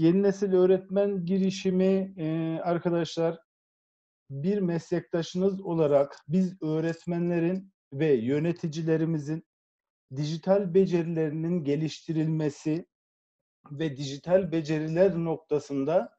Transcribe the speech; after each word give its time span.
yeni 0.00 0.22
nesil 0.22 0.52
öğretmen 0.52 1.26
girişimi 1.26 2.14
e, 2.16 2.58
arkadaşlar 2.62 3.38
bir 4.30 4.58
meslektaşınız 4.58 5.60
olarak 5.60 6.16
biz 6.28 6.62
öğretmenlerin 6.62 7.72
ve 7.92 8.12
yöneticilerimizin 8.12 9.44
dijital 10.16 10.74
becerilerinin 10.74 11.64
geliştirilmesi 11.64 12.86
ve 13.70 13.96
dijital 13.96 14.52
beceriler 14.52 15.24
noktasında 15.24 16.16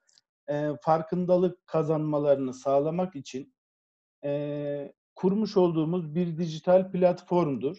e, 0.50 0.70
farkındalık 0.82 1.68
kazanmalarını 1.68 2.54
sağlamak 2.54 3.16
için 3.16 3.54
e, 4.24 4.94
kurmuş 5.16 5.58
olduğumuz 5.58 6.16
bir 6.16 6.38
dijital 6.38 6.92
platformdur. 6.92 7.78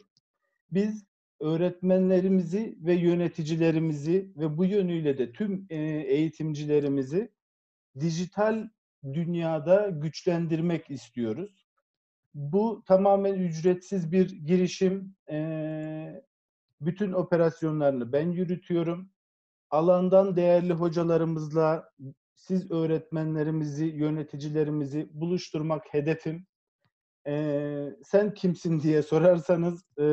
Biz 0.71 1.05
öğretmenlerimizi 1.43 2.79
ve 2.81 2.95
yöneticilerimizi 2.95 4.33
ve 4.37 4.57
bu 4.57 4.65
yönüyle 4.65 5.19
de 5.19 5.33
tüm 5.33 5.67
e, 5.71 5.77
eğitimcilerimizi 5.87 7.33
dijital 8.01 8.69
dünyada 9.05 9.89
güçlendirmek 9.89 10.91
istiyoruz. 10.91 11.67
Bu 12.35 12.83
tamamen 12.87 13.35
ücretsiz 13.35 14.13
bir 14.13 14.47
girişim. 14.47 15.15
E, 15.31 16.23
bütün 16.81 17.13
operasyonlarını 17.13 18.13
ben 18.13 18.31
yürütüyorum. 18.31 19.11
Alandan 19.71 20.37
değerli 20.37 20.73
hocalarımızla 20.73 21.93
siz 22.35 22.71
öğretmenlerimizi, 22.71 23.85
yöneticilerimizi 23.85 25.09
buluşturmak 25.13 25.95
hedefim. 25.95 26.47
Ee, 27.27 27.97
sen 28.05 28.35
kimsin 28.35 28.81
diye 28.81 29.03
sorarsanız 29.03 29.85
e, 29.99 30.05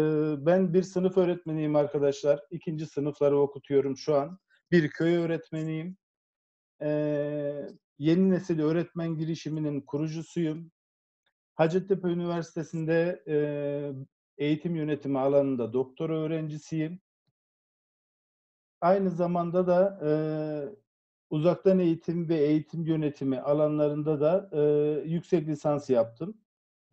ben 0.46 0.74
bir 0.74 0.84
sınıf 0.84 1.18
öğretmeniyim 1.18 1.76
arkadaşlar. 1.76 2.44
İkinci 2.52 2.86
sınıfları 2.86 3.40
okutuyorum 3.40 3.98
şu 3.98 4.16
an. 4.16 4.40
Bir 4.72 4.90
köy 4.90 5.16
öğretmeniyim. 5.18 5.98
Ee, 6.82 7.68
yeni 8.00 8.30
nesil 8.30 8.60
öğretmen 8.60 9.16
girişiminin 9.16 9.82
kurucusuyum. 9.82 10.72
Hacettepe 11.56 12.08
Üniversitesi'nde 12.08 13.24
e, 13.28 13.36
eğitim 14.38 14.76
yönetimi 14.76 15.20
alanında 15.20 15.74
doktora 15.74 16.18
öğrencisiyim. 16.20 17.00
Aynı 18.82 19.12
zamanda 19.12 19.68
da 19.68 20.00
e, 20.08 20.12
uzaktan 21.30 21.80
eğitim 21.80 22.30
ve 22.30 22.38
eğitim 22.38 22.86
yönetimi 22.86 23.40
alanlarında 23.40 24.22
da 24.22 24.50
e, 24.54 24.62
yüksek 25.10 25.48
lisans 25.48 25.90
yaptım. 25.90 26.38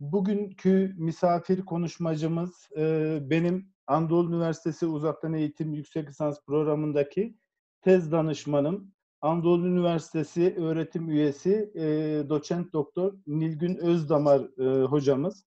Bugünkü 0.01 0.95
misafir 0.99 1.65
konuşmacımız 1.65 2.69
e, 2.77 3.19
benim 3.23 3.73
Anadolu 3.87 4.29
Üniversitesi 4.31 4.87
Uzaktan 4.87 5.35
Eğitim 5.35 5.75
Yüksek 5.75 6.09
Lisans 6.09 6.45
Programı'ndaki 6.47 7.39
tez 7.83 8.13
danışmanım. 8.13 8.93
Anadolu 9.21 9.67
Üniversitesi 9.67 10.55
öğretim 10.59 11.11
üyesi 11.11 11.73
e, 11.75 11.85
doçent 12.29 12.73
doktor 12.73 13.15
Nilgün 13.27 13.77
Özdamar 13.77 14.61
e, 14.61 14.85
hocamız. 14.85 15.47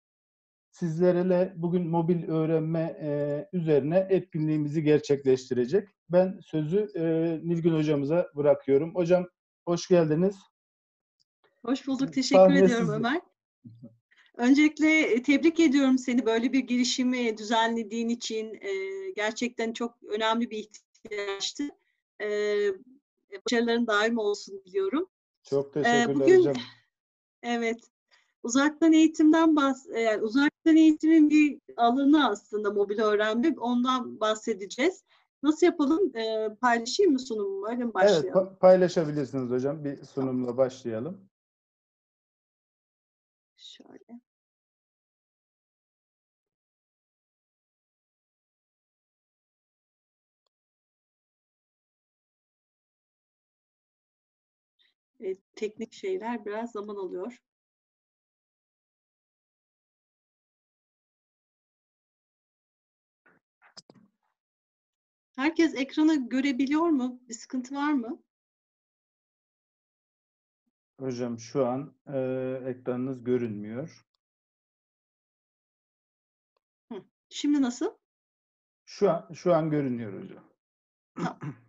Sizlerle 0.72 1.54
bugün 1.56 1.88
mobil 1.88 2.28
öğrenme 2.28 2.98
e, 3.02 3.50
üzerine 3.54 4.08
etkinliğimizi 4.10 4.84
gerçekleştirecek. 4.84 5.90
Ben 6.10 6.40
sözü 6.44 6.92
e, 6.96 7.04
Nilgün 7.50 7.74
hocamıza 7.74 8.28
bırakıyorum. 8.36 8.96
Hocam 8.96 9.28
hoş 9.66 9.88
geldiniz. 9.88 10.36
Hoş 11.66 11.88
bulduk. 11.88 12.14
Teşekkür 12.14 12.42
Sahne 12.42 12.60
ediyorum. 12.60 12.90
Ömer. 12.90 13.22
Öncelikle 14.40 15.02
e, 15.02 15.22
tebrik 15.22 15.60
ediyorum 15.60 15.98
seni 15.98 16.26
böyle 16.26 16.54
bir 16.54 16.60
girişimi 16.60 17.38
düzenlediğin 17.38 18.10
için. 18.10 18.54
E, 18.62 18.72
gerçekten 19.16 19.74
çok 19.74 20.04
önemli 20.04 20.52
bir 20.52 20.58
ihtiyaçtı. 20.58 21.70
E, 22.22 22.28
başarıların 23.46 23.88
daim 23.88 24.18
olsun 24.18 24.62
diliyorum. 24.66 25.10
Çok 25.44 25.74
teşekkürler 25.74 26.16
Bugün, 26.16 26.40
hocam. 26.40 26.56
Evet. 27.44 27.80
Uzaktan 28.44 28.94
eğitimden 28.94 29.56
bahs 29.56 29.86
yani 29.88 30.22
uzaktan 30.22 30.78
eğitimin 30.78 31.30
bir 31.30 31.60
alanı 31.78 32.30
aslında 32.30 32.72
mobil 32.72 33.00
öğrenme. 33.00 33.56
Ondan 33.60 34.20
bahsedeceğiz. 34.20 35.04
Nasıl 35.44 35.66
yapalım? 35.66 36.18
E, 36.18 36.56
paylaşayım 36.62 37.12
mı 37.12 37.20
sunumu? 37.20 37.70
Öyle 37.70 37.84
mi 37.84 37.94
başlayalım? 37.94 38.26
Evet, 38.26 38.36
pa- 38.36 38.58
paylaşabilirsiniz 38.58 39.52
hocam. 39.52 39.84
Bir 39.84 40.04
sunumla 40.04 40.58
başlayalım. 40.58 41.30
Şöyle. 43.58 44.29
E, 55.24 55.36
teknik 55.56 55.94
şeyler 55.94 56.46
biraz 56.46 56.72
zaman 56.72 56.96
alıyor. 56.96 57.40
Herkes 65.36 65.76
ekranı 65.76 66.30
görebiliyor 66.30 66.88
mu? 66.88 67.22
Bir 67.30 67.34
sıkıntı 67.34 67.76
var 67.76 67.94
mı? 67.94 68.24
Hocam 71.00 71.40
şu 71.40 71.66
an 71.68 71.96
e, 72.08 72.18
ekranınız 72.66 73.24
görünmüyor. 73.24 74.06
Hı. 76.92 77.04
Şimdi 77.30 77.62
nasıl? 77.62 77.98
Şu 78.86 79.10
an 79.12 79.34
şu 79.34 79.56
an 79.56 79.70
görünüyor 79.70 80.24
hocam. 80.24 80.44
Tamam. 81.16 81.69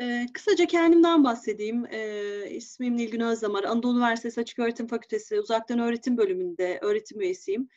Ee, 0.00 0.26
kısaca 0.32 0.66
kendimden 0.66 1.24
bahsedeyim. 1.24 1.86
Ee, 1.86 2.50
ismim 2.50 2.96
Nilgün 2.96 3.20
Özdamar. 3.20 3.64
Anadolu 3.64 3.96
Üniversitesi 3.96 4.40
Açık 4.40 4.58
Öğretim 4.58 4.86
Fakültesi 4.86 5.40
Uzaktan 5.40 5.78
Öğretim 5.78 6.16
Bölümünde 6.16 6.78
öğretim 6.82 7.20
üyesiyim. 7.20 7.68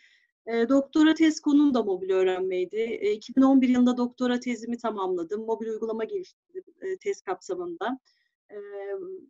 E, 0.48 0.70
doktora 0.70 1.14
tez 1.14 1.40
konum 1.40 1.74
da 1.74 1.84
mobil 1.84 2.10
öğrenmeydi. 2.10 2.78
E, 2.78 3.12
2011 3.12 3.70
yılında 3.70 3.98
doktora 3.98 4.40
tezimi 4.40 4.78
tamamladım. 4.78 5.46
Mobil 5.46 5.68
uygulama 5.68 6.04
geliştirdim 6.04 6.64
e, 6.82 6.98
tez 6.98 7.22
kapsamında. 7.22 8.00
E, 8.52 8.56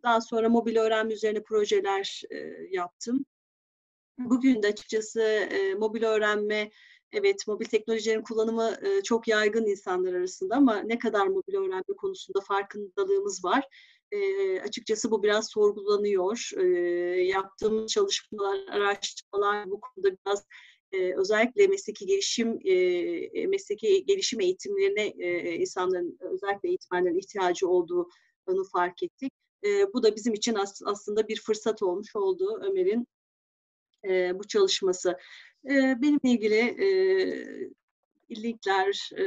daha 0.02 0.20
sonra 0.20 0.48
mobil 0.48 0.76
öğrenme 0.76 1.14
üzerine 1.14 1.42
projeler 1.42 2.22
e, 2.30 2.36
yaptım. 2.70 3.24
Bugün 4.18 4.62
de 4.62 4.66
açıkçası 4.66 5.22
e, 5.22 5.74
mobil 5.74 6.02
öğrenme, 6.02 6.70
evet 7.12 7.48
mobil 7.48 7.66
teknolojilerin 7.66 8.22
kullanımı 8.22 8.76
e, 8.82 9.02
çok 9.02 9.28
yaygın 9.28 9.66
insanlar 9.66 10.12
arasında 10.12 10.56
ama 10.56 10.78
ne 10.78 10.98
kadar 10.98 11.26
mobil 11.26 11.54
öğrenme 11.54 11.96
konusunda 11.96 12.40
farkındalığımız 12.40 13.44
var. 13.44 13.64
E, 14.12 14.60
açıkçası 14.60 15.10
bu 15.10 15.22
biraz 15.22 15.50
sorgulanıyor. 15.50 16.50
E, 16.56 16.64
yaptığım 17.22 17.86
çalışmalar, 17.86 18.58
araştırmalar 18.70 19.70
bu 19.70 19.80
konuda 19.80 20.16
biraz 20.26 20.44
e, 20.92 21.14
özellikle 21.14 21.66
mesleki 21.66 22.06
gelişim 22.06 22.48
mesleki 23.50 24.04
gelişim 24.06 24.40
eğitimlerine 24.40 25.08
insanların 25.56 26.18
özellikle 26.20 26.68
eğitmenlerin 26.68 27.18
ihtiyacı 27.18 27.68
olduğunu 27.68 28.64
fark 28.72 29.02
ettik. 29.02 29.32
Bu 29.94 30.02
da 30.02 30.16
bizim 30.16 30.34
için 30.34 30.54
as, 30.54 30.82
aslında 30.84 31.28
bir 31.28 31.40
fırsat 31.40 31.82
olmuş 31.82 32.16
oldu 32.16 32.60
Ömer'in 32.62 33.06
e, 34.04 34.38
bu 34.38 34.48
çalışması. 34.48 35.18
E, 35.64 35.72
benimle 36.02 36.30
ilgili 36.30 36.58
e, 36.58 36.86
linkler 38.42 39.10
e, 39.16 39.22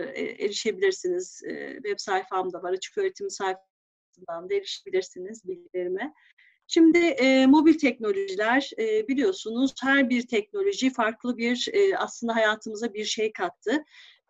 erişebilirsiniz. 0.45 1.43
E, 1.43 1.73
web 1.75 1.95
sayfamda 1.97 2.63
var. 2.63 2.73
Açık 2.73 2.97
öğretim 2.97 3.29
sayfasından 3.29 4.49
da 4.49 4.53
erişebilirsiniz 4.53 5.47
bilgilerime. 5.47 6.13
Şimdi 6.67 6.97
e, 6.97 7.45
mobil 7.45 7.73
teknolojiler 7.73 8.69
e, 8.79 9.07
biliyorsunuz 9.07 9.73
her 9.81 10.09
bir 10.09 10.27
teknoloji 10.27 10.93
farklı 10.93 11.37
bir 11.37 11.69
e, 11.73 11.97
aslında 11.97 12.35
hayatımıza 12.35 12.93
bir 12.93 13.05
şey 13.05 13.33
kattı. 13.33 13.83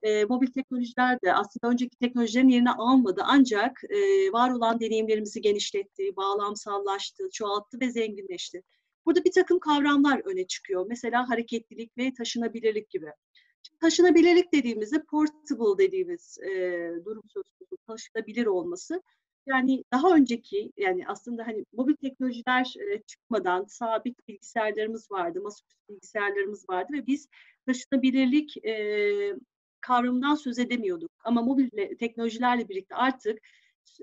E, 0.03 0.25
mobil 0.25 0.47
teknolojiler 0.47 1.21
de 1.21 1.33
aslında 1.33 1.71
önceki 1.73 1.97
teknolojilerin 1.97 2.49
yerini 2.49 2.71
almadı 2.71 3.21
ancak 3.25 3.81
e, 3.89 4.31
var 4.31 4.51
olan 4.51 4.79
deneyimlerimizi 4.79 5.41
genişletti, 5.41 6.15
bağlamsallaştı, 6.15 7.29
çoğalttı 7.33 7.79
ve 7.79 7.91
zenginleşti. 7.91 8.63
Burada 9.05 9.23
bir 9.23 9.31
takım 9.31 9.59
kavramlar 9.59 10.21
öne 10.25 10.47
çıkıyor. 10.47 10.85
Mesela 10.89 11.29
hareketlilik 11.29 11.97
ve 11.97 12.13
taşınabilirlik 12.13 12.89
gibi. 12.89 13.07
Şimdi 13.63 13.79
taşınabilirlik 13.79 14.53
dediğimizde 14.53 15.03
portable 15.03 15.85
dediğimiz 15.85 16.37
e, 16.39 16.49
durum 17.05 17.23
söz 17.27 17.43
konusu 17.49 17.77
taşınabilir 17.87 18.45
olması 18.45 19.01
yani 19.47 19.83
daha 19.91 20.15
önceki 20.15 20.71
yani 20.77 21.07
aslında 21.07 21.47
hani 21.47 21.65
mobil 21.73 21.95
teknolojiler 21.95 22.73
e, 22.91 23.01
çıkmadan 23.01 23.65
sabit 23.65 24.27
bilgisayarlarımız 24.27 25.11
vardı, 25.11 25.41
masaüstü 25.41 25.75
bilgisayarlarımız 25.89 26.69
vardı 26.69 26.93
ve 26.93 27.07
biz 27.07 27.29
taşınabilirlik 27.65 28.65
e, 28.65 29.35
kavramından 29.81 30.35
söz 30.35 30.59
edemiyorduk. 30.59 31.11
Ama 31.23 31.41
mobil 31.41 31.69
teknolojilerle 31.99 32.69
birlikte 32.69 32.95
artık 32.95 33.39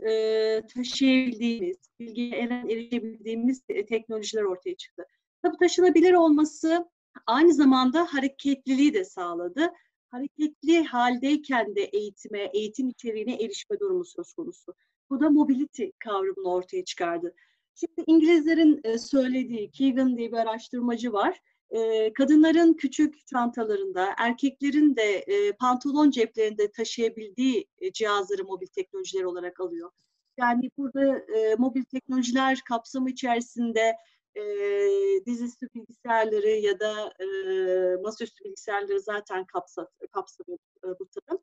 e, 0.09 0.63
taşıyabildiğimiz, 0.75 1.77
bilgiye 2.01 2.31
erişebildiğimiz 2.39 3.63
teknolojiler 3.89 4.43
ortaya 4.43 4.77
çıktı. 4.77 5.07
Tabii 5.43 5.57
taşınabilir 5.57 6.13
olması 6.13 6.89
aynı 7.27 7.55
zamanda 7.55 8.15
hareketliliği 8.15 8.95
de 8.95 9.05
sağladı. 9.05 9.73
Hareketli 10.11 10.85
haldeyken 10.85 11.77
de 11.77 11.81
eğitime, 11.81 12.51
eğitim 12.55 12.89
içeriğine 12.89 13.35
erişme 13.35 13.81
durumu 13.81 14.05
söz 14.05 14.33
konusu. 14.33 14.75
Bu 15.11 15.21
da 15.21 15.31
mobility 15.31 15.85
kavramını 15.99 16.53
ortaya 16.53 16.85
çıkardı. 16.85 17.35
Şimdi 17.75 18.05
İngilizlerin 18.07 18.81
e, 18.85 18.99
söylediği, 18.99 19.71
Keegan 19.71 20.17
diye 20.17 20.33
bir 20.33 20.37
araştırmacı 20.37 21.13
var. 21.13 21.41
E, 21.73 22.13
kadınların 22.13 22.75
küçük 22.75 23.27
çantalarında, 23.27 24.15
erkeklerin 24.19 24.97
de 24.97 25.03
e, 25.03 25.53
pantolon 25.53 26.11
ceplerinde 26.11 26.71
taşıyabildiği 26.71 27.67
cihazları 27.93 28.45
mobil 28.45 28.67
teknolojiler 28.67 29.25
olarak 29.25 29.61
alıyor. 29.61 29.91
Yani 30.39 30.71
burada 30.79 31.25
mobil 31.59 31.85
teknolojiler 31.85 32.61
kapsamı 32.69 33.11
içerisinde 33.11 33.97
dizüstü 35.27 35.69
bilgisayarları 35.75 36.49
ya 36.49 36.81
da 36.81 37.13
masaüstü 38.03 38.45
bilgisayarları 38.45 39.01
zaten 39.01 39.45
kapsa, 39.45 39.89
kapsamıyor 40.13 40.59
bu 41.01 41.09
tanım. 41.09 41.43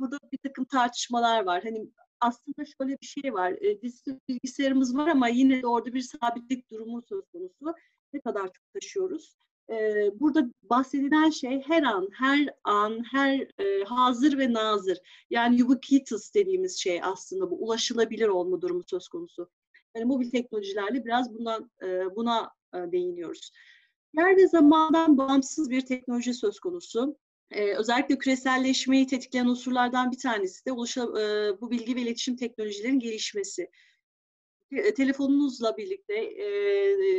burada 0.00 0.18
bir 0.32 0.38
takım 0.38 0.64
tartışmalar 0.64 1.44
var. 1.44 1.62
Hani 1.62 1.90
aslında 2.20 2.64
şöyle 2.64 2.96
bir 3.00 3.06
şey 3.06 3.34
var. 3.34 3.52
E, 3.52 3.82
dizüstü 3.82 4.20
bilgisayarımız 4.28 4.96
var 4.96 5.08
ama 5.08 5.28
yine 5.28 5.62
de 5.62 5.66
orada 5.66 5.92
bir 5.92 6.00
sabitlik 6.00 6.70
durumu 6.70 7.02
söz 7.02 7.24
konusu. 7.32 7.74
Ne 8.12 8.20
kadar 8.20 8.52
çok 8.52 8.72
taşıyoruz. 8.74 9.36
Burada 10.14 10.46
bahsedilen 10.62 11.30
şey 11.30 11.60
her 11.60 11.82
an, 11.82 12.08
her 12.12 12.48
an, 12.64 13.04
her 13.12 13.48
e, 13.58 13.84
hazır 13.84 14.38
ve 14.38 14.52
nazır. 14.52 14.98
Yani 15.30 15.64
ubiquitous 15.64 16.34
dediğimiz 16.34 16.78
şey 16.78 17.00
aslında 17.02 17.50
bu 17.50 17.64
ulaşılabilir 17.64 18.28
olma 18.28 18.60
durumu 18.62 18.82
söz 18.86 19.08
konusu. 19.08 19.50
Yani 19.96 20.04
mobil 20.04 20.30
teknolojilerle 20.30 21.04
biraz 21.04 21.34
bundan 21.34 21.70
e, 21.82 22.16
buna 22.16 22.50
e, 22.74 22.92
değiniyoruz. 22.92 23.52
Yer 24.18 24.36
ve 24.36 24.48
zamandan 24.48 25.18
bağımsız 25.18 25.70
bir 25.70 25.80
teknoloji 25.80 26.34
söz 26.34 26.60
konusu. 26.60 27.16
Ee, 27.50 27.74
özellikle 27.74 28.18
küreselleşmeyi 28.18 29.06
tetikleyen 29.06 29.46
unsurlardan 29.46 30.12
bir 30.12 30.18
tanesi 30.18 30.66
de 30.66 30.72
ulaşa, 30.72 31.02
e, 31.02 31.60
bu 31.60 31.70
bilgi 31.70 31.96
ve 31.96 32.00
iletişim 32.00 32.36
teknolojilerin 32.36 32.98
gelişmesi. 32.98 33.70
E, 34.72 34.94
telefonunuzla 34.94 35.76
birlikte 35.76 36.14
e, 36.14 36.46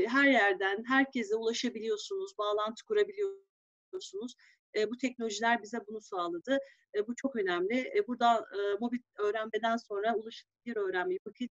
her 0.07 0.27
yerden 0.27 0.83
herkese 0.87 1.35
ulaşabiliyorsunuz, 1.35 2.37
bağlantı 2.37 2.85
kurabiliyorsunuz. 2.85 4.35
E, 4.75 4.89
bu 4.89 4.97
teknolojiler 4.97 5.63
bize 5.63 5.77
bunu 5.87 6.01
sağladı. 6.01 6.57
E, 6.95 7.07
bu 7.07 7.15
çok 7.15 7.35
önemli. 7.35 7.91
E, 7.97 8.07
burada 8.07 8.37
e, 8.37 8.77
mobil 8.79 8.99
öğrenmeden 9.19 9.77
sonra 9.77 10.15
ulaşılabilir 10.15 10.75
öğrenme, 10.75 11.15
vakit 11.27 11.51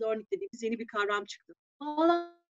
learning 0.00 0.26
dediğimiz 0.32 0.62
yeni 0.62 0.78
bir 0.78 0.86
kavram 0.86 1.24
çıktı. 1.24 1.54
Bağlam 1.80 2.40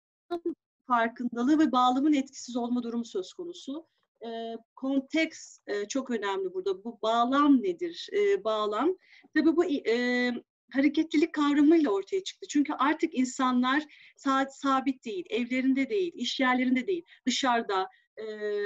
farkındalığı 0.87 1.59
ve 1.59 1.71
bağlamın 1.71 2.13
etkisiz 2.13 2.55
olma 2.55 2.83
durumu 2.83 3.05
söz 3.05 3.33
konusu 3.33 3.87
e, 4.25 4.57
konteks 4.75 5.59
e, 5.67 5.87
çok 5.87 6.09
önemli 6.09 6.53
burada. 6.53 6.83
Bu 6.83 6.99
bağlam 7.01 7.63
nedir? 7.63 8.09
E, 8.13 8.43
bağlam. 8.43 8.97
Tabii 9.35 9.55
bu 9.55 9.65
e, 9.65 10.31
hareketlilik 10.73 11.33
kavramıyla 11.33 11.91
ortaya 11.91 12.23
çıktı. 12.23 12.47
Çünkü 12.49 12.73
artık 12.73 13.13
insanlar 13.13 13.83
saat 14.17 14.57
sabit 14.57 15.05
değil, 15.05 15.25
evlerinde 15.29 15.89
değil, 15.89 16.11
iş 16.15 16.39
yerlerinde 16.39 16.87
değil, 16.87 17.03
dışarıda 17.25 17.89
e, 18.17 18.25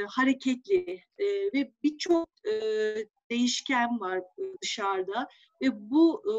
hareketli 0.10 1.00
e, 1.18 1.26
ve 1.26 1.72
birçok 1.84 2.30
e, 2.48 2.54
değişken 3.30 4.00
var 4.00 4.22
dışarıda 4.62 5.28
ve 5.62 5.90
bu 5.90 6.24
e, 6.28 6.36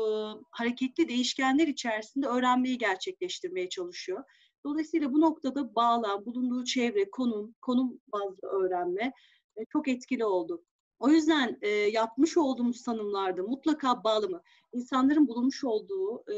hareketli 0.50 1.08
değişkenler 1.08 1.68
içerisinde 1.68 2.26
öğrenmeyi 2.26 2.78
gerçekleştirmeye 2.78 3.68
çalışıyor. 3.68 4.24
Dolayısıyla 4.64 5.12
bu 5.12 5.20
noktada 5.20 5.74
bağlam, 5.74 6.26
bulunduğu 6.26 6.64
çevre, 6.64 7.10
konum, 7.10 7.54
konum 7.62 8.00
bazlı 8.12 8.48
öğrenme 8.48 9.12
e, 9.56 9.64
çok 9.72 9.88
etkili 9.88 10.24
oldu. 10.24 10.64
O 10.98 11.08
yüzden 11.08 11.58
e, 11.62 11.68
yapmış 11.68 12.36
olduğumuz 12.36 12.82
tanımlarda 12.82 13.42
mutlaka 13.42 14.04
bağlamı, 14.04 14.42
insanların 14.72 15.28
bulunmuş 15.28 15.64
olduğu 15.64 16.24
e, 16.32 16.36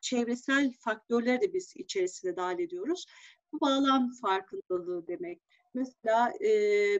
çevresel 0.00 0.72
faktörleri 0.78 1.40
de 1.40 1.52
biz 1.54 1.72
içerisine 1.76 2.36
dahil 2.36 2.58
ediyoruz. 2.58 3.06
Bu 3.52 3.60
bağlam 3.60 4.12
farkındalığı 4.12 5.06
demek. 5.06 5.42
Mesela 5.74 6.32
e, 6.40 6.50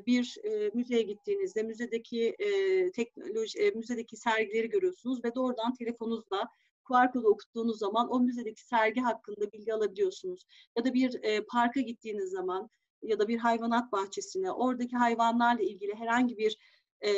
bir 0.06 0.36
e, 0.44 0.70
müzeye 0.74 1.02
gittiğinizde 1.02 1.62
müzedeki 1.62 2.36
e, 2.38 2.90
teknoloji, 2.90 3.58
e, 3.58 3.70
müzedeki 3.70 4.16
sergileri 4.16 4.68
görüyorsunuz 4.68 5.24
ve 5.24 5.34
doğrudan 5.34 5.74
telefonunuzla 5.74 6.48
QR 6.84 7.12
kodu 7.12 7.28
okuttuğunuz 7.28 7.78
zaman 7.78 8.12
o 8.12 8.20
müzedeki 8.20 8.66
sergi 8.66 9.00
hakkında 9.00 9.52
bilgi 9.52 9.74
alabiliyorsunuz. 9.74 10.46
Ya 10.76 10.84
da 10.84 10.94
bir 10.94 11.22
e, 11.22 11.44
parka 11.44 11.80
gittiğiniz 11.80 12.30
zaman 12.30 12.70
ya 13.04 13.18
da 13.18 13.28
bir 13.28 13.38
hayvanat 13.38 13.92
bahçesine 13.92 14.52
oradaki 14.52 14.96
hayvanlarla 14.96 15.62
ilgili 15.62 15.94
herhangi 15.94 16.38
bir 16.38 16.58
e, 17.04 17.10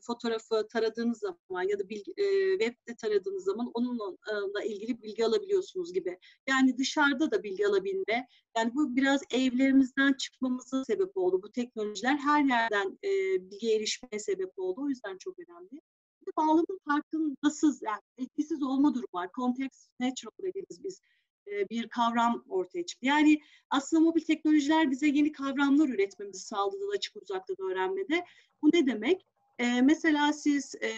fotoğrafı 0.00 0.66
taradığınız 0.68 1.18
zaman 1.18 1.68
ya 1.68 1.78
da 1.78 1.88
bilgi, 1.88 2.12
e, 2.16 2.58
webde 2.58 2.96
taradığınız 2.96 3.44
zaman 3.44 3.70
onunla 3.74 4.64
ilgili 4.64 5.02
bilgi 5.02 5.24
alabiliyorsunuz 5.24 5.92
gibi. 5.92 6.18
Yani 6.48 6.78
dışarıda 6.78 7.30
da 7.30 7.42
bilgi 7.42 7.66
alabilme. 7.66 8.28
Yani 8.56 8.74
bu 8.74 8.96
biraz 8.96 9.22
evlerimizden 9.30 10.12
çıkmamıza 10.12 10.84
sebep 10.84 11.16
oldu. 11.16 11.42
Bu 11.42 11.52
teknolojiler 11.52 12.16
her 12.16 12.44
yerden 12.44 12.98
e, 13.04 13.10
bilgiye 13.50 13.76
erişmeye 13.76 14.18
sebep 14.18 14.52
oldu. 14.58 14.80
O 14.82 14.88
yüzden 14.88 15.18
çok 15.18 15.38
önemli 15.38 15.80
bağlamın 16.36 16.80
farkındasız, 16.88 17.82
yani 17.82 18.00
etkisiz 18.18 18.62
olma 18.62 18.94
durumu 18.94 19.08
var. 19.14 19.30
Context 19.36 19.90
natural 20.00 20.32
dediğimiz 20.42 20.84
biz 20.84 21.00
bir 21.70 21.88
kavram 21.88 22.44
ortaya 22.48 22.86
çıktı. 22.86 23.06
Yani 23.06 23.40
aslında 23.70 24.02
mobil 24.02 24.20
teknolojiler 24.20 24.90
bize 24.90 25.06
yeni 25.06 25.32
kavramlar 25.32 25.88
üretmemizi 25.88 26.46
sağladı 26.46 26.84
açık 26.96 27.16
uzaktan 27.16 27.56
öğrenmede. 27.70 28.24
Bu 28.62 28.70
ne 28.72 28.86
demek? 28.86 29.26
E, 29.58 29.82
mesela 29.82 30.32
siz 30.32 30.74
e, 30.74 30.90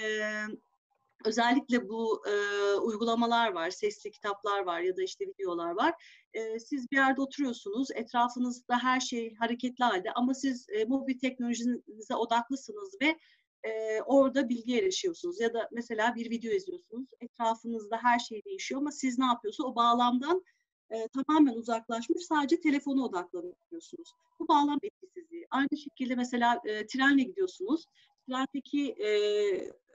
özellikle 1.25 1.89
bu 1.89 2.23
e, 2.29 2.35
uygulamalar 2.75 3.53
var, 3.53 3.71
sesli 3.71 4.11
kitaplar 4.11 4.61
var 4.61 4.81
ya 4.81 4.97
da 4.97 5.03
işte 5.03 5.27
videolar 5.27 5.71
var. 5.71 5.95
E, 6.35 6.59
siz 6.59 6.91
bir 6.91 6.97
yerde 6.97 7.21
oturuyorsunuz, 7.21 7.89
etrafınızda 7.95 8.79
her 8.79 9.01
şey 9.01 9.35
hareketli 9.35 9.85
halde 9.85 10.13
ama 10.13 10.35
siz 10.35 10.67
e, 10.69 10.85
mobil 10.85 11.19
teknolojinize 11.19 12.15
odaklısınız 12.15 12.97
ve 13.03 13.19
e, 13.67 14.03
orada 14.03 14.49
bilgi 14.49 14.79
erişiyorsunuz. 14.79 15.41
Ya 15.41 15.55
da 15.55 15.69
mesela 15.73 16.15
bir 16.15 16.31
video 16.31 16.53
izliyorsunuz. 16.53 17.09
Etrafınızda 17.21 17.99
her 18.03 18.19
şey 18.19 18.45
değişiyor 18.45 18.81
ama 18.81 18.93
siz 18.93 19.19
ne 19.19 19.25
yapıyorsunuz? 19.25 19.71
O 19.71 19.77
bağlamdan 19.77 20.45
e, 20.91 21.09
tamamen 21.09 21.55
uzaklaşmış 21.55 22.23
sadece 22.23 22.61
telefona 22.61 23.05
odaklanıyorsunuz. 23.05 24.13
Bu 24.39 24.49
bağlam 24.49 24.79
etkisizliği. 24.83 25.47
Aynı 25.51 25.77
şekilde 25.77 26.15
mesela 26.15 26.61
e, 26.65 26.87
trenle 26.87 27.23
gidiyorsunuz. 27.23 27.85
Trendeki 28.29 28.91
e, 28.91 29.11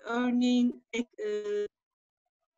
örneğin 0.04 0.84
e, 0.96 1.06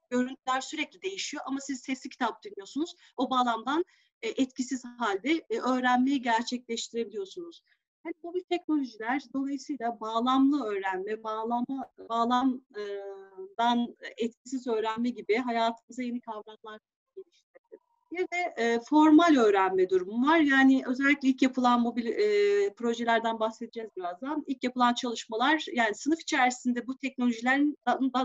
görüntüler 0.10 0.62
sürekli 0.62 1.02
değişiyor 1.02 1.44
ama 1.46 1.60
siz 1.60 1.82
sesli 1.82 2.10
kitap 2.10 2.44
dinliyorsunuz. 2.44 2.96
O 3.18 3.30
bağlamdan 3.30 3.86
e, 4.22 4.30
etkisiz 4.30 4.86
halde 4.86 5.46
e, 5.50 5.60
öğrenmeyi 5.60 6.22
gerçekleştirebiliyorsunuz. 6.22 7.62
Yani 8.06 8.16
mobil 8.24 8.42
teknolojiler 8.50 9.22
dolayısıyla 9.34 10.00
bağlamlı 10.00 10.66
öğrenme, 10.66 11.24
bağlama, 11.24 11.90
bağlamdan 12.10 13.96
etkisiz 14.18 14.68
öğrenme 14.68 15.10
gibi 15.10 15.36
hayatımıza 15.36 16.04
yeni 16.04 16.22
kavramlar 16.22 16.80
geliştirdi. 17.16 17.78
Bir 18.12 18.28
de 18.32 18.54
e, 18.58 18.80
formal 18.90 19.36
öğrenme 19.36 19.90
durumu 19.90 20.28
var. 20.28 20.40
Yani 20.40 20.84
özellikle 20.88 21.28
ilk 21.28 21.42
yapılan 21.42 21.82
mobil 21.82 22.06
e, 22.06 22.74
projelerden 22.74 23.40
bahsedeceğiz 23.40 23.90
birazdan. 23.98 24.44
İlk 24.48 24.64
yapılan 24.64 24.94
çalışmalar 24.94 25.66
yani 25.74 25.96
sınıf 25.96 26.22
içerisinde 26.22 26.88
bu 26.88 26.98
teknolojilerin 26.98 27.78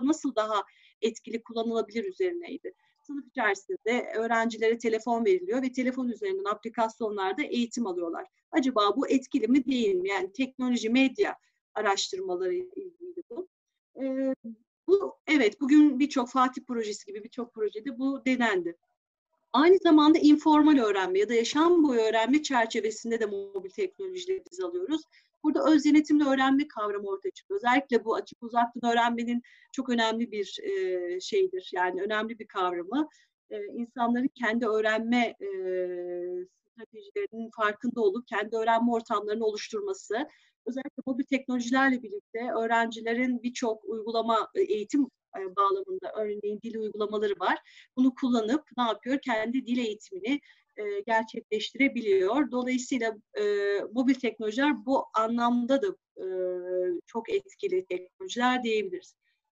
nasıl 0.03 0.35
daha 0.35 0.63
etkili 1.03 1.43
kullanılabilir 1.43 2.05
üzerineydi 2.05 2.75
sınıf 3.09 3.27
içerisinde 3.27 4.13
öğrencilere 4.17 4.79
telefon 4.79 5.25
veriliyor 5.25 5.63
ve 5.63 5.73
telefon 5.73 6.09
üzerinden 6.09 6.51
aplikasyonlarda 6.51 7.43
eğitim 7.43 7.87
alıyorlar. 7.87 8.27
Acaba 8.51 8.97
bu 8.97 9.09
etkili 9.09 9.49
mi 9.49 9.65
değil 9.65 9.95
mi? 9.95 10.09
Yani 10.09 10.33
teknoloji, 10.33 10.91
medya 10.91 11.37
araştırmaları 11.75 12.55
ilgili 12.55 13.23
bu. 13.31 13.49
Ee, 14.03 14.35
bu 14.89 15.17
evet 15.27 15.61
bugün 15.61 15.99
birçok 15.99 16.31
Fatih 16.31 16.63
projesi 16.63 17.07
gibi 17.07 17.25
birçok 17.25 17.55
projede 17.55 17.99
bu 17.99 18.25
denendi. 18.25 18.77
Aynı 19.53 19.79
zamanda 19.79 20.19
informal 20.19 20.79
öğrenme 20.79 21.19
ya 21.19 21.29
da 21.29 21.35
yaşam 21.35 21.83
boyu 21.83 22.01
öğrenme 22.01 22.43
çerçevesinde 22.43 23.21
de 23.21 23.27
mobil 23.27 23.71
teknolojileri 23.71 24.43
biz 24.53 24.61
alıyoruz. 24.61 25.03
Burada 25.43 25.65
öz 25.73 25.87
yönetimli 25.87 26.25
öğrenme 26.29 26.69
kavramı 26.69 27.09
ortaya 27.09 27.31
çıkıyor. 27.31 27.61
Özellikle 27.61 28.05
bu 28.05 28.15
açık 28.15 28.43
uzaktan 28.43 28.93
öğrenmenin 28.93 29.43
çok 29.73 29.89
önemli 29.89 30.31
bir 30.33 30.59
e, 30.63 31.21
şeydir. 31.21 31.71
Yani 31.75 32.03
önemli 32.03 32.39
bir 32.39 32.47
kavramı. 32.47 33.09
E, 33.51 33.65
insanların 33.65 34.29
kendi 34.35 34.67
öğrenme 34.67 35.37
e, 35.41 35.49
stratejilerinin 36.79 37.51
farkında 37.57 38.01
olup 38.01 38.27
kendi 38.27 38.57
öğrenme 38.57 38.93
ortamlarını 38.93 39.45
oluşturması. 39.45 40.29
Özellikle 40.67 41.03
mobil 41.07 41.25
teknolojilerle 41.25 42.03
birlikte 42.03 42.51
öğrencilerin 42.59 43.43
birçok 43.43 43.85
uygulama 43.85 44.49
eğitim 44.55 45.07
bağlamında 45.57 46.13
örneğin 46.17 46.61
dil 46.63 46.79
uygulamaları 46.79 47.35
var. 47.41 47.59
Bunu 47.97 48.15
kullanıp 48.15 48.65
ne 48.77 48.83
yapıyor? 48.83 49.19
Kendi 49.25 49.67
dil 49.67 49.79
eğitimini 49.79 50.41
e, 50.77 51.01
gerçekleştirebiliyor. 51.01 52.51
Dolayısıyla 52.51 53.17
e, 53.35 53.45
mobil 53.93 54.15
teknolojiler 54.15 54.87
bu 54.87 55.05
anlamda 55.15 55.83
da 55.83 55.89
e, 56.17 56.27
çok 57.07 57.31
etkili 57.31 57.87
teknolojiler 57.87 58.63
diyebiliriz. 58.63 59.15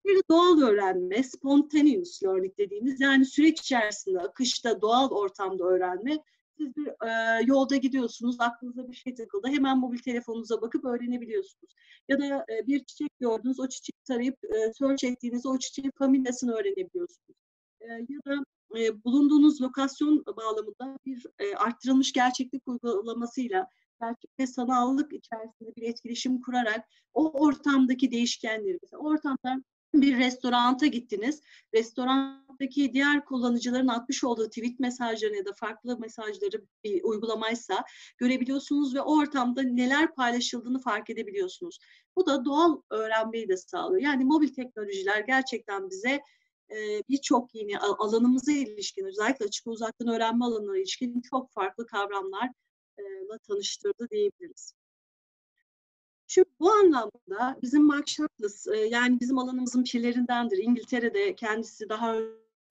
Bir 0.06 0.18
de 0.18 0.22
doğal 0.30 0.62
öğrenme, 0.62 1.24
spontaneous 1.24 2.24
learning 2.24 2.58
dediğimiz 2.58 3.02
yani 3.02 3.26
süreç 3.26 3.60
içerisinde, 3.60 4.20
akışta, 4.20 4.82
doğal 4.82 5.10
ortamda 5.10 5.64
öğrenme. 5.64 6.18
Siz 6.60 6.76
bir 6.76 6.88
e, 6.88 7.42
yolda 7.46 7.76
gidiyorsunuz, 7.76 8.36
aklınıza 8.40 8.88
bir 8.88 8.96
şey 8.96 9.16
takıldı. 9.16 9.48
Hemen 9.48 9.78
mobil 9.78 9.98
telefonunuza 9.98 10.62
bakıp 10.62 10.86
öğrenebiliyorsunuz. 10.86 11.74
Ya 12.08 12.20
da 12.20 12.46
e, 12.50 12.68
bir 12.68 12.84
çiçek 12.84 13.20
gördünüz, 13.20 13.60
o 13.60 13.68
çiçeği 13.68 14.04
tarayıp 14.08 14.38
e, 14.44 14.74
search 14.74 15.04
ettiğinizde 15.04 15.48
o 15.50 15.60
çiçeğin 15.60 15.92
familyasını 15.98 16.54
öğrenebiliyorsunuz. 16.54 17.38
E, 17.82 17.88
ya 17.88 18.20
da 18.28 18.44
e, 18.80 19.04
bulunduğunuz 19.04 19.62
lokasyon 19.62 20.26
bağlamında 20.38 20.98
bir 21.06 21.26
e, 21.40 21.56
arttırılmış 21.56 22.14
gerçeklik 22.14 22.68
uygulamasıyla 22.68 23.68
gerçek 24.02 24.32
ve 24.40 24.48
sanallık 24.48 25.14
içerisinde 25.14 25.76
bir 25.76 25.84
etkileşim 25.84 26.42
kurarak 26.42 26.86
o 27.14 27.46
ortamdaki 27.46 28.12
değişkenleri, 28.12 28.80
mesela 28.82 29.00
ortamda 29.00 29.64
bir 29.94 30.18
restoranta 30.18 30.86
gittiniz. 30.86 31.42
Restorandaki 31.74 32.94
diğer 32.94 33.26
kullanıcıların 33.26 33.88
atmış 33.88 34.24
olduğu 34.24 34.48
tweet 34.50 34.80
mesajlarını 34.80 35.38
ya 35.38 35.46
da 35.46 35.54
farklı 35.54 36.00
mesajları 36.00 36.66
bir 36.84 37.04
uygulamaysa 37.04 37.84
görebiliyorsunuz 38.18 38.96
ve 38.96 39.02
o 39.02 39.18
ortamda 39.18 39.62
neler 39.62 40.16
paylaşıldığını 40.16 40.80
fark 40.80 41.10
edebiliyorsunuz. 41.10 41.80
Bu 42.16 42.26
da 42.26 42.46
doğal 42.46 42.82
öğrenmeyi 42.90 43.50
de 43.50 43.58
sağlıyor. 43.58 44.02
Yani 44.02 44.26
mobil 44.26 44.54
teknolojiler 44.54 45.20
gerçekten 45.20 45.90
bize 45.90 46.20
birçok 47.10 47.56
yeni 47.56 47.80
alanımıza 47.80 48.52
ilişkin, 48.52 49.06
özellikle 49.06 49.46
açık 49.46 49.68
uzaktan 49.68 50.08
öğrenme 50.08 50.46
alanına 50.46 50.78
ilişkin 50.78 51.22
çok 51.22 51.52
farklı 51.52 51.86
kavramlarla 51.86 52.54
tanıştırdı 53.48 54.08
diyebiliriz. 54.12 54.74
Şimdi 56.32 56.50
bu 56.60 56.72
anlamda 56.72 57.58
bizim 57.62 57.84
Mark 57.84 58.08
Sharpless, 58.08 58.68
yani 58.90 59.20
bizim 59.20 59.38
alanımızın 59.38 59.84
pirlerindendir. 59.84 60.58
İngiltere'de 60.58 61.36
kendisi 61.36 61.90
daha 61.90 62.16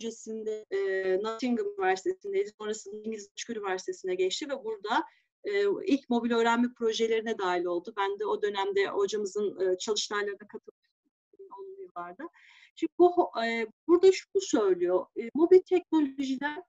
öncesinde 0.00 0.66
e, 0.70 0.78
Nottingham 1.22 1.66
Üniversitesi'ndeydi. 1.66 2.50
Sonrasında 2.58 2.96
İngiliz 2.96 3.30
Açık 3.32 3.50
Üniversitesi'ne 3.50 4.14
geçti 4.14 4.48
ve 4.48 4.64
burada 4.64 5.04
e, 5.44 5.64
ilk 5.86 6.10
mobil 6.10 6.30
öğrenme 6.30 6.68
projelerine 6.78 7.38
dahil 7.38 7.64
oldu. 7.64 7.92
Ben 7.96 8.18
de 8.18 8.26
o 8.26 8.42
dönemde 8.42 8.86
hocamızın 8.86 9.60
e, 9.60 9.78
çalıştaylarına 9.78 10.38
katılmıştım 10.38 11.00
10'lu 11.38 11.82
yıllarda. 11.82 12.28
Şimdi 12.74 12.92
bu 12.98 13.30
e, 13.44 13.66
burada 13.86 14.12
şunu 14.12 14.42
söylüyor. 14.42 15.06
E, 15.16 15.30
mobil 15.34 15.60
teknolojiler 15.60 16.62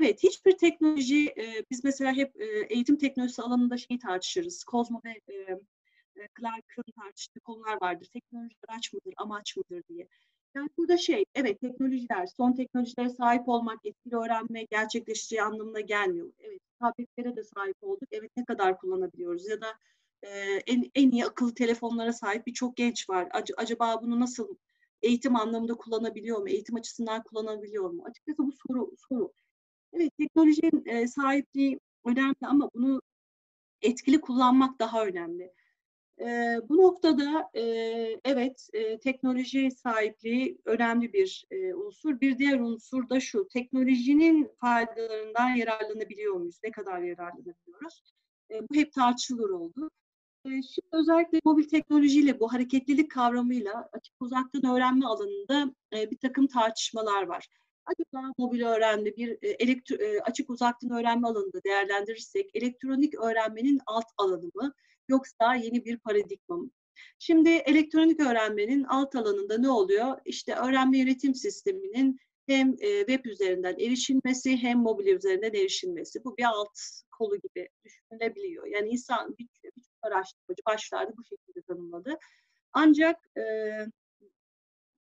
Evet, 0.00 0.22
hiçbir 0.22 0.52
teknoloji, 0.52 1.26
e, 1.28 1.64
biz 1.70 1.84
mesela 1.84 2.12
hep 2.12 2.40
e, 2.40 2.46
eğitim 2.46 2.98
teknolojisi 2.98 3.42
alanında 3.42 3.76
şeyi 3.76 3.98
tartışırız. 3.98 4.64
Kozmo 4.64 5.00
ve 5.04 5.34
e, 5.34 5.60
Clark'ın 6.40 6.92
tartıştığı 6.96 7.40
konular 7.40 7.78
vardır. 7.82 8.08
Teknoloji 8.12 8.56
araç 8.68 8.92
mıdır, 8.92 9.14
amaç 9.16 9.56
mıdır 9.56 9.82
diye. 9.88 10.08
Yani 10.56 10.68
burada 10.76 10.96
şey, 10.96 11.24
evet 11.34 11.60
teknolojiler, 11.60 12.26
son 12.26 12.52
teknolojilere 12.52 13.08
sahip 13.08 13.48
olmak, 13.48 13.86
etkili 13.86 14.16
öğrenme 14.16 14.64
gerçekleşeceği 14.70 15.42
anlamına 15.42 15.80
gelmiyor. 15.80 16.32
Evet, 16.38 16.60
tabletlere 16.80 17.36
de 17.36 17.44
sahip 17.44 17.76
olduk. 17.82 18.08
Evet, 18.12 18.30
ne 18.36 18.44
kadar 18.44 18.78
kullanabiliyoruz? 18.78 19.48
Ya 19.48 19.60
da 19.60 19.66
e, 20.22 20.28
en, 20.66 20.90
en 20.94 21.10
iyi 21.10 21.24
akıllı 21.26 21.54
telefonlara 21.54 22.12
sahip 22.12 22.46
birçok 22.46 22.76
genç 22.76 23.10
var. 23.10 23.24
Ac- 23.26 23.54
acaba 23.56 24.02
bunu 24.02 24.20
nasıl 24.20 24.56
eğitim 25.02 25.36
anlamında 25.36 25.74
kullanabiliyor 25.74 26.38
mu? 26.38 26.48
Eğitim 26.48 26.76
açısından 26.76 27.22
kullanabiliyor 27.22 27.90
mu? 27.90 28.02
Açıkçası 28.04 28.38
bu 28.46 28.52
soru. 28.52 28.90
soru. 29.08 29.32
Evet, 29.92 30.16
teknolojinin 30.18 30.86
e, 30.86 31.08
sahipliği 31.08 31.80
önemli 32.04 32.36
ama 32.42 32.70
bunu 32.74 33.02
etkili 33.82 34.20
kullanmak 34.20 34.78
daha 34.78 35.06
önemli. 35.06 35.52
E, 36.20 36.56
bu 36.68 36.76
noktada 36.76 37.50
e, 37.54 37.62
evet 38.24 38.68
e, 38.72 38.98
teknoloji 38.98 39.70
sahipliği 39.70 40.58
önemli 40.64 41.12
bir 41.12 41.46
e, 41.50 41.74
unsur. 41.74 42.20
Bir 42.20 42.38
diğer 42.38 42.60
unsur 42.60 43.08
da 43.08 43.20
şu, 43.20 43.48
teknolojinin 43.48 44.50
faydalarından 44.60 45.48
yararlanabiliyor 45.48 46.34
muyuz? 46.34 46.60
Ne 46.64 46.70
kadar 46.70 47.02
yararlanabiliyoruz? 47.02 48.02
E, 48.50 48.68
bu 48.68 48.74
hep 48.74 48.92
tartışılır 48.92 49.50
oldu. 49.50 49.90
E, 50.44 50.48
şimdi 50.50 50.88
özellikle 50.92 51.40
mobil 51.44 51.68
teknolojiyle, 51.68 52.40
bu 52.40 52.52
hareketlilik 52.52 53.10
kavramıyla 53.10 53.88
açık 53.92 54.14
uzaktan 54.20 54.76
öğrenme 54.76 55.06
alanında 55.06 55.74
e, 55.92 56.10
bir 56.10 56.18
takım 56.18 56.46
tartışmalar 56.46 57.22
var. 57.22 57.48
Acaba 57.86 58.32
mobil 58.38 58.62
öğrenme 58.62 59.16
bir 59.16 59.38
e, 59.42 59.48
elektro, 59.48 59.96
e, 59.96 60.20
açık 60.20 60.50
uzaktan 60.50 60.90
öğrenme 60.90 61.28
alanında 61.28 61.64
değerlendirirsek 61.64 62.50
elektronik 62.54 63.14
öğrenmenin 63.14 63.80
alt 63.86 64.06
alanı 64.16 64.50
mı? 64.54 64.74
Yoksa 65.08 65.54
yeni 65.54 65.84
bir 65.84 65.98
paradigma 65.98 66.56
mı? 66.56 66.70
Şimdi 67.18 67.48
elektronik 67.48 68.20
öğrenmenin 68.20 68.84
alt 68.84 69.14
alanında 69.16 69.58
ne 69.58 69.70
oluyor? 69.70 70.18
İşte 70.24 70.54
öğrenme 70.54 70.98
yönetim 70.98 71.34
sisteminin 71.34 72.20
hem 72.46 72.76
e, 72.80 72.98
web 72.98 73.24
üzerinden 73.24 73.74
erişilmesi 73.78 74.56
hem 74.56 74.78
mobil 74.78 75.06
üzerinden 75.06 75.54
erişilmesi. 75.54 76.24
Bu 76.24 76.36
bir 76.36 76.44
alt 76.44 76.78
kolu 77.18 77.36
gibi 77.36 77.68
düşünülebiliyor. 77.84 78.66
Yani 78.66 78.88
insan 78.88 79.36
birçok 79.38 79.76
bir, 79.76 79.84
araştırmacı 80.02 80.62
başlarda 80.66 81.16
bu 81.16 81.24
şekilde 81.24 81.62
tanımladı. 81.62 82.18
Ancak 82.72 83.16
e, 83.36 83.42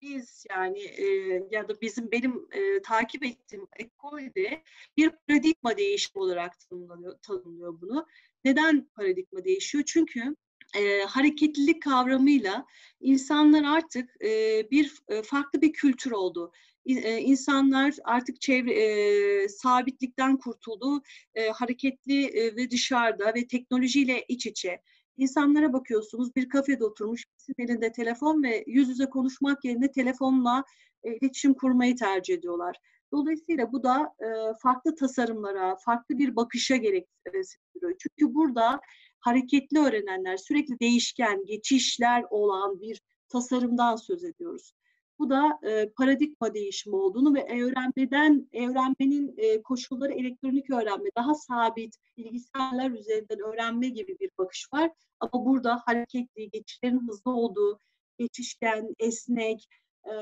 biz 0.02 0.44
yani 0.50 0.80
e, 0.80 1.04
ya 1.50 1.68
da 1.68 1.80
bizim 1.80 2.10
benim 2.10 2.48
e, 2.52 2.82
takip 2.82 3.24
ettiğim 3.24 3.68
ekolde 3.76 4.62
bir 4.96 5.10
paradigma 5.10 5.76
değişimi 5.76 6.22
olarak 6.22 6.60
tanımlanıyor, 6.60 7.18
tanımlıyor 7.18 7.80
bunu. 7.80 8.06
Neden 8.48 8.88
paradigma 8.96 9.44
değişiyor? 9.44 9.84
Çünkü 9.86 10.36
e, 10.76 11.02
hareketlilik 11.02 11.82
kavramıyla 11.82 12.66
insanlar 13.00 13.64
artık 13.64 14.24
e, 14.24 14.62
bir 14.70 14.94
e, 15.08 15.22
farklı 15.22 15.62
bir 15.62 15.72
kültür 15.72 16.10
oldu. 16.10 16.52
E, 16.86 17.18
insanlar 17.18 17.94
artık 18.04 18.40
çevre 18.40 18.72
e, 18.72 19.48
sabitlikten 19.48 20.36
kurtuldu, 20.36 21.02
e, 21.34 21.48
hareketli 21.48 22.24
e, 22.24 22.56
ve 22.56 22.70
dışarıda 22.70 23.34
ve 23.34 23.46
teknolojiyle 23.46 24.24
iç 24.28 24.46
içe. 24.46 24.80
İnsanlara 25.16 25.72
bakıyorsunuz 25.72 26.36
bir 26.36 26.48
kafede 26.48 26.84
oturmuş, 26.84 27.24
elinde 27.58 27.92
telefon 27.92 28.42
ve 28.42 28.64
yüz 28.66 28.88
yüze 28.88 29.06
konuşmak 29.06 29.64
yerine 29.64 29.92
telefonla 29.92 30.64
e, 31.02 31.16
iletişim 31.16 31.54
kurmayı 31.54 31.96
tercih 31.96 32.34
ediyorlar. 32.34 32.76
Dolayısıyla 33.12 33.72
bu 33.72 33.82
da 33.82 34.14
e, 34.20 34.26
farklı 34.62 34.94
tasarımlara, 34.94 35.76
farklı 35.84 36.18
bir 36.18 36.36
bakışa 36.36 36.76
gerektiriyor. 36.76 37.94
Çünkü 37.98 38.34
burada 38.34 38.80
hareketli 39.20 39.78
öğrenenler, 39.78 40.36
sürekli 40.36 40.80
değişken, 40.80 41.44
geçişler 41.46 42.24
olan 42.30 42.80
bir 42.80 43.02
tasarımdan 43.28 43.96
söz 43.96 44.24
ediyoruz. 44.24 44.72
Bu 45.18 45.30
da 45.30 45.58
e, 45.62 45.90
paradigma 45.96 46.54
değişimi 46.54 46.96
olduğunu 46.96 47.34
ve 47.34 47.62
öğrenmeden, 47.64 48.48
öğrenmenin 48.54 49.34
e, 49.38 49.62
koşulları 49.62 50.12
elektronik 50.12 50.70
öğrenme, 50.70 51.08
daha 51.16 51.34
sabit 51.34 51.96
bilgisayarlar 52.16 52.90
üzerinden 52.90 53.38
öğrenme 53.38 53.88
gibi 53.88 54.16
bir 54.20 54.30
bakış 54.38 54.68
var. 54.72 54.90
Ama 55.20 55.46
burada 55.46 55.82
hareketli, 55.86 56.50
geçişlerin 56.50 57.08
hızlı 57.08 57.30
olduğu, 57.30 57.78
geçişken, 58.18 58.94
esnek, 58.98 59.68
e, 60.06 60.12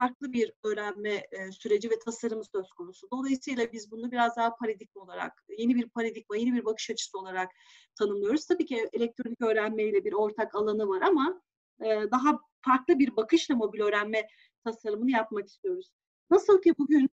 farklı 0.00 0.32
bir 0.32 0.52
öğrenme 0.64 1.26
e, 1.32 1.52
süreci 1.52 1.90
ve 1.90 1.98
tasarımı 1.98 2.44
söz 2.44 2.72
konusu. 2.72 3.08
Dolayısıyla 3.12 3.72
biz 3.72 3.90
bunu 3.90 4.12
biraz 4.12 4.36
daha 4.36 4.56
paradigma 4.56 5.02
olarak, 5.02 5.44
yeni 5.58 5.74
bir 5.74 5.88
paradigma, 5.88 6.36
yeni 6.36 6.54
bir 6.54 6.64
bakış 6.64 6.90
açısı 6.90 7.18
olarak 7.18 7.50
tanımlıyoruz. 7.98 8.46
Tabii 8.46 8.66
ki 8.66 8.88
elektronik 8.92 9.40
öğrenmeyle 9.40 10.04
bir 10.04 10.12
ortak 10.12 10.54
alanı 10.54 10.88
var 10.88 11.02
ama 11.02 11.42
e, 11.80 11.86
daha 11.86 12.40
farklı 12.64 12.98
bir 12.98 13.16
bakışla 13.16 13.54
mobil 13.54 13.80
öğrenme 13.80 14.28
tasarımını 14.64 15.10
yapmak 15.10 15.48
istiyoruz. 15.48 15.90
Nasıl 16.30 16.62
ki 16.62 16.74
bugün 16.78 17.10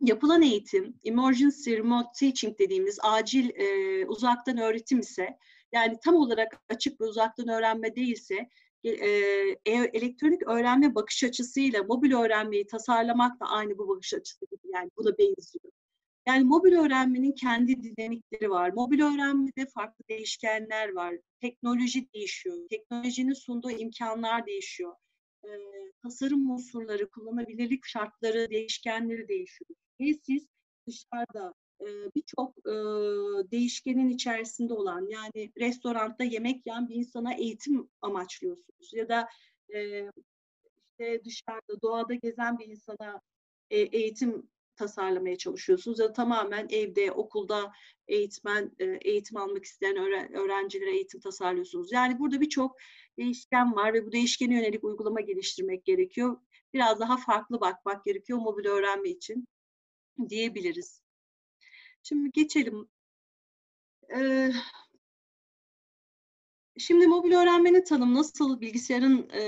yapılan 0.00 0.42
eğitim, 0.42 1.00
emergency 1.04 1.76
remote 1.76 2.08
teaching 2.20 2.58
dediğimiz 2.58 2.98
acil 3.02 3.50
e, 3.54 4.06
uzaktan 4.06 4.58
öğretim 4.58 5.00
ise, 5.00 5.38
yani 5.72 5.98
tam 6.04 6.14
olarak 6.14 6.62
açık 6.68 7.00
ve 7.00 7.04
uzaktan 7.04 7.48
öğrenme 7.48 7.96
değilse, 7.96 8.48
elektronik 9.64 10.48
öğrenme 10.48 10.94
bakış 10.94 11.24
açısıyla 11.24 11.82
mobil 11.82 12.12
öğrenmeyi 12.12 12.66
tasarlamak 12.66 13.40
da 13.40 13.46
aynı 13.46 13.78
bu 13.78 13.88
bakış 13.88 14.14
açısı 14.14 14.46
gibi 14.46 14.72
yani 14.74 14.90
buna 14.96 15.18
benziyor. 15.18 15.72
Yani 16.26 16.44
mobil 16.44 16.72
öğrenmenin 16.72 17.32
kendi 17.32 17.82
dinamikleri 17.82 18.50
var. 18.50 18.70
Mobil 18.70 19.00
öğrenmede 19.00 19.66
farklı 19.74 20.04
değişkenler 20.08 20.92
var. 20.92 21.14
Teknoloji 21.40 22.12
değişiyor. 22.14 22.56
Teknolojinin 22.70 23.32
sunduğu 23.32 23.70
imkanlar 23.70 24.46
değişiyor. 24.46 24.94
E, 25.44 25.48
tasarım 26.02 26.50
unsurları, 26.50 27.10
kullanabilirlik 27.10 27.86
şartları, 27.86 28.50
değişkenleri 28.50 29.28
değişiyor. 29.28 29.70
Ve 30.00 30.14
siz 30.26 30.46
dışarıda 30.88 31.54
e, 31.80 31.86
birçok 32.14 32.56
değişkenin 33.50 34.08
içerisinde 34.08 34.74
olan 34.74 35.06
yani 35.08 35.52
restoranda 35.60 36.24
yemek 36.24 36.66
yiyen 36.66 36.88
bir 36.88 36.94
insana 36.94 37.34
eğitim 37.34 37.88
amaçlıyorsunuz 38.00 38.92
ya 38.92 39.08
da 39.08 39.28
işte 40.98 41.24
dışarıda 41.24 41.82
doğada 41.82 42.14
gezen 42.14 42.58
bir 42.58 42.66
insana 42.66 43.20
e, 43.70 43.78
eğitim 43.78 44.48
tasarlamaya 44.76 45.38
çalışıyorsunuz 45.38 45.98
ya 45.98 46.08
da 46.08 46.12
tamamen 46.12 46.66
evde, 46.70 47.12
okulda 47.12 47.72
eğitmen 48.08 48.72
e, 48.78 48.84
eğitim 48.84 49.36
almak 49.36 49.64
isteyen 49.64 49.96
öğrencilere 50.34 50.94
eğitim 50.94 51.20
tasarlıyorsunuz. 51.20 51.92
Yani 51.92 52.18
burada 52.18 52.40
birçok 52.40 52.76
değişken 53.18 53.76
var 53.76 53.94
ve 53.94 54.06
bu 54.06 54.12
değişkene 54.12 54.54
yönelik 54.54 54.84
uygulama 54.84 55.20
geliştirmek 55.20 55.84
gerekiyor. 55.84 56.40
Biraz 56.74 57.00
daha 57.00 57.16
farklı 57.16 57.60
bakmak 57.60 58.04
gerekiyor 58.04 58.38
mobil 58.38 58.64
öğrenme 58.64 59.08
için 59.08 59.48
diyebiliriz. 60.28 61.05
Şimdi 62.08 62.30
geçelim. 62.32 62.88
Ee, 64.16 64.52
şimdi 66.78 67.06
mobil 67.06 67.32
öğrenmenin 67.32 67.84
tanımı 67.84 68.14
nasıl 68.14 68.60
bilgisayarın 68.60 69.30
e, 69.30 69.42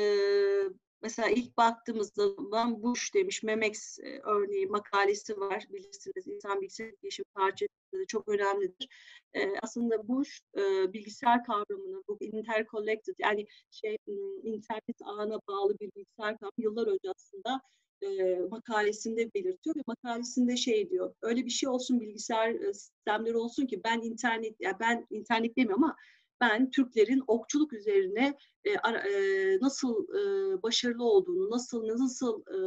Mesela 1.03 1.29
ilk 1.29 1.57
baktığımızda 1.57 2.53
ben 2.53 2.83
Bush 2.83 3.15
demiş, 3.15 3.43
Memex 3.43 3.99
örneği 4.25 4.67
makalesi 4.67 5.41
var 5.41 5.67
bilirsiniz. 5.73 6.27
İnsan 6.27 6.61
bilgisayar 6.61 6.93
gelişim 7.03 7.25
tarihçesinde 7.37 8.07
çok 8.09 8.29
önemlidir. 8.29 8.89
E, 9.35 9.59
aslında 9.63 10.09
Bush 10.09 10.41
e, 10.57 10.93
bilgisayar 10.93 11.45
kavramını, 11.45 12.03
bu 12.09 12.19
interconnected 12.21 13.15
yani 13.19 13.47
şey 13.71 13.97
internet 14.43 15.03
ağına 15.05 15.41
bağlı 15.49 15.79
bir 15.81 15.91
bilgisayar 15.97 16.39
kavramı 16.39 16.53
yıllar 16.59 16.87
önce 16.87 17.11
aslında 17.17 17.61
e, 18.03 18.35
makalesinde 18.51 19.35
belirtiyor 19.35 19.77
ve 19.77 19.83
makalesinde 19.87 20.57
şey 20.57 20.91
diyor. 20.91 21.15
Öyle 21.23 21.45
bir 21.45 21.51
şey 21.51 21.69
olsun 21.69 22.01
bilgisayar 22.01 22.73
sistemleri 22.73 23.37
olsun 23.37 23.67
ki 23.67 23.81
ben 23.85 24.01
internet 24.03 24.61
ya 24.61 24.69
yani 24.69 24.77
ben 24.81 25.07
internet 25.11 25.57
demiyorum 25.57 25.85
ama 25.85 25.97
ben 26.41 26.71
Türklerin 26.71 27.23
okçuluk 27.27 27.73
üzerine 27.73 28.39
e, 28.65 28.71
e, 28.71 29.59
nasıl 29.61 30.05
e, 30.05 30.23
başarılı 30.63 31.05
olduğunu, 31.05 31.51
nasıl 31.51 31.89
nasıl 31.89 32.41
e, 32.41 32.59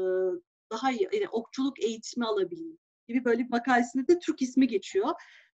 daha 0.71 0.91
iyi 0.91 1.09
yani 1.13 1.29
okçuluk 1.29 1.83
eğitimi 1.83 2.25
alabileyim 2.25 2.77
gibi 3.07 3.25
böyle 3.25 3.43
bir 3.43 3.49
makalesinde 3.49 4.07
de 4.07 4.19
Türk 4.19 4.41
ismi 4.41 4.67
geçiyor. 4.67 5.09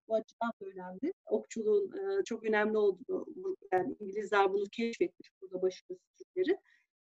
Bu 0.08 0.16
açıdan 0.16 0.52
da 0.62 0.66
önemli. 0.66 1.14
Okçuluğun 1.26 1.92
e, 1.92 2.24
çok 2.24 2.44
önemli 2.44 2.78
olduğunu, 2.78 3.58
yani 3.74 3.96
İngilizler 4.00 4.54
bunu 4.54 4.64
keşfetmiş 4.72 5.30
burada 5.42 5.62
başarılı 5.62 6.00
Türklerin. 6.18 6.60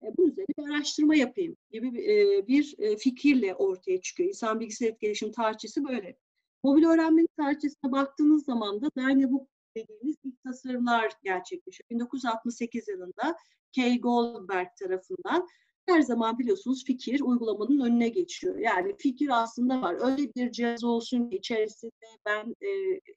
E, 0.03 0.17
bunun 0.17 0.31
üzerine 0.31 0.55
bir 0.59 0.75
araştırma 0.75 1.15
yapayım 1.15 1.57
gibi 1.71 1.93
bir, 1.95 2.47
bir 2.47 2.97
fikirle 2.97 3.55
ortaya 3.55 4.01
çıkıyor. 4.01 4.29
İnsan 4.29 4.61
bilgisayar 4.61 4.89
etkileşim 4.89 5.33
tarihçesi 5.33 5.85
böyle. 5.85 6.17
Mobil 6.65 6.85
öğrenmenin 6.85 7.29
tarihçesine 7.39 7.93
baktığınız 7.93 8.45
zaman 8.45 8.83
da 8.83 8.91
Dynebook 8.97 9.49
dediğimiz 9.77 10.17
ilk 10.25 10.43
tasarımlar 10.43 11.13
gerçekleşiyor. 11.23 11.91
1968 11.91 12.89
yılında 12.89 13.37
Kay 13.77 14.01
Goldberg 14.01 14.69
tarafından 14.81 15.49
her 15.87 16.01
zaman 16.01 16.39
biliyorsunuz 16.39 16.85
fikir 16.85 17.21
uygulamanın 17.21 17.81
önüne 17.81 18.09
geçiyor. 18.09 18.59
Yani 18.59 18.97
fikir 18.99 19.43
aslında 19.43 19.83
var. 19.83 19.97
Öyle 20.01 20.35
bir 20.37 20.53
cihaz 20.53 20.85
olsun 20.85 21.31
içerisinde 21.31 22.07
ben 22.27 22.57
e, 22.61 22.69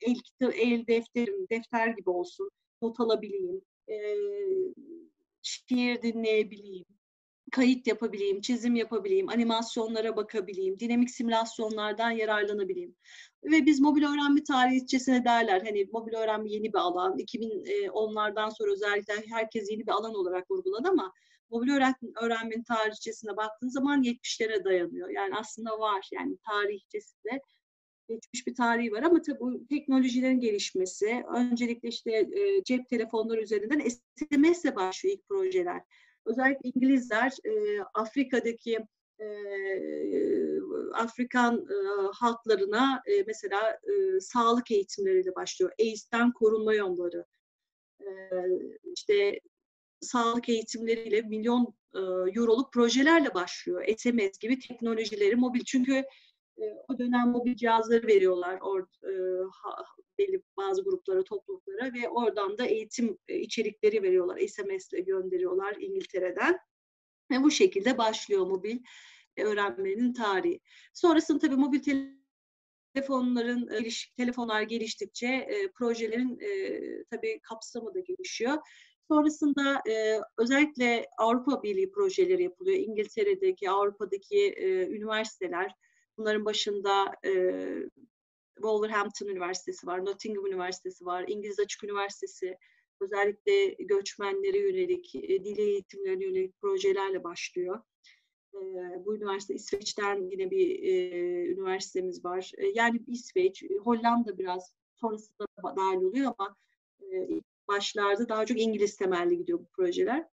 el, 0.01 0.15
el 0.53 0.87
defterim, 0.87 1.47
defter 1.51 1.87
gibi 1.87 2.09
olsun, 2.09 2.49
not 2.81 2.99
alabileyim, 2.99 3.61
e, 3.89 3.95
şiir 5.45 6.01
dinleyebileyim, 6.01 6.85
kayıt 7.51 7.87
yapabileyim, 7.87 8.41
çizim 8.41 8.75
yapabileyim, 8.75 9.29
animasyonlara 9.29 10.15
bakabileyim, 10.15 10.79
dinamik 10.79 11.11
simülasyonlardan 11.11 12.11
yararlanabileyim. 12.11 12.95
Ve 13.43 13.65
biz 13.65 13.79
mobil 13.79 14.03
öğrenme 14.03 14.43
tarihçesine 14.43 15.25
derler. 15.25 15.61
Hani 15.61 15.85
mobil 15.91 16.13
öğrenme 16.13 16.49
yeni 16.49 16.73
bir 16.73 16.77
alan. 16.77 17.17
2010'lardan 17.17 18.49
sonra 18.49 18.71
özellikle 18.71 19.13
herkes 19.29 19.71
yeni 19.71 19.87
bir 19.87 19.91
alan 19.91 20.15
olarak 20.15 20.51
vurguladı 20.51 20.89
ama 20.89 21.13
mobil 21.49 21.69
öğrenmenin 22.21 22.63
tarihçesine 22.63 23.37
baktığın 23.37 23.69
zaman 23.69 24.03
70'lere 24.03 24.63
dayanıyor. 24.63 25.09
Yani 25.09 25.35
aslında 25.35 25.79
var. 25.79 26.09
Yani 26.13 26.37
tarihçesinde 26.49 27.41
geçmiş 28.07 28.47
bir 28.47 28.55
tarihi 28.55 28.91
var 28.91 29.03
ama 29.03 29.21
tabii 29.21 29.39
bu 29.39 29.67
teknolojilerin 29.67 30.39
gelişmesi, 30.39 31.23
öncelikle 31.35 31.89
işte 31.89 32.11
e, 32.11 32.63
cep 32.63 32.89
telefonları 32.89 33.41
üzerinden 33.41 33.89
SMS 33.89 34.63
ile 34.63 34.75
başlıyor 34.75 35.17
ilk 35.17 35.27
projeler. 35.27 35.81
Özellikle 36.25 36.69
İngilizler 36.69 37.31
e, 37.45 37.81
Afrika'daki 37.93 38.79
e, 39.19 39.27
Afrikan 40.93 41.57
e, 41.57 41.75
halklarına 42.13 43.03
e, 43.05 43.23
mesela 43.27 43.71
e, 43.71 44.19
sağlık 44.19 44.71
eğitimleriyle 44.71 45.35
başlıyor. 45.35 45.71
AIDS'ten 45.79 46.31
korunma 46.33 46.73
yolları. 46.73 47.25
E, 48.01 48.07
işte 48.95 49.39
sağlık 50.01 50.49
eğitimleriyle 50.49 51.21
milyon 51.21 51.73
e, 51.95 51.99
euroluk 52.39 52.73
projelerle 52.73 53.33
başlıyor. 53.33 53.85
SMS 53.97 54.37
gibi 54.39 54.59
teknolojileri 54.59 55.35
mobil. 55.35 55.63
Çünkü 55.65 56.03
o 56.87 56.99
dönem 56.99 57.29
mobil 57.29 57.55
cihazları 57.55 58.07
veriyorlar 58.07 58.59
or, 58.61 58.81
e, 58.81 59.11
ha, 59.51 59.83
belli 60.17 60.41
bazı 60.57 60.83
gruplara, 60.83 61.23
topluluklara 61.23 61.93
ve 61.93 62.09
oradan 62.09 62.57
da 62.57 62.65
eğitim 62.65 63.17
e, 63.27 63.39
içerikleri 63.39 64.03
veriyorlar. 64.03 64.39
SMS 64.47 64.93
ile 64.93 65.01
gönderiyorlar 65.01 65.75
İngiltere'den. 65.79 66.59
Ve 67.31 67.43
bu 67.43 67.51
şekilde 67.51 67.97
başlıyor 67.97 68.47
mobil 68.47 68.79
öğrenmenin 69.37 70.13
tarihi. 70.13 70.59
Sonrasında 70.93 71.39
tabii 71.39 71.55
mobil 71.55 71.79
telefonların 72.93 73.69
geliş, 73.69 74.13
telefonlar 74.17 74.61
geliştikçe 74.61 75.27
e, 75.27 75.71
projelerin 75.71 76.39
e, 76.39 76.79
tabii 77.03 77.39
kapsamı 77.39 77.93
da 77.93 77.99
gelişiyor. 77.99 78.57
Sonrasında 79.07 79.81
e, 79.89 80.19
özellikle 80.37 81.05
Avrupa 81.17 81.63
Birliği 81.63 81.91
projeleri 81.91 82.43
yapılıyor. 82.43 82.77
İngiltere'deki, 82.77 83.69
Avrupa'daki 83.69 84.37
e, 84.37 84.87
üniversiteler, 84.87 85.71
bunların 86.17 86.45
başında 86.45 87.05
e, 87.25 87.31
Wolverhampton 88.55 89.27
Üniversitesi 89.27 89.87
var, 89.87 90.05
Nottingham 90.05 90.45
Üniversitesi 90.45 91.05
var, 91.05 91.25
İngiliz 91.27 91.59
Açık 91.59 91.83
Üniversitesi, 91.83 92.57
özellikle 93.01 93.83
göçmenlere 93.83 94.59
yönelik, 94.59 95.15
e, 95.15 95.43
dil 95.43 95.57
eğitimlerine 95.57 96.23
yönelik 96.23 96.61
projelerle 96.61 97.23
başlıyor. 97.23 97.81
E, 98.53 98.59
bu 99.05 99.15
üniversite 99.15 99.53
İsveç'ten 99.53 100.29
yine 100.31 100.51
bir 100.51 100.83
e, 100.83 100.97
üniversitemiz 101.47 102.25
var. 102.25 102.51
E, 102.57 102.67
yani 102.67 103.01
İsveç, 103.07 103.63
Hollanda 103.83 104.37
biraz 104.37 104.75
sonrasında 104.95 105.45
dahil 105.63 105.97
oluyor 105.97 106.33
ama 106.37 106.55
e, 107.01 107.27
başlarda 107.67 108.29
daha 108.29 108.45
çok 108.45 108.61
İngiliz 108.61 108.97
temelli 108.97 109.37
gidiyor 109.37 109.59
bu 109.59 109.67
projeler. 109.67 110.25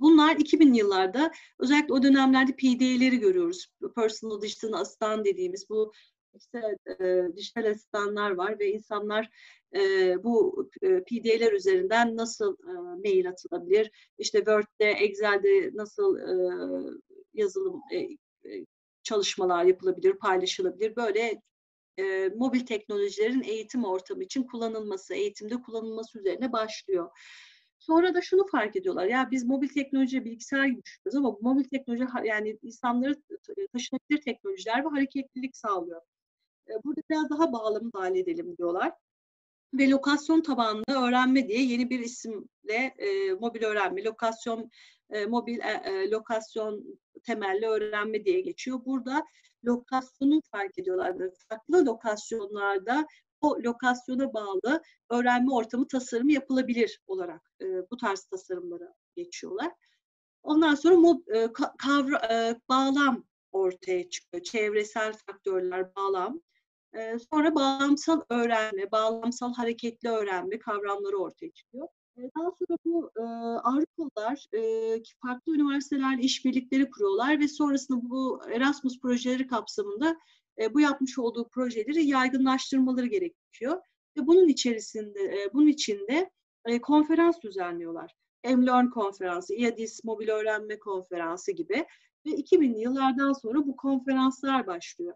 Bunlar 0.00 0.36
2000 0.36 0.74
yıllarda 0.74 1.32
özellikle 1.58 1.94
o 1.94 2.02
dönemlerde 2.02 2.52
PDA'leri 2.52 3.18
görüyoruz. 3.18 3.66
Personal 3.96 4.42
Digital 4.42 4.72
Assistant 4.72 5.26
dediğimiz 5.26 5.70
bu 5.70 5.92
işte 6.34 6.76
e, 7.00 7.22
dijital 7.36 7.70
asistanlar 7.70 8.30
var 8.30 8.58
ve 8.58 8.72
insanlar 8.72 9.30
e, 9.74 10.14
bu 10.24 10.68
e, 10.82 11.02
PDA'ler 11.02 11.52
üzerinden 11.52 12.16
nasıl 12.16 12.56
e, 12.68 12.72
mail 13.08 13.28
atılabilir, 13.28 13.90
işte 14.18 14.38
Word'de, 14.38 14.90
Excel'de 14.90 15.70
nasıl 15.74 16.18
e, 16.18 16.32
yazılım 17.34 17.80
e, 17.92 18.08
çalışmalar 19.02 19.64
yapılabilir, 19.64 20.12
paylaşılabilir. 20.12 20.96
Böyle 20.96 21.42
e, 21.98 22.28
mobil 22.28 22.66
teknolojilerin 22.66 23.42
eğitim 23.42 23.84
ortamı 23.84 24.24
için 24.24 24.42
kullanılması, 24.42 25.14
eğitimde 25.14 25.62
kullanılması 25.62 26.18
üzerine 26.18 26.52
başlıyor. 26.52 27.10
Sonra 27.80 28.14
da 28.14 28.20
şunu 28.20 28.46
fark 28.46 28.76
ediyorlar. 28.76 29.06
Ya 29.06 29.28
biz 29.30 29.44
mobil 29.44 29.68
teknoloji 29.68 30.24
bilgisayar 30.24 30.66
gibi 30.66 30.82
düşünüyoruz 30.82 31.16
ama 31.16 31.36
bu 31.36 31.38
mobil 31.42 31.64
teknoloji 31.64 32.06
yani 32.24 32.58
insanları 32.62 33.22
taşınabilir 33.72 34.22
teknolojiler 34.24 34.84
ve 34.84 34.88
hareketlilik 34.88 35.56
sağlıyor. 35.56 36.00
Burada 36.84 37.00
biraz 37.10 37.30
daha 37.30 37.52
bağlamı 37.52 37.92
dahil 37.92 38.16
edelim 38.16 38.56
diyorlar. 38.56 38.92
Ve 39.74 39.90
lokasyon 39.90 40.40
tabanlı 40.40 40.84
öğrenme 40.88 41.48
diye 41.48 41.62
yeni 41.62 41.90
bir 41.90 41.98
isimle 41.98 42.94
e, 42.98 43.32
mobil 43.32 43.62
öğrenme, 43.62 44.04
lokasyon 44.04 44.70
e, 45.10 45.26
mobil 45.26 45.58
e, 45.58 45.82
e, 45.84 46.10
lokasyon 46.10 46.98
temelli 47.24 47.66
öğrenme 47.66 48.24
diye 48.24 48.40
geçiyor. 48.40 48.80
Burada 48.84 49.24
lokasyonu 49.64 50.40
fark 50.52 50.78
ediyorlar 50.78 51.16
farklı 51.48 51.86
lokasyonlarda 51.86 53.06
o 53.42 53.56
lokasyona 53.64 54.34
bağlı 54.34 54.82
öğrenme 55.10 55.52
ortamı 55.52 55.88
tasarımı 55.88 56.32
yapılabilir 56.32 57.00
olarak 57.06 57.50
e, 57.60 57.90
bu 57.90 57.96
tarz 57.96 58.24
tasarımlara 58.24 58.94
geçiyorlar. 59.16 59.72
Ondan 60.42 60.74
sonra 60.74 60.96
mob, 60.96 61.28
e, 61.28 61.52
kavra, 61.78 62.18
e, 62.32 62.60
bağlam 62.68 63.24
ortaya 63.52 64.10
çıkıyor. 64.10 64.42
Çevresel 64.42 65.12
faktörler, 65.12 65.94
bağlam. 65.96 66.40
E, 66.94 67.18
sonra 67.30 67.54
bağlamsal 67.54 68.20
öğrenme, 68.30 68.90
bağlamsal 68.92 69.54
hareketli 69.54 70.08
öğrenme 70.08 70.58
kavramları 70.58 71.16
ortaya 71.16 71.50
çıkıyor. 71.50 71.88
E, 72.16 72.20
daha 72.38 72.50
sonra 72.50 72.78
bu 72.84 73.10
e, 73.16 73.22
Avrupalılar 73.60 74.46
e, 74.54 75.02
farklı 75.22 75.54
üniversitelerle 75.54 76.22
işbirlikleri 76.22 76.90
kuruyorlar 76.90 77.40
ve 77.40 77.48
sonrasında 77.48 78.10
bu 78.10 78.40
Erasmus 78.52 79.00
projeleri 79.00 79.46
kapsamında 79.46 80.16
e, 80.58 80.74
bu 80.74 80.80
yapmış 80.80 81.18
olduğu 81.18 81.48
projeleri 81.48 82.06
yaygınlaştırmaları 82.06 83.06
gerekiyor. 83.06 83.80
Ve 84.16 84.26
bunun 84.26 84.48
içerisinde, 84.48 85.20
e, 85.22 85.52
bunun 85.54 85.68
içinde 85.68 86.30
e, 86.66 86.80
konferans 86.80 87.40
düzenliyorlar. 87.42 88.14
Emlearn 88.44 88.86
konferansı, 88.86 89.54
IADIS 89.54 90.04
mobil 90.04 90.28
öğrenme 90.28 90.78
konferansı 90.78 91.52
gibi 91.52 91.86
Ve 92.26 92.30
2000'li 92.30 92.80
yıllardan 92.80 93.32
sonra 93.32 93.66
bu 93.66 93.76
konferanslar 93.76 94.66
başlıyor. 94.66 95.14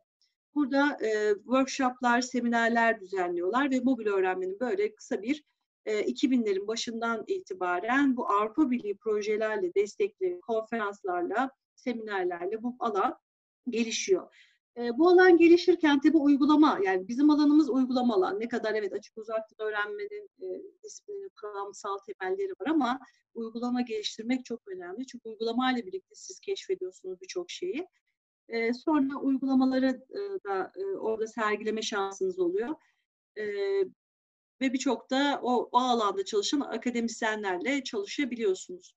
Burada 0.55 0.99
e, 1.03 1.35
workshoplar, 1.35 2.21
seminerler 2.21 3.01
düzenliyorlar 3.01 3.71
ve 3.71 3.81
mobil 3.81 4.07
öğrenmenin 4.07 4.61
böyle 4.61 4.95
kısa 4.95 5.23
bir 5.23 5.45
e, 5.87 6.01
2000'lerin 6.01 6.67
başından 6.67 7.25
itibaren 7.27 8.17
bu 8.17 8.29
Avrupa 8.29 8.71
Birliği 8.71 8.97
projelerle 8.97 9.75
destekli 9.75 10.41
konferanslarla, 10.41 11.51
seminerlerle 11.75 12.63
bu 12.63 12.77
alan 12.79 13.19
gelişiyor. 13.69 14.54
E, 14.77 14.99
bu 14.99 15.09
alan 15.09 15.37
gelişirken 15.37 16.01
tabi 16.01 16.17
uygulama, 16.17 16.81
yani 16.85 17.09
bizim 17.09 17.31
alanımız 17.31 17.71
uygulama 17.71 18.15
alan. 18.15 18.41
Ne 18.41 18.49
kadar 18.49 18.75
evet 18.75 18.93
açık 18.93 19.19
uzaktan 19.19 19.67
öğrenmenin 19.67 20.31
e, 20.43 20.63
disiplini, 20.83 21.29
kuramsal 21.41 21.99
temelleri 21.99 22.53
var 22.61 22.67
ama 22.67 23.01
uygulama 23.35 23.81
geliştirmek 23.81 24.45
çok 24.45 24.69
önemli. 24.69 25.07
Çünkü 25.07 25.29
uygulamayla 25.29 25.87
birlikte 25.87 26.15
siz 26.15 26.41
keşfediyorsunuz 26.41 27.21
birçok 27.21 27.51
şeyi. 27.51 27.87
E, 28.49 28.73
sonra 28.73 29.17
uygulamaları 29.21 30.05
e, 30.11 30.45
da 30.45 30.73
e, 30.77 30.85
orada 30.85 31.27
sergileme 31.27 31.83
şansınız 31.83 32.39
oluyor. 32.39 32.75
E, 33.39 33.45
ve 34.61 34.73
birçok 34.73 35.11
da 35.11 35.41
o, 35.43 35.69
o 35.73 35.79
alanda 35.79 36.25
çalışan 36.25 36.61
akademisyenlerle 36.61 37.85
çalışabiliyorsunuz. 37.85 38.95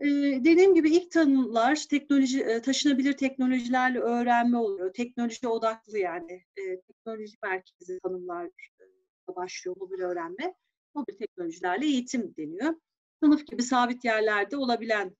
Dediğim 0.00 0.74
gibi 0.74 0.90
ilk 0.90 1.10
tanımlar 1.10 1.84
teknoloji 1.90 2.42
e, 2.42 2.62
taşınabilir 2.62 3.12
teknolojilerle 3.12 3.98
öğrenme 3.98 4.58
oluyor. 4.58 4.92
Teknoloji 4.92 5.48
odaklı 5.48 5.98
yani 5.98 6.44
teknoloji 6.86 7.36
merkezi 7.42 8.00
tanımlar 8.00 8.46
e, 8.46 9.36
başlıyor 9.36 9.76
mobil 9.80 10.00
öğrenme. 10.00 10.54
Mobil 10.94 11.14
teknolojilerle 11.14 11.86
eğitim 11.86 12.34
deniyor. 12.36 12.74
Sınıf 13.22 13.46
gibi 13.46 13.62
sabit 13.62 14.04
yerlerde 14.04 14.56
olabilen 14.56 15.16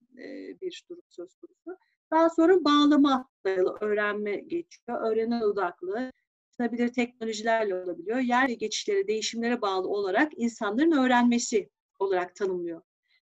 bir 0.63 0.85
durum 0.91 1.03
söz 1.09 1.37
konusu. 1.37 1.81
Daha 2.11 2.31
sonra 2.31 2.65
bağlama 2.65 3.29
dayalı 3.45 3.77
öğrenme 3.81 4.37
geçiyor. 4.37 5.11
Öğrenen 5.11 5.41
odaklı, 5.41 6.13
taşınabilir 6.51 6.93
teknolojilerle 6.93 7.75
olabiliyor. 7.75 8.19
Yer 8.19 8.49
geçişlere, 8.49 9.09
değişimlere 9.09 9.61
bağlı 9.61 9.89
olarak 9.89 10.33
insanların 10.37 10.93
öğrenmesi 10.93 11.71
olarak 11.99 12.35
tanımlıyor. 12.35 12.83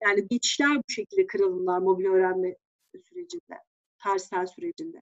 Yani 0.04 0.28
geçişler 0.28 0.78
bu 0.78 0.92
şekilde 0.92 1.28
kırılımlar 1.28 1.80
mobil 1.80 2.06
öğrenme 2.06 2.56
sürecinde, 3.10 3.58
tarihsel 4.00 4.46
sürecinde. 4.46 5.02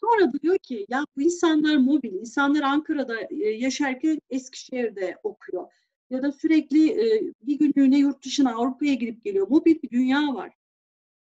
Sonra 0.00 0.32
diyor 0.42 0.58
ki 0.58 0.86
ya 0.88 1.04
bu 1.16 1.22
insanlar 1.22 1.76
mobil, 1.76 2.12
insanlar 2.12 2.62
Ankara'da 2.62 3.20
e, 3.30 3.50
yaşarken 3.50 4.20
Eskişehir'de 4.30 5.16
okuyor. 5.22 5.72
Ya 6.10 6.22
da 6.22 6.32
sürekli 6.32 6.90
e, 6.90 7.32
bir 7.42 7.58
günlüğüne 7.58 7.98
yurt 7.98 8.24
dışına 8.24 8.54
Avrupa'ya 8.54 8.94
girip 8.94 9.24
geliyor. 9.24 9.48
Mobil 9.48 9.82
bir 9.82 9.90
dünya 9.90 10.34
var. 10.34 10.52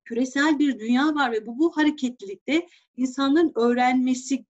Küresel 0.04 0.60
bir 0.60 0.80
dünya 0.80 1.16
var 1.16 1.32
ve 1.32 1.46
bu, 1.46 1.60
bu 1.60 1.78
hareketlilikte 1.78 2.68
insanların 2.98 3.52
öğrenmesi 3.56 4.46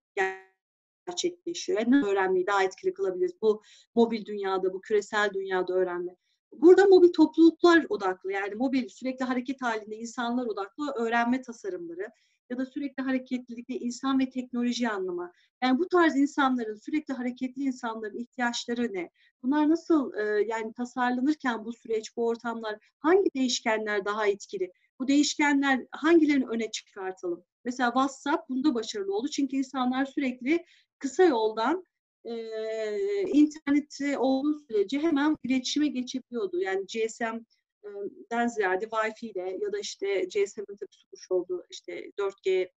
gerçekleşiyor. 1.05 1.79
Yani 1.79 2.05
öğrenmeyi 2.05 2.47
daha 2.47 2.63
etkili 2.63 2.93
kılabiliriz 2.93 3.41
bu 3.41 3.61
mobil 3.95 4.25
dünyada, 4.25 4.73
bu 4.73 4.81
küresel 4.81 5.29
dünyada 5.33 5.73
öğrenme. 5.73 6.15
Burada 6.61 6.85
mobil 6.85 7.11
topluluklar 7.13 7.85
odaklı 7.89 8.31
yani 8.31 8.55
mobil 8.55 8.87
sürekli 8.87 9.25
hareket 9.25 9.61
halinde 9.61 9.95
insanlar 9.95 10.45
odaklı 10.45 10.91
öğrenme 10.95 11.41
tasarımları 11.41 12.07
ya 12.49 12.57
da 12.57 12.65
sürekli 12.65 13.03
hareketlilikte 13.03 13.73
insan 13.73 14.19
ve 14.19 14.29
teknoloji 14.29 14.89
anlamı. 14.89 15.31
Yani 15.63 15.79
bu 15.79 15.87
tarz 15.87 16.15
insanların 16.15 16.75
sürekli 16.75 17.13
hareketli 17.13 17.63
insanların 17.63 18.17
ihtiyaçları 18.17 18.93
ne? 18.93 19.09
Bunlar 19.43 19.69
nasıl 19.69 20.13
e, 20.13 20.45
yani 20.47 20.73
tasarlanırken 20.73 21.65
bu 21.65 21.73
süreç, 21.73 22.17
bu 22.17 22.27
ortamlar 22.27 22.77
hangi 22.99 23.33
değişkenler 23.35 24.05
daha 24.05 24.27
etkili? 24.27 24.71
Bu 24.99 25.07
değişkenler 25.07 25.85
hangilerini 25.91 26.47
öne 26.47 26.71
çıkartalım? 26.71 27.43
Mesela 27.65 27.89
WhatsApp 27.89 28.49
bunda 28.49 28.75
başarılı 28.75 29.15
oldu 29.15 29.27
çünkü 29.27 29.55
insanlar 29.57 30.05
sürekli 30.05 30.65
kısa 30.99 31.23
yoldan 31.23 31.85
e, 32.25 33.21
internette 33.21 34.17
olduğu 34.17 34.59
sürece 34.59 34.99
hemen 34.99 35.37
iletişime 35.43 35.87
geçebiliyordu. 35.87 36.59
Yani 36.59 36.85
GSM'den 36.85 38.47
ziyade 38.47 38.85
Wi-Fi 38.85 39.25
ile 39.25 39.57
ya 39.61 39.73
da 39.73 39.79
işte 39.79 40.21
GSM'in 40.21 40.75
tabii 40.75 40.91
sunmuş 40.91 41.31
olduğu 41.31 41.65
işte 41.69 42.11
4G, 42.17 42.69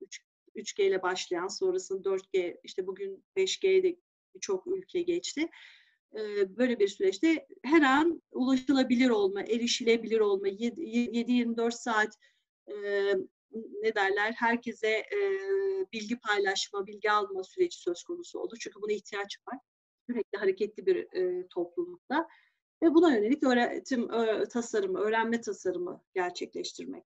3, 0.00 0.20
3G 0.56 0.82
ile 0.82 1.02
başlayan 1.02 1.48
sonrasında 1.48 2.08
4G, 2.08 2.56
işte 2.64 2.86
bugün 2.86 3.24
5G'ye 3.36 3.82
de 3.82 3.96
birçok 4.34 4.66
ülke 4.66 5.02
geçti. 5.02 5.48
Böyle 6.48 6.78
bir 6.78 6.88
süreçte 6.88 7.46
her 7.62 7.82
an 7.82 8.22
ulaşılabilir 8.32 9.10
olma, 9.10 9.42
erişilebilir 9.42 10.20
olma, 10.20 10.48
7-24 10.48 11.70
saat 11.70 12.18
ne 13.82 13.94
derler 13.94 14.32
herkese 14.32 14.88
e, 14.88 15.18
bilgi 15.92 16.18
paylaşma, 16.18 16.86
bilgi 16.86 17.10
alma 17.10 17.44
süreci 17.44 17.78
söz 17.78 18.02
konusu 18.02 18.38
oldu. 18.38 18.54
Çünkü 18.60 18.82
buna 18.82 18.92
ihtiyaç 18.92 19.38
var. 19.48 19.58
Sürekli 20.06 20.38
hareketli 20.38 20.86
bir 20.86 20.96
e, 20.96 21.48
toplulukta. 21.48 22.28
Ve 22.82 22.94
buna 22.94 23.14
yönelik 23.14 23.42
öğretim, 23.42 24.10
ö, 24.10 24.48
tasarımı, 24.48 24.98
öğrenme 24.98 25.40
tasarımı 25.40 26.02
gerçekleştirmek. 26.14 27.04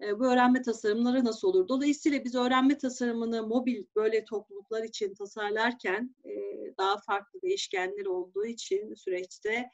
E, 0.00 0.18
bu 0.18 0.26
öğrenme 0.26 0.62
tasarımları 0.62 1.24
nasıl 1.24 1.48
olur? 1.48 1.68
Dolayısıyla 1.68 2.24
biz 2.24 2.34
öğrenme 2.34 2.78
tasarımını 2.78 3.46
mobil 3.46 3.84
böyle 3.96 4.24
topluluklar 4.24 4.82
için 4.82 5.14
tasarlarken 5.14 6.14
e, 6.24 6.32
daha 6.78 6.98
farklı 6.98 7.42
değişkenler 7.42 8.06
olduğu 8.06 8.46
için 8.46 8.94
süreçte 8.94 9.70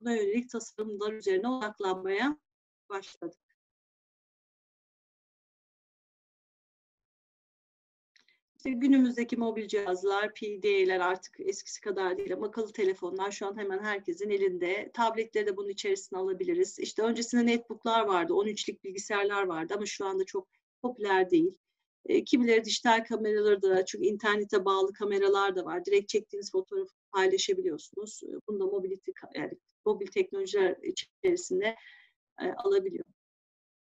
buna 0.00 0.14
yönelik 0.16 0.50
tasarımlar 0.50 1.12
üzerine 1.12 1.48
odaklanmaya 1.48 2.38
başladık. 2.88 3.41
İşte 8.64 8.70
günümüzdeki 8.70 9.36
mobil 9.36 9.68
cihazlar, 9.68 10.34
PDA'ler 10.34 11.00
artık 11.00 11.40
eskisi 11.40 11.80
kadar 11.80 12.18
değil 12.18 12.34
akıllı 12.34 12.72
telefonlar 12.72 13.30
şu 13.30 13.46
an 13.46 13.58
hemen 13.58 13.78
herkesin 13.78 14.30
elinde. 14.30 14.90
Tabletleri 14.94 15.46
de 15.46 15.56
bunun 15.56 15.68
içerisine 15.68 16.18
alabiliriz. 16.18 16.78
İşte 16.78 17.02
öncesinde 17.02 17.46
netbooklar 17.46 18.06
vardı, 18.06 18.32
13'lik 18.32 18.84
bilgisayarlar 18.84 19.42
vardı 19.42 19.74
ama 19.76 19.86
şu 19.86 20.06
anda 20.06 20.24
çok 20.24 20.48
popüler 20.82 21.30
değil. 21.30 21.54
E, 22.06 22.24
kimileri 22.24 22.64
dijital 22.64 23.04
kameraları 23.04 23.62
da 23.62 23.84
çünkü 23.84 24.06
internete 24.06 24.64
bağlı 24.64 24.92
kameralar 24.92 25.56
da 25.56 25.64
var. 25.64 25.84
Direkt 25.84 26.08
çektiğiniz 26.08 26.52
fotoğrafı 26.52 26.92
paylaşabiliyorsunuz. 27.12 28.20
E, 28.24 28.30
bunu 28.48 28.60
da 28.60 28.66
mobility, 28.66 29.10
yani 29.34 29.52
mobil 29.86 30.06
teknolojiler 30.06 30.76
içerisinde 30.82 31.76
e, 32.42 32.52
alabiliyor. 32.52 33.04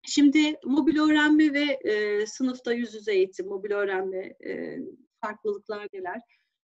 Şimdi 0.07 0.55
mobil 0.65 0.99
öğrenme 0.99 1.53
ve 1.53 1.63
e, 1.63 2.25
sınıfta 2.25 2.73
yüz 2.73 2.93
yüze 2.93 3.13
eğitim, 3.13 3.47
mobil 3.47 3.71
öğrenme 3.71 4.35
e, 4.45 4.79
farklılıklar 5.21 5.87
neler? 5.93 6.21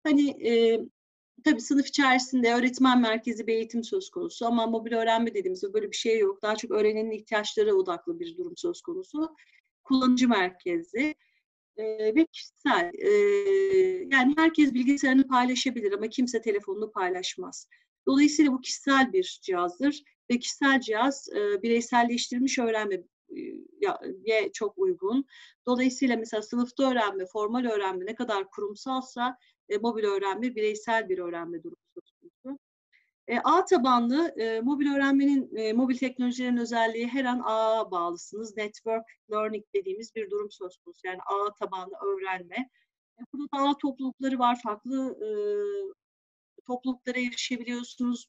Hani 0.03 0.47
e, 0.47 0.79
tabii 1.43 1.61
sınıf 1.61 1.87
içerisinde 1.87 2.53
öğretmen 2.53 3.01
merkezi 3.01 3.47
bir 3.47 3.53
eğitim 3.53 3.83
söz 3.83 4.09
konusu 4.09 4.45
ama 4.45 4.67
mobil 4.67 4.93
öğrenme 4.93 5.33
dediğimizde 5.33 5.73
böyle 5.73 5.91
bir 5.91 5.95
şey 5.95 6.19
yok. 6.19 6.41
Daha 6.41 6.55
çok 6.55 6.71
öğrenenin 6.71 7.11
ihtiyaçları 7.11 7.75
odaklı 7.75 8.19
bir 8.19 8.37
durum 8.37 8.53
söz 8.57 8.81
konusu. 8.81 9.35
Kullanıcı 9.83 10.29
merkezli 10.29 11.15
e, 11.77 11.85
ve 12.15 12.25
kişisel. 12.25 12.91
E, 12.93 13.09
yani 14.11 14.33
herkes 14.37 14.73
bilgisayarını 14.73 15.27
paylaşabilir 15.27 15.91
ama 15.91 16.07
kimse 16.07 16.41
telefonunu 16.41 16.91
paylaşmaz. 16.91 17.67
Dolayısıyla 18.07 18.51
bu 18.51 18.61
kişisel 18.61 19.13
bir 19.13 19.39
cihazdır 19.41 20.03
ve 20.31 20.39
kişisel 20.39 20.81
cihaz 20.81 21.29
e, 21.29 21.61
bireyselleştirilmiş 21.61 22.59
öğrenme 22.59 23.03
ye 24.25 24.51
çok 24.53 24.77
uygun. 24.77 25.25
Dolayısıyla 25.65 26.17
mesela 26.17 26.41
sınıfta 26.41 26.91
öğrenme, 26.91 27.25
formal 27.25 27.65
öğrenme 27.65 28.05
ne 28.05 28.15
kadar 28.15 28.49
kurumsalsa 28.49 29.37
e, 29.69 29.77
mobil 29.77 30.03
öğrenme 30.03 30.55
bireysel 30.55 31.09
bir 31.09 31.17
öğrenme 31.17 31.63
durumu 31.63 31.83
söz 31.93 32.11
konusu. 32.11 32.59
E, 33.27 33.39
ağ 33.39 33.65
tabanlı 33.65 34.27
e, 34.27 34.61
mobil 34.61 34.95
öğrenmenin, 34.95 35.55
e, 35.55 35.73
mobil 35.73 35.97
teknolojilerin 35.97 36.57
özelliği 36.57 37.07
her 37.07 37.25
an 37.25 37.41
ağa 37.45 37.91
bağlısınız. 37.91 38.57
Network 38.57 39.05
learning 39.31 39.65
dediğimiz 39.75 40.15
bir 40.15 40.29
durum 40.29 40.51
söz 40.51 40.77
konusu. 40.77 41.07
Yani 41.07 41.19
ağ 41.25 41.53
tabanlı 41.53 41.93
öğrenme. 42.05 42.69
E, 43.19 43.21
burada 43.33 43.57
da 43.57 43.69
ağ 43.69 43.77
toplulukları 43.77 44.39
var. 44.39 44.59
Farklı 44.63 45.17
e, 45.25 45.29
topluluklara 46.67 47.19
erişebiliyorsunuz 47.19 48.27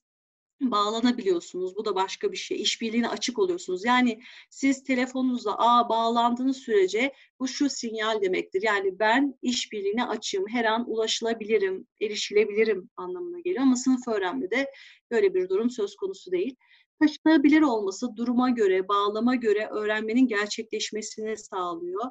bağlanabiliyorsunuz. 0.61 1.77
Bu 1.77 1.85
da 1.85 1.95
başka 1.95 2.33
bir 2.33 2.37
şey. 2.37 2.63
İşbirliğine 2.63 3.09
açık 3.09 3.39
oluyorsunuz. 3.39 3.85
Yani 3.85 4.23
siz 4.51 4.85
telefonunuzla 4.85 5.55
a 5.59 5.89
bağlandığınız 5.89 6.57
sürece 6.57 7.13
bu 7.41 7.49
şu 7.49 7.71
sinyal 7.71 8.23
demektir. 8.23 8.63
Yani 8.63 8.99
ben 8.99 9.35
işbirliğine 9.43 10.05
açığım. 10.05 10.49
Her 10.49 10.65
an 10.65 10.85
ulaşılabilirim, 10.91 11.87
erişilebilirim 12.01 12.91
anlamına 12.97 13.41
geliyor. 13.41 13.63
Ama 13.63 13.77
sınıf 13.77 14.09
öğrenmede 14.09 14.71
böyle 15.11 15.35
bir 15.35 15.49
durum 15.49 15.71
söz 15.71 15.97
konusu 15.97 16.33
değil. 16.33 16.57
Taşınabilir 17.01 17.63
olması 17.63 18.17
duruma 18.17 18.51
göre, 18.51 18.89
bağlama 18.89 19.35
göre 19.35 19.69
öğrenmenin 19.71 20.27
gerçekleşmesini 20.27 21.37
sağlıyor. 21.37 22.05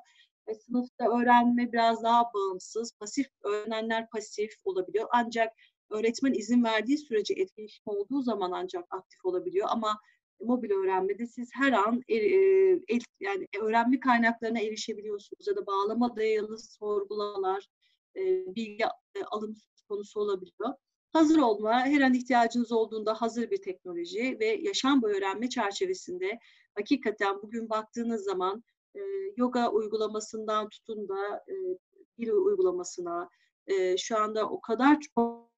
Ve 0.47 0.55
sınıfta 0.55 1.19
öğrenme 1.19 1.71
biraz 1.73 2.03
daha 2.03 2.23
bağımsız, 2.33 2.91
pasif 2.99 3.27
öğrenenler 3.43 4.09
pasif 4.09 4.51
olabiliyor. 4.65 5.07
Ancak 5.12 5.53
öğretmen 5.89 6.34
izin 6.34 6.63
verdiği 6.63 6.97
sürece 6.97 7.34
etkileşim 7.34 7.84
olduğu 7.86 8.21
zaman 8.21 8.52
ancak 8.52 8.86
aktif 8.89 9.25
olabiliyor 9.25 9.67
ama 9.69 9.99
mobil 10.39 10.71
öğrenmede 10.71 11.28
siz 11.28 11.49
her 11.54 11.71
an 11.71 12.04
e, 12.08 12.15
e, 12.15 12.99
yani 13.19 13.47
öğrenme 13.62 13.99
kaynaklarına 13.99 14.60
erişebiliyorsunuz 14.60 15.47
ya 15.47 15.56
da 15.56 15.67
bağlama 15.67 16.15
dayalı 16.15 16.58
sorgulamalar, 16.60 17.67
e, 18.15 18.21
bilgi 18.56 18.84
e, 19.15 19.23
alım 19.32 19.56
konusu 19.89 20.19
olabiliyor. 20.19 20.73
Hazır 21.13 21.38
olma, 21.38 21.86
her 21.86 22.02
an 22.02 22.13
ihtiyacınız 22.13 22.71
olduğunda 22.71 23.13
hazır 23.13 23.52
bir 23.52 23.62
teknoloji 23.62 24.38
ve 24.39 24.45
yaşam 24.45 25.02
boyu 25.02 25.15
öğrenme 25.15 25.49
çerçevesinde 25.49 26.39
hakikaten 26.75 27.41
bugün 27.43 27.69
baktığınız 27.69 28.23
zaman 28.23 28.63
e, 28.95 28.99
yoga 29.38 29.69
uygulamasından 29.69 30.69
tutun 30.69 31.10
da 31.10 31.43
e, 31.47 31.54
dil 32.17 32.30
uygulamasına 32.30 33.30
e, 33.67 33.97
şu 33.97 34.17
anda 34.17 34.49
o 34.49 34.62
kadar 34.62 34.97
çok 35.15 35.49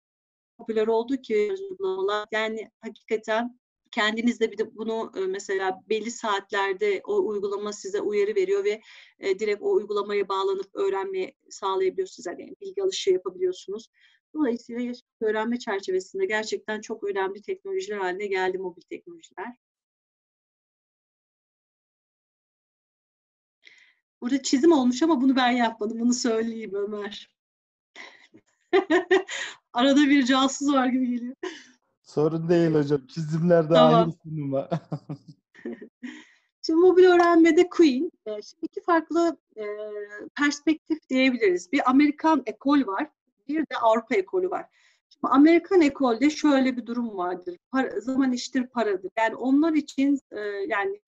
popüler 0.62 0.88
oldu 0.88 1.18
ki 1.18 1.56
uygulamalar 1.70 2.28
yani 2.32 2.72
hakikaten 2.82 3.60
kendiniz 3.92 4.40
de 4.40 4.52
bir 4.52 4.58
de 4.58 4.76
bunu 4.76 5.12
mesela 5.28 5.84
belli 5.90 6.12
saatlerde 6.12 7.02
o 7.06 7.28
uygulama 7.28 7.74
size 7.74 8.02
uyarı 8.02 8.36
veriyor 8.36 8.64
ve 8.64 8.82
e, 9.20 9.40
direkt 9.40 9.62
o 9.62 9.74
uygulamaya 9.74 10.30
bağlanıp 10.30 10.76
öğrenmeyi 10.76 11.36
sağlayabiliyorsunuz. 11.50 12.26
Yani 12.26 12.56
bilgi 12.62 12.84
alışı 12.84 13.12
yapabiliyorsunuz. 13.12 13.88
Dolayısıyla 14.34 14.94
öğrenme 15.22 15.60
çerçevesinde 15.60 16.26
gerçekten 16.26 16.82
çok 16.82 17.04
önemli 17.04 17.42
teknolojiler 17.42 17.98
haline 17.98 18.28
geldi 18.28 18.58
mobil 18.58 18.82
teknolojiler. 18.82 19.56
Burada 24.22 24.44
çizim 24.44 24.72
olmuş 24.72 25.04
ama 25.04 25.22
bunu 25.22 25.36
ben 25.36 25.52
yapmadım. 25.52 26.00
Bunu 26.00 26.14
söyleyeyim 26.14 26.74
Ömer. 26.74 27.41
Arada 29.74 30.02
bir 30.02 30.26
casus 30.26 30.74
var 30.74 30.88
gibi 30.88 31.10
geliyor. 31.10 31.36
Sorun 32.02 32.50
değil 32.50 32.72
hocam. 32.72 33.08
Çizimler 33.08 33.70
de 33.70 33.74
Tamam. 33.74 34.00
ayrı 34.00 34.12
sunuma. 34.24 34.70
Şimdi 36.66 36.80
mobil 36.80 37.04
öğrenmede 37.04 37.70
Queen, 37.70 38.12
e, 38.26 38.32
şimdi 38.42 38.66
iki 38.66 38.82
farklı 38.82 39.38
e, 39.58 39.64
perspektif 40.38 41.10
diyebiliriz. 41.10 41.72
Bir 41.72 41.90
Amerikan 41.90 42.44
ekol 42.46 42.88
var, 42.88 43.10
bir 43.48 43.60
de 43.60 43.78
Avrupa 43.82 44.16
ekolü 44.16 44.50
var. 44.50 44.66
Şimdi 45.10 45.28
Amerikan 45.34 45.82
ekolde 45.82 46.30
şöyle 46.30 46.78
bir 46.78 46.86
durum 46.86 47.18
vardır. 47.18 47.58
Para, 47.72 48.00
zaman 48.00 48.32
iştir 48.32 48.68
paradır. 48.68 49.12
Yani 49.18 49.36
onlar 49.36 49.74
için 49.74 50.20
e, 50.32 50.40
yani 50.68 51.02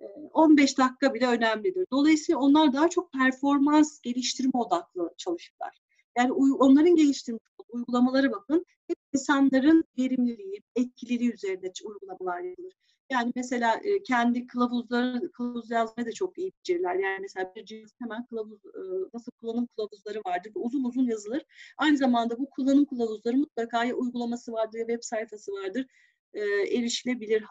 e, 0.00 0.04
15 0.32 0.78
dakika 0.78 1.14
bile 1.14 1.26
önemlidir. 1.26 1.86
Dolayısıyla 1.92 2.38
onlar 2.38 2.72
daha 2.72 2.88
çok 2.88 3.12
performans 3.12 4.00
geliştirme 4.00 4.52
odaklı 4.54 5.14
çalışırlar. 5.16 5.80
Yani 6.18 6.32
onların 6.32 6.96
geliştirmiş 6.96 7.42
olduğu 7.58 7.68
uygulamaları 7.72 8.32
bakın 8.32 8.66
hep 8.88 8.96
insanların 9.14 9.84
verimliliği, 9.98 10.62
etkililiği 10.76 11.32
üzerinde 11.32 11.72
uygulamalar 11.84 12.40
yapılır. 12.40 12.72
Yani 13.10 13.32
mesela 13.36 13.80
e, 13.84 14.02
kendi 14.02 14.46
kılavuzları, 14.46 15.32
kılavuz 15.32 15.70
yazmayı 15.70 16.06
da 16.06 16.12
çok 16.12 16.38
iyi 16.38 16.52
becerirler. 16.58 16.94
Yani 16.94 17.18
mesela 17.20 17.52
bir 17.56 17.64
cihaz 17.64 17.90
hemen 17.98 18.26
kılavuz, 18.26 18.66
e, 18.66 18.80
nasıl 19.14 19.32
kullanım 19.32 19.66
kılavuzları 19.66 20.20
vardır. 20.26 20.52
Uzun 20.54 20.84
uzun 20.84 21.04
yazılır. 21.04 21.42
Aynı 21.78 21.96
zamanda 21.96 22.38
bu 22.38 22.50
kullanım 22.50 22.84
kılavuzları 22.84 23.36
mutlaka 23.36 23.84
ya 23.84 23.94
uygulaması 23.94 24.52
vardır 24.52 24.78
ya 24.78 24.86
web 24.86 25.02
sayfası 25.02 25.52
vardır. 25.52 25.86
E, 26.34 26.40
erişilebilir 26.78 27.44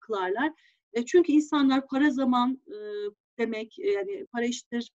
kılarlar. 0.00 0.52
Çünkü 1.06 1.32
insanlar 1.32 1.86
para 1.86 2.10
zaman 2.10 2.62
demek, 3.38 3.78
yani 3.78 4.26
para 4.32 4.44
iştir, 4.44 4.90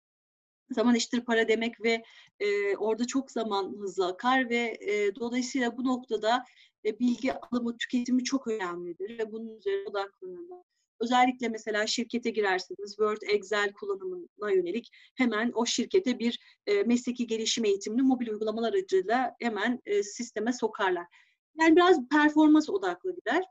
zaman 0.74 0.96
iştir 0.96 1.22
para 1.22 1.48
demek 1.48 1.84
ve 1.84 2.04
e, 2.40 2.78
orada 2.78 3.08
çok 3.08 3.32
zaman 3.32 3.76
hızlı 3.80 4.08
akar 4.08 4.50
ve 4.50 4.78
e, 4.82 5.16
dolayısıyla 5.16 5.78
bu 5.78 5.84
noktada 5.84 6.44
e, 6.86 7.00
bilgi 7.00 7.34
alımı, 7.34 7.78
tüketimi 7.78 8.24
çok 8.24 8.48
önemlidir 8.48 9.20
ve 9.20 9.32
bunun 9.32 9.58
üzerine 9.58 9.90
odaklanırlar. 9.90 10.62
Özellikle 11.00 11.50
mesela 11.50 11.88
şirkete 11.88 12.30
girerseniz 12.30 12.90
Word, 12.90 13.22
Excel 13.22 13.74
kullanımına 13.74 14.52
yönelik 14.52 14.90
hemen 15.16 15.52
o 15.56 15.66
şirkete 15.66 16.20
bir 16.20 16.40
e, 16.68 16.84
mesleki 16.84 17.28
gelişim 17.28 17.66
eğitimini 17.66 18.02
mobil 18.02 18.28
uygulamalar 18.28 18.74
aracılığıyla 18.74 19.36
hemen 19.40 19.82
e, 19.86 20.04
sisteme 20.04 20.54
sokarlar. 20.54 21.06
Yani 21.60 21.76
biraz 21.76 22.08
performans 22.10 22.70
odaklı 22.70 23.16
gider. 23.16 23.44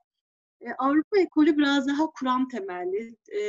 Avrupa 0.78 1.18
ekolü 1.18 1.56
biraz 1.58 1.88
daha 1.88 2.06
kuram 2.06 2.48
temelli, 2.48 3.16
e, 3.28 3.40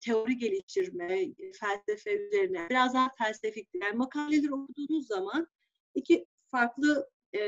teori 0.00 0.38
geliştirme, 0.38 1.26
felsefe 1.60 2.16
üzerine, 2.16 2.66
biraz 2.70 2.94
daha 2.94 3.10
felsefik. 3.18 3.68
Yani 3.74 3.96
makaleleri 3.96 4.54
okuduğunuz 4.54 5.06
zaman 5.06 5.46
iki 5.94 6.26
farklı 6.46 7.10
e, 7.32 7.40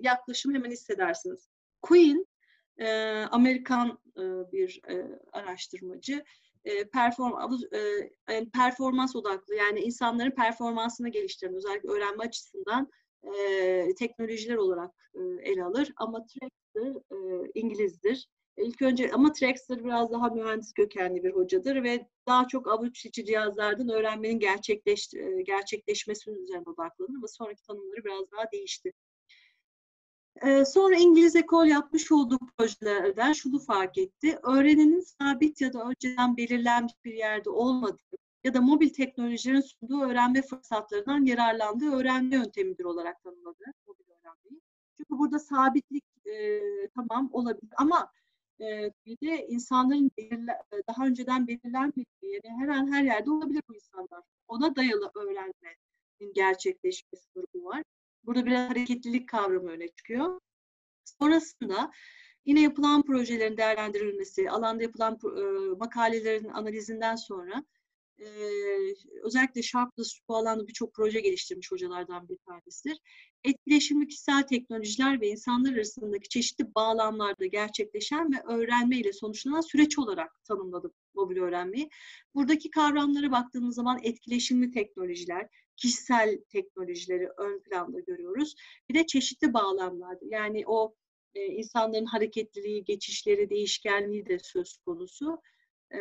yaklaşım 0.00 0.54
hemen 0.54 0.70
hissedersiniz. 0.70 1.48
Queen, 1.82 2.26
e, 2.78 2.88
Amerikan 3.30 3.98
e, 4.16 4.22
bir 4.52 4.80
e, 4.88 5.20
araştırmacı, 5.32 6.24
e, 6.64 6.88
perform, 6.88 7.54
e, 8.28 8.50
performans 8.50 9.16
odaklı, 9.16 9.54
yani 9.54 9.80
insanların 9.80 10.30
performansını 10.30 11.08
geliştiren, 11.08 11.54
özellikle 11.54 11.88
öğrenme 11.90 12.24
açısından 12.24 12.90
e, 13.22 13.94
teknolojiler 13.98 14.56
olarak 14.56 15.10
e, 15.14 15.50
ele 15.50 15.64
alır. 15.64 15.92
Ama 15.96 16.26
Traxler 16.26 16.94
e, 17.12 17.50
İngilizdir. 17.54 18.28
İlk 18.56 18.82
önce 18.82 19.12
ama 19.12 19.32
Traxler 19.32 19.84
biraz 19.84 20.12
daha 20.12 20.28
mühendis 20.28 20.72
kökenli 20.72 21.24
bir 21.24 21.30
hocadır 21.30 21.82
ve 21.82 22.08
daha 22.26 22.48
çok 22.48 22.68
avuç 22.68 23.06
içi 23.06 23.24
cihazlardan 23.24 23.88
öğrenmenin 23.88 24.38
gerçekleş, 24.38 25.10
gerçekleşmesinin 25.46 26.42
üzerine 26.42 26.64
odaklanır 26.66 27.16
ama 27.16 27.28
sonraki 27.28 27.62
tanımları 27.62 28.04
biraz 28.04 28.32
daha 28.32 28.52
değişti. 28.52 28.92
Ee, 30.42 30.64
sonra 30.64 30.96
İngiliz 30.96 31.36
ekol 31.36 31.66
yapmış 31.66 32.12
olduğu 32.12 32.38
projelerden 32.58 33.32
şunu 33.32 33.58
fark 33.58 33.98
etti. 33.98 34.38
Öğrenenin 34.42 35.00
sabit 35.00 35.60
ya 35.60 35.72
da 35.72 35.88
önceden 35.88 36.36
belirlenmiş 36.36 36.94
bir 37.04 37.14
yerde 37.14 37.50
olmadığı 37.50 38.02
ya 38.44 38.54
da 38.54 38.60
mobil 38.60 38.88
teknolojilerin 38.88 39.60
sunduğu 39.60 40.02
öğrenme 40.02 40.42
fırsatlarından 40.42 41.24
yararlandığı 41.24 41.92
öğrenme 41.92 42.36
yöntemidir 42.36 42.84
olarak 42.84 43.22
tanımladı. 43.22 43.64
Çünkü 44.96 45.18
burada 45.18 45.38
sabitlik 45.38 46.04
e, 46.26 46.60
tamam 46.94 47.30
olabilir 47.32 47.70
ama 47.76 48.12
e, 48.60 48.92
bir 49.06 49.28
de 49.28 49.46
insanların 49.46 50.10
daha 50.88 51.06
önceden 51.06 51.46
belirlenmediği 51.46 52.06
yani 52.44 52.60
her 52.60 52.68
an 52.68 52.92
her 52.92 53.04
yerde 53.04 53.30
olabilir 53.30 53.62
bu 53.68 53.74
insanlar. 53.74 54.22
Ona 54.48 54.76
dayalı 54.76 55.10
öğrenmenin 55.14 56.32
gerçekleşmesi 56.34 57.26
durumu 57.34 57.68
var. 57.68 57.82
Burada 58.24 58.46
biraz 58.46 58.70
hareketlilik 58.70 59.28
kavramı 59.28 59.70
öne 59.70 59.88
çıkıyor. 59.88 60.40
Sonrasında 61.04 61.90
yine 62.44 62.60
yapılan 62.60 63.02
projelerin 63.02 63.56
değerlendirilmesi, 63.56 64.50
alanda 64.50 64.82
yapılan 64.82 65.18
makalelerin 65.78 66.48
analizinden 66.48 67.16
sonra 67.16 67.64
e, 68.18 68.26
özellikle 69.22 69.62
Sharpless 69.62 70.20
bu 70.28 70.36
alanda 70.36 70.68
birçok 70.68 70.94
proje 70.94 71.20
geliştirmiş 71.20 71.72
hocalardan 71.72 72.28
bir 72.28 72.36
tanesidir. 72.36 72.98
Etkileşimli 73.44 74.08
kişisel 74.08 74.42
teknolojiler 74.42 75.20
ve 75.20 75.28
insanlar 75.28 75.72
arasındaki 75.72 76.28
çeşitli 76.28 76.74
bağlamlarda 76.74 77.46
gerçekleşen 77.46 78.32
ve 78.32 78.36
öğrenme 78.54 78.96
ile 78.96 79.12
sonuçlanan 79.12 79.60
süreç 79.60 79.98
olarak 79.98 80.44
tanımladım 80.44 80.92
mobil 81.14 81.36
öğrenmeyi. 81.36 81.88
Buradaki 82.34 82.70
kavramlara 82.70 83.30
baktığımız 83.30 83.74
zaman 83.74 83.98
etkileşimli 84.02 84.70
teknolojiler, 84.70 85.48
kişisel 85.76 86.38
teknolojileri 86.48 87.28
ön 87.38 87.62
planda 87.62 88.00
görüyoruz. 88.00 88.54
Bir 88.88 88.94
de 88.94 89.06
çeşitli 89.06 89.54
bağlamlarda 89.54 90.24
yani 90.28 90.64
o 90.66 90.94
e, 91.34 91.46
insanların 91.46 92.06
hareketliliği, 92.06 92.84
geçişleri, 92.84 93.50
değişkenliği 93.50 94.26
de 94.26 94.38
söz 94.38 94.76
konusu. 94.76 95.40
E, 95.94 96.00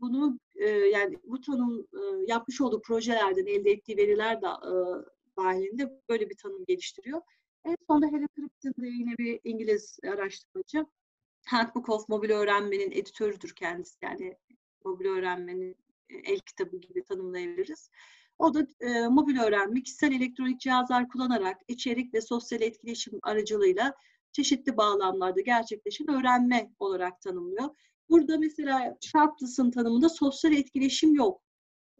bunu 0.00 0.38
e, 0.56 0.68
yani 0.68 1.18
tanım 1.46 1.86
e, 1.92 2.24
yapmış 2.26 2.60
olduğu 2.60 2.82
projelerden 2.82 3.46
elde 3.46 3.70
ettiği 3.70 3.96
veriler 3.96 4.42
de 4.42 4.46
e, 4.46 4.72
dahilinde 5.36 6.00
böyle 6.08 6.30
bir 6.30 6.36
tanım 6.36 6.64
geliştiriyor. 6.64 7.20
En 7.64 7.76
sonunda 7.86 8.06
Helen 8.06 8.28
Crichton 8.36 8.82
de 8.82 8.86
yine 8.86 9.18
bir 9.18 9.40
İngiliz 9.44 9.98
araştırmacı. 10.04 10.86
Handbook 11.46 11.88
of 11.88 12.08
Mobil 12.08 12.30
Öğrenmenin 12.30 12.90
editörüdür 12.90 13.54
kendisi. 13.54 13.98
Yani 14.02 14.36
mobil 14.84 15.06
öğrenmenin 15.06 15.76
el 16.24 16.38
kitabı 16.38 16.76
gibi 16.76 17.04
tanımlayabiliriz. 17.04 17.90
O 18.38 18.54
da 18.54 18.66
e, 18.80 19.08
mobil 19.08 19.38
öğrenme, 19.38 19.82
kişisel 19.82 20.12
elektronik 20.12 20.60
cihazlar 20.60 21.08
kullanarak 21.08 21.60
içerik 21.68 22.14
ve 22.14 22.20
sosyal 22.20 22.62
etkileşim 22.62 23.18
aracılığıyla 23.22 23.94
çeşitli 24.32 24.76
bağlamlarda 24.76 25.40
gerçekleşen 25.40 26.10
öğrenme 26.10 26.70
olarak 26.78 27.20
tanımlıyor. 27.20 27.68
Burada 28.10 28.38
mesela 28.38 28.96
Sharpless'ın 29.00 29.70
tanımında 29.70 30.08
sosyal 30.08 30.52
etkileşim 30.52 31.14
yok. 31.14 31.42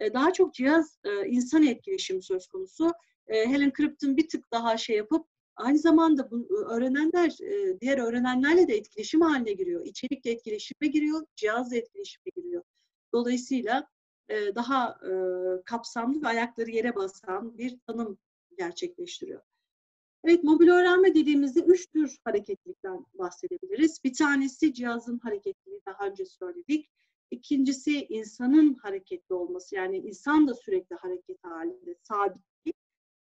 E, 0.01 0.15
daha 0.15 0.33
çok 0.33 0.55
cihaz 0.55 0.99
e, 1.05 1.27
insan 1.27 1.63
etkileşimi 1.63 2.23
söz 2.23 2.47
konusu. 2.47 2.93
E, 3.27 3.47
Helen 3.47 3.73
Crichton 3.77 4.17
bir 4.17 4.29
tık 4.29 4.53
daha 4.53 4.77
şey 4.77 4.97
yapıp 4.97 5.27
aynı 5.57 5.79
zamanda 5.79 6.31
bu 6.31 6.49
öğrenenler 6.71 7.37
diğer 7.81 7.99
öğrenenlerle 7.99 8.69
de 8.69 8.77
etkileşim 8.77 9.21
haline 9.21 9.53
giriyor. 9.53 9.87
İçerikle 9.87 10.31
etkileşime 10.31 10.89
giriyor, 10.89 11.27
cihazla 11.37 11.77
etkileşime 11.77 12.31
giriyor. 12.37 12.63
Dolayısıyla 13.13 13.89
daha 14.31 15.01
kapsamlı 15.65 16.23
ve 16.23 16.29
ayakları 16.29 16.71
yere 16.71 16.97
basan 16.97 17.59
bir 17.59 17.79
tanım 17.87 18.19
gerçekleştiriyor. 18.59 19.43
Evet, 20.25 20.45
mobil 20.45 20.69
öğrenme 20.69 21.15
dediğimizde 21.15 21.61
üç 21.61 21.87
tür 21.87 22.19
hareketlilikten 22.25 23.07
bahsedebiliriz. 23.15 24.05
Bir 24.05 24.15
tanesi 24.15 24.75
cihazın 24.75 25.19
hareketliliği, 25.19 25.81
daha 25.87 26.07
önce 26.07 26.25
söyledik. 26.25 26.91
İkincisi 27.31 28.07
insanın 28.09 28.75
hareketli 28.75 29.35
olması, 29.35 29.75
yani 29.75 29.97
insan 29.99 30.49
da 30.49 30.55
sürekli 30.55 30.97
hareket 30.97 31.45
halinde, 31.45 31.95
sabit 32.03 32.43
değil. 32.65 32.75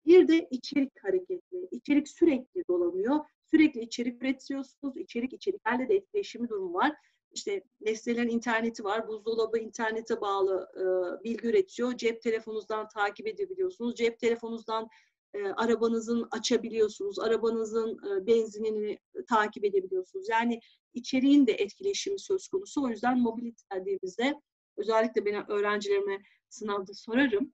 Bir 0.07 0.28
de 0.28 0.48
içerik 0.50 1.04
hareketli. 1.04 1.68
İçerik 1.70 2.09
sürekli 2.09 2.62
dolanıyor. 2.68 3.20
Sürekli 3.50 3.80
içerik 3.80 4.22
üretiyorsunuz. 4.22 4.96
İçerik 4.96 5.33
içeriklerle 5.33 5.88
de 5.88 5.94
etkileşimi 5.94 6.48
durumu 6.48 6.74
var. 6.74 6.92
İşte 7.33 7.62
nesnelerin 7.80 8.28
interneti 8.28 8.85
var. 8.85 9.09
Buzdolabı 9.09 9.59
internete 9.59 10.20
bağlı 10.20 10.68
e, 10.76 10.85
bilgi 11.24 11.48
üretiyor. 11.48 11.96
Cep 11.96 12.22
telefonunuzdan 12.22 12.88
takip 12.88 13.26
edebiliyorsunuz. 13.26 13.94
Cep 13.94 14.18
telefonunuzdan 14.18 14.88
e, 15.35 15.42
arabanızın 15.42 16.29
açabiliyorsunuz, 16.31 17.18
arabanızın 17.18 17.90
e, 17.90 18.27
benzinini 18.27 18.99
takip 19.29 19.64
edebiliyorsunuz. 19.64 20.29
Yani 20.29 20.61
içeriğin 20.94 21.47
de 21.47 21.53
etkileşimi 21.53 22.18
söz 22.18 22.49
konusu. 22.49 22.85
O 22.85 22.88
yüzden 22.88 23.20
mobilite 23.20 23.62
dediğimizde 23.75 24.35
özellikle 24.77 25.25
ben 25.25 25.51
öğrencilerime 25.51 26.23
sınavda 26.49 26.94
sorarım 26.94 27.53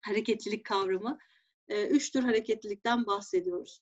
hareketlilik 0.00 0.64
kavramı. 0.64 1.18
E, 1.68 1.86
üç 1.86 2.10
tür 2.10 2.20
hareketlilikten 2.20 3.06
bahsediyoruz. 3.06 3.80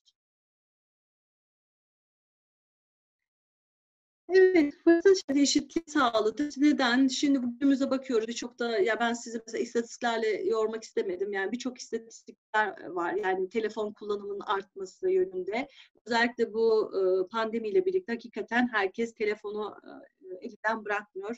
Evet, 4.37 4.73
fırsat 4.83 5.37
eşitliği 5.37 5.83
sağladı. 5.87 6.49
Neden? 6.57 7.07
Şimdi 7.07 7.43
bugünümüze 7.43 7.89
bakıyoruz. 7.89 8.27
Birçok 8.27 8.59
da 8.59 8.79
ya 8.79 8.99
ben 8.99 9.13
sizi 9.13 9.41
mesela 9.47 9.61
istatistiklerle 9.61 10.27
yormak 10.27 10.83
istemedim. 10.83 11.33
Yani 11.33 11.51
birçok 11.51 11.77
istatistikler 11.77 12.87
var. 12.87 13.13
Yani 13.13 13.49
telefon 13.49 13.93
kullanımının 13.93 14.39
artması 14.39 15.09
yönünde. 15.09 15.67
Özellikle 16.05 16.53
bu 16.53 16.91
e, 16.95 17.27
pandemiyle 17.27 17.85
birlikte 17.85 18.13
hakikaten 18.13 18.67
herkes 18.71 19.13
telefonu 19.13 19.75
e, 19.83 20.47
elinden 20.47 20.85
bırakmıyor. 20.85 21.35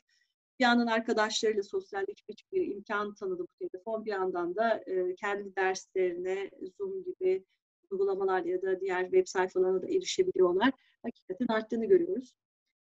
Bir 0.60 0.64
yandan 0.64 0.88
arkadaşlarıyla 0.88 1.64
sosyalleşmek 1.64 2.44
bir 2.52 2.68
imkan 2.68 3.14
tanıdı 3.14 3.44
bu 3.44 3.68
telefon. 3.68 4.06
Bir 4.06 4.12
yandan 4.12 4.56
da 4.56 4.84
e, 4.88 5.16
kendi 5.16 5.56
derslerine 5.56 6.50
Zoom 6.78 7.04
gibi 7.04 7.46
uygulamalar 7.92 8.44
ya 8.44 8.62
da 8.62 8.80
diğer 8.80 9.04
web 9.04 9.28
sayfalarına 9.28 9.82
da 9.82 9.88
erişebiliyorlar. 9.88 10.72
Hakikaten 11.04 11.48
arttığını 11.48 11.86
görüyoruz. 11.86 12.34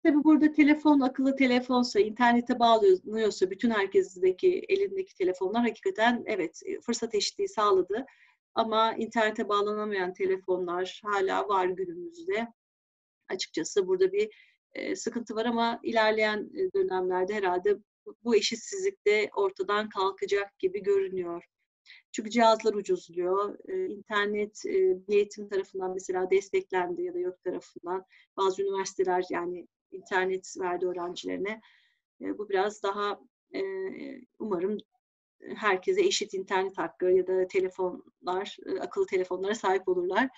Tabii 0.02 0.24
burada 0.24 0.52
telefon 0.52 1.00
akıllı 1.00 1.36
telefonsa, 1.36 2.00
internete 2.00 2.58
bağlanıyorsa 2.58 3.50
bütün 3.50 3.70
herkesteki 3.70 4.64
elindeki 4.68 5.14
telefonlar 5.14 5.62
hakikaten 5.62 6.22
evet 6.26 6.60
e, 6.66 6.80
fırsat 6.80 7.14
eşitliği 7.14 7.48
sağladı. 7.48 8.06
Ama 8.54 8.94
internete 8.94 9.48
bağlanamayan 9.48 10.12
telefonlar 10.14 11.00
hala 11.04 11.48
var 11.48 11.66
günümüzde. 11.66 12.48
Açıkçası 13.28 13.86
burada 13.86 14.12
bir 14.12 14.30
e, 14.74 14.96
sıkıntı 14.96 15.34
var 15.36 15.44
ama 15.46 15.80
ilerleyen 15.82 16.50
e, 16.54 16.72
dönemlerde 16.72 17.34
herhalde 17.34 17.78
bu 18.24 18.36
eşitsizlik 18.36 19.06
de 19.06 19.30
ortadan 19.36 19.88
kalkacak 19.88 20.58
gibi 20.58 20.82
görünüyor. 20.82 21.44
Çünkü 22.12 22.30
cihazlar 22.30 22.74
ucuzluyor. 22.74 23.58
İnternet 23.88 24.62
eğitim 25.08 25.48
tarafından 25.48 25.92
mesela 25.94 26.30
desteklendi 26.30 27.02
ya 27.02 27.14
da 27.14 27.18
yok 27.18 27.42
tarafından. 27.44 28.04
Bazı 28.36 28.62
üniversiteler 28.62 29.24
yani 29.30 29.66
internet 29.92 30.54
verdi 30.60 30.86
öğrencilerine. 30.86 31.60
E, 32.20 32.38
bu 32.38 32.48
biraz 32.48 32.82
daha 32.82 33.20
e, 33.54 33.60
umarım 34.38 34.78
herkese 35.56 36.00
eşit 36.02 36.34
internet 36.34 36.78
hakkı 36.78 37.06
ya 37.06 37.26
da 37.26 37.46
telefonlar, 37.48 38.56
e, 38.66 38.80
akıllı 38.80 39.06
telefonlara 39.06 39.54
sahip 39.54 39.88
olurlar. 39.88 40.28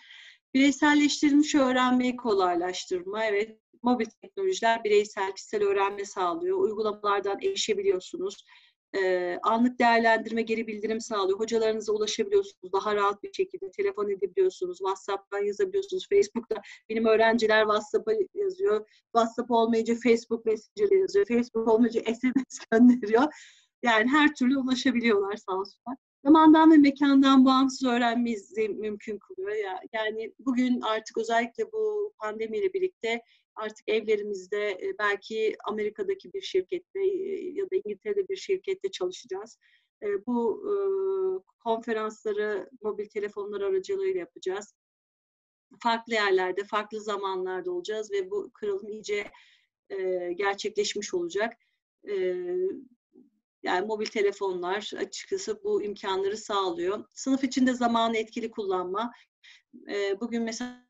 Bireyselleştirilmiş 0.55 1.55
öğrenmeyi 1.55 2.17
kolaylaştırma. 2.17 3.25
Evet, 3.25 3.59
mobil 3.83 4.07
teknolojiler 4.23 4.85
bireysel, 4.85 5.33
kişisel 5.33 5.63
öğrenme 5.63 6.05
sağlıyor. 6.05 6.59
Uygulamalardan 6.59 7.39
erişebiliyorsunuz 7.43 8.45
e, 8.97 9.39
anlık 9.43 9.79
değerlendirme, 9.79 10.43
geri 10.43 10.67
bildirim 10.67 11.01
sağlıyor. 11.01 11.39
Hocalarınıza 11.39 11.93
ulaşabiliyorsunuz 11.93 12.73
daha 12.73 12.95
rahat 12.95 13.23
bir 13.23 13.33
şekilde. 13.33 13.71
Telefon 13.71 14.11
edebiliyorsunuz, 14.11 14.79
WhatsApp'tan 14.79 15.45
yazabiliyorsunuz, 15.45 16.09
Facebook'ta. 16.09 16.63
Benim 16.89 17.07
öğrenciler 17.07 17.63
WhatsApp'a 17.63 18.13
yazıyor. 18.35 18.89
WhatsApp 19.17 19.51
olmayınca 19.51 19.95
Facebook 19.95 20.47
Messenger 20.47 21.01
yazıyor. 21.01 21.27
Facebook 21.27 21.69
olmayınca 21.69 22.01
SMS 22.15 22.59
gönderiyor. 22.73 23.23
Yani 23.83 24.11
her 24.11 24.35
türlü 24.35 24.59
ulaşabiliyorlar 24.59 25.37
sağ 25.37 25.53
olsunlar. 25.53 25.97
Zamandan 26.25 26.73
ve 26.73 26.77
mekandan 26.77 27.45
bağımsız 27.45 27.89
öğrenmeyi 27.89 28.39
mümkün 28.69 29.19
kılıyor. 29.19 29.53
Yani 29.93 30.33
bugün 30.39 30.81
artık 30.81 31.19
özellikle 31.19 31.73
bu 31.73 32.13
pandemiyle 32.19 32.73
birlikte 32.73 33.23
artık 33.59 33.89
evlerimizde 33.89 34.71
e, 34.71 34.99
belki 34.99 35.57
Amerika'daki 35.65 36.33
bir 36.33 36.43
şirkette 36.43 37.01
e, 37.01 37.51
ya 37.53 37.65
da 37.65 37.77
İngiltere'de 37.77 38.29
bir 38.29 38.37
şirkette 38.37 38.91
çalışacağız. 38.91 39.59
E, 40.03 40.27
bu 40.27 40.65
konferansları 41.65 42.71
mobil 42.83 43.07
telefonlar 43.07 43.61
aracılığıyla 43.61 44.21
yapacağız. 44.21 44.75
Farklı 45.83 46.15
yerlerde, 46.15 46.65
farklı 46.65 47.01
zamanlarda 47.01 47.73
olacağız 47.73 48.11
ve 48.13 48.31
bu 48.31 48.51
kırılım 48.55 48.89
iyice 48.89 49.31
gerçekleşmiş 50.35 51.15
olacak. 51.15 51.53
Yani 53.63 53.87
mobil 53.87 54.07
telefonlar 54.07 54.91
açıkçası 54.99 55.65
bu 55.65 55.83
imkanları 55.83 56.37
sağlıyor. 56.37 57.05
Sınıf 57.15 57.45
içinde 57.45 57.75
zamanı 57.75 58.17
etkili 58.17 58.51
kullanma. 58.51 59.13
Bugün 60.21 60.43
mesela 60.43 60.88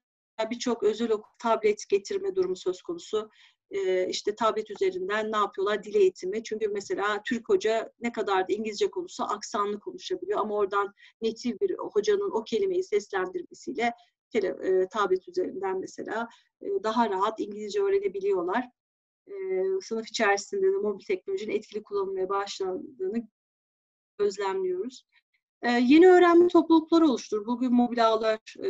birçok 0.51 0.83
özel 0.83 1.11
okul 1.11 1.31
tablet 1.38 1.88
getirme 1.88 2.35
durumu 2.35 2.57
söz 2.57 2.83
konusu. 2.83 3.31
Ee, 3.70 4.09
işte 4.09 4.35
tablet 4.35 4.70
üzerinden 4.70 5.33
ne 5.33 5.37
yapıyorlar? 5.37 5.83
Dil 5.83 5.94
eğitimi. 5.94 6.42
Çünkü 6.42 6.68
mesela 6.68 7.22
Türk 7.24 7.48
hoca 7.48 7.92
ne 8.01 8.12
kadar 8.12 8.48
da 8.48 8.53
İngilizce 8.53 8.90
konuşsa 8.90 9.24
aksanlı 9.24 9.81
konuşabiliyor 9.81 10.38
ama 10.38 10.55
oradan 10.55 10.94
netif 11.22 11.61
bir 11.61 11.77
hocanın 11.79 12.31
o 12.31 12.44
kelimeyi 12.44 12.85
seslendirmesiyle 12.85 13.92
tele, 14.31 14.48
e, 14.48 14.88
tablet 14.88 15.29
üzerinden 15.29 15.81
mesela 15.81 16.29
e, 16.62 16.66
daha 16.83 17.11
rahat 17.11 17.40
İngilizce 17.40 17.83
öğrenebiliyorlar. 17.83 18.64
E, 19.27 19.33
sınıf 19.83 20.09
içerisinde 20.09 20.66
de 20.66 20.77
mobil 20.77 21.05
teknolojinin 21.05 21.55
etkili 21.55 21.83
kullanılmaya 21.83 22.29
başlandığını 22.29 23.29
gözlemliyoruz. 24.18 25.07
E, 25.62 25.70
yeni 25.70 26.08
öğrenme 26.08 26.48
toplulukları 26.48 27.06
oluştur. 27.06 27.46
Bugün 27.46 27.72
mobil 27.72 28.06
ağlar, 28.08 28.54
e, 28.64 28.68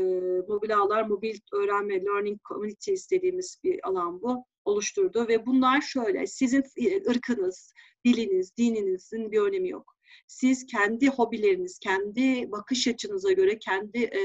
mobil 0.49 0.77
ağlar, 0.77 1.03
mobil 1.03 1.39
öğrenme, 1.53 2.05
learning 2.05 2.41
communities 2.49 3.11
dediğimiz 3.11 3.61
bir 3.65 3.89
alan 3.89 4.23
bu 4.23 4.45
oluşturdu 4.65 5.29
ve 5.29 5.47
bunlar 5.47 5.81
şöyle, 5.81 6.27
sizin 6.27 6.65
ırkınız, 7.11 7.73
diliniz, 8.05 8.57
dininizin 8.57 9.33
bir 9.33 9.41
önemi 9.41 9.69
yok. 9.69 9.95
Siz 10.27 10.67
kendi 10.67 11.09
hobileriniz, 11.09 11.79
kendi 11.79 12.53
bakış 12.53 12.89
açınıza 12.89 13.33
göre, 13.33 13.59
kendi 13.59 13.99
e, 13.99 14.21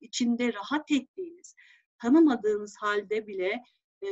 içinde 0.00 0.52
rahat 0.52 0.90
ettiğiniz, 0.90 1.54
tanımadığınız 2.02 2.76
halde 2.80 3.26
bile 3.26 3.62
e, 4.02 4.08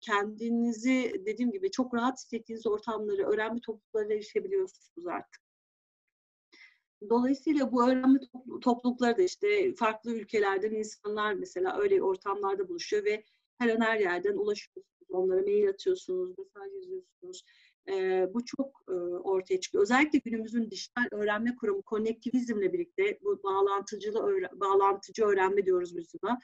kendinizi 0.00 1.22
dediğim 1.26 1.52
gibi 1.52 1.70
çok 1.70 1.94
rahat 1.94 2.18
hissettiğiniz 2.18 2.66
ortamları, 2.66 3.22
öğrenme 3.26 3.60
topluluklarına 3.60 4.12
erişebiliyorsunuz 4.12 5.06
artık. 5.06 5.43
Dolayısıyla 7.10 7.72
bu 7.72 7.88
öğrenme 7.88 8.20
toplulukları 8.60 9.18
da 9.18 9.22
işte 9.22 9.74
farklı 9.74 10.14
ülkelerden 10.14 10.70
insanlar 10.70 11.34
mesela 11.34 11.78
öyle 11.78 12.02
ortamlarda 12.02 12.68
buluşuyor 12.68 13.04
ve 13.04 13.24
her 13.58 13.68
an 13.68 13.80
her 13.80 14.00
yerden 14.00 14.36
ulaşıyorsunuz. 14.36 14.86
Onlara 15.08 15.42
mail 15.42 15.68
atıyorsunuz, 15.68 16.38
mesaj 16.38 16.72
yazıyorsunuz. 16.74 17.44
Ee, 17.88 18.28
bu 18.34 18.44
çok 18.44 18.84
e, 18.88 18.92
ortaya 18.92 19.60
çıkıyor. 19.60 19.82
Özellikle 19.82 20.18
günümüzün 20.18 20.70
dijital 20.70 21.08
öğrenme 21.12 21.56
kurumu 21.56 21.82
konnektivizmle 21.82 22.72
birlikte 22.72 23.18
bu 23.24 23.42
bağlantıcılı 23.42 24.48
bağlantıcı 24.60 25.24
öğrenme 25.24 25.66
diyoruz 25.66 25.96
biz 25.96 26.14
buna 26.22 26.38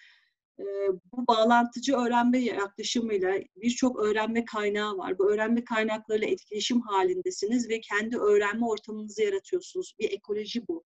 bu 1.12 1.27
bağlantıcı 1.27 1.96
öğrenme 1.96 2.38
yaklaşımıyla 2.38 3.35
birçok 3.57 4.01
öğrenme 4.01 4.44
kaynağı 4.44 4.99
var. 4.99 5.18
Bu 5.18 5.33
öğrenme 5.33 5.64
kaynaklarıyla 5.64 6.29
etkileşim 6.29 6.81
halindesiniz 6.81 7.68
ve 7.68 7.81
kendi 7.81 8.18
öğrenme 8.18 8.66
ortamınızı 8.66 9.23
yaratıyorsunuz. 9.23 9.94
Bir 10.01 10.12
ekoloji 10.12 10.68
bu. 10.68 10.85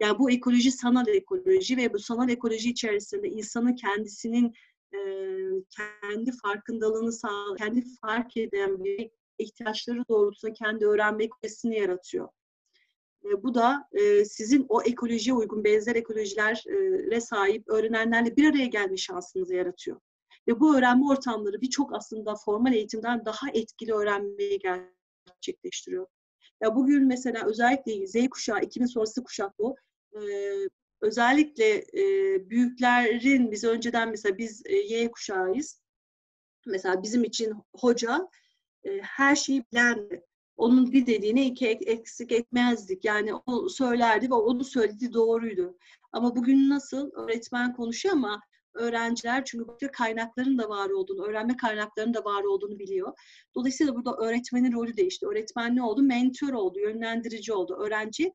Yani 0.00 0.18
bu 0.18 0.30
ekoloji 0.30 0.72
sanal 0.72 1.08
ekoloji 1.08 1.76
ve 1.76 1.92
bu 1.92 1.98
sanal 1.98 2.28
ekoloji 2.28 2.70
içerisinde 2.70 3.28
insanın 3.28 3.74
kendisinin 3.74 4.52
kendi 5.76 6.32
farkındalığını 6.42 7.12
sağ, 7.12 7.54
kendi 7.58 7.84
fark 8.00 8.36
eden 8.36 8.84
bir 8.84 9.10
ihtiyaçları 9.38 10.04
doğrultusunda 10.08 10.52
kendi 10.52 10.86
öğrenme 10.86 11.24
ekolojisini 11.24 11.78
yaratıyor. 11.78 12.28
E, 13.24 13.42
bu 13.42 13.54
da 13.54 13.88
e, 13.92 14.24
sizin 14.24 14.66
o 14.68 14.82
ekolojiye 14.82 15.34
uygun 15.34 15.64
benzer 15.64 15.96
ekolojilere 15.96 17.20
sahip 17.20 17.68
öğrenenlerle 17.68 18.36
bir 18.36 18.50
araya 18.50 18.66
gelme 18.66 18.96
şansınızı 18.96 19.54
yaratıyor. 19.54 20.00
Ve 20.48 20.60
bu 20.60 20.76
öğrenme 20.76 21.06
ortamları 21.06 21.60
birçok 21.60 21.94
aslında 21.94 22.34
formal 22.34 22.74
eğitimden 22.74 23.24
daha 23.24 23.50
etkili 23.54 23.92
öğrenmeyi 23.92 24.58
gerçekleştiriyor. 24.58 26.06
Ya 26.60 26.76
bugün 26.76 27.06
mesela 27.06 27.46
özellikle 27.46 28.06
Z 28.06 28.28
kuşağı, 28.30 28.60
2000 28.60 28.86
sonrası 28.86 29.24
kuşak 29.24 29.58
bu. 29.58 29.76
E, 30.14 30.20
özellikle 31.00 31.78
e, 31.78 32.04
büyüklerin 32.50 33.52
biz 33.52 33.64
önceden 33.64 34.08
mesela 34.08 34.38
biz 34.38 34.62
e, 34.66 34.76
Y 34.76 35.10
kuşağıyız. 35.10 35.80
Mesela 36.66 37.02
bizim 37.02 37.24
için 37.24 37.54
hoca 37.76 38.28
e, 38.84 38.98
her 38.98 39.36
şeyi 39.36 39.64
bilendi. 39.72 40.24
Onun 40.60 40.92
bir 40.92 41.06
dediğine 41.06 41.46
iki 41.46 41.68
eksik 41.68 42.32
etmezdik. 42.32 43.04
Yani 43.04 43.34
o 43.46 43.68
söylerdi 43.68 44.30
ve 44.30 44.34
onu 44.34 44.64
söylediği 44.64 45.12
doğruydu. 45.12 45.78
Ama 46.12 46.36
bugün 46.36 46.70
nasıl? 46.70 47.10
Öğretmen 47.12 47.72
konuşuyor 47.72 48.14
ama 48.14 48.40
öğrenciler 48.74 49.44
çünkü 49.44 49.68
başka 49.68 49.90
kaynakların 49.90 50.58
da 50.58 50.68
var 50.68 50.90
olduğunu, 50.90 51.26
öğrenme 51.26 51.56
kaynaklarının 51.56 52.14
da 52.14 52.24
var 52.24 52.44
olduğunu 52.44 52.78
biliyor. 52.78 53.12
Dolayısıyla 53.54 53.94
burada 53.94 54.16
öğretmenin 54.16 54.72
rolü 54.72 54.96
değişti. 54.96 55.26
Öğretmen 55.26 55.76
ne 55.76 55.82
oldu? 55.82 56.02
Mentor 56.02 56.52
oldu, 56.52 56.80
yönlendirici 56.80 57.52
oldu. 57.52 57.76
Öğrenci 57.80 58.32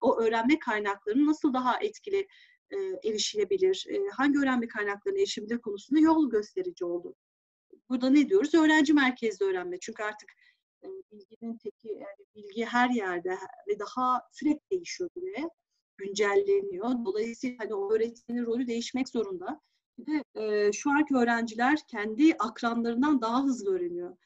o 0.00 0.20
öğrenme 0.20 0.58
kaynaklarının 0.58 1.26
nasıl 1.26 1.52
daha 1.54 1.80
etkili 1.80 2.26
e, 2.70 2.76
erişilebilir, 3.08 3.86
e, 3.88 3.98
hangi 4.12 4.38
öğrenme 4.38 4.68
kaynaklarına 4.68 5.18
erişilebilir 5.18 5.58
konusunda 5.58 6.00
yol 6.00 6.30
gösterici 6.30 6.84
oldu. 6.84 7.14
Burada 7.88 8.10
ne 8.10 8.28
diyoruz? 8.28 8.54
Öğrenci 8.54 8.92
merkezli 8.92 9.46
öğrenme. 9.46 9.78
Çünkü 9.80 10.02
artık 10.02 10.28
bilginin 11.12 11.58
teki, 11.58 11.88
yani 11.88 12.26
bilgi 12.34 12.64
her 12.64 12.90
yerde 12.90 13.38
ve 13.68 13.78
daha 13.78 14.22
sürekli 14.32 14.70
değişiyor 14.70 15.10
bile 15.16 15.50
güncelleniyor. 15.96 16.90
Dolayısıyla 17.04 17.56
hani 17.58 17.92
öğretmenin 17.92 18.46
rolü 18.46 18.66
değişmek 18.66 19.08
zorunda. 19.08 19.60
Bir 19.98 20.06
de 20.06 20.22
e, 20.34 20.72
şu 20.72 20.90
anki 20.90 21.14
öğrenciler 21.14 21.78
kendi 21.88 22.34
akranlarından 22.38 23.20
daha 23.20 23.44
hızlı 23.44 23.74
öğreniyor. 23.74 24.16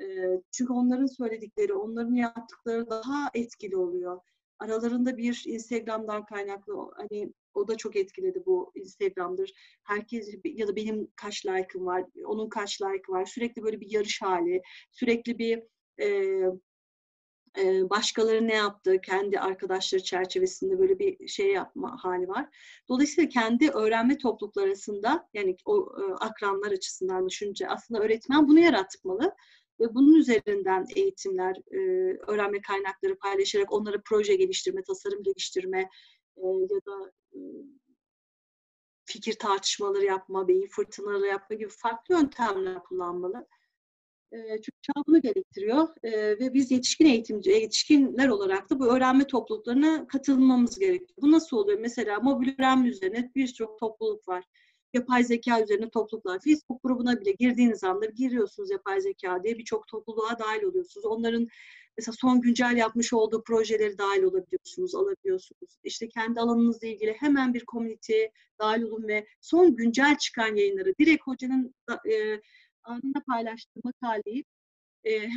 E, 0.00 0.04
çünkü 0.50 0.72
onların 0.72 1.06
söyledikleri, 1.06 1.74
onların 1.74 2.14
yaptıkları 2.14 2.90
daha 2.90 3.30
etkili 3.34 3.76
oluyor. 3.76 4.20
Aralarında 4.58 5.16
bir 5.16 5.44
Instagram'dan 5.46 6.24
kaynaklı, 6.24 6.90
hani 6.96 7.32
o 7.54 7.68
da 7.68 7.76
çok 7.76 7.96
etkiledi 7.96 8.42
bu 8.46 8.72
Instagram'dır. 8.74 9.52
Herkes 9.82 10.34
ya 10.44 10.68
da 10.68 10.76
benim 10.76 11.08
kaç 11.16 11.46
like'ım 11.46 11.86
var, 11.86 12.04
onun 12.26 12.48
kaç 12.48 12.82
like 12.82 13.12
var. 13.12 13.26
Sürekli 13.26 13.62
böyle 13.62 13.80
bir 13.80 13.90
yarış 13.90 14.22
hali, 14.22 14.62
sürekli 14.92 15.38
bir 15.38 15.62
e, 16.00 17.90
başkaları 17.90 18.48
ne 18.48 18.54
yaptı, 18.54 19.00
kendi 19.00 19.40
arkadaşları 19.40 20.02
çerçevesinde 20.02 20.78
böyle 20.78 20.98
bir 20.98 21.28
şey 21.28 21.52
yapma 21.52 21.96
hali 22.02 22.28
var. 22.28 22.48
Dolayısıyla 22.88 23.28
kendi 23.28 23.70
öğrenme 23.70 24.18
toplulukları 24.18 24.66
arasında 24.66 25.28
yani 25.34 25.56
o 25.64 25.92
akranlar 26.20 26.72
açısından 26.72 27.28
düşünce 27.28 27.68
aslında 27.68 28.00
öğretmen 28.00 28.48
bunu 28.48 28.60
yaratmalı 28.60 29.34
ve 29.80 29.94
bunun 29.94 30.14
üzerinden 30.14 30.86
eğitimler, 30.96 31.56
öğrenme 32.26 32.60
kaynakları 32.60 33.18
paylaşarak 33.18 33.72
onlara 33.72 33.96
proje 34.04 34.36
geliştirme, 34.36 34.82
tasarım 34.82 35.22
geliştirme 35.22 35.88
ya 36.36 36.80
da 36.86 37.12
fikir 39.04 39.38
tartışmaları 39.38 40.04
yapma, 40.04 40.48
beyin 40.48 40.68
fırtınaları 40.68 41.26
yapma 41.26 41.56
gibi 41.56 41.68
farklı 41.68 42.14
yöntemler 42.14 42.82
kullanmalı. 42.82 43.46
Çünkü 44.32 44.80
çağ 44.82 44.92
bunu 45.06 45.20
gerektiriyor 45.20 45.88
ve 46.40 46.54
biz 46.54 46.70
yetişkin 46.70 47.06
eğitimci, 47.06 47.50
yetişkinler 47.50 48.28
olarak 48.28 48.70
da 48.70 48.80
bu 48.80 48.86
öğrenme 48.96 49.26
topluluklarına 49.26 50.06
katılmamız 50.06 50.78
gerekiyor. 50.78 51.10
Bu 51.22 51.32
nasıl 51.32 51.56
oluyor? 51.56 51.78
Mesela 51.78 52.20
mobil 52.20 52.48
öğrenme 52.58 52.88
üzerine 52.88 53.32
birçok 53.34 53.78
topluluk 53.78 54.28
var. 54.28 54.44
Yapay 54.94 55.24
zeka 55.24 55.62
üzerine 55.62 55.90
topluluklar. 55.90 56.40
Facebook 56.44 56.82
grubuna 56.82 57.20
bile 57.20 57.32
girdiğiniz 57.32 57.84
anda 57.84 58.06
giriyorsunuz 58.06 58.70
yapay 58.70 59.00
zeka 59.00 59.44
diye 59.44 59.58
birçok 59.58 59.88
topluluğa 59.88 60.38
dahil 60.38 60.62
oluyorsunuz. 60.62 61.06
Onların 61.06 61.48
mesela 61.98 62.14
son 62.20 62.40
güncel 62.40 62.76
yapmış 62.76 63.12
olduğu 63.12 63.42
projeleri 63.42 63.98
dahil 63.98 64.22
olabiliyorsunuz, 64.22 64.94
alabiliyorsunuz. 64.94 65.78
İşte 65.84 66.08
kendi 66.08 66.40
alanınızla 66.40 66.86
ilgili 66.86 67.12
hemen 67.12 67.54
bir 67.54 67.64
komünite 67.64 68.30
dahil 68.60 68.82
olun 68.82 69.08
ve 69.08 69.26
son 69.40 69.76
güncel 69.76 70.18
çıkan 70.18 70.56
yayınları 70.56 70.94
direkt 71.00 71.26
hocanın 71.26 71.74
e, 71.90 72.40
anında 72.84 73.20
paylaştığı 73.26 73.80
makaleyi 73.84 74.44
e, 75.06 75.28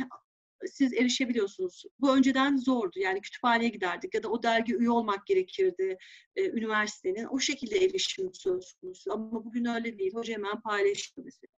siz 0.66 0.92
erişebiliyorsunuz. 0.92 1.84
Bu 2.00 2.16
önceden 2.16 2.56
zordu. 2.56 2.98
Yani 2.98 3.20
kütüphaneye 3.20 3.68
giderdik 3.70 4.14
ya 4.14 4.22
da 4.22 4.28
o 4.28 4.42
dergi 4.42 4.76
üye 4.76 4.90
olmak 4.90 5.26
gerekirdi 5.26 5.98
e, 6.36 6.50
üniversitenin. 6.50 7.24
O 7.24 7.38
şekilde 7.38 7.76
erişim 7.84 8.34
söz 8.34 8.72
konusu. 8.72 9.12
Ama 9.12 9.44
bugün 9.44 9.64
öyle 9.64 9.98
değil. 9.98 10.14
Hoca 10.14 10.34
hemen 10.34 10.60
paylaşıyor 10.60 11.24
mesela. 11.24 11.52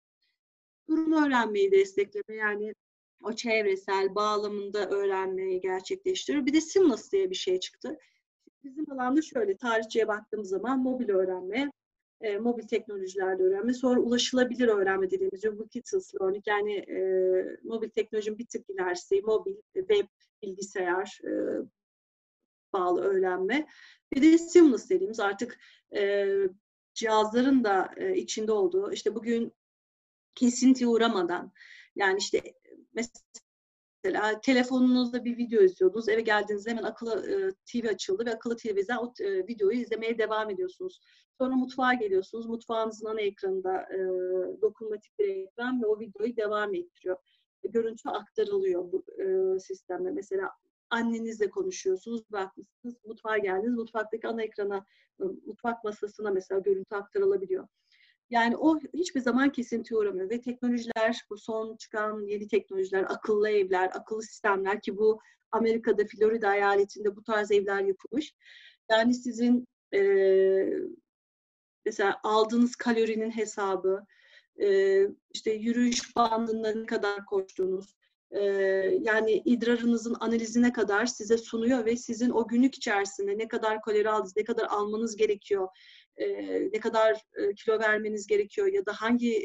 Durum 0.90 1.26
öğrenmeyi 1.26 1.72
destekleme 1.72 2.40
yani 2.40 2.74
o 3.24 3.34
çevresel 3.34 4.16
bağlamında 4.16 4.90
öğrenmeyi 4.90 5.62
gerçekleştiriyor. 5.62 6.46
Bir 6.46 6.54
de 6.54 6.62
Seamless 6.62 7.12
diye 7.12 7.30
bir 7.30 7.36
şey 7.36 7.60
çıktı. 7.60 7.98
Bizim 8.64 8.92
alanda 8.92 9.22
şöyle 9.22 9.58
tarihçeye 9.58 10.08
baktığımız 10.08 10.50
zaman 10.50 10.80
mobil 10.80 11.10
öğrenme, 11.10 11.72
e, 12.22 12.38
mobil 12.38 12.68
teknolojilerde 12.68 13.44
öğrenme, 13.44 13.74
sonra 13.74 14.00
ulaşılabilir 14.00 14.68
öğrenme 14.68 15.12
dediğimiz 15.12 15.46
ubiquitous 15.46 16.16
learning 16.16 16.48
yani 16.48 16.74
e, 16.74 17.00
mobil 17.64 17.90
teknolojinin 17.90 18.38
bir 18.38 18.48
tık 18.48 18.70
ilerisi, 18.70 19.22
mobil, 19.22 19.56
web, 19.74 20.08
bilgisayar 20.44 21.20
e, 21.24 21.32
bağlı 22.74 23.02
öğrenme. 23.02 23.68
Bir 24.14 24.22
de 24.22 24.38
seamless 24.38 24.90
dediğimiz 24.90 25.20
artık 25.20 25.60
e, 25.96 26.28
cihazların 26.94 27.64
da 27.64 27.92
e, 27.98 28.16
içinde 28.16 28.52
olduğu, 28.52 28.92
işte 28.92 29.16
bugün 29.16 29.54
kesinti 30.36 30.88
uğramadan, 30.88 31.52
yani 31.96 32.18
işte 32.18 32.42
mesela 32.94 33.12
Mesela 34.04 34.42
telefonunuzda 34.42 35.26
bir 35.26 35.38
video 35.38 35.62
izliyordunuz, 35.62 36.10
eve 36.10 36.22
geldiğinizde 36.22 36.70
hemen 36.70 36.84
akıllı 36.84 37.32
e, 37.32 37.52
TV 37.66 37.88
açıldı 37.88 38.26
ve 38.26 38.34
akıllı 38.34 38.58
TV'den 38.58 38.98
o 38.98 39.14
e, 39.20 39.48
videoyu 39.48 39.78
izlemeye 39.78 40.18
devam 40.18 40.50
ediyorsunuz. 40.50 41.00
Sonra 41.38 41.56
mutfağa 41.56 41.94
geliyorsunuz, 41.94 42.46
mutfağınızın 42.46 43.06
ana 43.06 43.22
ekranında 43.22 43.82
e, 43.82 44.00
dokunmatik 44.62 45.20
bir 45.20 45.28
ekran 45.28 45.82
ve 45.82 45.88
o 45.88 46.00
videoyu 46.00 46.38
devam 46.38 46.76
ettiriyor. 46.76 47.18
E, 47.64 47.68
görüntü 47.68 48.10
aktarılıyor 48.10 48.92
bu 48.92 49.04
e, 49.22 49.60
sistemde. 49.60 50.12
Mesela 50.12 50.50
annenizle 50.90 51.50
konuşuyorsunuz, 51.50 52.32
bakmışsınız, 52.32 52.96
mutfağa 53.06 53.38
geldiniz, 53.38 53.76
mutfaktaki 53.76 54.28
ana 54.28 54.44
ekrana, 54.44 54.86
mutfak 55.46 55.84
masasına 55.84 56.32
mesela 56.32 56.60
görüntü 56.60 56.96
aktarılabiliyor. 56.96 57.68
Yani 58.30 58.58
o 58.58 58.80
hiçbir 58.94 59.20
zaman 59.20 59.52
kesinti 59.52 59.96
uğramıyor 59.96 60.30
ve 60.30 60.42
teknolojiler, 60.42 61.26
bu 61.30 61.38
son 61.38 61.76
çıkan 61.78 62.28
yeni 62.28 62.48
teknolojiler, 62.48 63.04
akıllı 63.04 63.50
evler, 63.50 63.92
akıllı 63.94 64.24
sistemler 64.24 64.82
ki 64.82 64.98
bu 64.98 65.20
Amerika'da, 65.52 66.06
Florida 66.06 66.56
eyaletinde 66.56 67.16
bu 67.16 67.24
tarz 67.24 67.52
evler 67.52 67.82
yapılmış. 67.82 68.34
Yani 68.92 69.14
sizin 69.14 69.68
e, 69.94 70.02
mesela 71.86 72.20
aldığınız 72.24 72.76
kalorinin 72.76 73.32
hesabı, 73.32 74.06
e, 74.62 75.02
işte 75.34 75.52
yürüyüş 75.52 76.16
bandında 76.16 76.72
ne 76.72 76.86
kadar 76.86 77.26
koştuğunuz, 77.26 77.96
e, 78.32 78.42
yani 79.02 79.42
idrarınızın 79.46 80.16
analizine 80.20 80.74
kadar 80.74 81.06
size 81.06 81.38
sunuyor 81.38 81.86
ve 81.86 81.96
sizin 81.96 82.30
o 82.30 82.48
günlük 82.48 82.76
içerisinde 82.76 83.38
ne 83.38 83.48
kadar 83.48 83.82
kalori 83.82 84.10
aldınız, 84.10 84.38
ne 84.38 84.44
kadar 84.44 84.66
almanız 84.66 85.16
gerekiyor, 85.16 85.68
ne 86.74 86.80
kadar 86.80 87.22
kilo 87.58 87.80
vermeniz 87.80 88.28
gerekiyor 88.28 88.68
ya 88.68 88.86
da 88.86 88.94
hangi 88.94 89.44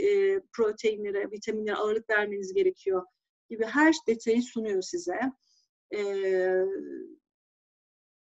proteinlere, 0.53 1.31
vitaminlere 1.31 1.77
ağırlık 1.77 2.11
vermeniz 2.11 2.55
gerekiyor 2.55 3.03
gibi 3.49 3.65
her 3.65 3.95
detayı 4.09 4.43
sunuyor 4.43 4.83
size. 4.83 5.21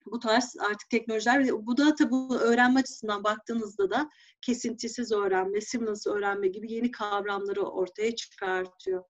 bu 0.06 0.18
tarz 0.18 0.56
artık 0.60 0.90
teknolojiler 0.90 1.66
bu 1.66 1.76
da 1.76 1.94
tabii 1.94 2.34
öğrenme 2.40 2.80
açısından 2.80 3.24
baktığınızda 3.24 3.90
da 3.90 4.10
kesintisiz 4.40 5.12
öğrenme, 5.12 5.60
seamless 5.60 6.06
öğrenme 6.06 6.48
gibi 6.48 6.72
yeni 6.72 6.90
kavramları 6.90 7.62
ortaya 7.62 8.16
çıkartıyor. 8.16 9.04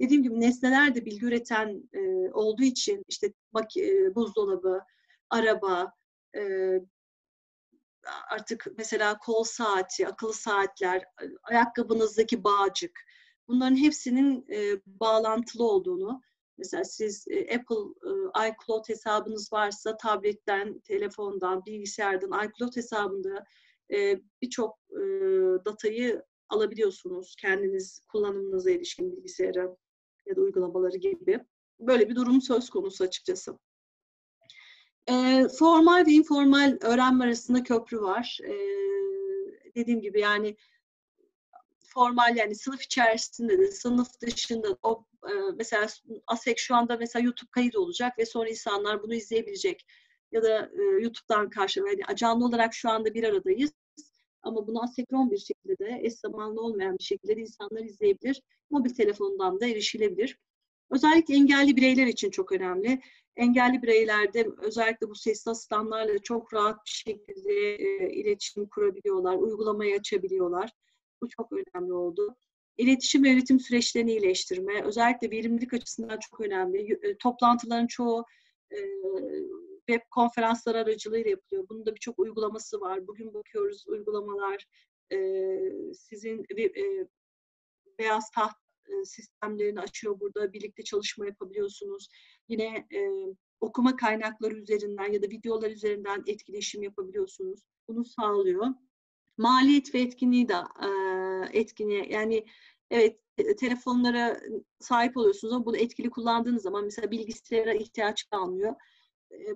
Dediğim 0.00 0.22
gibi 0.22 0.40
nesneler 0.40 0.94
de 0.94 1.04
bilgi 1.04 1.26
üreten 1.26 1.88
e, 1.92 2.30
olduğu 2.32 2.62
için 2.62 3.04
işte 3.08 3.32
bak, 3.54 3.76
e, 3.76 4.14
buzdolabı, 4.14 4.80
araba, 5.30 5.92
e, 6.36 6.40
artık 8.30 8.66
mesela 8.78 9.18
kol 9.18 9.44
saati, 9.44 10.08
akıllı 10.08 10.34
saatler, 10.34 11.04
ayakkabınızdaki 11.42 12.44
bağcık 12.44 13.00
bunların 13.48 13.76
hepsinin 13.76 14.46
e, 14.52 14.80
bağlantılı 14.86 15.64
olduğunu 15.64 16.20
mesela 16.58 16.84
siz 16.84 17.28
e, 17.28 17.40
Apple 17.40 17.76
e, 18.04 18.48
iCloud 18.48 18.88
hesabınız 18.88 19.52
varsa 19.52 19.96
tabletten, 19.96 20.78
telefondan, 20.78 21.66
bilgisayardan 21.66 22.48
iCloud 22.48 22.76
hesabında 22.76 23.44
e, 23.92 24.20
birçok 24.42 24.78
e, 24.90 25.00
datayı 25.64 26.22
alabiliyorsunuz 26.48 27.36
kendiniz 27.40 28.00
kullanımınıza 28.08 28.70
ilişkin 28.70 29.12
bilgisayara 29.12 29.76
ya 30.26 30.36
da 30.36 30.40
uygulamaları 30.40 30.96
gibi. 30.96 31.40
Böyle 31.80 32.08
bir 32.08 32.14
durum 32.14 32.42
söz 32.42 32.70
konusu 32.70 33.04
açıkçası. 33.04 33.58
E, 35.10 35.46
formal 35.58 36.06
ve 36.06 36.12
informal 36.12 36.78
öğrenme 36.80 37.24
arasında 37.24 37.62
köprü 37.62 38.00
var. 38.00 38.38
E, 38.44 38.52
dediğim 39.74 40.00
gibi 40.00 40.20
yani 40.20 40.56
formal 41.96 42.36
yani 42.36 42.54
sınıf 42.54 42.82
içerisinde 42.82 43.58
de 43.58 43.70
sınıf 43.70 44.20
dışında 44.20 44.78
o 44.82 45.06
e, 45.28 45.32
mesela 45.56 45.86
ASEK 46.26 46.58
şu 46.58 46.74
anda 46.74 46.96
mesela 46.96 47.24
YouTube 47.24 47.50
kayıt 47.50 47.76
olacak 47.76 48.18
ve 48.18 48.26
sonra 48.26 48.48
insanlar 48.48 49.02
bunu 49.02 49.14
izleyebilecek. 49.14 49.86
ya 50.32 50.42
da 50.42 50.70
e, 50.78 50.82
YouTube'dan 50.82 51.50
karşı 51.50 51.80
yani 51.80 52.16
canlı 52.16 52.44
olarak 52.44 52.74
şu 52.74 52.90
anda 52.90 53.14
bir 53.14 53.24
aradayız. 53.24 53.72
Ama 54.42 54.66
bunu 54.66 54.82
asenkron 54.82 55.30
bir 55.30 55.38
şekilde 55.38 55.78
de 55.78 56.00
eş 56.02 56.14
zamanlı 56.14 56.60
olmayan 56.60 56.98
bir 56.98 57.04
şekilde 57.04 57.36
de 57.36 57.40
insanlar 57.40 57.80
izleyebilir. 57.84 58.42
Mobil 58.70 58.90
telefondan 58.94 59.60
da 59.60 59.66
erişilebilir. 59.66 60.38
Özellikle 60.90 61.34
engelli 61.34 61.76
bireyler 61.76 62.06
için 62.06 62.30
çok 62.30 62.52
önemli. 62.52 63.02
Engelli 63.36 63.82
bireylerde 63.82 64.48
özellikle 64.58 65.08
bu 65.08 65.14
sesli 65.14 65.50
asistanlarla 65.50 66.18
çok 66.18 66.54
rahat 66.54 66.76
bir 66.86 66.90
şekilde 66.90 67.52
e, 67.74 68.10
iletişim 68.12 68.66
kurabiliyorlar, 68.66 69.36
uygulamayı 69.36 69.96
açabiliyorlar. 69.96 70.70
Bu 71.22 71.28
çok 71.28 71.52
önemli 71.52 71.92
oldu. 71.92 72.36
İletişim 72.76 73.24
ve 73.24 73.28
yönetim 73.28 73.60
süreçlerini 73.60 74.10
iyileştirme, 74.10 74.82
özellikle 74.82 75.30
verimlilik 75.30 75.74
açısından 75.74 76.18
çok 76.18 76.40
önemli. 76.40 76.98
E, 77.02 77.16
toplantıların 77.18 77.86
çoğu 77.86 78.24
e, 78.70 78.78
web 79.88 80.00
konferanslar 80.10 80.74
aracılığıyla 80.74 81.30
yapılıyor. 81.30 81.66
Bunun 81.68 81.86
da 81.86 81.94
birçok 81.94 82.18
uygulaması 82.18 82.80
var. 82.80 83.06
Bugün 83.06 83.34
bakıyoruz 83.34 83.84
uygulamalar 83.86 84.66
e, 85.12 85.18
sizin 85.94 86.46
e, 86.58 87.06
beyaz 87.98 88.30
taht 88.30 88.65
e, 88.88 89.04
sistemlerini 89.04 89.80
açıyor 89.80 90.20
burada. 90.20 90.52
Birlikte 90.52 90.82
çalışma 90.84 91.26
yapabiliyorsunuz. 91.26 92.08
Yine 92.48 92.86
e, 92.94 93.00
okuma 93.60 93.96
kaynakları 93.96 94.54
üzerinden 94.54 95.12
ya 95.12 95.22
da 95.22 95.26
videolar 95.26 95.70
üzerinden 95.70 96.22
etkileşim 96.26 96.82
yapabiliyorsunuz. 96.82 97.60
Bunu 97.88 98.04
sağlıyor. 98.04 98.66
Maliyet 99.38 99.94
ve 99.94 100.00
etkinliği 100.00 100.48
de 100.48 100.54
e, 100.54 100.88
etkinliğe 101.58 102.06
yani 102.10 102.46
evet 102.90 103.20
telefonlara 103.58 104.40
sahip 104.80 105.16
oluyorsunuz 105.16 105.54
ama 105.54 105.66
bunu 105.66 105.76
etkili 105.76 106.10
kullandığınız 106.10 106.62
zaman 106.62 106.84
mesela 106.84 107.10
bilgisayara 107.10 107.74
ihtiyaç 107.74 108.24
kalmıyor. 108.30 108.74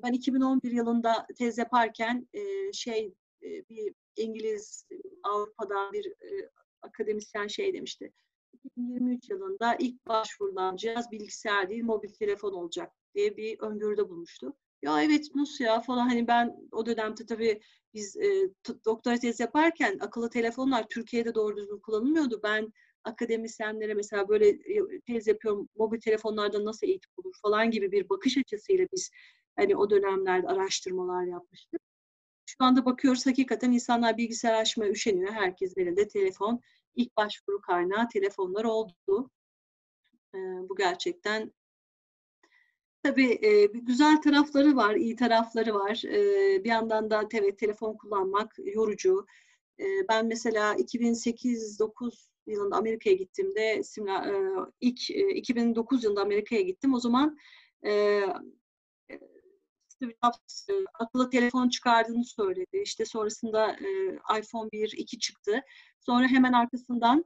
Ben 0.02 0.12
2011 0.12 0.72
yılında 0.72 1.26
tez 1.38 1.58
yaparken 1.58 2.28
şey 2.72 3.14
bir 3.42 3.94
İngiliz 4.16 4.86
Avrupa'dan 5.22 5.92
bir 5.92 6.12
akademisyen 6.82 7.46
şey 7.46 7.74
demişti. 7.74 8.12
2023 8.52 9.30
yılında 9.30 9.76
ilk 9.78 10.06
başvurulan 10.06 10.76
cihaz 10.76 11.10
bilgisayar 11.10 11.68
değil 11.68 11.84
mobil 11.84 12.08
telefon 12.08 12.52
olacak 12.52 12.92
diye 13.14 13.36
bir 13.36 13.60
öngörüde 13.60 14.08
bulmuştu. 14.08 14.56
Ya 14.82 15.02
evet 15.02 15.26
nasıl 15.34 15.64
ya 15.64 15.80
falan 15.80 16.08
hani 16.08 16.28
ben 16.28 16.56
o 16.72 16.86
dönemde 16.86 17.26
tabii 17.26 17.60
biz 17.94 18.16
e, 18.16 18.50
doktora 18.84 19.16
tez 19.16 19.40
yaparken 19.40 19.98
akıllı 20.00 20.30
telefonlar 20.30 20.86
Türkiye'de 20.88 21.34
doğru 21.34 21.56
düzgün 21.56 21.78
kullanılmıyordu. 21.78 22.40
Ben 22.42 22.72
akademisyenlere 23.04 23.94
mesela 23.94 24.28
böyle 24.28 24.58
tez 25.06 25.26
yapıyorum 25.26 25.68
mobil 25.76 26.00
telefonlarda 26.00 26.64
nasıl 26.64 26.86
eğitim 26.86 27.10
olur 27.16 27.34
falan 27.42 27.70
gibi 27.70 27.92
bir 27.92 28.08
bakış 28.08 28.38
açısıyla 28.38 28.86
biz 28.92 29.10
hani 29.56 29.76
o 29.76 29.90
dönemlerde 29.90 30.46
araştırmalar 30.48 31.24
yapmıştık. 31.24 31.80
Şu 32.46 32.56
anda 32.64 32.84
bakıyoruz 32.84 33.26
hakikaten 33.26 33.72
insanlar 33.72 34.16
bilgisayar 34.16 34.54
açmaya 34.54 34.90
üşeniyor. 34.90 35.32
Herkes 35.32 35.76
elinde 35.76 36.08
telefon. 36.08 36.60
İlk 36.94 37.16
başvuru 37.16 37.60
kaynağı 37.60 38.08
telefonlar 38.08 38.64
oldu. 38.64 39.30
Ee, 40.34 40.38
bu 40.68 40.76
gerçekten 40.76 41.52
Tabii 43.02 43.38
e, 43.42 43.66
güzel 43.66 44.22
tarafları 44.22 44.76
var, 44.76 44.94
iyi 44.94 45.16
tarafları 45.16 45.74
var. 45.74 46.02
E, 46.04 46.64
bir 46.64 46.68
yandan 46.68 47.10
da 47.10 47.28
evet 47.32 47.58
telefon 47.58 47.96
kullanmak 47.96 48.56
yorucu. 48.74 49.26
E, 49.80 49.84
ben 50.08 50.26
mesela 50.26 50.74
2008-9 50.74 52.28
yılında 52.46 52.76
Amerika'ya 52.76 53.16
gittiğimde 53.16 53.82
simla, 53.82 54.26
e, 54.26 54.34
ilk 54.80 55.10
e, 55.10 55.30
2009 55.34 56.04
yılında 56.04 56.22
Amerika'ya 56.22 56.62
gittim. 56.62 56.94
O 56.94 57.00
zaman 57.00 57.38
e, 57.84 58.22
Steve 60.00 60.14
Jobs 60.24 60.68
e, 60.68 60.72
akıllı 60.94 61.30
telefon 61.30 61.68
çıkardığını 61.68 62.24
söyledi. 62.24 62.82
İşte 62.84 63.04
sonrasında 63.04 63.70
e, 63.70 64.12
iPhone 64.40 64.70
1, 64.72 64.94
2 64.96 65.18
çıktı. 65.18 65.62
Sonra 66.00 66.28
hemen 66.28 66.52
arkasından 66.52 67.24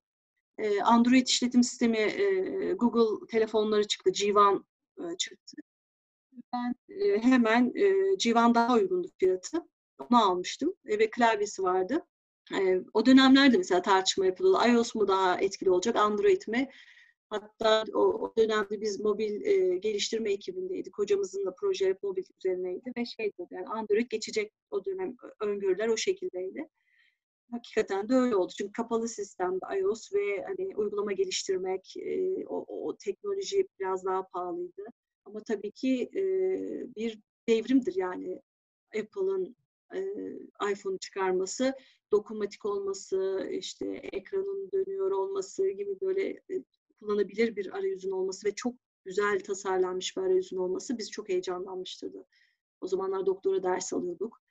e, 0.58 0.82
Android 0.82 1.26
işletim 1.26 1.62
sistemi 1.62 1.98
e, 1.98 2.72
Google 2.72 3.26
telefonları 3.26 3.86
çıktı. 3.86 4.10
G1 4.10 4.62
e, 4.98 5.16
çıktı. 5.16 5.56
Ben 6.52 6.74
e, 6.88 7.22
hemen 7.22 7.72
e, 7.74 7.84
G1 8.16 8.54
daha 8.54 8.74
uygundu 8.74 9.08
fiyatı. 9.18 9.62
Onu 9.98 10.24
almıştım 10.24 10.74
e, 10.86 10.98
ve 10.98 11.10
klavyesi 11.10 11.62
vardı. 11.62 12.06
E, 12.54 12.80
o 12.94 13.06
dönemlerde 13.06 13.56
mesela 13.56 13.82
tartışma 13.82 14.26
yapıldı. 14.26 14.58
iOS 14.68 14.94
mu 14.94 15.08
daha 15.08 15.40
etkili 15.40 15.70
olacak, 15.70 15.96
Android 15.96 16.42
mi? 16.48 16.70
Hatta 17.30 17.84
o, 17.94 18.32
dönemde 18.38 18.80
biz 18.80 19.00
mobil 19.00 19.44
e, 19.44 19.78
geliştirme 19.78 20.32
ekibindeydik. 20.32 20.98
Hocamızın 20.98 21.46
da 21.46 21.54
proje 21.60 21.98
mobil 22.02 22.24
üzerineydi 22.38 22.92
ve 22.96 23.04
şeydi 23.04 23.46
yani 23.50 23.66
Android 23.68 24.10
geçecek 24.10 24.52
o 24.70 24.84
dönem 24.84 25.16
öngörüler 25.40 25.88
o 25.88 25.96
şekildeydi. 25.96 26.68
Hakikaten 27.50 28.08
de 28.08 28.14
öyle 28.14 28.36
oldu. 28.36 28.52
Çünkü 28.58 28.72
kapalı 28.72 29.08
sistemde 29.08 29.80
iOS 29.80 30.12
ve 30.14 30.44
hani 30.46 30.76
uygulama 30.76 31.12
geliştirmek, 31.12 31.94
e, 31.96 32.46
o, 32.46 32.86
o 32.88 32.96
teknoloji 32.96 33.68
biraz 33.80 34.04
daha 34.04 34.26
pahalıydı. 34.26 34.84
Ama 35.24 35.40
tabii 35.40 35.70
ki 35.70 36.10
e, 36.16 36.22
bir 36.96 37.18
devrimdir 37.48 37.94
yani 37.96 38.42
Apple'ın 38.98 39.56
e, 39.94 40.00
iPhone 40.72 40.98
çıkarması, 40.98 41.74
dokunmatik 42.12 42.64
olması, 42.64 43.48
işte 43.50 43.86
ekranın 44.12 44.70
dönüyor 44.72 45.10
olması 45.10 45.68
gibi 45.68 46.00
böyle 46.00 46.28
e, 46.28 46.64
kullanabilir 47.00 47.56
bir 47.56 47.76
arayüzün 47.78 48.10
olması 48.10 48.46
ve 48.46 48.54
çok 48.54 48.74
güzel 49.04 49.40
tasarlanmış 49.40 50.16
bir 50.16 50.22
arayüzün 50.22 50.56
olması 50.56 50.98
bizi 50.98 51.10
çok 51.10 51.28
heyecanlanmıştırdı. 51.28 52.26
O 52.80 52.86
zamanlar 52.86 53.26
doktora 53.26 53.62
ders 53.62 53.92
alıyorduk. 53.92 54.42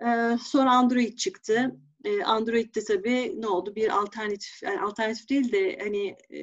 Ee, 0.00 0.36
sonra 0.42 0.72
Android 0.72 1.16
çıktı. 1.16 1.76
Ee, 2.04 2.22
Android'de 2.22 2.84
tabii 2.84 3.40
ne 3.42 3.46
oldu? 3.48 3.74
Bir 3.74 4.02
alternatif, 4.02 4.62
yani 4.62 4.80
alternatif 4.80 5.30
değil 5.30 5.52
de 5.52 5.78
hani 5.82 6.16
e, 6.32 6.40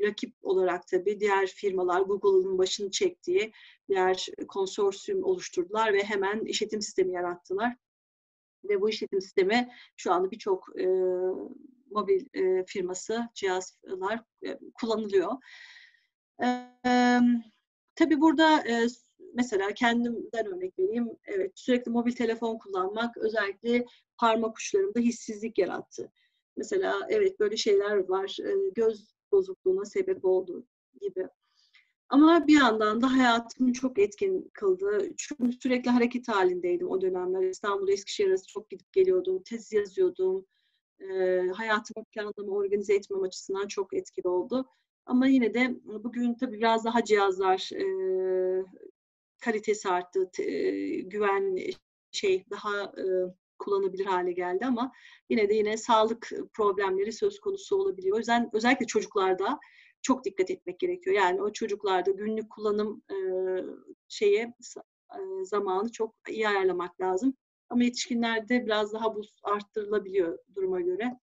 rakip 0.00 0.34
olarak 0.42 0.86
tabii 0.86 1.20
diğer 1.20 1.46
firmalar 1.46 2.00
Google'ın 2.00 2.58
başını 2.58 2.90
çektiği 2.90 3.52
diğer 3.88 4.26
konsorsiyum 4.48 5.24
oluşturdular 5.24 5.92
ve 5.92 6.02
hemen 6.02 6.40
işletim 6.44 6.82
sistemi 6.82 7.12
yarattılar. 7.12 7.76
Ve 8.64 8.80
bu 8.80 8.90
işletim 8.90 9.20
sistemi 9.20 9.72
şu 9.96 10.12
anda 10.12 10.30
birçok 10.30 10.80
e, 10.80 10.86
mobil 11.92 12.26
e, 12.34 12.64
firması, 12.66 13.28
cihazlar 13.34 14.20
e, 14.46 14.58
kullanılıyor. 14.74 15.32
E, 16.42 16.68
tabii 17.94 18.20
burada 18.20 18.68
e, 18.68 18.86
mesela 19.34 19.74
kendimden 19.74 20.46
örnek 20.46 20.78
vereyim. 20.78 21.08
Evet 21.24 21.52
sürekli 21.54 21.90
mobil 21.90 22.12
telefon 22.12 22.58
kullanmak 22.58 23.16
özellikle 23.16 23.84
parmak 24.18 24.58
uçlarımda 24.58 25.00
hissizlik 25.00 25.58
yarattı. 25.58 26.12
Mesela 26.56 27.00
evet 27.08 27.40
böyle 27.40 27.56
şeyler 27.56 28.08
var. 28.08 28.36
E, 28.44 28.70
göz 28.74 29.14
bozukluğuna 29.32 29.84
sebep 29.84 30.24
oldu 30.24 30.66
gibi. 31.00 31.28
Ama 32.08 32.46
bir 32.46 32.60
yandan 32.60 33.00
da 33.00 33.12
hayatımı 33.12 33.72
çok 33.72 33.98
etkin 33.98 34.50
kıldı. 34.54 35.08
Çünkü 35.16 35.52
sürekli 35.52 35.90
hareket 35.90 36.28
halindeydim 36.28 36.88
o 36.90 37.00
dönemler. 37.00 37.42
İstanbul'da 37.42 37.92
Eskişehir 37.92 38.28
arası 38.28 38.46
çok 38.46 38.70
gidip 38.70 38.92
geliyordum. 38.92 39.42
Tez 39.42 39.72
yazıyordum. 39.72 40.46
E, 41.00 41.06
hayatımı 41.56 42.04
planlama, 42.04 42.52
organize 42.52 42.94
etmem 42.94 43.22
açısından 43.22 43.66
çok 43.68 43.94
etkili 43.94 44.28
oldu. 44.28 44.68
Ama 45.06 45.26
yine 45.26 45.54
de 45.54 45.76
bugün 45.84 46.34
tabii 46.34 46.58
biraz 46.58 46.84
daha 46.84 47.04
cihazlar 47.04 47.70
e, 47.72 47.84
kalitesi 49.40 49.88
arttı, 49.88 50.30
e, 50.38 51.00
güven 51.00 51.56
şey 52.12 52.44
daha 52.50 52.82
e, 52.84 53.04
kullanabilir 53.58 54.06
hale 54.06 54.32
geldi 54.32 54.66
ama 54.66 54.92
yine 55.30 55.48
de 55.48 55.54
yine 55.54 55.76
sağlık 55.76 56.30
problemleri 56.52 57.12
söz 57.12 57.40
konusu 57.40 57.76
olabiliyor. 57.76 58.16
O 58.16 58.18
yüzden 58.18 58.50
özellikle 58.52 58.86
çocuklarda 58.86 59.60
çok 60.02 60.24
dikkat 60.24 60.50
etmek 60.50 60.80
gerekiyor. 60.80 61.16
Yani 61.16 61.42
o 61.42 61.52
çocuklarda 61.52 62.10
günlük 62.10 62.50
kullanım 62.50 63.02
e, 63.10 63.16
şeye 64.08 64.54
e, 65.14 65.44
zamanı 65.44 65.92
çok 65.92 66.14
iyi 66.28 66.48
ayarlamak 66.48 67.00
lazım. 67.00 67.34
Ama 67.72 67.84
yetişkinlerde 67.84 68.66
biraz 68.66 68.92
daha 68.92 69.14
bu 69.14 69.22
arttırılabiliyor 69.42 70.38
duruma 70.54 70.80
göre. 70.80 71.20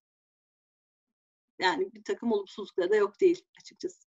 Yani 1.60 1.94
bir 1.94 2.04
takım 2.04 2.32
olumsuzlukları 2.32 2.90
da 2.92 2.96
yok 2.96 3.22
değil 3.22 3.46
açıkçası. 3.60 4.10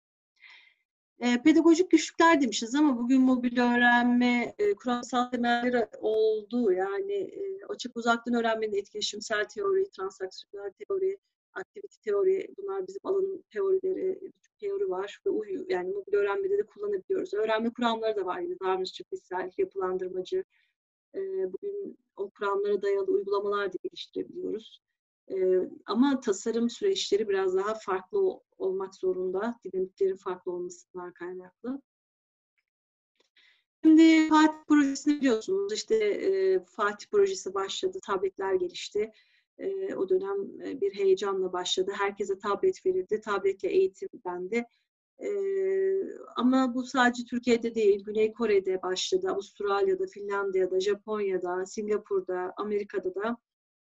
E, 1.19 1.41
pedagojik 1.43 1.91
güçlükler 1.91 2.41
demişiz 2.41 2.75
ama 2.75 2.97
bugün 2.97 3.21
mobil 3.21 3.57
öğrenme 3.57 4.55
e, 4.59 4.73
kuramsal 4.73 5.29
temelleri 5.29 5.88
oldu. 5.99 6.71
Yani 6.71 7.13
e, 7.13 7.65
açık 7.69 7.97
uzaktan 7.97 8.33
öğrenmenin 8.33 8.75
etkileşimsel 8.75 9.45
teori, 9.45 9.89
transaksiyonel 9.89 10.71
teori, 10.71 11.17
aktivite 11.53 11.97
teori 12.03 12.47
bunlar 12.57 12.88
bizim 12.88 13.01
alanın 13.03 13.43
teorileri, 13.49 14.19
birçok 14.21 14.59
teori 14.59 14.89
var 14.89 15.19
ve 15.25 15.29
uyu, 15.29 15.65
yani 15.69 15.93
mobil 15.93 16.13
öğrenmede 16.13 16.57
de 16.57 16.63
kullanabiliyoruz. 16.63 17.33
Öğrenme 17.33 17.73
kuramları 17.73 18.15
da 18.15 18.25
var 18.25 18.39
yine 18.39 18.59
davranışçı, 18.59 19.03
fiziksel, 19.03 19.51
yapılandırmacı. 19.57 20.43
E, 21.16 21.53
bugün 21.53 21.97
o 22.16 22.30
kuramlara 22.30 22.82
dayalı 22.82 23.12
uygulamalar 23.12 23.74
da 23.74 23.78
geliştirebiliyoruz. 23.84 24.82
E, 25.32 25.36
ama 25.86 26.20
tasarım 26.20 26.70
süreçleri 26.70 27.30
biraz 27.30 27.55
daha 27.55 27.74
farklı 27.74 28.39
olmak 28.58 28.95
zorunda. 28.95 29.60
Dinamiklerin 29.64 30.16
farklı 30.16 30.51
olmasından 30.51 31.14
kaynaklı. 31.14 31.82
Şimdi 33.84 34.30
Fatih 34.30 34.66
projesini 34.68 35.18
biliyorsunuz. 35.18 35.74
İşte 35.74 35.95
e, 35.95 36.60
Fatih 36.66 37.08
projesi 37.12 37.53
başladı, 37.53 37.99
tabletler 38.05 38.53
gelişti. 38.53 39.12
E, 39.58 39.95
o 39.95 40.10
dönem 40.10 40.60
bir 40.82 40.95
heyecanla 40.95 41.53
başladı. 41.53 41.91
Herkese 41.95 42.39
tablet 42.39 42.86
verildi, 42.86 43.22
tabletle 43.22 43.70
eğitim 43.70 44.10
dendi. 44.26 44.66
E, 45.20 45.30
ama 46.36 46.74
bu 46.74 46.84
sadece 46.84 47.24
Türkiye'de 47.24 47.76
değil, 47.76 48.03
Güney 48.03 48.34
Kore'de 48.34 48.82
başladı, 48.82 49.30
Avustralya'da, 49.32 50.07
Finlandiya'da, 50.07 50.80
Japonya'da, 50.80 51.65
Singapur'da, 51.65 52.53
Amerika'da 52.57 53.15
da 53.15 53.38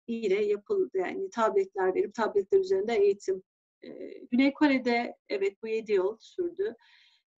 yine 0.09 0.43
yapıldı. 0.43 0.99
Yani 0.99 1.31
tabletler 1.31 1.95
verip 1.95 2.15
tabletler 2.15 2.61
üzerinde 2.61 2.95
eğitim. 2.95 3.43
E, 3.83 3.89
Güney 4.31 4.53
Kore'de 4.53 5.17
evet 5.29 5.63
bu 5.63 5.69
7 5.69 5.93
yıl 5.93 6.17
sürdü. 6.21 6.75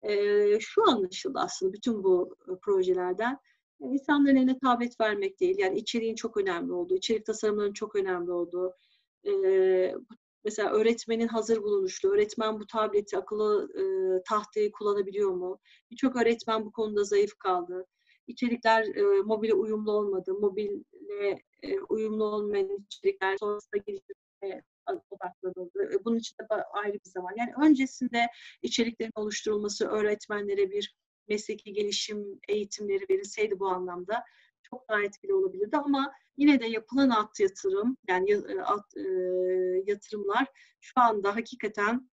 E, 0.02 0.14
şu 0.60 0.90
anlaşıldı 0.90 1.38
aslında 1.38 1.72
bütün 1.72 2.04
bu 2.04 2.36
e, 2.48 2.52
projelerden. 2.62 3.38
Yani 3.80 3.94
insanların 3.94 4.36
eline 4.36 4.58
tablet 4.58 5.00
vermek 5.00 5.40
değil. 5.40 5.58
Yani 5.58 5.78
içeriğin 5.78 6.14
çok 6.14 6.36
önemli 6.36 6.72
olduğu, 6.72 6.94
içerik 6.94 7.26
tasarımlarının 7.26 7.72
çok 7.72 7.96
önemli 7.96 8.32
olduğu. 8.32 8.74
E, 9.26 9.32
mesela 10.44 10.70
öğretmenin 10.70 11.28
hazır 11.28 11.62
bulunuşlu, 11.62 12.10
öğretmen 12.10 12.60
bu 12.60 12.66
tableti, 12.66 13.18
akıllı 13.18 13.68
e, 13.74 13.82
tahtayı 14.22 14.72
kullanabiliyor 14.72 15.30
mu? 15.30 15.58
Birçok 15.90 16.16
öğretmen 16.16 16.64
bu 16.64 16.72
konuda 16.72 17.04
zayıf 17.04 17.34
kaldı. 17.38 17.86
İçerikler 18.26 18.82
e, 18.82 19.22
mobile 19.22 19.54
uyumlu 19.54 19.92
olmadı. 19.92 20.34
Mobile 20.34 20.82
e, 21.62 21.80
uyumlu 21.88 22.24
olmayan 22.24 22.86
içerikler 22.86 23.36
sonrasında 23.36 23.76
geliştirmeye 23.86 24.62
odaklanıldı. 25.10 25.94
E, 25.94 26.04
bunun 26.04 26.18
için 26.18 26.36
de 26.38 26.46
ayrı 26.72 26.94
bir 26.94 27.10
zaman. 27.10 27.30
Yani 27.36 27.52
öncesinde 27.62 28.26
içeriklerin 28.62 29.12
oluşturulması, 29.14 29.88
öğretmenlere 29.88 30.70
bir 30.70 30.96
mesleki 31.28 31.72
gelişim 31.72 32.40
eğitimleri 32.48 33.06
verilseydi 33.10 33.58
bu 33.58 33.68
anlamda 33.68 34.24
çok 34.62 34.88
daha 34.88 35.02
etkili 35.02 35.34
olabilirdi 35.34 35.76
ama 35.76 36.12
yine 36.38 36.60
de 36.60 36.66
yapılan 36.66 37.10
alt 37.10 37.40
yatırım 37.40 37.96
yani 38.08 38.30
e, 38.30 38.60
alt 38.60 38.96
e, 38.96 39.02
yatırımlar 39.86 40.46
şu 40.80 41.00
anda 41.00 41.36
hakikaten 41.36 42.10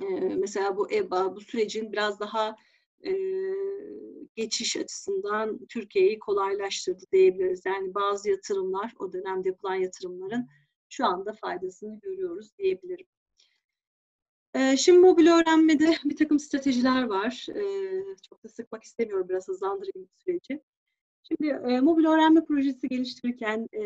e, 0.00 0.04
mesela 0.36 0.76
bu 0.76 0.92
EBA 0.92 1.36
bu 1.36 1.40
sürecin 1.40 1.92
biraz 1.92 2.20
daha 2.20 2.56
e, 3.06 3.12
geçiş 4.36 4.76
açısından 4.76 5.66
Türkiye'yi 5.68 6.18
kolaylaştırdı 6.18 7.04
diyebiliriz. 7.12 7.62
Yani 7.66 7.94
bazı 7.94 8.30
yatırımlar 8.30 8.94
o 8.98 9.12
dönemde 9.12 9.48
yapılan 9.48 9.74
yatırımların 9.74 10.48
şu 10.88 11.06
anda 11.06 11.32
faydasını 11.32 12.00
görüyoruz 12.00 12.58
diyebilirim. 12.58 13.06
Ee, 14.54 14.76
şimdi 14.76 14.98
mobil 14.98 15.26
öğrenmede 15.26 15.96
bir 16.04 16.16
takım 16.16 16.38
stratejiler 16.38 17.02
var. 17.02 17.46
Ee, 17.54 18.04
çok 18.28 18.44
da 18.44 18.48
sıkmak 18.48 18.82
istemiyorum, 18.82 19.28
biraz 19.28 19.48
hızlandırayım 19.48 20.08
süreci. 20.18 20.62
Şimdi 21.30 21.50
e, 21.50 21.80
mobil 21.80 22.04
öğrenme 22.04 22.44
projesi 22.44 22.88
geliştirirken 22.88 23.68
e, 23.72 23.82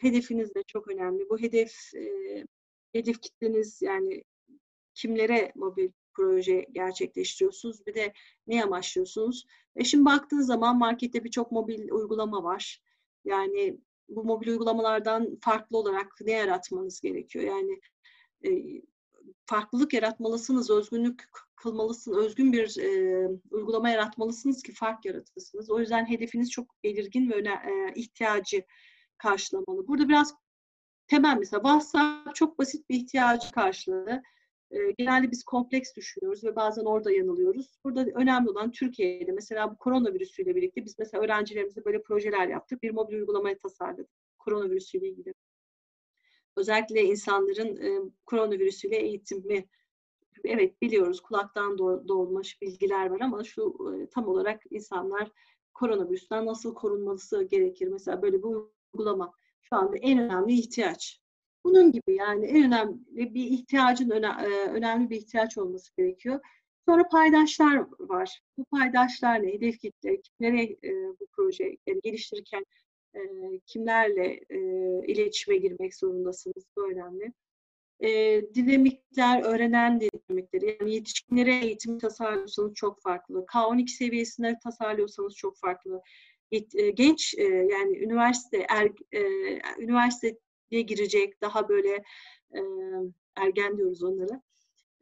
hedefiniz 0.00 0.54
de 0.54 0.62
çok 0.62 0.88
önemli. 0.88 1.28
Bu 1.30 1.38
hedef 1.38 1.94
e, 1.94 2.44
hedef 2.92 3.20
kitleniz 3.20 3.82
yani 3.82 4.24
kimlere 4.94 5.52
mobil 5.54 5.90
proje 6.14 6.66
gerçekleştiriyorsunuz 6.72 7.86
bir 7.86 7.94
de 7.94 8.12
ne 8.46 8.64
amaçlıyorsunuz? 8.64 9.46
E 9.76 9.84
şimdi 9.84 10.04
baktığınız 10.04 10.46
zaman 10.46 10.78
markette 10.78 11.24
birçok 11.24 11.52
mobil 11.52 11.90
uygulama 11.90 12.42
var. 12.42 12.82
Yani 13.24 13.78
bu 14.08 14.24
mobil 14.24 14.48
uygulamalardan 14.48 15.38
farklı 15.40 15.78
olarak 15.78 16.12
ne 16.20 16.32
yaratmanız 16.32 17.00
gerekiyor? 17.00 17.44
Yani 17.44 17.80
e, 18.44 18.82
farklılık 19.46 19.92
yaratmalısınız, 19.92 20.70
özgünlük 20.70 21.24
kılmalısınız, 21.56 22.18
özgün 22.18 22.52
bir 22.52 22.78
e, 22.78 23.28
uygulama 23.50 23.90
yaratmalısınız 23.90 24.62
ki 24.62 24.72
fark 24.72 25.04
yaratırsınız. 25.04 25.70
O 25.70 25.80
yüzden 25.80 26.06
hedefiniz 26.06 26.50
çok 26.50 26.84
belirgin 26.84 27.30
ve 27.30 27.34
öne, 27.34 27.50
e, 27.50 27.92
ihtiyacı 27.94 28.64
karşılamalı. 29.18 29.88
Burada 29.88 30.08
biraz 30.08 30.34
temel 31.06 31.36
mesela 31.38 31.62
WhatsApp 31.62 32.34
çok 32.34 32.58
basit 32.58 32.88
bir 32.88 32.94
ihtiyacı 32.94 33.50
karşıladı. 33.52 34.22
E, 34.70 34.90
genelde 34.98 35.30
biz 35.30 35.44
kompleks 35.44 35.94
düşünüyoruz 35.96 36.44
ve 36.44 36.56
bazen 36.56 36.84
orada 36.84 37.12
yanılıyoruz. 37.12 37.78
Burada 37.84 38.06
önemli 38.14 38.50
olan 38.50 38.70
Türkiye'de 38.70 39.32
mesela 39.32 39.70
bu 39.70 39.76
koronavirüsüyle 39.76 40.54
birlikte 40.56 40.84
biz 40.84 40.98
mesela 40.98 41.24
öğrencilerimize 41.24 41.84
böyle 41.84 42.02
projeler 42.02 42.48
yaptık. 42.48 42.82
Bir 42.82 42.90
mobil 42.90 43.14
uygulamayı 43.14 43.58
tasarladık 43.58 44.08
koronavirüsüyle 44.38 45.08
ilgili. 45.08 45.34
Özellikle 46.56 47.04
insanların 47.04 47.76
e, 47.76 48.10
koronavirüsüyle 48.26 48.96
eğitimi 48.96 49.68
evet 50.44 50.82
biliyoruz 50.82 51.20
kulaktan 51.20 51.78
doğulmuş 51.78 52.62
bilgiler 52.62 53.10
var 53.10 53.20
ama 53.20 53.44
şu 53.44 53.76
e, 53.94 54.10
tam 54.10 54.28
olarak 54.28 54.62
insanlar 54.70 55.30
koronavirüsten 55.74 56.46
nasıl 56.46 56.74
korunması 56.74 57.42
gerekir? 57.42 57.88
Mesela 57.88 58.22
böyle 58.22 58.38
bir 58.38 58.48
uygulama 58.94 59.32
şu 59.62 59.76
anda 59.76 59.96
en 59.96 60.18
önemli 60.18 60.52
ihtiyaç. 60.52 61.20
Bunun 61.64 61.92
gibi 61.92 62.14
yani 62.14 62.46
en 62.46 62.66
önemli 62.66 63.34
bir 63.34 63.44
ihtiyacın 63.44 64.10
önemli 64.10 65.10
bir 65.10 65.16
ihtiyaç 65.16 65.58
olması 65.58 65.96
gerekiyor. 65.96 66.40
Sonra 66.88 67.08
paydaşlar 67.08 67.86
var. 67.98 68.40
Bu 68.58 68.64
paydaşlar 68.64 69.42
ne? 69.42 69.52
Hedef 69.52 69.78
kitle, 69.78 70.20
kimlere 70.20 70.62
e, 70.62 70.90
bu 71.20 71.26
proje 71.36 71.76
yani 71.86 72.00
geliştirirken 72.02 72.64
e, 73.14 73.20
kimlerle 73.66 74.40
e, 74.50 74.58
iletişime 75.06 75.56
girmek 75.56 75.94
zorundasınız? 75.94 76.66
Bu 76.76 76.90
önemli. 76.90 77.32
E, 78.00 78.42
dinamikler, 78.54 79.42
öğrenen 79.42 80.00
dinamikleri. 80.00 80.76
Yani 80.80 80.94
yetişkinlere 80.94 81.54
eğitim 81.54 81.98
tasarlıyorsanız 81.98 82.74
çok 82.74 83.02
farklı. 83.02 83.44
K12 83.46 83.88
seviyesinde 83.88 84.58
tasarlıyorsanız 84.64 85.36
çok 85.36 85.58
farklı. 85.58 86.02
Genç 86.94 87.34
e, 87.38 87.42
yani 87.44 87.98
üniversite, 87.98 88.66
er, 88.68 88.90
e, 89.12 89.22
üniversiteye 89.78 90.82
girecek 90.86 91.40
daha 91.42 91.68
böyle 91.68 92.04
e, 92.54 92.60
ergen 93.36 93.76
diyoruz 93.76 94.02
onlara 94.02 94.42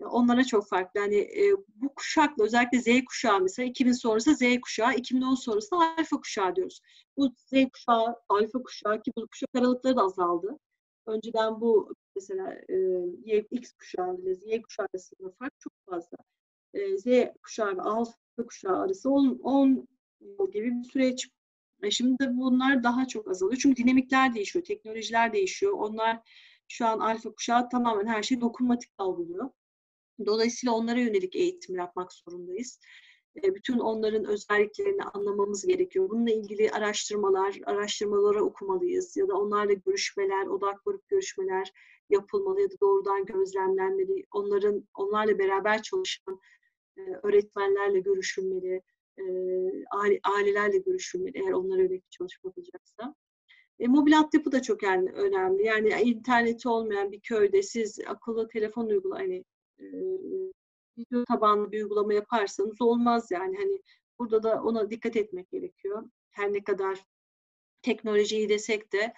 onlara 0.06 0.44
çok 0.44 0.68
farklı. 0.68 1.00
Yani 1.00 1.16
e, 1.16 1.52
bu 1.76 1.94
kuşakla 1.94 2.44
özellikle 2.44 2.80
Z 2.80 3.04
kuşağı 3.04 3.40
mesela 3.40 3.68
2000 3.68 3.92
sonrası 3.92 4.34
Z 4.34 4.60
kuşağı, 4.62 4.94
2010 4.94 5.34
sonrası 5.34 5.76
alfa 5.76 6.16
kuşağı 6.16 6.56
diyoruz. 6.56 6.80
Bu 7.16 7.28
Z 7.28 7.52
kuşağı, 7.72 8.16
alfa 8.28 8.62
kuşağı 8.62 9.02
ki 9.02 9.12
bu 9.16 9.26
kuşak 9.26 9.48
aralıkları 9.54 9.96
da 9.96 10.02
azaldı. 10.02 10.58
Önceden 11.06 11.60
bu 11.60 11.94
mesela 12.16 12.54
e, 13.24 13.38
X 13.50 13.72
kuşağı 13.72 14.16
ile 14.16 14.34
Z 14.34 14.62
kuşağı 14.62 14.86
arasında 14.94 15.30
fark 15.38 15.52
çok 15.60 15.72
fazla. 15.90 16.16
E, 16.74 16.98
Z 16.98 17.04
kuşağı 17.42 17.76
ve 17.76 17.82
alfa 17.82 18.12
kuşağı 18.48 18.78
arası 18.78 19.10
10, 19.10 19.40
10 19.42 19.88
yıl 20.20 20.52
gibi 20.52 20.70
bir 20.70 20.84
süreç. 20.84 21.28
E, 21.82 21.90
şimdi 21.90 22.28
bunlar 22.30 22.82
daha 22.84 23.06
çok 23.06 23.30
azalıyor. 23.30 23.58
Çünkü 23.62 23.82
dinamikler 23.82 24.34
değişiyor, 24.34 24.64
teknolojiler 24.64 25.32
değişiyor. 25.32 25.72
Onlar 25.72 26.20
şu 26.68 26.86
an 26.86 26.98
alfa 26.98 27.32
kuşağı 27.32 27.68
tamamen 27.68 28.06
her 28.06 28.22
şeyi 28.22 28.40
dokunmatik 28.40 28.90
algılıyor. 28.98 29.50
Dolayısıyla 30.26 30.74
onlara 30.74 31.00
yönelik 31.00 31.36
eğitim 31.36 31.76
yapmak 31.76 32.12
zorundayız. 32.12 32.80
Bütün 33.36 33.78
onların 33.78 34.24
özelliklerini 34.24 35.02
anlamamız 35.02 35.66
gerekiyor. 35.66 36.10
Bununla 36.10 36.30
ilgili 36.30 36.70
araştırmalar, 36.70 37.58
araştırmaları 37.64 38.44
okumalıyız 38.44 39.16
ya 39.16 39.28
da 39.28 39.34
onlarla 39.34 39.72
görüşmeler, 39.72 40.46
odak 40.46 40.84
grup 40.84 41.08
görüşmeler 41.08 41.72
yapılmalı 42.08 42.60
ya 42.60 42.70
da 42.70 42.80
doğrudan 42.80 43.24
gözlemlenmeli. 43.24 44.26
Onların 44.32 44.88
onlarla 44.94 45.38
beraber 45.38 45.82
çalışan 45.82 46.40
öğretmenlerle 47.22 48.00
görüşülmeli, 48.00 48.82
ailelerle 50.24 50.78
görüşülmeli 50.78 51.38
eğer 51.38 51.52
onlara 51.52 51.82
yönelik 51.82 52.10
çalışma 52.10 52.48
yapılacaksa. 52.48 53.14
E, 53.78 53.86
mobil 53.86 54.18
altyapı 54.18 54.52
da 54.52 54.62
çok 54.62 54.82
yani 54.82 55.12
önemli. 55.12 55.64
Yani 55.64 55.88
interneti 56.02 56.68
olmayan 56.68 57.12
bir 57.12 57.20
köyde 57.20 57.62
siz 57.62 57.98
akıllı 58.06 58.48
telefon 58.48 58.86
uygulamayı 58.86 59.28
hani 59.28 59.44
video 60.98 61.24
tabanlı 61.24 61.72
bir 61.72 61.82
uygulama 61.82 62.14
yaparsanız 62.14 62.82
olmaz 62.82 63.30
yani. 63.30 63.56
Hani 63.56 63.82
burada 64.18 64.42
da 64.42 64.62
ona 64.62 64.90
dikkat 64.90 65.16
etmek 65.16 65.50
gerekiyor. 65.50 66.10
Her 66.30 66.52
ne 66.52 66.64
kadar 66.64 67.04
teknolojiyi 67.82 68.48
desek 68.48 68.92
de 68.92 69.14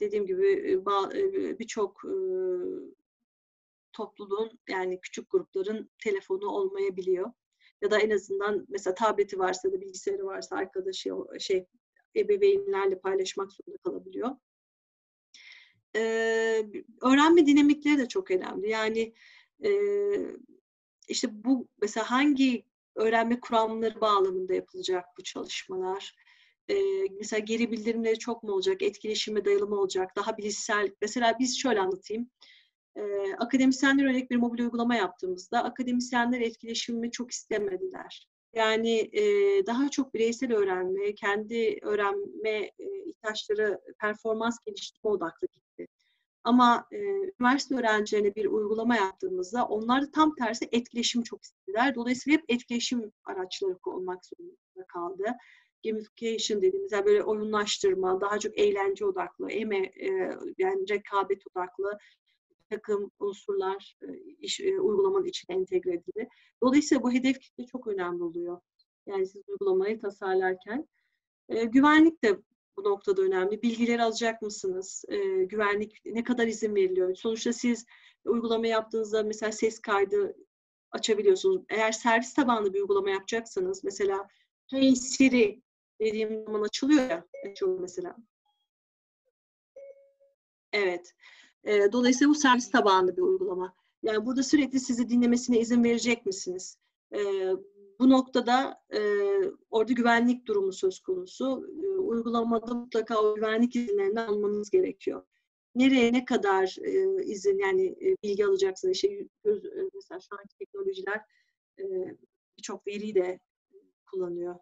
dediğim 0.00 0.26
gibi 0.26 0.80
birçok 1.58 2.02
topluluğun 3.92 4.58
yani 4.68 5.00
küçük 5.00 5.30
grupların 5.30 5.90
telefonu 6.04 6.46
olmayabiliyor. 6.48 7.32
Ya 7.82 7.90
da 7.90 7.98
en 7.98 8.10
azından 8.10 8.66
mesela 8.68 8.94
tableti 8.94 9.38
varsa 9.38 9.72
da 9.72 9.80
bilgisayarı 9.80 10.26
varsa 10.26 10.56
arkadaşı 10.56 11.10
şey 11.38 11.66
ebeveynlerle 12.16 12.98
paylaşmak 12.98 13.52
zorunda 13.52 13.78
kalabiliyor. 13.78 14.30
Ee, 15.96 16.66
öğrenme 17.02 17.46
dinamikleri 17.46 17.98
de 17.98 18.08
çok 18.08 18.30
önemli. 18.30 18.68
Yani 18.70 19.14
e, 19.64 19.70
işte 21.08 21.44
bu 21.44 21.68
mesela 21.82 22.10
hangi 22.10 22.64
öğrenme 22.96 23.40
kuramları 23.40 24.00
bağlamında 24.00 24.54
yapılacak 24.54 25.04
bu 25.18 25.22
çalışmalar? 25.22 26.14
E, 26.70 26.74
mesela 27.18 27.40
geri 27.40 27.70
bildirimleri 27.70 28.18
çok 28.18 28.42
mu 28.42 28.52
olacak? 28.52 28.82
Etkileşime 28.82 29.44
dayalı 29.44 29.66
mı 29.66 29.76
olacak? 29.76 30.16
Daha 30.16 30.38
bilişsel. 30.38 30.94
Mesela 31.02 31.36
biz 31.38 31.58
şöyle 31.58 31.80
anlatayım. 31.80 32.30
E, 32.96 33.02
akademisyenler 33.38 34.04
örnek 34.04 34.30
bir 34.30 34.36
mobil 34.36 34.62
uygulama 34.62 34.94
yaptığımızda 34.94 35.64
akademisyenler 35.64 36.40
etkileşimi 36.40 37.10
çok 37.10 37.30
istemediler. 37.30 38.28
Yani 38.54 38.98
e, 39.12 39.22
daha 39.66 39.90
çok 39.90 40.14
bireysel 40.14 40.52
öğrenme, 40.52 41.14
kendi 41.14 41.78
öğrenme 41.82 42.50
e, 42.78 43.04
ihtiyaçları 43.06 43.80
performans 44.00 44.58
geliştirme 44.66 45.10
odaklı. 45.10 45.48
Ama 46.44 46.86
e, 46.92 46.96
üniversite 47.40 47.74
öğrencilerine 47.74 48.34
bir 48.34 48.46
uygulama 48.46 48.96
yaptığımızda 48.96 49.66
onlar 49.66 50.02
da 50.02 50.10
tam 50.10 50.34
tersi 50.34 50.68
etkileşim 50.72 51.22
çok 51.22 51.42
istediler. 51.44 51.94
Dolayısıyla 51.94 52.38
hep 52.38 52.44
etkileşim 52.48 53.12
araçları 53.24 53.76
olmak 53.86 54.24
zorunda 54.24 54.86
kaldı. 54.88 55.24
Gamification 55.84 56.62
dediğimiz 56.62 56.92
yani 56.92 57.06
böyle 57.06 57.22
oyunlaştırma, 57.22 58.20
daha 58.20 58.38
çok 58.38 58.58
eğlence 58.58 59.04
odaklı, 59.04 59.50
eme, 59.50 59.78
e, 59.78 60.08
yani 60.58 60.88
rekabet 60.90 61.42
odaklı 61.50 61.98
takım 62.70 63.10
unsurlar 63.18 63.96
e, 64.02 64.16
iş, 64.38 64.60
e, 64.60 64.80
uygulamanın 64.80 65.24
içine 65.24 65.56
entegre 65.56 65.90
edildi. 65.90 66.28
Dolayısıyla 66.62 67.02
bu 67.02 67.12
hedef 67.12 67.40
kitle 67.40 67.66
çok 67.66 67.86
önemli 67.86 68.22
oluyor. 68.22 68.60
Yani 69.06 69.26
siz 69.26 69.42
uygulamayı 69.48 70.00
tasarlarken. 70.00 70.88
E, 71.48 71.64
güvenlik 71.64 72.24
de 72.24 72.40
bu 72.76 72.84
noktada 72.84 73.22
önemli. 73.22 73.62
Bilgileri 73.62 74.02
alacak 74.02 74.42
mısınız? 74.42 75.04
E, 75.08 75.44
güvenlik 75.44 76.02
ne 76.04 76.24
kadar 76.24 76.46
izin 76.46 76.74
veriliyor? 76.74 77.14
Sonuçta 77.14 77.52
siz 77.52 77.86
uygulama 78.24 78.66
yaptığınızda 78.66 79.22
mesela 79.22 79.52
ses 79.52 79.78
kaydı 79.78 80.36
açabiliyorsunuz. 80.90 81.62
Eğer 81.68 81.92
servis 81.92 82.34
tabanlı 82.34 82.74
bir 82.74 82.80
uygulama 82.80 83.10
yapacaksanız 83.10 83.84
mesela 83.84 84.28
Hey 84.70 84.96
Siri 84.96 85.62
dediğim 86.00 86.44
zaman 86.44 86.62
açılıyor 86.62 87.10
ya 87.10 87.26
açılıyor 87.50 87.80
mesela. 87.80 88.16
Evet. 90.72 91.14
E, 91.64 91.92
dolayısıyla 91.92 92.30
bu 92.30 92.34
servis 92.34 92.70
tabanlı 92.70 93.16
bir 93.16 93.22
uygulama. 93.22 93.74
Yani 94.02 94.26
burada 94.26 94.42
sürekli 94.42 94.80
sizi 94.80 95.08
dinlemesine 95.08 95.60
izin 95.60 95.84
verecek 95.84 96.26
misiniz? 96.26 96.78
E, 97.14 97.20
bu 98.00 98.10
noktada 98.10 98.82
e, 98.94 99.00
orada 99.70 99.92
güvenlik 99.92 100.46
durumu 100.46 100.72
söz 100.72 101.00
konusu. 101.00 101.66
E, 101.82 101.86
uygulamada 102.10 102.74
mutlaka 102.74 103.18
o 103.22 103.34
güvenlik 103.34 103.76
izinlerini 103.76 104.20
almanız 104.20 104.70
gerekiyor. 104.70 105.22
Nereye 105.74 106.12
ne 106.12 106.24
kadar 106.24 106.76
e, 106.82 107.24
izin 107.24 107.58
yani 107.58 107.86
e, 107.86 108.16
bilgi 108.22 108.46
alacaksınız? 108.46 108.94
İşte, 108.94 109.28
göz, 109.44 109.64
e, 109.64 109.88
mesela 109.94 110.20
şu 110.20 110.36
anki 110.38 110.56
teknolojiler 110.58 111.20
e, 111.78 111.84
birçok 112.58 112.86
veriyi 112.86 113.14
de 113.14 113.40
kullanıyor. 114.10 114.54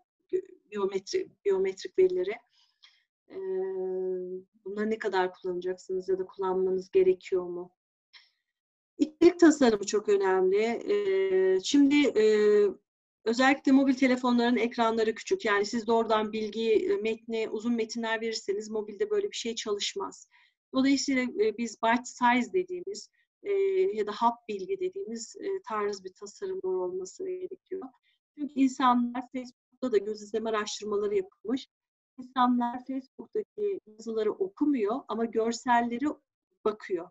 Biyometri, 0.71 1.29
biyometrik 1.45 1.99
verileri. 1.99 2.35
E, 3.31 3.37
bunları 4.65 4.91
ne 4.91 4.99
kadar 4.99 5.33
kullanacaksınız 5.33 6.09
ya 6.09 6.19
da 6.19 6.27
kullanmanız 6.27 6.91
gerekiyor 6.91 7.45
mu? 7.45 7.71
İçerik 8.99 9.41
tasarımı 9.41 9.87
çok 9.87 10.09
önemli. 10.09 10.65
E, 10.65 11.61
şimdi 11.61 11.97
e, 11.97 12.25
Özellikle 13.25 13.73
mobil 13.73 13.95
telefonların 13.95 14.57
ekranları 14.57 15.15
küçük. 15.15 15.45
Yani 15.45 15.67
siz 15.67 15.87
doğrudan 15.87 16.33
bilgi, 16.33 16.99
metni, 17.03 17.49
uzun 17.51 17.75
metinler 17.75 18.21
verirseniz 18.21 18.71
mobilde 18.71 19.11
böyle 19.11 19.31
bir 19.31 19.37
şey 19.37 19.55
çalışmaz. 19.55 20.29
Dolayısıyla 20.75 21.27
biz 21.59 21.77
byte 21.85 22.05
size 22.05 22.53
dediğimiz 22.53 23.09
ya 23.95 24.07
da 24.07 24.13
hap 24.13 24.49
bilgi 24.49 24.81
dediğimiz 24.81 25.37
tarz 25.69 26.05
bir 26.05 26.13
tasarımlar 26.13 26.75
olması 26.75 27.25
gerekiyor. 27.25 27.83
Çünkü 28.39 28.53
insanlar 28.55 29.23
Facebook'ta 29.33 29.93
da 29.93 29.99
göz 29.99 30.23
izleme 30.23 30.51
araştırmaları 30.51 31.15
yapılmış. 31.17 31.69
İnsanlar 32.19 32.85
Facebook'taki 32.87 33.81
yazıları 33.87 34.33
okumuyor 34.33 35.01
ama 35.09 35.25
görselleri 35.25 36.07
bakıyor. 36.65 37.11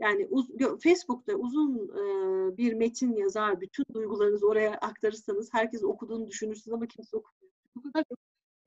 Yani 0.00 0.26
uz, 0.30 0.48
Facebook'ta 0.82 1.34
uzun 1.34 1.88
e, 1.88 2.56
bir 2.56 2.74
metin 2.74 3.16
yazar, 3.16 3.60
bütün 3.60 3.84
duygularınızı 3.94 4.46
oraya 4.46 4.74
aktarırsanız 4.74 5.54
herkes 5.54 5.84
okuduğunu 5.84 6.26
düşünürsünüz 6.26 6.74
ama 6.74 6.86
kimse 6.86 7.16
okumuyor. 7.16 7.52
Bu 7.76 7.82
kadar 7.82 8.04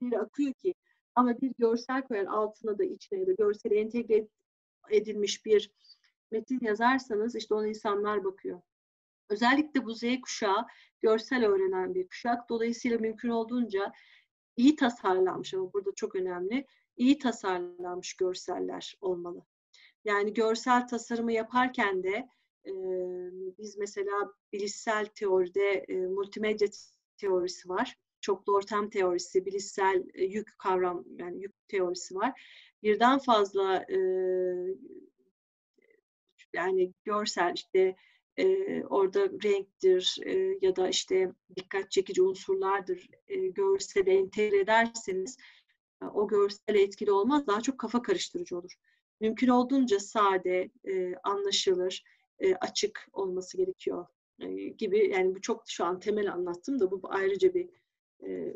bir 0.01 0.13
akıyor 0.13 0.53
ki. 0.53 0.73
Ama 1.15 1.41
bir 1.41 1.53
görsel 1.57 2.01
koyar 2.01 2.25
altına 2.25 2.77
da 2.77 2.83
içine 2.83 3.19
ya 3.19 3.27
da 3.27 3.31
görsel 3.31 3.71
entegre 3.71 4.27
edilmiş 4.89 5.45
bir 5.45 5.71
metin 6.31 6.59
yazarsanız 6.61 7.35
işte 7.35 7.53
ona 7.53 7.67
insanlar 7.67 8.23
bakıyor. 8.23 8.61
Özellikle 9.29 9.85
bu 9.85 9.93
Z 9.93 10.03
kuşağı 10.21 10.65
görsel 11.01 11.45
öğrenen 11.45 11.95
bir 11.95 12.07
kuşak. 12.07 12.49
Dolayısıyla 12.49 12.97
mümkün 12.97 13.29
olduğunca 13.29 13.91
iyi 14.57 14.75
tasarlanmış 14.75 15.53
ama 15.53 15.73
burada 15.73 15.91
çok 15.95 16.15
önemli, 16.15 16.65
iyi 16.97 17.17
tasarlanmış 17.17 18.13
görseller 18.13 18.97
olmalı. 19.01 19.45
Yani 20.05 20.33
görsel 20.33 20.87
tasarımı 20.87 21.31
yaparken 21.31 22.03
de 22.03 22.29
e, 22.65 22.71
biz 23.57 23.77
mesela 23.77 24.33
bilişsel 24.53 25.05
teoride 25.05 25.85
e, 25.87 25.97
multimedya 25.97 26.67
teorisi 27.17 27.69
var. 27.69 27.95
Çoklu 28.21 28.55
ortam 28.55 28.89
teorisi, 28.89 29.45
bilişsel 29.45 30.03
e, 30.13 30.25
yük 30.25 30.59
kavram 30.59 31.05
yani 31.17 31.41
yük 31.41 31.67
teorisi 31.67 32.15
var. 32.15 32.41
Birden 32.83 33.19
fazla 33.19 33.85
e, 33.89 33.99
yani 36.53 36.93
görsel 37.03 37.53
işte 37.55 37.95
e, 38.37 38.83
orada 38.83 39.29
renktir 39.43 40.17
e, 40.25 40.57
ya 40.61 40.75
da 40.75 40.89
işte 40.89 41.31
dikkat 41.55 41.91
çekici 41.91 42.21
unsurlardır 42.21 43.09
e, 43.27 43.47
görsele 43.47 44.17
entegre 44.17 44.59
ederseniz 44.59 45.37
o 46.13 46.27
görsel 46.27 46.75
etkili 46.75 47.11
olmaz 47.11 47.47
daha 47.47 47.61
çok 47.61 47.79
kafa 47.79 48.01
karıştırıcı 48.01 48.57
olur 48.57 48.75
mümkün 49.19 49.47
olduğunca 49.47 49.99
sade, 49.99 50.69
e, 50.87 51.15
anlaşılır, 51.23 52.03
e, 52.39 52.55
açık 52.55 53.07
olması 53.13 53.57
gerekiyor 53.57 54.05
e, 54.39 54.53
gibi. 54.53 55.09
Yani 55.09 55.35
bu 55.35 55.41
çok 55.41 55.63
şu 55.67 55.85
an 55.85 55.99
temel 55.99 56.33
anlattım 56.33 56.79
da 56.79 56.91
bu 56.91 57.01
ayrıca 57.03 57.53
bir 57.53 57.69
e, 58.27 58.53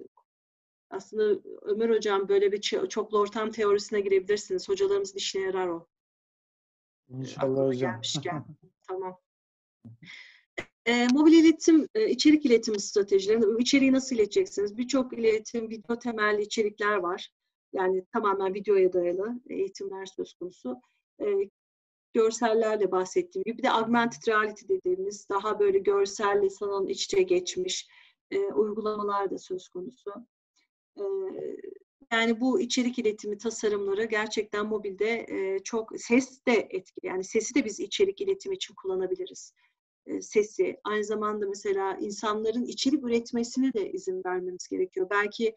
aslında 0.89 1.41
Ömer 1.61 1.89
Hocam 1.89 2.29
böyle 2.29 2.51
bir 2.51 2.61
çoklu 2.89 3.19
ortam 3.19 3.51
teorisine 3.51 4.01
girebilirsiniz. 4.01 4.69
Hocalarımızın 4.69 5.17
işine 5.17 5.41
yarar 5.41 5.67
o. 5.67 5.87
İnşallah 7.09 7.43
Aklıma 7.43 7.67
hocam. 7.67 7.91
Gelmişken. 7.91 8.45
tamam. 8.87 9.19
E, 10.85 11.07
mobil 11.07 11.33
iletim, 11.33 11.87
e, 11.95 12.09
içerik 12.09 12.45
iletimi 12.45 12.79
stratejileri. 12.79 13.61
İçeriği 13.61 13.91
nasıl 13.91 14.15
ileteceksiniz? 14.15 14.77
Birçok 14.77 15.13
iletim, 15.13 15.69
video 15.69 15.99
temelli 15.99 16.41
içerikler 16.41 16.95
var. 16.95 17.29
Yani 17.73 18.05
tamamen 18.13 18.53
videoya 18.53 18.93
dayalı 18.93 19.41
eğitimler 19.49 20.05
söz 20.05 20.33
konusu. 20.33 20.81
E, 21.21 21.25
görsellerle 22.13 22.91
bahsettiğim 22.91 23.43
gibi 23.43 23.57
bir 23.57 23.63
de 23.63 23.71
augmented 23.71 24.27
reality 24.27 24.65
dediğimiz 24.67 25.29
daha 25.29 25.59
böyle 25.59 25.79
görselle 25.79 26.49
sanal 26.49 26.89
iç 26.89 27.03
içe 27.03 27.23
geçmiş 27.23 27.87
e, 28.31 28.39
uygulamalar 28.39 29.31
da 29.31 29.37
söz 29.37 29.69
konusu. 29.69 30.11
E, 30.97 31.03
yani 32.11 32.39
bu 32.39 32.59
içerik 32.59 32.99
iletimi 32.99 33.37
tasarımları 33.37 34.03
gerçekten 34.03 34.65
mobilde 34.65 35.25
e, 35.29 35.59
çok 35.63 35.91
ses 35.99 36.45
de 36.45 36.67
etkili. 36.69 37.07
Yani 37.07 37.23
sesi 37.23 37.55
de 37.55 37.65
biz 37.65 37.79
içerik 37.79 38.21
iletimi 38.21 38.55
için 38.55 38.75
kullanabiliriz. 38.75 39.53
E, 40.05 40.21
sesi. 40.21 40.77
Aynı 40.83 41.03
zamanda 41.03 41.47
mesela 41.47 41.97
insanların 41.97 42.65
içerik 42.65 43.03
üretmesine 43.03 43.73
de 43.73 43.91
izin 43.91 44.23
vermemiz 44.25 44.67
gerekiyor. 44.67 45.07
Belki 45.09 45.55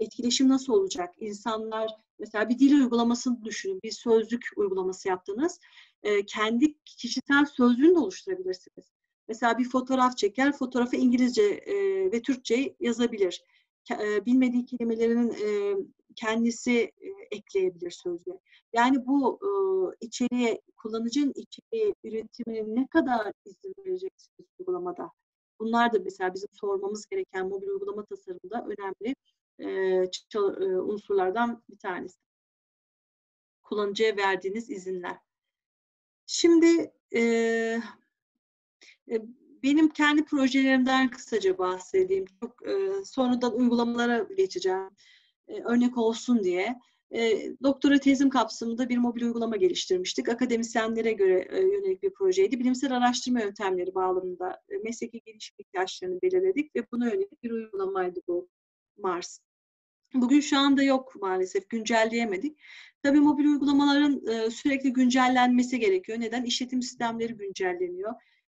etkileşim 0.00 0.48
nasıl 0.48 0.72
olacak? 0.72 1.14
İnsanlar 1.18 1.90
mesela 2.18 2.48
bir 2.48 2.58
dil 2.58 2.74
uygulamasını 2.74 3.44
düşünün. 3.44 3.80
Bir 3.84 3.90
sözlük 3.90 4.46
uygulaması 4.56 5.08
yaptınız. 5.08 5.60
E, 6.02 6.26
kendi 6.26 6.74
kişisel 6.84 7.46
sözlüğünü 7.46 7.94
de 7.94 7.98
oluşturabilirsiniz. 7.98 8.86
Mesela 9.28 9.58
bir 9.58 9.68
fotoğraf 9.68 10.16
çeker, 10.16 10.52
fotoğrafı 10.52 10.96
İngilizce 10.96 11.42
e, 11.42 11.74
ve 12.12 12.22
Türkçe 12.22 12.76
yazabilir. 12.80 13.42
E, 13.90 14.26
bilmediği 14.26 14.66
kelimelerin 14.66 15.30
e, 15.30 15.76
kendisi 16.16 16.72
e, 16.80 17.08
ekleyebilir 17.30 17.90
sözlüğe. 17.90 18.40
Yani 18.72 19.06
bu 19.06 19.38
e, 19.42 19.50
içeriğe, 20.06 20.60
kullanıcının 20.76 21.32
içeriği 21.34 21.94
üretimine 22.04 22.80
ne 22.80 22.86
kadar 22.86 23.32
izin 23.44 23.74
vereceksiniz 23.78 24.48
uygulamada? 24.58 25.10
Bunlar 25.60 25.92
da 25.92 25.98
mesela 26.04 26.34
bizim 26.34 26.48
sormamız 26.52 27.06
gereken 27.06 27.48
mobil 27.48 27.68
uygulama 27.68 28.04
tasarımında 28.04 28.66
önemli 28.66 29.14
unsurlardan 30.84 31.62
bir 31.70 31.78
tanesi. 31.78 32.18
Kullanıcıya 33.62 34.16
verdiğiniz 34.16 34.70
izinler. 34.70 35.16
Şimdi 36.26 36.92
e, 37.14 37.80
benim 39.62 39.88
kendi 39.88 40.24
projelerimden 40.24 41.10
kısaca 41.10 41.58
bahsedeyim. 41.58 42.24
Çok 42.40 42.68
e, 42.68 43.04
sonradan 43.04 43.54
uygulamalara 43.56 44.26
geçeceğim. 44.36 44.90
E, 45.48 45.62
örnek 45.62 45.98
olsun 45.98 46.44
diye. 46.44 46.78
E, 47.10 47.50
doktora 47.62 47.98
tezim 47.98 48.30
kapsamında 48.30 48.88
bir 48.88 48.98
mobil 48.98 49.22
uygulama 49.22 49.56
geliştirmiştik. 49.56 50.28
Akademisyenlere 50.28 51.12
göre 51.12 51.48
e, 51.50 51.60
yönelik 51.60 52.02
bir 52.02 52.10
projeydi. 52.10 52.58
Bilimsel 52.58 52.96
araştırma 52.96 53.40
yöntemleri 53.40 53.94
bağlamında 53.94 54.62
e, 54.68 54.76
mesleki 54.78 55.20
gelişim 55.20 55.56
ihtiyaçlarını 55.58 56.22
belirledik 56.22 56.76
ve 56.76 56.86
buna 56.92 57.06
yönelik 57.06 57.42
bir 57.42 57.50
uygulamaydı 57.50 58.20
bu 58.28 58.48
Mars. 58.98 59.38
Bugün 60.14 60.40
şu 60.40 60.58
anda 60.58 60.82
yok 60.82 61.14
maalesef, 61.20 61.68
güncelleyemedik. 61.70 62.58
Tabii 63.02 63.20
mobil 63.20 63.44
uygulamaların 63.44 64.26
e, 64.26 64.50
sürekli 64.50 64.92
güncellenmesi 64.92 65.78
gerekiyor. 65.78 66.20
Neden? 66.20 66.44
İşletim 66.44 66.82
sistemleri 66.82 67.32
güncelleniyor. 67.34 68.14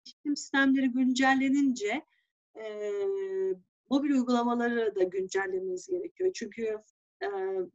İşletim 0.06 0.38
sistemleri 0.38 0.88
güncellenince 0.88 2.06
e, 2.56 2.92
mobil 3.90 4.12
uygulamaları 4.12 4.96
da 4.96 5.04
güncellememiz 5.04 5.88
gerekiyor. 5.88 6.32
Çünkü 6.34 6.78
e, 7.24 7.28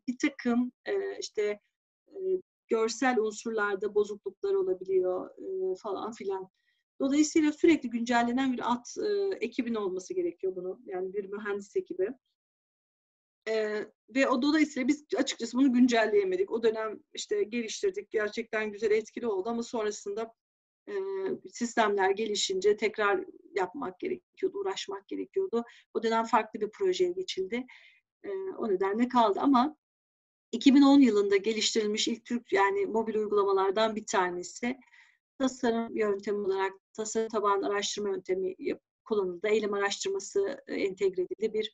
bir 0.08 0.18
takım 0.18 0.72
e, 0.86 1.18
işte 1.20 1.60
e, 2.08 2.18
görsel 2.68 3.18
unsurlarda 3.18 3.94
bozukluklar 3.94 4.54
olabiliyor 4.54 5.30
e, 5.30 5.76
falan 5.76 6.12
filan. 6.12 6.48
Dolayısıyla 7.00 7.52
sürekli 7.52 7.90
güncellenen 7.90 8.52
bir 8.52 8.72
at 8.72 8.96
e, 8.98 9.36
ekibin 9.36 9.74
olması 9.74 10.14
gerekiyor 10.14 10.56
bunu. 10.56 10.80
Yani 10.86 11.12
bir 11.12 11.24
mühendis 11.24 11.76
ekibi. 11.76 12.08
E, 13.48 13.84
ve 14.14 14.28
o 14.28 14.42
dolayısıyla 14.42 14.88
biz 14.88 15.04
açıkçası 15.16 15.58
bunu 15.58 15.72
güncelleyemedik. 15.72 16.50
O 16.50 16.62
dönem 16.62 17.00
işte 17.14 17.42
geliştirdik. 17.42 18.10
Gerçekten 18.10 18.72
güzel 18.72 18.90
etkili 18.90 19.26
oldu 19.26 19.48
ama 19.48 19.62
sonrasında 19.62 20.34
e, 20.88 20.92
sistemler 21.52 22.10
gelişince 22.10 22.76
tekrar 22.76 23.24
yapmak 23.54 24.00
gerekiyordu, 24.00 24.58
uğraşmak 24.58 25.08
gerekiyordu. 25.08 25.64
O 25.94 26.02
dönem 26.02 26.24
farklı 26.24 26.60
bir 26.60 26.70
projeye 26.70 27.12
geçildi. 27.12 27.66
E, 28.24 28.30
o 28.58 28.68
nedenle 28.68 29.08
kaldı 29.08 29.40
ama 29.40 29.76
2010 30.52 31.00
yılında 31.00 31.36
geliştirilmiş 31.36 32.08
ilk 32.08 32.24
Türk 32.24 32.52
yani 32.52 32.86
mobil 32.86 33.14
uygulamalardan 33.14 33.96
bir 33.96 34.06
tanesi 34.06 34.78
tasarım 35.38 35.96
yöntemi 35.96 36.38
olarak 36.38 36.72
tasarım 36.92 37.28
tabanlı 37.28 37.66
araştırma 37.66 38.08
yöntemi 38.08 38.54
kullanıldı. 39.04 39.48
Eylem 39.48 39.74
araştırması 39.74 40.64
entegre 40.68 41.22
edildi. 41.22 41.54
Bir 41.54 41.72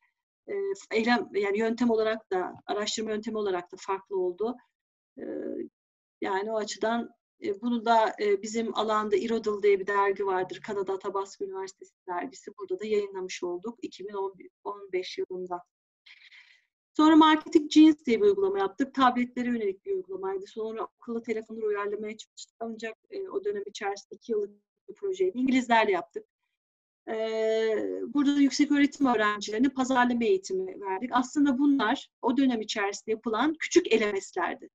eylem 0.90 1.28
yani 1.32 1.58
yöntem 1.58 1.90
olarak 1.90 2.30
da 2.30 2.54
araştırma 2.66 3.10
yöntemi 3.10 3.38
olarak 3.38 3.72
da 3.72 3.76
farklı 3.78 4.16
oldu. 4.16 4.56
Yani 6.20 6.52
o 6.52 6.56
açıdan 6.56 7.10
e, 7.42 7.60
bunu 7.60 7.84
da 7.84 8.14
e, 8.20 8.42
bizim 8.42 8.78
alanda 8.78 9.16
Irodal 9.16 9.62
diye 9.62 9.80
bir 9.80 9.86
dergi 9.86 10.26
vardır. 10.26 10.60
Kanada 10.66 10.98
Tabasco 10.98 11.44
Üniversitesi 11.44 11.92
dergisi. 12.08 12.50
Burada 12.58 12.80
da 12.80 12.86
yayınlamış 12.86 13.42
olduk 13.42 13.78
2015 13.82 15.18
yılında. 15.18 15.62
Sonra 16.96 17.16
Marketing 17.16 17.70
Jeans 17.70 18.04
diye 18.06 18.20
bir 18.20 18.26
uygulama 18.26 18.58
yaptık. 18.58 18.94
Tabletlere 18.94 19.48
yönelik 19.48 19.86
bir 19.86 19.92
uygulamaydı. 19.92 20.46
Sonra 20.46 20.82
akıllı 20.82 21.22
telefonları 21.22 21.66
uyarlamaya 21.66 22.16
çalıştık. 22.16 22.56
Ancak 22.60 22.94
e, 23.10 23.28
o 23.28 23.44
dönem 23.44 23.62
içerisinde 23.66 24.14
iki 24.14 24.32
yıllık 24.32 24.50
bir 24.88 24.94
projeydi. 24.94 25.38
İngilizlerle 25.38 25.92
yaptık. 25.92 26.26
Burada 28.14 28.40
yüksek 28.40 28.72
öğretim 28.72 29.06
öğrencilerine 29.06 29.68
pazarlama 29.68 30.24
eğitimi 30.24 30.80
verdik. 30.80 31.10
Aslında 31.12 31.58
bunlar 31.58 32.08
o 32.22 32.36
dönem 32.36 32.60
içerisinde 32.60 33.10
yapılan 33.10 33.54
küçük 33.54 33.86
LMS'lerdi. 33.92 34.68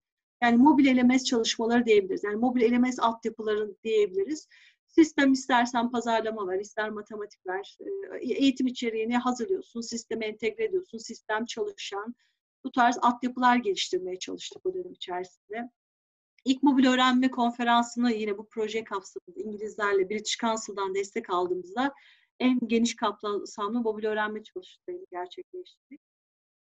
Yani 0.43 0.57
mobil 0.57 0.97
LMS 0.97 1.23
çalışmaları 1.23 1.85
diyebiliriz. 1.85 2.23
Yani 2.23 2.35
mobil 2.35 2.71
LMS 2.71 2.99
altyapıları 2.99 3.75
diyebiliriz. 3.83 4.47
Sistem 4.87 5.31
istersen 5.31 5.91
pazarlama 5.91 6.47
ver, 6.47 6.59
ister 6.59 6.89
matematik 6.89 7.47
ver. 7.47 7.77
Eğitim 8.21 8.67
içeriğini 8.67 9.17
hazırlıyorsun, 9.17 9.81
sisteme 9.81 10.25
entegre 10.25 10.63
ediyorsun, 10.63 10.97
sistem 10.97 11.45
çalışan 11.45 12.15
bu 12.63 12.71
tarz 12.71 12.97
altyapılar 13.01 13.55
geliştirmeye 13.55 14.19
çalıştık 14.19 14.65
o 14.65 14.73
dönem 14.73 14.91
içerisinde. 14.91 15.69
İlk 16.45 16.63
mobil 16.63 16.85
öğrenme 16.85 17.31
konferansını 17.31 18.11
yine 18.11 18.37
bu 18.37 18.47
proje 18.49 18.83
kapsamında 18.83 19.41
İngilizlerle 19.41 20.09
British 20.09 20.37
Council'dan 20.37 20.95
destek 20.95 21.29
aldığımızda 21.29 21.93
en 22.39 22.59
geniş 22.67 22.95
kapsamlı 22.95 23.81
mobil 23.81 24.05
öğrenme 24.05 24.43
çalışmalarını 24.43 25.05
gerçekleştirdik. 25.11 26.01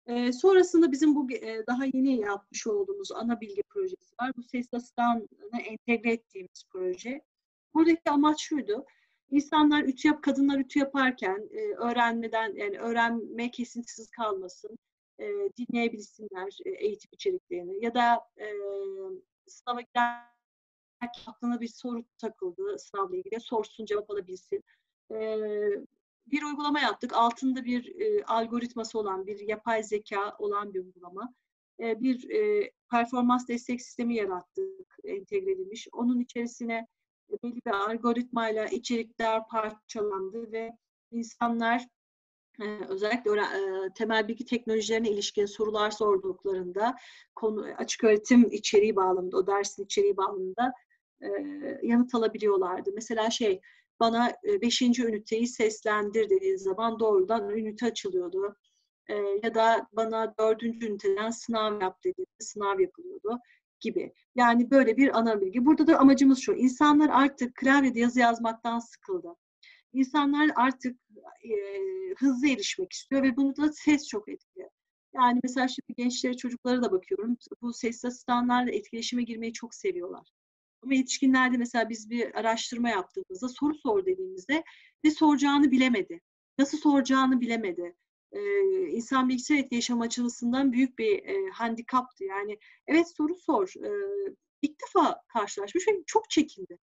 E, 0.06 0.32
sonrasında 0.32 0.92
bizim 0.92 1.14
bu 1.14 1.32
e, 1.32 1.66
daha 1.66 1.84
yeni 1.84 2.20
yapmış 2.20 2.66
olduğumuz 2.66 3.12
ana 3.12 3.40
bilgi 3.40 3.62
projesi 3.62 4.14
var. 4.20 4.32
Bu 4.36 4.42
ses 4.42 4.74
asistanını 4.74 5.60
entegre 5.64 6.12
ettiğimiz 6.12 6.64
proje. 6.70 7.22
Buradaki 7.74 8.10
amaç 8.10 8.40
şuydu. 8.40 8.84
İnsanlar 9.30 9.82
ütü 9.82 10.08
yap, 10.08 10.22
kadınlar 10.22 10.58
ütü 10.58 10.78
yaparken 10.78 11.48
e, 11.52 11.60
öğrenmeden, 11.60 12.54
yani 12.54 12.78
öğrenme 12.78 13.50
kesintisiz 13.50 14.10
kalmasın, 14.10 14.78
e, 15.18 15.24
dinleyebilsinler 15.58 16.58
e, 16.64 16.70
eğitim 16.70 17.10
içeriklerini 17.12 17.84
ya 17.84 17.94
da 17.94 18.20
e, 18.38 18.46
sınava 19.46 19.80
giderken 19.80 20.32
aklına 21.26 21.60
bir 21.60 21.68
soru 21.68 22.04
takıldı 22.18 22.78
sınavla 22.78 23.16
ilgili, 23.16 23.40
sorsun 23.40 23.84
cevap 23.84 24.10
alabilsin. 24.10 24.64
E, 25.12 25.38
bir 26.26 26.42
uygulama 26.42 26.80
yaptık. 26.80 27.12
Altında 27.16 27.64
bir 27.64 28.00
e, 28.00 28.24
algoritması 28.24 28.98
olan, 28.98 29.26
bir 29.26 29.40
yapay 29.40 29.82
zeka 29.82 30.36
olan 30.38 30.74
bir 30.74 30.84
uygulama. 30.84 31.34
E, 31.80 32.00
bir 32.00 32.30
e, 32.30 32.70
performans 32.90 33.48
destek 33.48 33.82
sistemi 33.82 34.14
yarattık, 34.14 34.96
entegre 35.04 35.50
edilmiş. 35.50 35.88
Onun 35.92 36.20
içerisine 36.20 36.86
belli 37.42 37.56
bir 37.66 37.70
algoritmayla 37.70 38.66
içerikler 38.66 39.48
parçalandı 39.48 40.52
ve 40.52 40.72
insanlar 41.10 41.86
özellikle 42.88 43.30
temel 43.94 44.28
bilgi 44.28 44.44
teknolojilerine 44.44 45.10
ilişkin 45.10 45.46
sorular 45.46 45.90
sorduklarında 45.90 46.96
konu 47.34 47.66
açık 47.76 48.04
öğretim 48.04 48.50
içeriği 48.50 48.96
bağlamında, 48.96 49.36
o 49.36 49.46
dersin 49.46 49.84
içeriği 49.84 50.16
bağlamında 50.16 50.72
yanıt 51.82 52.14
alabiliyorlardı. 52.14 52.90
Mesela 52.94 53.30
şey 53.30 53.60
bana 54.02 54.32
beşinci 54.62 55.04
üniteyi 55.04 55.46
seslendir 55.46 56.30
dediği 56.30 56.58
zaman 56.58 56.98
doğrudan 56.98 57.50
ünite 57.50 57.86
açılıyordu. 57.86 58.56
Ya 59.42 59.54
da 59.54 59.86
bana 59.92 60.34
dördüncü 60.38 60.86
üniteden 60.86 61.30
sınav 61.30 61.80
yap 61.80 62.04
dediğinde 62.04 62.40
sınav 62.40 62.80
yapılıyordu 62.80 63.38
gibi. 63.80 64.12
Yani 64.34 64.70
böyle 64.70 64.96
bir 64.96 65.18
ana 65.18 65.40
bilgi. 65.40 65.66
Burada 65.66 65.86
da 65.86 65.98
amacımız 65.98 66.38
şu. 66.38 66.52
İnsanlar 66.52 67.08
artık 67.12 67.54
klavyede 67.54 68.00
yazı 68.00 68.20
yazmaktan 68.20 68.78
sıkıldı. 68.78 69.28
İnsanlar 69.92 70.50
artık 70.56 71.00
e, 71.44 71.52
hızlı 72.18 72.48
erişmek 72.48 72.92
istiyor 72.92 73.22
ve 73.22 73.36
bunu 73.36 73.56
da 73.56 73.72
ses 73.72 74.08
çok 74.08 74.28
etkiliyor. 74.28 74.70
Yani 75.14 75.40
mesela 75.42 75.68
şimdi 75.68 75.94
gençlere, 75.96 76.36
çocuklara 76.36 76.82
da 76.82 76.92
bakıyorum. 76.92 77.36
Bu 77.62 77.72
ses 77.72 78.04
asistanlarla 78.04 78.70
etkileşime 78.70 79.22
girmeyi 79.22 79.52
çok 79.52 79.74
seviyorlar. 79.74 80.28
Ama 80.82 80.94
yetişkinlerde 80.94 81.56
mesela 81.56 81.88
biz 81.88 82.10
bir 82.10 82.34
araştırma 82.34 82.88
yaptığımızda 82.88 83.48
soru 83.48 83.74
sor 83.74 84.06
dediğimizde 84.06 84.64
ne 85.04 85.10
soracağını 85.10 85.70
bilemedi. 85.70 86.20
Nasıl 86.58 86.78
soracağını 86.78 87.40
bilemedi 87.40 87.94
e, 88.32 88.40
insan 88.88 89.28
bilgisayar 89.28 89.58
etkileşim 89.58 90.00
açısından 90.00 90.72
büyük 90.72 90.98
bir 90.98 91.24
e, 91.24 91.50
handikaptı. 91.50 92.24
Yani 92.24 92.58
evet 92.86 93.16
soru 93.16 93.34
sor. 93.34 93.72
E, 93.84 93.90
ilk 94.62 94.76
defa 94.82 95.22
karşılaşmış 95.28 95.88
ve 95.88 95.92
çok 96.06 96.30
çekindi. 96.30 96.78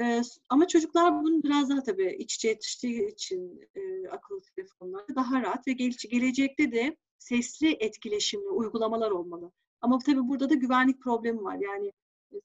E, 0.00 0.22
ama 0.48 0.68
çocuklar 0.68 1.22
bunu 1.22 1.42
biraz 1.42 1.70
daha 1.70 1.82
tabii 1.82 2.16
iç 2.18 2.34
içe 2.34 2.48
yetiştiği 2.48 3.12
için 3.12 3.68
e, 3.74 4.08
akıllı 4.08 4.40
telefonlarda 4.56 5.14
daha 5.14 5.42
rahat 5.42 5.66
ve 5.68 5.72
gele 5.72 5.94
gelecekte 6.10 6.72
de 6.72 6.96
sesli 7.18 7.76
etkileşimli 7.80 8.48
uygulamalar 8.48 9.10
olmalı. 9.10 9.52
Ama 9.80 9.98
tabii 9.98 10.28
burada 10.28 10.50
da 10.50 10.54
güvenlik 10.54 11.02
problemi 11.02 11.42
var. 11.42 11.58
Yani 11.60 11.92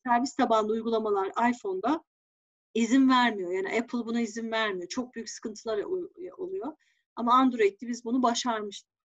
servis 0.04 0.36
tabanlı 0.36 0.72
uygulamalar 0.72 1.52
iPhone'da 1.52 2.04
izin 2.74 3.10
vermiyor. 3.10 3.52
Yani 3.52 3.80
Apple 3.80 4.00
buna 4.06 4.22
izin 4.22 4.52
vermiyor. 4.52 4.88
Çok 4.88 5.16
büyük 5.16 5.30
sıkıntılar 5.30 5.80
oluyor. 6.38 6.74
Ama 7.16 7.34
Android'de 7.34 7.88
biz 7.88 8.06
bunu 8.06 8.24
başarmıştık. 8.24 8.98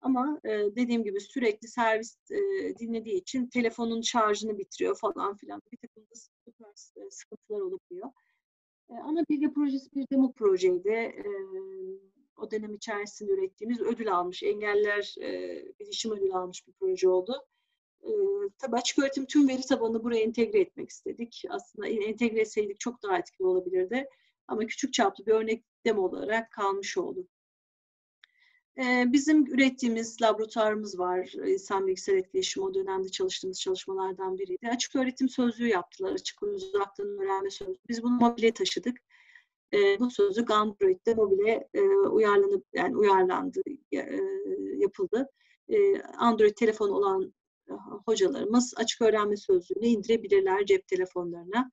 Ama 0.00 0.40
e, 0.44 0.50
dediğim 0.50 1.04
gibi 1.04 1.20
sürekli 1.20 1.68
servis 1.68 2.16
e, 2.30 2.38
dinlediği 2.78 3.14
için 3.14 3.46
telefonun 3.46 4.00
şarjını 4.00 4.58
bitiriyor 4.58 4.98
falan 4.98 5.36
filan. 5.36 5.62
Bir 5.72 5.76
takım 5.76 6.02
da 6.02 6.70
e, 6.96 7.10
sıkıntılar 7.10 7.60
olabiliyor. 7.60 8.10
E, 8.90 8.94
ana 8.94 9.24
bilgi 9.28 9.52
projesi 9.52 9.94
bir 9.94 10.06
demo 10.12 10.32
projeydi. 10.32 11.22
O 12.36 12.50
dönem 12.50 12.74
içerisinde 12.74 13.32
ürettiğimiz 13.32 13.80
ödül 13.80 14.12
almış, 14.12 14.42
engeller 14.42 15.14
e, 15.20 15.62
bilişim 15.80 16.12
ödülü 16.12 16.32
almış 16.32 16.66
bir 16.66 16.72
proje 16.72 17.08
oldu. 17.08 17.46
E, 18.02 18.10
tabii 18.58 18.76
açık 18.76 18.98
öğretim 18.98 19.26
tüm 19.26 19.48
veri 19.48 19.62
tabanını 19.62 20.04
buraya 20.04 20.20
entegre 20.20 20.60
etmek 20.60 20.90
istedik. 20.90 21.44
Aslında 21.50 21.88
entegre 21.88 22.40
etseydik 22.40 22.80
çok 22.80 23.02
daha 23.02 23.18
etkili 23.18 23.46
olabilirdi. 23.46 24.08
Ama 24.48 24.66
küçük 24.66 24.92
çaplı 24.92 25.26
bir 25.26 25.32
örnek 25.32 25.64
demo 25.86 26.02
olarak 26.02 26.50
kalmış 26.50 26.98
oldu. 26.98 27.26
Bizim 29.06 29.46
ürettiğimiz 29.46 30.22
laboratuvarımız 30.22 30.98
var. 30.98 31.32
İnsan 31.46 31.86
bilgisayar 31.86 32.16
etkileşimi 32.16 32.66
o 32.66 32.74
dönemde 32.74 33.08
çalıştığımız 33.08 33.60
çalışmalardan 33.60 34.38
biriydi. 34.38 34.68
Açık 34.68 34.96
öğretim 34.96 35.28
sözlüğü 35.28 35.68
yaptılar. 35.68 36.12
Açık 36.12 36.42
uzaktan 36.42 37.06
öğrenme 37.06 37.50
sözlüğü. 37.50 37.78
Biz 37.88 38.02
bunu 38.02 38.16
mobile 38.16 38.52
taşıdık. 38.52 38.96
Bu 39.98 40.10
sözlük 40.10 40.50
Android'de 40.50 41.14
mobile 41.14 41.68
uyarlanıp 42.10 42.64
yani 42.72 42.96
uyarlandı, 42.96 43.60
yapıldı. 44.76 45.30
Android 46.18 46.54
telefonu 46.54 46.92
olan 46.92 47.34
hocalarımız 48.06 48.74
açık 48.76 49.02
öğrenme 49.02 49.36
sözlüğünü 49.36 49.86
indirebilirler 49.86 50.66
cep 50.66 50.88
telefonlarına. 50.88 51.70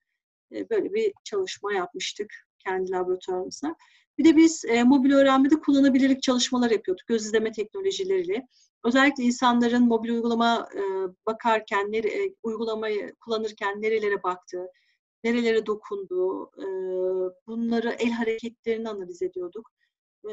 Böyle 0.51 0.93
bir 0.93 1.13
çalışma 1.23 1.73
yapmıştık 1.73 2.33
kendi 2.59 2.91
laboratuvarımızda. 2.91 3.75
Bir 4.17 4.25
de 4.25 4.37
biz 4.37 4.65
e, 4.65 4.83
mobil 4.83 5.11
öğrenmede 5.11 5.59
kullanabilirlik 5.59 6.21
çalışmalar 6.21 6.71
yapıyorduk 6.71 7.07
göz 7.07 7.25
izleme 7.25 7.51
teknolojileriyle. 7.51 8.47
Özellikle 8.85 9.23
insanların 9.23 9.83
mobil 9.83 10.09
uygulama 10.09 10.69
e, 10.75 10.81
bakarken, 11.25 11.91
nere, 11.91 12.07
e, 12.07 12.35
uygulamayı 12.43 13.15
kullanırken 13.19 13.81
nerelere 13.81 14.23
baktığı, 14.23 14.67
nerelere 15.23 15.65
dokunduğu, 15.65 16.45
e, 16.45 16.67
bunları 17.47 17.89
el 17.99 18.11
hareketlerini 18.11 18.89
analiz 18.89 19.21
ediyorduk. 19.21 19.71
e, 20.25 20.31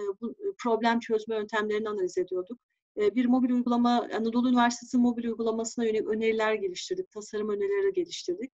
problem 0.59 1.01
çözme 1.01 1.37
yöntemlerini 1.37 1.89
analiz 1.89 2.19
ediyorduk. 2.19 2.59
Bir 2.97 3.27
mobil 3.27 3.51
uygulama, 3.51 4.09
Anadolu 4.15 4.49
Üniversitesi 4.49 4.99
mobil 4.99 5.25
uygulamasına 5.25 5.85
yönelik 5.85 6.09
öneriler 6.09 6.55
geliştirdik, 6.55 7.11
tasarım 7.11 7.49
önerileri 7.49 7.93
geliştirdik. 7.93 8.53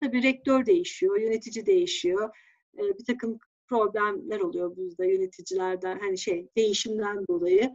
Tabii 0.00 0.22
rektör 0.22 0.66
değişiyor, 0.66 1.20
yönetici 1.20 1.66
değişiyor. 1.66 2.36
Bir 2.74 3.04
takım 3.04 3.38
problemler 3.68 4.40
oluyor 4.40 4.76
bizde 4.76 5.06
yöneticilerden, 5.06 5.98
hani 5.98 6.18
şey 6.18 6.48
değişimden 6.56 7.26
dolayı 7.30 7.74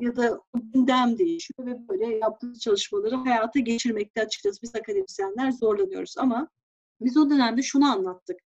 ya 0.00 0.16
da 0.16 0.40
gündem 0.54 1.18
değişiyor 1.18 1.66
ve 1.66 1.88
böyle 1.88 2.16
yaptığımız 2.16 2.60
çalışmaları 2.60 3.14
hayata 3.14 3.60
geçirmekte 3.60 4.22
açıkçası 4.22 4.62
biz 4.62 4.74
akademisyenler 4.74 5.50
zorlanıyoruz 5.50 6.14
ama 6.18 6.48
biz 7.00 7.16
o 7.16 7.30
dönemde 7.30 7.62
şunu 7.62 7.92
anlattık. 7.92 8.40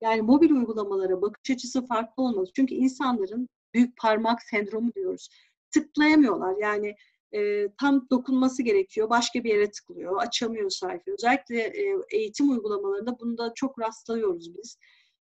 Yani 0.00 0.22
mobil 0.22 0.50
uygulamalara 0.50 1.22
bakış 1.22 1.50
açısı 1.50 1.86
farklı 1.86 2.22
olmalı. 2.22 2.46
Çünkü 2.56 2.74
insanların 2.74 3.48
büyük 3.74 3.96
parmak 3.96 4.42
sendromu 4.42 4.94
diyoruz. 4.94 5.28
Tıklayamıyorlar. 5.74 6.56
Yani 6.60 6.96
e, 7.34 7.68
tam 7.80 8.06
dokunması 8.10 8.62
gerekiyor. 8.62 9.10
Başka 9.10 9.44
bir 9.44 9.50
yere 9.50 9.70
tıklıyor. 9.70 10.22
Açamıyor 10.22 10.70
sayfayı. 10.70 11.16
Özellikle 11.18 11.60
e, 11.60 11.96
eğitim 12.10 12.50
uygulamalarında 12.50 13.20
bunda 13.20 13.52
çok 13.54 13.78
rastlıyoruz 13.80 14.54
biz. 14.58 14.78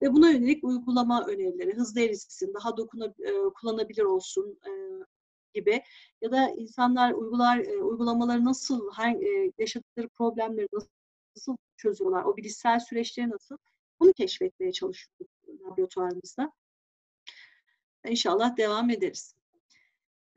Ve 0.02 0.14
buna 0.14 0.30
yönelik 0.30 0.64
uygulama 0.64 1.26
önerileri, 1.28 1.74
hızlı 1.74 2.02
erişsin, 2.02 2.54
daha 2.54 2.78
dokuna, 2.78 3.06
e, 3.06 3.32
kullanabilir 3.62 4.04
olsun 4.04 4.60
e, 4.68 4.72
gibi 5.54 5.84
ya 6.22 6.32
da 6.32 6.50
insanlar 6.50 7.12
uygular 7.12 7.60
e, 7.60 7.84
uygulamaları 7.84 8.46
nasıl, 8.46 8.92
hangi, 8.92 9.26
e, 9.26 9.52
yaşadıkları 9.58 10.10
problemleri 10.10 10.68
nasıl, 10.74 10.90
nasıl 11.36 11.58
çözüyorlar, 11.78 12.24
o 12.24 12.38
bilişsel 12.38 12.80
süreçleri 12.80 13.30
nasıl, 13.30 13.58
bunu 14.00 14.14
keşfetmeye 14.14 14.72
çalışıyoruz 14.72 15.36
laboratuvarımızda. 15.66 16.52
İnşallah 18.08 18.58
devam 18.58 18.90
ederiz. 18.90 19.36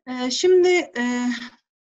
E, 0.08 0.30
şimdi 0.30 0.68
e, 0.68 1.28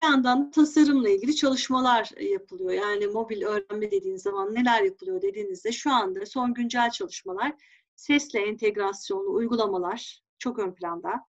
bir 0.02 0.08
yandan 0.08 0.50
tasarımla 0.50 1.08
ilgili 1.08 1.36
çalışmalar 1.36 2.10
yapılıyor. 2.20 2.72
Yani 2.72 3.06
mobil 3.06 3.42
öğrenme 3.42 3.90
dediğiniz 3.90 4.22
zaman 4.22 4.54
neler 4.54 4.82
yapılıyor 4.82 5.22
dediğinizde 5.22 5.72
şu 5.72 5.92
anda 5.92 6.26
son 6.26 6.54
güncel 6.54 6.90
çalışmalar 6.90 7.52
sesle 7.96 8.40
entegrasyonlu 8.40 9.32
uygulamalar 9.32 10.22
çok 10.38 10.58
ön 10.58 10.74
planda. 10.74 11.26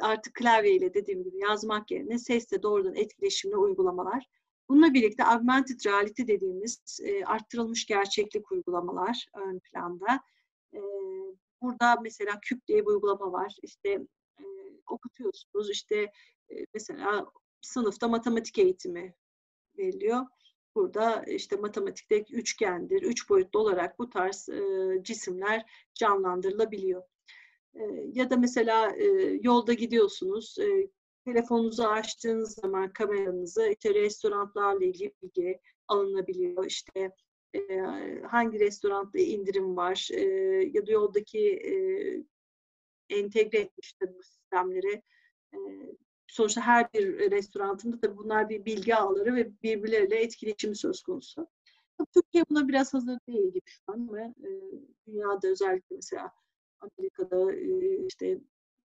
Artık 0.00 0.34
klavyeyle 0.34 0.94
dediğim 0.94 1.24
gibi 1.24 1.38
yazmak 1.38 1.90
yerine 1.90 2.18
sesle 2.18 2.62
doğrudan 2.62 2.94
etkileşimli 2.94 3.56
uygulamalar. 3.56 4.26
Bununla 4.68 4.94
birlikte 4.94 5.24
augmented 5.24 5.80
reality 5.86 6.22
dediğimiz 6.22 7.00
arttırılmış 7.26 7.86
gerçeklik 7.86 8.52
uygulamalar 8.52 9.26
ön 9.34 9.58
planda. 9.58 10.20
Burada 11.62 11.96
mesela 12.02 12.40
küp 12.42 12.66
diye 12.66 12.80
bir 12.80 12.90
uygulama 12.90 13.32
var. 13.32 13.56
İşte 13.62 14.06
okutuyorsunuz. 14.92 15.70
İşte 15.70 16.12
mesela 16.74 17.26
sınıfta 17.60 18.08
matematik 18.08 18.58
eğitimi 18.58 19.14
veriliyor. 19.78 20.26
Burada 20.74 21.24
işte 21.24 21.56
matematikte 21.56 22.24
üçgendir, 22.30 23.02
üç 23.02 23.28
boyutlu 23.30 23.60
olarak 23.60 23.98
bu 23.98 24.10
tarz 24.10 24.48
e, 24.48 24.62
cisimler 25.02 25.64
canlandırılabiliyor. 25.94 27.02
E, 27.74 27.82
ya 28.12 28.30
da 28.30 28.36
mesela 28.36 28.96
e, 28.96 29.04
yolda 29.42 29.72
gidiyorsunuz, 29.72 30.58
e, 30.58 30.88
telefonunuzu 31.24 31.82
açtığınız 31.82 32.54
zaman 32.54 32.92
kameranızı 32.92 33.66
işte 33.66 33.94
restoranlarla 33.94 34.84
ilgili 34.84 35.12
bilgi 35.22 35.60
alınabiliyor. 35.88 36.66
İşte 36.66 37.10
e, 37.54 37.60
hangi 38.28 38.60
restoranda 38.60 39.18
indirim 39.18 39.76
var 39.76 40.08
e, 40.12 40.22
ya 40.72 40.86
da 40.86 40.92
yoldaki 40.92 41.48
e, 41.48 41.74
entegre 43.10 43.58
etmiştir 43.58 44.08
bu 44.18 44.22
sistemleri 44.22 45.02
sonuçta 46.26 46.60
her 46.60 46.92
bir 46.92 47.30
restoranında 47.30 48.02
da 48.02 48.16
bunlar 48.16 48.48
bir 48.48 48.64
bilgi 48.64 48.94
ağları 48.94 49.34
ve 49.34 49.62
birbirleriyle 49.62 50.16
etkileşimi 50.16 50.76
söz 50.76 51.02
konusu. 51.02 51.46
Türkiye 52.14 52.44
buna 52.50 52.68
biraz 52.68 52.94
hazır 52.94 53.18
değil 53.28 53.52
gibi 53.52 53.60
şu 53.66 53.82
an 53.86 54.08
ama 54.08 54.34
dünyada 55.06 55.48
özellikle 55.48 55.96
mesela 55.96 56.32
Amerika'da 56.80 57.52
işte 58.06 58.40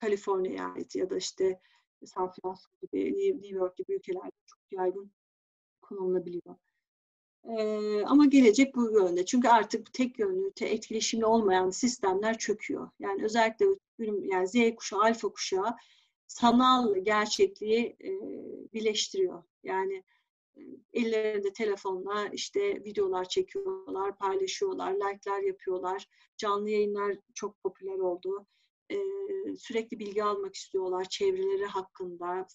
Kaliforniya 0.00 0.54
eyaleti 0.54 0.98
ya 0.98 1.10
da 1.10 1.16
işte 1.16 1.60
San 2.04 2.32
Francisco 2.32 2.72
gibi, 2.82 3.32
New 3.34 3.56
York 3.56 3.76
gibi 3.76 3.94
ülkelerde 3.94 4.30
çok 4.46 4.60
yaygın 4.70 5.12
kullanılabiliyor. 5.80 6.56
Ee, 7.44 8.04
ama 8.04 8.26
gelecek 8.26 8.74
bu 8.74 8.90
yönde. 8.90 9.24
Çünkü 9.24 9.48
artık 9.48 9.92
tek 9.92 10.18
yönlü, 10.18 10.52
etkileşimli 10.60 11.26
olmayan 11.26 11.70
sistemler 11.70 12.38
çöküyor. 12.38 12.90
Yani 12.98 13.24
özellikle 13.24 13.66
yani 13.98 14.48
Z 14.48 14.76
kuşağı, 14.76 15.00
alfa 15.00 15.28
kuşağı 15.28 15.76
sanal 16.26 16.94
gerçekliği 16.96 17.96
e, 18.04 18.10
birleştiriyor. 18.72 19.42
Yani 19.62 20.04
e, 20.56 20.60
ellerinde 20.92 21.52
telefonla 21.52 22.28
işte 22.32 22.84
videolar 22.84 23.28
çekiyorlar, 23.28 24.18
paylaşıyorlar, 24.18 24.92
like'lar 24.92 25.40
yapıyorlar. 25.40 26.08
Canlı 26.36 26.70
yayınlar 26.70 27.16
çok 27.34 27.62
popüler 27.62 27.98
oldu. 27.98 28.46
E, 28.90 28.96
sürekli 29.56 29.98
bilgi 29.98 30.24
almak 30.24 30.54
istiyorlar 30.54 31.04
çevreleri 31.04 31.66
hakkında, 31.66 32.46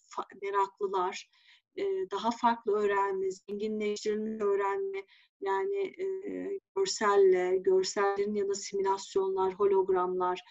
meraklılar. 0.42 1.30
E, 1.76 1.84
daha 2.12 2.32
farklı 2.32 2.72
öğrenme, 2.72 3.32
zenginleştirilmiş 3.32 4.42
öğrenme, 4.42 5.04
yani 5.42 5.78
e, 5.78 6.60
görselle, 6.76 7.58
görsellerin 7.58 8.36
ya 8.36 8.48
da 8.48 8.56
simülasyonlar, 8.56 9.54
hologramlar, 9.54 10.42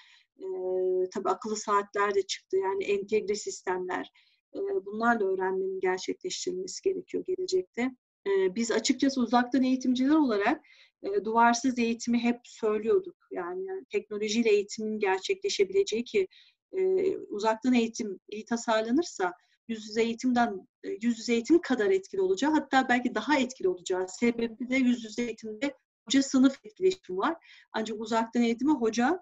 e, 0.40 1.10
tabii 1.10 1.28
akıllı 1.28 1.56
saatler 1.56 2.14
de 2.14 2.22
çıktı. 2.22 2.56
Yani 2.56 2.84
entegre 2.84 3.34
sistemler. 3.34 4.10
E, 4.54 4.58
bunlarla 4.86 5.24
öğrenmenin 5.24 5.80
gerçekleştirilmesi 5.80 6.82
gerekiyor 6.82 7.24
gelecekte. 7.26 7.90
E, 8.26 8.54
biz 8.54 8.70
açıkçası 8.72 9.20
uzaktan 9.20 9.62
eğitimciler 9.62 10.14
olarak 10.14 10.62
e, 11.02 11.24
duvarsız 11.24 11.78
eğitimi 11.78 12.18
hep 12.18 12.40
söylüyorduk. 12.44 13.16
Yani, 13.32 13.66
yani 13.66 13.84
teknolojiyle 13.92 14.50
eğitimin 14.50 14.98
gerçekleşebileceği 14.98 16.04
ki 16.04 16.28
e, 16.78 17.16
uzaktan 17.16 17.74
eğitim 17.74 18.20
iyi 18.28 18.44
tasarlanırsa 18.44 19.32
yüz 19.68 19.88
yüze 19.88 20.02
eğitimden 20.02 20.68
yüz 21.02 21.18
yüze 21.18 21.32
eğitim 21.32 21.60
kadar 21.60 21.90
etkili 21.90 22.20
olacağı 22.20 22.52
hatta 22.52 22.88
belki 22.88 23.14
daha 23.14 23.38
etkili 23.38 23.68
olacağı 23.68 24.08
sebebi 24.08 24.68
de 24.68 24.76
yüz 24.76 25.04
yüze 25.04 25.22
eğitimde 25.22 25.74
hoca 26.06 26.22
sınıf 26.22 26.56
etkileşimi 26.64 27.18
var. 27.18 27.36
Ancak 27.72 28.00
uzaktan 28.00 28.42
eğitimi 28.42 28.72
hoca 28.72 29.20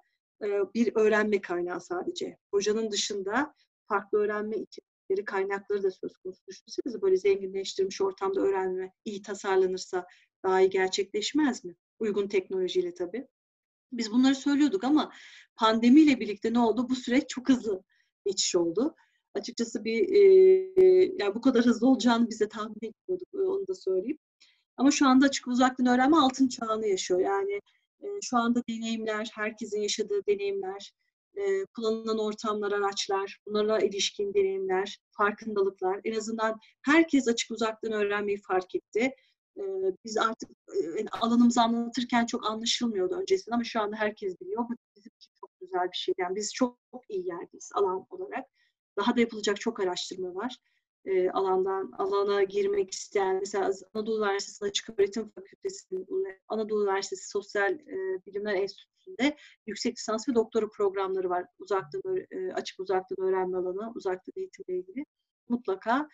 bir 0.75 0.93
öğrenme 0.95 1.41
kaynağı 1.41 1.81
sadece. 1.81 2.39
Hocanın 2.51 2.91
dışında 2.91 3.55
farklı 3.89 4.19
öğrenme 4.19 4.57
içerikleri, 4.57 5.25
kaynakları 5.25 5.83
da 5.83 5.91
söz 5.91 6.17
konusu. 6.17 6.41
Düşünsenize 6.49 7.03
böyle 7.03 7.17
zenginleştirilmiş 7.17 8.01
ortamda 8.01 8.41
öğrenme 8.41 8.93
iyi 9.05 9.23
tasarlanırsa 9.23 10.07
daha 10.45 10.61
iyi 10.61 10.71
gerçekleşmez 10.71 11.65
mi? 11.65 11.75
Uygun 11.99 12.29
teknolojiyle 12.29 12.95
tabii. 12.95 13.27
Biz 13.93 14.13
bunları 14.13 14.35
söylüyorduk 14.35 14.85
ama 14.85 15.13
pandemiyle 15.57 16.21
birlikte 16.21 16.53
ne 16.53 16.59
oldu? 16.59 16.89
Bu 16.89 16.95
süreç 16.95 17.29
çok 17.29 17.49
hızlı 17.49 17.83
geçiş 18.27 18.57
oldu. 18.57 18.95
Açıkçası 19.35 19.85
bir 19.85 20.09
e, 20.09 20.23
yani 21.19 21.35
bu 21.35 21.41
kadar 21.41 21.65
hızlı 21.65 21.89
olacağını 21.89 22.31
bize 22.31 22.49
tahmin 22.49 22.77
etmiyorduk. 22.83 23.29
Onu 23.35 23.67
da 23.69 23.75
söyleyeyim. 23.75 24.19
Ama 24.77 24.91
şu 24.91 25.09
anda 25.09 25.27
açık 25.27 25.49
uzaktan 25.49 25.87
öğrenme 25.87 26.17
altın 26.17 26.49
çağını 26.49 26.87
yaşıyor. 26.87 27.21
Yani 27.21 27.61
şu 28.23 28.37
anda 28.37 28.63
deneyimler, 28.69 29.31
herkesin 29.35 29.81
yaşadığı 29.81 30.27
deneyimler, 30.27 30.93
kullanılan 31.77 32.19
ortamlar, 32.19 32.73
araçlar, 32.73 33.39
bunlara 33.47 33.79
ilişkin 33.79 34.35
deneyimler, 34.35 34.99
farkındalıklar. 35.11 36.01
En 36.05 36.15
azından 36.15 36.59
herkes 36.83 37.29
açık 37.29 37.51
uzaktan 37.51 37.93
öğrenmeyi 37.93 38.39
fark 38.49 38.75
etti. 38.75 39.15
Biz 40.05 40.17
artık 40.19 40.51
alanımızı 41.21 41.61
anlatırken 41.61 42.27
çok 42.27 42.47
anlaşılmıyordu 42.51 43.15
öncesinde 43.15 43.55
ama 43.55 43.65
şu 43.65 43.81
anda 43.81 43.97
herkes 43.97 44.41
biliyor. 44.41 44.65
Bu 44.69 44.77
bizim 44.97 45.13
için 45.19 45.31
çok 45.41 45.51
güzel 45.61 45.85
bir 45.93 45.97
şey. 45.97 46.15
Yani 46.19 46.37
biz 46.37 46.55
çok 46.55 46.79
iyi 47.09 47.29
yerdeyiz 47.29 47.71
alan 47.75 48.07
olarak. 48.11 48.45
Daha 48.97 49.17
da 49.17 49.21
yapılacak 49.21 49.61
çok 49.61 49.81
araştırma 49.81 50.35
var 50.35 50.57
e, 51.09 51.31
alandan 51.31 51.93
alana 51.99 52.43
girmek 52.43 52.91
isteyen 52.91 53.37
mesela 53.37 53.73
Anadolu 53.95 54.19
Üniversitesi 54.19 54.65
Açık 54.65 54.99
Öğretim 54.99 55.29
Fakültesi'nin 55.29 56.07
Anadolu 56.49 56.85
Üniversitesi 56.85 57.29
Sosyal 57.29 57.73
e, 57.75 58.27
Bilimler 58.27 58.55
Enstitüsü'nde 58.55 59.37
yüksek 59.67 59.99
lisans 59.99 60.29
ve 60.29 60.35
doktora 60.35 60.69
programları 60.69 61.31
var. 61.31 61.47
Uzaktan 61.59 62.03
e, 62.31 62.53
açık 62.53 62.81
uzaktan 62.81 63.25
öğrenme 63.27 63.57
alanı, 63.57 63.93
uzaktan 63.95 64.33
eğitimle 64.37 64.79
ilgili. 64.79 65.05
Mutlaka 65.49 66.09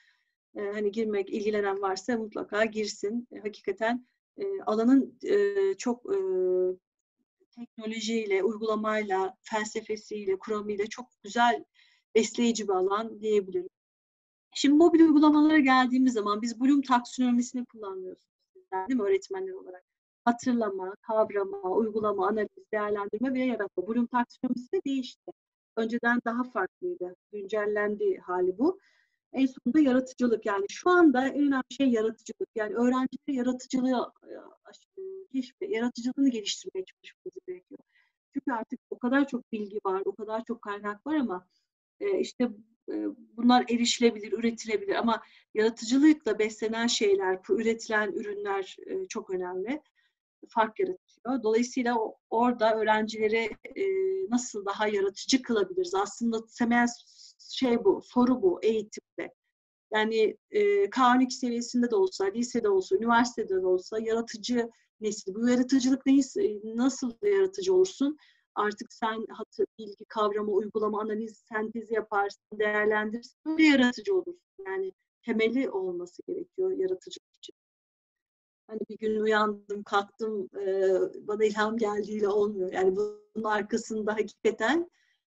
e, 0.56 0.60
hani 0.60 0.92
girmek 0.92 1.30
ilgilenen 1.30 1.82
varsa 1.82 2.16
mutlaka 2.16 2.64
girsin. 2.64 3.28
E, 3.32 3.38
hakikaten 3.38 4.06
e, 4.38 4.62
alanın 4.66 5.18
e, 5.24 5.74
çok 5.78 6.14
e, 6.14 6.18
teknolojiyle, 7.56 8.42
uygulamayla, 8.42 9.36
felsefesiyle, 9.42 10.38
kuramıyla 10.38 10.86
çok 10.86 11.06
güzel 11.22 11.64
besleyici 12.14 12.68
bir 12.68 12.72
alan 12.72 13.20
diyebilirim. 13.20 13.68
Şimdi 14.54 14.74
mobil 14.74 15.00
uygulamalara 15.00 15.58
geldiğimiz 15.58 16.12
zaman 16.12 16.42
biz 16.42 16.60
Bloom 16.60 16.82
taksonomisini 16.82 17.64
kullanıyoruz 17.64 18.22
değil 18.72 19.00
mi 19.00 19.02
öğretmenler 19.02 19.52
olarak? 19.52 19.84
Hatırlama, 20.24 20.94
kavrama, 21.02 21.70
uygulama, 21.70 22.28
analiz, 22.28 22.48
değerlendirme 22.72 23.34
ve 23.34 23.44
yaratma. 23.44 23.88
Bloom 23.88 24.06
taksonomisi 24.06 24.72
de 24.72 24.80
değişti. 24.86 25.32
önceden 25.76 26.20
daha 26.24 26.44
farklıydı. 26.44 27.16
Güncellendi 27.32 28.18
hali 28.18 28.58
bu. 28.58 28.78
En 29.32 29.46
sonunda 29.46 29.80
yaratıcılık 29.80 30.46
yani 30.46 30.66
şu 30.70 30.90
anda 30.90 31.28
en 31.28 31.42
önemli 31.42 31.74
şey 31.76 31.88
yaratıcılık. 31.88 32.48
Yani 32.54 32.74
öğrenciler 32.74 33.34
yaratıcılığı 33.34 34.12
keşfe, 35.32 35.66
yaratıcılığını 35.66 36.28
geliştirmeye 36.28 36.84
çalışmamız 36.84 37.46
gerekiyor. 37.46 37.78
Çünkü 38.32 38.52
artık 38.52 38.80
o 38.90 38.98
kadar 38.98 39.28
çok 39.28 39.52
bilgi 39.52 39.78
var, 39.86 40.02
o 40.04 40.14
kadar 40.14 40.44
çok 40.44 40.62
kaynak 40.62 41.06
var 41.06 41.14
ama 41.14 41.46
e, 42.00 42.18
işte 42.18 42.48
bunlar 43.36 43.64
erişilebilir, 43.70 44.32
üretilebilir 44.32 44.94
ama 44.94 45.22
yaratıcılıkla 45.54 46.38
beslenen 46.38 46.86
şeyler, 46.86 47.38
üretilen 47.50 48.12
ürünler 48.12 48.76
çok 49.08 49.30
önemli. 49.30 49.82
Fark 50.48 50.80
yaratıyor. 50.80 51.42
Dolayısıyla 51.42 51.96
orada 52.30 52.76
öğrencileri 52.76 53.50
nasıl 54.30 54.66
daha 54.66 54.88
yaratıcı 54.88 55.42
kılabiliriz? 55.42 55.94
Aslında 55.94 56.46
temel 56.58 56.86
şey 57.52 57.84
bu, 57.84 58.02
soru 58.04 58.42
bu 58.42 58.60
eğitimde. 58.62 59.34
Yani 59.94 60.36
e, 60.50 60.60
K12 60.84 61.30
seviyesinde 61.30 61.90
de 61.90 61.96
olsa, 61.96 62.24
lisede 62.24 62.68
olsa, 62.68 62.96
üniversitede 62.96 63.62
de 63.62 63.66
olsa 63.66 63.98
yaratıcı 64.00 64.70
nesil. 65.00 65.34
Bu 65.34 65.48
yaratıcılık 65.48 66.06
neyse, 66.06 66.60
nasıl 66.64 67.12
yaratıcı 67.22 67.74
olursun? 67.74 68.16
Artık 68.54 68.92
sen 68.92 69.26
hatır, 69.28 69.66
bilgi, 69.78 70.04
kavrama, 70.08 70.52
uygulama, 70.52 71.00
analiz, 71.00 71.36
sentez 71.36 71.90
yaparsın, 71.90 72.58
değerlendirirsin. 72.58 73.38
Böyle 73.46 73.62
yaratıcı 73.62 74.14
olursun. 74.14 74.40
Yani 74.66 74.92
temeli 75.22 75.70
olması 75.70 76.22
gerekiyor 76.26 76.70
yaratıcılık 76.70 77.34
için. 77.36 77.54
Hani 78.66 78.80
bir 78.90 78.98
gün 78.98 79.20
uyandım, 79.20 79.82
kalktım, 79.82 80.48
e, 80.60 80.92
bana 81.28 81.44
ilham 81.44 81.76
geldiğiyle 81.76 82.28
olmuyor. 82.28 82.72
Yani 82.72 82.96
bunun 82.96 83.44
arkasında 83.44 84.14
hakikaten 84.14 84.90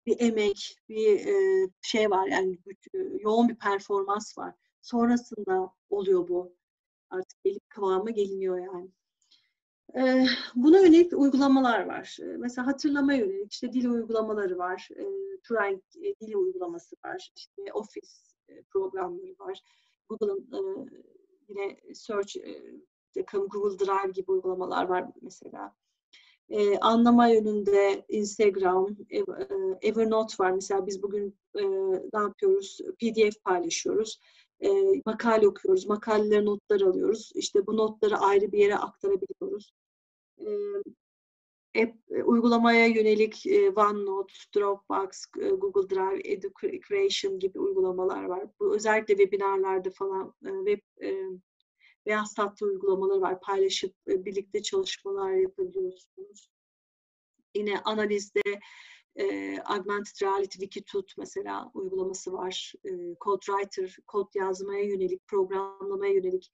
bir 0.06 0.20
emek, 0.20 0.76
bir 0.88 1.26
e, 1.26 1.68
şey 1.82 2.10
var 2.10 2.26
yani 2.26 2.58
yoğun 3.20 3.48
bir 3.48 3.58
performans 3.58 4.38
var. 4.38 4.54
Sonrasında 4.82 5.72
oluyor 5.90 6.28
bu. 6.28 6.56
Artık 7.10 7.44
gelip 7.44 7.70
kıvamı 7.70 8.10
geliniyor 8.10 8.58
yani. 8.58 8.90
Buna 10.54 10.78
yönelik 10.80 11.12
uygulamalar 11.12 11.86
var. 11.86 12.16
Mesela 12.38 12.66
hatırlama 12.66 13.14
yönelik 13.14 13.52
işte 13.52 13.72
dil 13.72 13.88
uygulamaları 13.88 14.58
var. 14.58 14.88
Turing 15.42 15.82
dil 16.20 16.34
uygulaması 16.34 16.96
var. 17.04 17.32
İşte 17.36 17.72
Office 17.72 18.08
programları 18.70 19.34
var. 19.38 19.60
Google'ın 20.08 20.90
yine 21.48 21.94
Search, 21.94 22.36
e, 22.36 23.22
Google 23.32 23.78
Drive 23.78 24.12
gibi 24.12 24.30
uygulamalar 24.30 24.84
var 24.84 25.06
mesela 25.22 25.74
e, 26.50 26.78
anlama 26.78 27.28
yönünde 27.28 28.04
Instagram, 28.08 28.96
Evernote 29.82 30.34
var. 30.40 30.50
Mesela 30.50 30.86
biz 30.86 31.02
bugün 31.02 31.38
e, 31.54 31.62
ne 32.14 32.20
yapıyoruz? 32.20 32.80
PDF 33.00 33.44
paylaşıyoruz. 33.44 34.20
E, 34.60 34.68
makale 35.06 35.48
okuyoruz. 35.48 35.86
Makaleleri 35.86 36.44
notlar 36.44 36.80
alıyoruz. 36.80 37.32
İşte 37.34 37.66
bu 37.66 37.76
notları 37.76 38.18
ayrı 38.18 38.52
bir 38.52 38.58
yere 38.58 38.76
aktarabiliyoruz. 38.76 39.72
App, 41.76 41.94
uygulamaya 42.24 42.86
yönelik 42.86 43.46
e, 43.46 43.70
OneNote, 43.70 44.34
Dropbox, 44.54 45.24
e, 45.40 45.48
Google 45.48 45.96
Drive, 45.96 46.20
Education 46.24 47.38
gibi 47.38 47.58
uygulamalar 47.58 48.24
var. 48.24 48.46
Bu 48.60 48.74
özellikle 48.74 49.16
webinarlarda 49.16 49.90
falan 49.90 50.34
e, 50.46 50.48
web 50.48 51.04
e, 51.04 51.24
beyaz 52.06 52.34
tatlı 52.34 52.66
uygulamaları 52.66 53.20
var. 53.20 53.40
Paylaşıp 53.40 53.94
e, 54.08 54.24
birlikte 54.24 54.62
çalışmalar 54.62 55.32
yapabiliyorsunuz. 55.32 56.50
Yine 57.54 57.80
analizde 57.80 58.42
e, 59.16 59.58
Augmented 59.60 60.22
Reality 60.22 60.58
Wikitut 60.58 61.18
mesela 61.18 61.70
uygulaması 61.74 62.32
var. 62.32 62.72
E, 62.84 62.90
CodeWriter, 63.24 63.96
kod 64.06 64.34
yazmaya 64.34 64.84
yönelik, 64.84 65.26
programlamaya 65.26 66.12
yönelik 66.12 66.50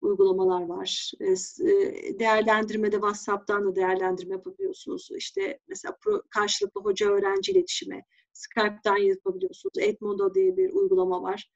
uygulamalar 0.00 0.66
var. 0.66 1.12
E, 1.20 1.32
e, 1.70 2.18
değerlendirmede 2.18 2.96
WhatsApp'tan 2.96 3.64
da 3.64 3.76
değerlendirme 3.76 4.34
yapabiliyorsunuz. 4.34 5.08
İşte 5.16 5.58
mesela 5.68 5.96
pro, 6.00 6.22
karşılıklı 6.30 6.80
hoca 6.80 7.10
öğrenci 7.10 7.52
iletişimi 7.52 8.02
Skype'tan 8.32 8.96
yapabiliyorsunuz. 8.96 9.72
Edmodo 9.78 10.34
diye 10.34 10.56
bir 10.56 10.72
uygulama 10.72 11.22
var. 11.22 11.50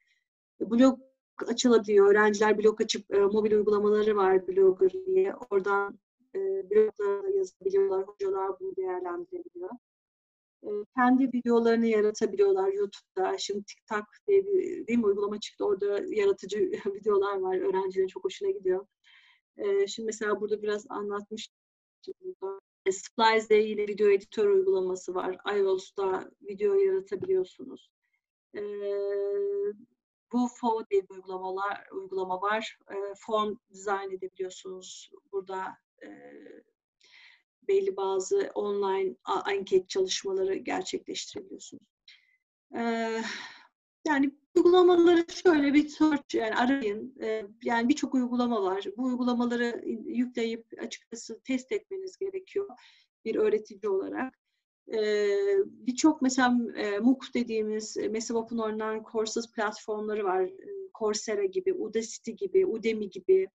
Blog 0.61 1.01
açılabiliyor. 1.47 2.11
Öğrenciler 2.11 2.59
blog 2.59 2.81
açıp 2.81 3.15
e, 3.15 3.19
mobil 3.19 3.53
uygulamaları 3.53 4.17
var 4.17 4.49
Blogger 4.49 4.93
diye. 5.07 5.35
Oradan 5.51 5.99
e, 6.35 6.39
bloglarına 6.71 7.37
yazabiliyorlar. 7.37 8.07
Hocalar 8.07 8.61
bunu 8.61 8.77
değerlendirebiliyor. 8.77 9.71
Kendi 10.97 11.25
videolarını 11.35 11.87
yaratabiliyorlar 11.87 12.73
YouTube'da. 12.73 13.39
Şimdi 13.39 13.65
TikTok 13.65 14.05
diye 14.29 14.47
bir 14.47 14.87
değil 14.87 14.99
mi, 14.99 15.07
uygulama 15.07 15.41
çıktı. 15.41 15.65
Orada 15.65 16.01
yaratıcı 16.09 16.59
videolar 16.87 17.39
var. 17.39 17.57
Öğrencilerin 17.57 18.09
çok 18.09 18.25
hoşuna 18.25 18.51
gidiyor. 18.51 18.87
Şimdi 19.87 20.07
mesela 20.07 20.41
burada 20.41 20.63
biraz 20.63 20.87
anlatmış. 20.89 21.49
Burada. 22.21 22.61
E, 22.87 22.93
Splice 22.93 23.49
diye 23.49 23.63
yine 23.63 23.89
video 23.89 24.09
editör 24.09 24.49
uygulaması 24.49 25.15
var. 25.15 25.39
iOS'ta 25.57 26.31
video 26.43 26.75
yaratabiliyorsunuz. 26.75 27.91
E, 28.55 28.61
WooFo 30.33 30.85
diye 30.91 31.03
bir 31.03 31.15
uygulamalar, 31.15 31.89
uygulama 31.93 32.41
var. 32.43 32.79
Form 33.17 33.57
dizayn 33.71 34.11
edebiliyorsunuz. 34.11 35.11
Burada 35.33 35.79
belli 37.69 37.97
bazı 37.97 38.51
online 38.55 39.17
anket 39.25 39.89
çalışmaları 39.89 40.55
gerçekleştirebiliyorsunuz. 40.55 41.83
E, 42.77 42.83
yani 44.07 44.31
uygulamaları 44.57 45.25
şöyle 45.33 45.75
bir 45.75 45.89
search 45.89 46.35
yani 46.35 46.55
arayın. 46.55 47.15
E, 47.23 47.45
yani 47.65 47.89
birçok 47.89 48.15
uygulama 48.15 48.63
var. 48.63 48.85
Bu 48.97 49.05
uygulamaları 49.05 49.83
yükleyip 50.07 50.67
açıkçası 50.81 51.41
test 51.45 51.73
etmeniz 51.73 52.17
gerekiyor 52.17 52.69
bir 53.25 53.37
öğretici 53.37 53.89
olarak 53.91 54.35
birçok 55.65 56.23
mesela 56.23 56.59
e, 56.77 56.99
MOOC 56.99 57.35
dediğimiz 57.35 57.97
Massive 57.97 58.39
Open 58.39 58.59
Online 58.59 59.03
Courses 59.13 59.53
platformları 59.53 60.25
var. 60.25 60.51
Coursera 60.99 61.45
gibi, 61.45 61.73
Udacity 61.73 62.31
gibi, 62.31 62.67
Udemy 62.67 63.11
gibi, 63.11 63.49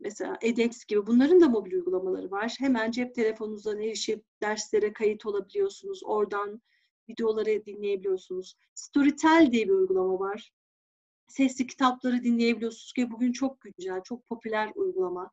mesela 0.00 0.38
edX 0.42 0.84
gibi 0.84 1.06
bunların 1.06 1.40
da 1.40 1.48
mobil 1.48 1.72
uygulamaları 1.72 2.30
var. 2.30 2.56
Hemen 2.58 2.90
cep 2.90 3.14
telefonunuzdan 3.14 3.80
erişip 3.80 4.24
derslere 4.42 4.92
kayıt 4.92 5.26
olabiliyorsunuz. 5.26 6.00
Oradan 6.04 6.62
videoları 7.08 7.66
dinleyebiliyorsunuz. 7.66 8.56
Storytel 8.74 9.48
diye 9.52 9.68
bir 9.68 9.72
uygulama 9.72 10.18
var. 10.18 10.52
Sesli 11.28 11.66
kitapları 11.66 12.24
dinleyebiliyorsunuz 12.24 12.92
ki 12.92 13.10
bugün 13.10 13.32
çok 13.32 13.60
güncel, 13.60 14.02
çok 14.02 14.26
popüler 14.26 14.72
uygulama. 14.74 15.30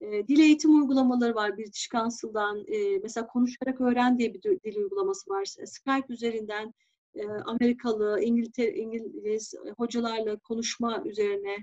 E, 0.00 0.28
dil 0.28 0.38
eğitim 0.38 0.80
uygulamaları 0.80 1.34
var 1.34 1.58
British 1.58 1.88
Council'dan. 1.88 2.64
E, 2.68 2.98
mesela 3.02 3.26
konuşarak 3.26 3.80
öğren 3.80 4.18
diye 4.18 4.34
bir 4.34 4.42
dil 4.42 4.76
uygulaması 4.76 5.30
var. 5.30 5.44
Skype 5.44 6.14
üzerinden 6.14 6.74
e, 7.14 7.26
Amerikalı, 7.26 8.20
İngiltere, 8.20 8.74
İngiliz 8.74 9.54
hocalarla 9.76 10.38
konuşma 10.38 11.02
üzerine 11.04 11.56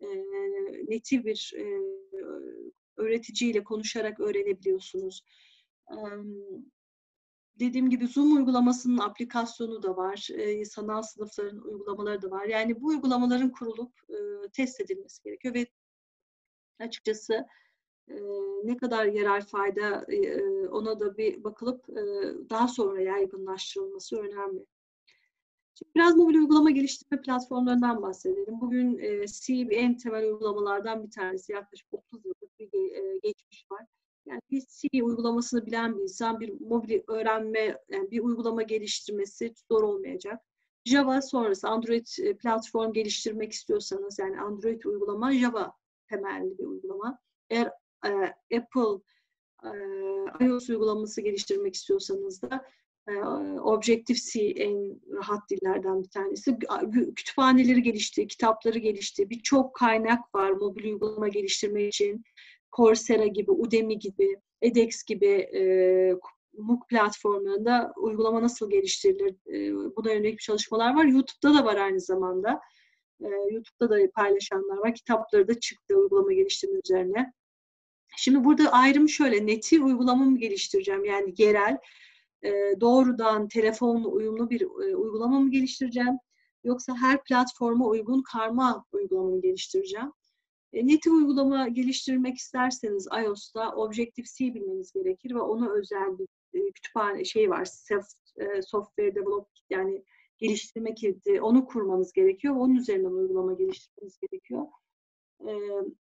e, 0.00 0.06
netif 0.88 1.24
bir 1.24 1.52
e, 1.56 1.64
öğreticiyle 2.96 3.64
konuşarak 3.64 4.20
öğrenebiliyorsunuz. 4.20 5.22
E, 5.90 5.98
dediğim 7.60 7.90
gibi 7.90 8.06
Zoom 8.06 8.36
uygulamasının 8.36 8.98
aplikasyonu 8.98 9.82
da 9.82 9.96
var. 9.96 10.28
E, 10.34 10.64
sanal 10.64 11.02
sınıfların 11.02 11.60
uygulamaları 11.60 12.22
da 12.22 12.30
var. 12.30 12.44
Yani 12.44 12.80
bu 12.80 12.86
uygulamaların 12.86 13.52
kurulup 13.52 13.92
e, 14.10 14.48
test 14.52 14.80
edilmesi 14.80 15.22
gerekiyor 15.22 15.54
ve 15.54 15.66
açıkçası 16.78 17.46
ne 18.64 18.76
kadar 18.76 19.04
yarar 19.04 19.46
fayda 19.46 20.06
ona 20.70 21.00
da 21.00 21.16
bir 21.16 21.44
bakılıp 21.44 21.88
daha 22.50 22.68
sonra 22.68 23.00
yaygınlaştırılması 23.02 24.16
önemli. 24.16 24.66
Şimdi 25.78 25.94
biraz 25.94 26.16
mobil 26.16 26.34
uygulama 26.34 26.70
geliştirme 26.70 27.22
platformlarından 27.22 28.02
bahsedelim. 28.02 28.60
Bugün 28.60 28.98
e, 28.98 29.26
C 29.26 29.54
en 29.54 29.96
temel 29.96 30.24
uygulamalardan 30.24 31.04
bir 31.04 31.10
tanesi. 31.10 31.52
Yaklaşık 31.52 31.86
30 31.92 32.24
yıllık 32.24 32.58
bir 32.58 33.20
geçmiş 33.22 33.64
var. 33.70 33.86
Yani 34.26 34.40
bir 34.50 34.60
C 34.60 35.04
uygulamasını 35.04 35.66
bilen 35.66 35.96
bir 35.96 36.02
insan 36.02 36.40
bir 36.40 36.60
mobil 36.60 37.00
öğrenme, 37.08 37.78
yani 37.88 38.10
bir 38.10 38.20
uygulama 38.20 38.62
geliştirmesi 38.62 39.54
zor 39.72 39.82
olmayacak. 39.82 40.42
Java 40.84 41.22
sonrası 41.22 41.68
Android 41.68 42.06
platform 42.38 42.92
geliştirmek 42.92 43.52
istiyorsanız 43.52 44.18
yani 44.18 44.40
Android 44.40 44.82
uygulama 44.84 45.32
Java 45.32 45.72
temelli 46.08 46.58
bir 46.58 46.64
uygulama. 46.64 47.18
Eğer 47.50 47.72
e, 48.06 48.10
Apple 48.56 49.02
e, 49.64 49.70
iOS 50.46 50.70
uygulaması 50.70 51.20
geliştirmek 51.20 51.74
istiyorsanız 51.74 52.42
da 52.42 52.64
e, 53.08 53.12
Objective-C 53.60 54.40
en 54.40 55.00
rahat 55.12 55.50
dillerden 55.50 56.02
bir 56.02 56.08
tanesi. 56.08 56.58
Kütüphaneleri 57.16 57.82
gelişti, 57.82 58.26
kitapları 58.26 58.78
gelişti. 58.78 59.30
Birçok 59.30 59.74
kaynak 59.74 60.34
var 60.34 60.50
mobil 60.50 60.84
uygulama 60.84 61.28
geliştirmek 61.28 61.94
için. 61.94 62.24
Coursera 62.76 63.26
gibi, 63.26 63.50
Udemy 63.50 63.98
gibi, 63.98 64.36
edX 64.62 65.04
gibi 65.04 65.48
MOOC 66.58 66.86
platformlarında 66.88 67.92
uygulama 67.96 68.42
nasıl 68.42 68.70
geliştirilir? 68.70 69.34
E, 69.54 69.74
buna 69.96 70.12
yönelik 70.12 70.40
çalışmalar 70.40 70.94
var. 70.94 71.04
YouTube'da 71.04 71.54
da 71.54 71.64
var 71.64 71.76
aynı 71.76 72.00
zamanda. 72.00 72.60
E, 73.20 73.26
YouTube'da 73.50 73.90
da 73.90 74.10
paylaşanlar 74.10 74.76
var. 74.76 74.94
Kitapları 74.94 75.48
da 75.48 75.60
çıktı 75.60 75.96
uygulama 75.96 76.32
geliştirme 76.32 76.80
üzerine. 76.84 77.32
Şimdi 78.16 78.44
burada 78.44 78.72
ayrım 78.72 79.08
şöyle, 79.08 79.46
neti 79.46 79.82
uygulamamı 79.82 80.38
geliştireceğim. 80.38 81.04
Yani 81.04 81.34
yerel, 81.38 81.78
e, 82.44 82.80
doğrudan 82.80 83.48
telefonla 83.48 84.08
uyumlu 84.08 84.50
bir 84.50 84.60
e, 84.62 84.96
uygulama 84.96 85.40
mı 85.40 85.50
geliştireceğim? 85.50 86.18
Yoksa 86.64 86.96
her 86.96 87.24
platforma 87.24 87.86
uygun 87.86 88.22
karma 88.32 88.84
uygulamamı 88.92 89.40
geliştireceğim? 89.40 90.12
E, 90.72 90.86
native 90.86 91.14
uygulama 91.14 91.68
geliştirmek 91.68 92.36
isterseniz 92.36 93.08
iOS'ta 93.24 93.72
Objective-C 93.72 94.54
bilmeniz 94.54 94.92
gerekir 94.92 95.34
ve 95.34 95.40
ona 95.40 95.70
özel 95.70 96.18
bir 96.18 96.26
e, 96.54 96.70
kütüphane 96.72 97.24
şey 97.24 97.50
var. 97.50 97.64
Self 97.64 98.06
e, 98.36 98.62
software 98.62 99.14
develop 99.14 99.48
yani 99.70 100.04
geliştirme 100.38 100.94
kilidi 100.94 101.40
onu 101.40 101.64
kurmanız 101.64 102.12
gerekiyor. 102.12 102.56
Onun 102.56 102.74
üzerinden 102.74 103.10
uygulama 103.10 103.52
geliştirmeniz 103.52 104.18
gerekiyor. 104.18 104.66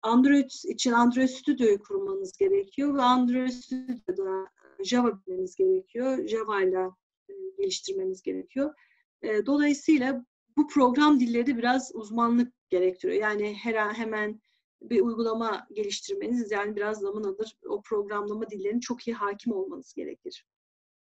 Android 0.02 0.50
için 0.64 0.92
Android 0.92 1.28
Studio'yu 1.28 1.78
kurmanız 1.78 2.38
gerekiyor 2.38 2.94
ve 2.94 3.02
Android 3.02 3.48
Studio'da 3.48 4.46
Java 4.84 5.20
bilmeniz 5.26 5.56
gerekiyor. 5.56 6.26
Java 6.28 6.62
ile 6.62 6.90
e, 7.28 7.32
geliştirmeniz 7.58 8.22
gerekiyor. 8.22 8.74
E, 9.22 9.46
dolayısıyla 9.46 10.24
bu 10.56 10.68
program 10.68 11.20
dilleri 11.20 11.56
biraz 11.56 11.90
uzmanlık 11.94 12.52
gerektiriyor. 12.70 13.22
Yani 13.22 13.54
her 13.54 13.74
hemen 13.74 14.40
bir 14.82 15.00
uygulama 15.00 15.66
geliştirmeniz 15.72 16.50
yani 16.50 16.76
biraz 16.76 17.00
zaman 17.00 17.22
alır. 17.22 17.56
O 17.68 17.82
programlama 17.82 18.50
dillerine 18.50 18.80
çok 18.80 19.08
iyi 19.08 19.14
hakim 19.14 19.52
olmanız 19.52 19.94
gerekir. 19.94 20.46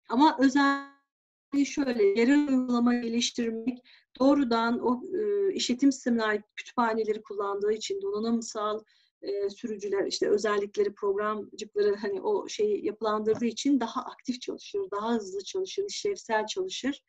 Ama 0.09 0.37
özellikle 0.41 1.65
şöyle 1.65 2.05
yerel 2.05 2.49
uygulama 2.49 2.95
geliştirmek 2.95 3.79
doğrudan 4.21 4.79
o 4.79 5.03
e, 5.19 5.53
işletim 5.55 5.93
sistemine 5.93 6.23
ait 6.23 6.43
kütüphaneleri 6.57 7.23
kullandığı 7.23 7.73
için 7.73 8.03
donanımsal 8.03 8.81
e, 9.27 9.51
sürücüler 9.51 10.07
işte 10.07 10.29
özellikleri 10.29 10.95
programcıkları 10.95 11.97
hani 11.97 12.21
o 12.21 12.49
şeyi 12.49 12.87
yapılandırdığı 12.87 13.47
için 13.47 13.81
daha 13.81 14.01
aktif 14.01 14.41
çalışır, 14.41 14.81
daha 14.91 15.15
hızlı 15.15 15.45
çalışır, 15.45 15.85
işlevsel 15.89 16.47
çalışır. 16.47 17.03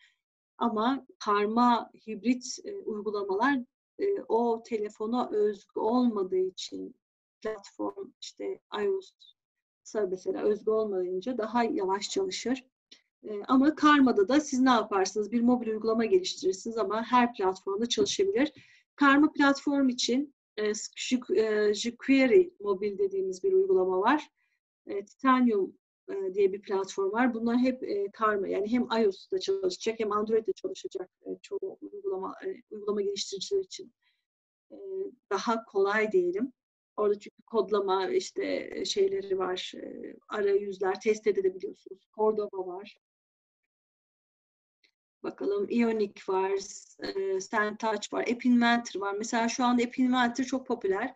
Ama 0.57 1.05
karma 1.19 1.91
hibrit 2.07 2.45
e, 2.63 2.75
uygulamalar 2.75 3.59
e, 3.99 4.21
o 4.27 4.63
telefona 4.65 5.29
özgü 5.29 5.79
olmadığı 5.79 6.37
için 6.37 6.95
platform 7.41 8.11
işte 8.21 8.59
iOS 8.83 9.11
mesela 10.09 10.43
özgü 10.43 10.71
olmayınca 10.71 11.37
daha 11.37 11.63
yavaş 11.63 12.09
çalışır. 12.09 12.63
E, 13.23 13.43
ama 13.47 13.75
Karma'da 13.75 14.27
da 14.27 14.39
siz 14.39 14.59
ne 14.59 14.69
yaparsınız? 14.69 15.31
Bir 15.31 15.41
mobil 15.41 15.67
uygulama 15.67 16.05
geliştirirsiniz 16.05 16.77
ama 16.77 17.03
her 17.03 17.33
platformda 17.33 17.89
çalışabilir. 17.89 18.51
Karma 18.95 19.31
platform 19.31 19.89
için 19.89 20.35
jQuery 21.73 22.49
mobil 22.59 22.97
dediğimiz 22.97 23.43
bir 23.43 23.53
uygulama 23.53 23.99
var. 23.99 24.29
E, 24.87 25.05
Titanium 25.05 25.77
e, 26.09 26.33
diye 26.33 26.53
bir 26.53 26.61
platform 26.61 27.11
var. 27.11 27.33
Bunlar 27.33 27.57
hep 27.57 27.83
e, 27.83 28.11
karma 28.11 28.47
yani 28.47 28.71
hem 28.71 28.87
iOS'ta 29.03 29.39
çalışacak 29.39 29.99
hem 29.99 30.11
Android'de 30.11 30.53
çalışacak 30.53 31.09
e, 31.25 31.37
çoğu 31.41 31.77
uygulama 31.81 32.35
e, 32.45 32.61
uygulama 32.71 33.01
geliştiriciler 33.01 33.61
için 33.61 33.93
e, 34.71 34.75
daha 35.31 35.65
kolay 35.65 36.11
diyelim. 36.11 36.53
Orada 36.97 37.19
çünkü 37.19 37.43
kodlama 37.45 38.09
işte 38.09 38.71
şeyleri 38.85 39.37
var, 39.37 39.71
e, 39.75 40.15
arayüzler 40.29 41.01
test 41.01 41.27
edebiliyorsunuz. 41.27 42.07
Cordova 42.15 42.67
var. 42.67 42.97
Bakalım 45.23 45.67
Ionic 45.69 46.21
var, 46.27 46.51
e, 46.99 47.39
SendTouch 47.41 48.13
var, 48.13 48.21
App 48.21 48.45
Inventor 48.45 48.99
var. 48.99 49.15
Mesela 49.17 49.49
şu 49.49 49.63
anda 49.63 49.83
App 49.83 49.99
Inventor 49.99 50.43
çok 50.43 50.67
popüler. 50.67 51.13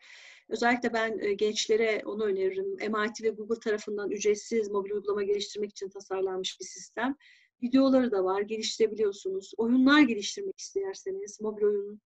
Özellikle 0.50 0.94
ben 0.94 1.20
e, 1.20 1.34
gençlere 1.34 2.02
onu 2.06 2.24
öneririm. 2.24 2.72
MIT 2.72 3.24
ve 3.24 3.30
Google 3.30 3.60
tarafından 3.60 4.12
ücretsiz 4.12 4.70
mobil 4.70 4.92
uygulama 4.92 5.24
geliştirmek 5.24 5.72
için 5.72 5.90
tasarlanmış 5.90 6.60
bir 6.60 6.66
sistem. 6.66 7.16
Videoları 7.64 8.12
da 8.12 8.24
var, 8.24 8.42
geliştirebiliyorsunuz. 8.42 9.54
Oyunlar 9.58 10.02
geliştirmek 10.02 10.60
isterseniz, 10.60 11.42
mobil 11.42 11.64
oyun 11.64 12.02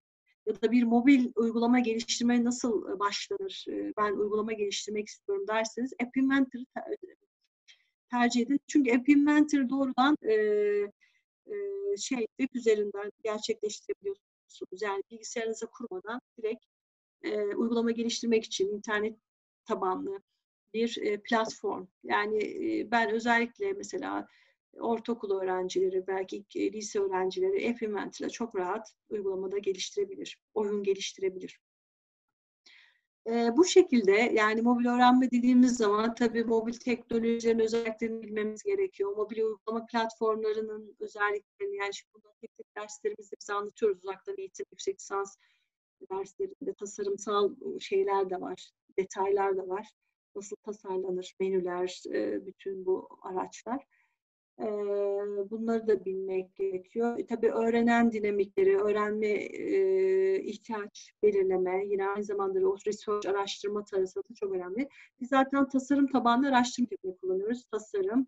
ya 0.46 0.62
da 0.62 0.70
bir 0.70 0.82
mobil 0.82 1.32
uygulama 1.36 1.78
geliştirmeye 1.78 2.44
nasıl 2.44 2.92
e, 2.92 2.98
başlanır? 2.98 3.64
E, 3.68 3.92
ben 3.96 4.12
uygulama 4.12 4.52
geliştirmek 4.52 5.08
istiyorum 5.08 5.44
derseniz 5.48 5.92
App 6.02 6.16
Inventor'ı 6.16 6.64
tercih 8.10 8.40
edin. 8.40 8.60
Çünkü 8.66 8.92
App 8.92 9.08
Inventor 9.08 9.68
doğrudan 9.68 10.16
e, 10.28 10.34
şey 11.98 12.26
web 12.38 12.54
üzerinden 12.54 13.12
gerçekleştirebiliyorsunuz. 13.24 14.82
Yani 14.82 15.02
bilgisayarınıza 15.10 15.66
kurmadan 15.66 16.20
direkt 16.38 16.64
e, 17.22 17.54
uygulama 17.54 17.90
geliştirmek 17.90 18.44
için 18.44 18.68
internet 18.68 19.16
tabanlı 19.64 20.22
bir 20.74 20.98
e, 21.02 21.20
platform. 21.22 21.86
Yani 22.04 22.44
e, 22.44 22.90
ben 22.90 23.10
özellikle 23.10 23.72
mesela 23.72 24.28
ortaokul 24.80 25.40
öğrencileri, 25.40 26.06
belki 26.06 26.44
lise 26.56 27.00
öğrencileri 27.00 27.70
App 27.70 27.82
Inventor 27.82 28.24
ile 28.24 28.30
çok 28.30 28.56
rahat 28.56 28.92
uygulamada 29.08 29.58
geliştirebilir, 29.58 30.38
oyun 30.54 30.82
geliştirebilir. 30.82 31.60
E, 33.26 33.56
bu 33.56 33.64
şekilde 33.64 34.12
yani 34.12 34.62
mobil 34.62 34.86
öğrenme 34.86 35.30
dediğimiz 35.30 35.76
zaman 35.76 36.14
tabii 36.14 36.44
mobil 36.44 36.72
teknolojilerin 36.72 37.58
özelliklerini 37.58 38.22
bilmemiz 38.22 38.62
gerekiyor. 38.62 39.16
Mobil 39.16 39.42
uygulama 39.42 39.86
platformlarının 39.86 40.96
özelliklerini 41.00 41.76
yani 41.76 41.94
şimdi 41.94 42.12
tek 42.40 42.56
tek 42.56 42.76
derslerimizde 42.76 43.36
biz 43.40 43.50
anlatıyoruz 43.50 44.04
uzaktan 44.04 44.34
eğitim, 44.38 44.66
yüksek 44.72 45.00
lisans 45.00 45.36
derslerinde 46.10 46.74
tasarımsal 46.74 47.54
şeyler 47.80 48.30
de 48.30 48.40
var, 48.40 48.70
detaylar 48.98 49.56
da 49.56 49.68
var. 49.68 49.90
Nasıl 50.36 50.56
tasarlanır 50.56 51.34
menüler, 51.40 52.02
bütün 52.46 52.86
bu 52.86 53.08
araçlar. 53.22 53.86
Bunları 55.50 55.86
da 55.86 56.04
bilmek 56.04 56.56
gerekiyor. 56.56 57.18
Tabii 57.28 57.50
öğrenen 57.50 58.12
dinamikleri, 58.12 58.76
öğrenme 58.76 59.46
ihtiyaç 60.40 61.12
belirleme, 61.22 61.86
yine 61.86 62.08
aynı 62.08 62.24
zamanda 62.24 62.68
o 62.68 62.76
research 62.86 63.28
araştırma 63.28 63.84
tarafı 63.84 64.20
da 64.20 64.34
çok 64.34 64.52
önemli. 64.52 64.88
Biz 65.20 65.28
zaten 65.28 65.68
tasarım 65.68 66.06
tabanlı 66.06 66.48
araştırma 66.48 66.88
tekniği 66.88 67.16
kullanıyoruz. 67.16 67.64
Tasarım, 67.64 68.26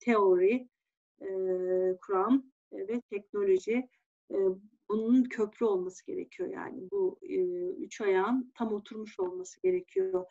teori, 0.00 0.68
kuram 2.00 2.44
ve 2.72 3.00
teknoloji 3.00 3.88
bunun 4.88 5.24
köprü 5.24 5.66
olması 5.66 6.06
gerekiyor 6.06 6.48
yani. 6.48 6.90
Bu 6.90 7.18
e, 7.22 7.36
üç 7.70 8.00
ayağın 8.00 8.52
tam 8.54 8.72
oturmuş 8.72 9.20
olması 9.20 9.62
gerekiyor 9.62 10.24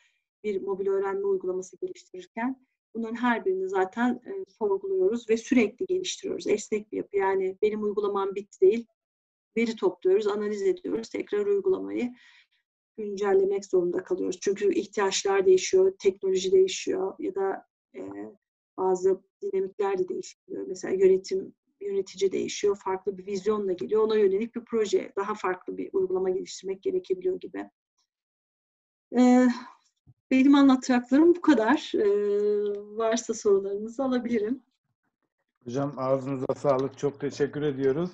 bir 0.44 0.62
mobil 0.62 0.88
öğrenme 0.88 1.26
uygulaması 1.26 1.78
geliştirirken. 1.78 2.66
Bunların 2.95 3.15
her 3.15 3.45
birini 3.45 3.69
zaten 3.69 4.22
e, 4.26 4.51
sorguluyoruz 4.51 5.30
ve 5.30 5.38
sürekli 5.38 5.85
geliştiriyoruz. 5.85 6.47
Esnek 6.47 6.91
bir 6.91 6.97
yapı. 6.97 7.18
Yani 7.18 7.57
benim 7.61 7.84
uygulamam 7.84 8.35
bitti 8.35 8.61
değil. 8.61 8.88
Veri 9.57 9.76
topluyoruz, 9.76 10.27
analiz 10.27 10.61
ediyoruz. 10.61 11.09
Tekrar 11.09 11.45
uygulamayı 11.45 12.13
güncellemek 12.97 13.65
zorunda 13.65 14.03
kalıyoruz. 14.03 14.39
Çünkü 14.41 14.73
ihtiyaçlar 14.73 15.45
değişiyor, 15.45 15.93
teknoloji 15.99 16.51
değişiyor 16.51 17.13
ya 17.19 17.35
da 17.35 17.65
e, 17.95 18.01
bazı 18.77 19.22
dinamikler 19.41 19.97
de 19.97 20.09
değişiyor. 20.09 20.65
Mesela 20.68 20.93
yönetim 20.93 21.53
yönetici 21.81 22.31
değişiyor, 22.31 22.76
farklı 22.84 23.18
bir 23.18 23.26
vizyonla 23.27 23.73
geliyor. 23.73 24.03
Ona 24.03 24.15
yönelik 24.18 24.55
bir 24.55 24.65
proje, 24.65 25.13
daha 25.15 25.35
farklı 25.35 25.77
bir 25.77 25.89
uygulama 25.93 26.30
geliştirmek 26.30 26.84
gerekebiliyor 26.84 27.39
gibi. 27.39 27.69
Ee, 29.18 29.47
benim 30.32 30.56
anlatacaklarım 30.56 31.36
bu 31.36 31.41
kadar. 31.41 31.91
Ee, 31.95 32.98
varsa 32.98 33.34
sorularınızı 33.34 34.03
alabilirim. 34.03 34.64
Hocam 35.66 35.94
ağzınıza 35.98 36.56
sağlık. 36.56 36.98
Çok 36.98 37.20
teşekkür 37.20 37.62
ediyoruz. 37.62 38.12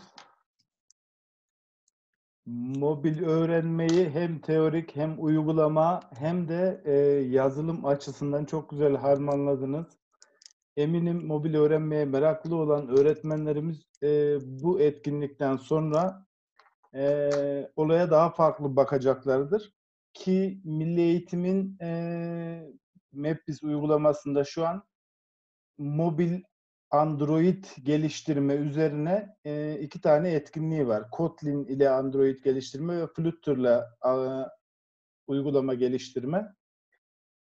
Mobil 2.75 3.23
öğrenmeyi 3.23 4.09
hem 4.09 4.39
teorik 4.39 4.95
hem 4.95 5.15
uygulama 5.17 6.01
hem 6.15 6.47
de 6.47 6.81
e, 6.85 6.93
yazılım 7.35 7.85
açısından 7.85 8.45
çok 8.45 8.69
güzel 8.69 8.95
harmanladınız. 8.95 9.85
Eminim 10.77 11.27
mobil 11.27 11.55
öğrenmeye 11.55 12.05
meraklı 12.05 12.55
olan 12.55 12.87
öğretmenlerimiz 12.87 13.87
e, 14.03 14.37
bu 14.41 14.79
etkinlikten 14.81 15.57
sonra 15.57 16.25
e, 16.93 17.31
olaya 17.75 18.11
daha 18.11 18.29
farklı 18.29 18.75
bakacaklardır. 18.75 19.73
Ki 20.17 20.61
Milli 20.63 21.01
Eğitim'in 21.01 21.77
e, 21.81 22.71
MEPBIS 23.13 23.63
uygulamasında 23.63 24.43
şu 24.43 24.67
an 24.67 24.83
mobil 25.77 26.41
Android 26.91 27.63
geliştirme 27.83 28.53
üzerine 28.53 29.35
e, 29.45 29.79
iki 29.81 30.01
tane 30.01 30.31
etkinliği 30.31 30.87
var. 30.87 31.09
Kotlin 31.11 31.65
ile 31.65 31.89
Android 31.89 32.43
geliştirme 32.43 33.01
ve 33.01 33.07
Flutter 33.07 33.57
ile 33.57 33.81
uygulama 35.27 35.73
geliştirme. 35.73 36.53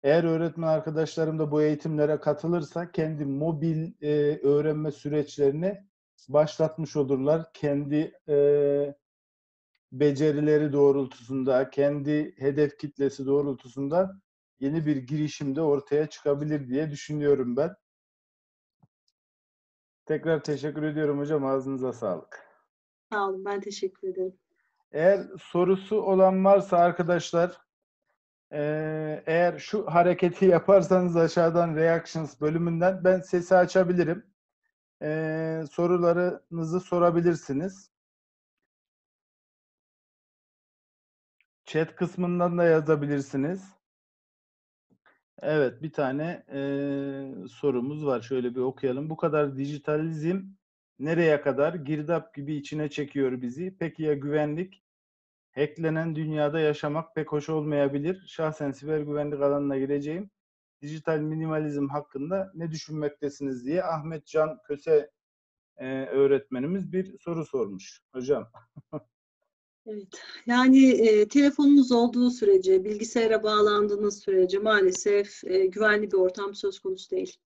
eğer 0.02 0.24
öğretmen 0.24 0.68
arkadaşlarım 0.68 1.38
da 1.38 1.50
bu 1.50 1.62
eğitimlere 1.62 2.20
katılırsa 2.20 2.92
kendi 2.92 3.24
mobil 3.24 3.92
e, 4.02 4.40
öğrenme 4.42 4.92
süreçlerini 4.92 5.86
başlatmış 6.28 6.96
olurlar. 6.96 7.52
Kendi 7.54 8.12
e, 8.28 8.34
becerileri 9.92 10.72
doğrultusunda, 10.72 11.70
kendi 11.70 12.34
hedef 12.38 12.78
kitlesi 12.78 13.26
doğrultusunda 13.26 14.20
yeni 14.60 14.86
bir 14.86 14.96
girişimde 14.96 15.60
ortaya 15.62 16.06
çıkabilir 16.06 16.68
diye 16.68 16.90
düşünüyorum 16.90 17.56
ben. 17.56 17.74
Tekrar 20.06 20.42
teşekkür 20.44 20.82
ediyorum 20.82 21.18
hocam. 21.18 21.44
Ağzınıza 21.44 21.92
sağlık. 21.92 22.46
Sağ 23.12 23.28
olun. 23.28 23.44
Ben 23.44 23.60
teşekkür 23.60 24.08
ederim. 24.08 24.38
Eğer 24.92 25.26
sorusu 25.38 26.00
olan 26.02 26.44
varsa 26.44 26.76
arkadaşlar 26.78 27.56
eee, 28.52 29.22
eğer 29.26 29.58
şu 29.58 29.86
hareketi 29.86 30.44
yaparsanız 30.46 31.16
aşağıdan 31.16 31.74
reactions 31.76 32.40
bölümünden 32.40 33.04
ben 33.04 33.20
sesi 33.20 33.56
açabilirim. 33.56 34.26
Eee, 35.02 35.64
sorularınızı 35.70 36.80
sorabilirsiniz. 36.80 37.90
Chat 41.66 41.96
kısmından 41.96 42.58
da 42.58 42.64
yazabilirsiniz. 42.64 43.74
Evet, 45.42 45.82
bir 45.82 45.92
tane 45.92 46.44
eee, 46.52 47.48
sorumuz 47.48 48.06
var. 48.06 48.20
Şöyle 48.22 48.54
bir 48.54 48.60
okuyalım. 48.60 49.10
Bu 49.10 49.16
kadar 49.16 49.56
dijitalizm 49.56 50.42
nereye 50.98 51.40
kadar 51.40 51.74
girdap 51.74 52.34
gibi 52.34 52.54
içine 52.56 52.90
çekiyor 52.90 53.42
bizi? 53.42 53.76
Peki 53.78 54.02
ya 54.02 54.14
güvenlik? 54.14 54.82
Hacklenen 55.54 56.16
dünyada 56.16 56.60
yaşamak 56.60 57.14
pek 57.14 57.32
hoş 57.32 57.48
olmayabilir. 57.48 58.24
Şahsen 58.28 58.72
siber 58.72 59.00
güvenlik 59.00 59.40
alanına 59.42 59.78
gireceğim. 59.78 60.30
Dijital 60.82 61.18
minimalizm 61.20 61.88
hakkında 61.88 62.52
ne 62.54 62.70
düşünmektesiniz 62.70 63.66
diye 63.66 63.84
Ahmet 63.84 64.26
Can 64.26 64.58
Köse 64.68 65.10
eee, 65.80 66.06
öğretmenimiz 66.06 66.92
bir 66.92 67.18
soru 67.20 67.46
sormuş. 67.46 68.02
Hocam. 68.14 68.50
Evet. 69.86 70.08
Yani 70.46 70.90
e, 70.90 71.28
telefonunuz 71.28 71.92
olduğu 71.92 72.30
sürece, 72.30 72.84
bilgisayara 72.84 73.42
bağlandığınız 73.42 74.18
sürece 74.18 74.58
maalesef 74.58 75.44
e, 75.44 75.66
güvenli 75.66 76.12
bir 76.12 76.16
ortam 76.16 76.54
söz 76.54 76.78
konusu 76.78 77.10
değil. 77.10 77.36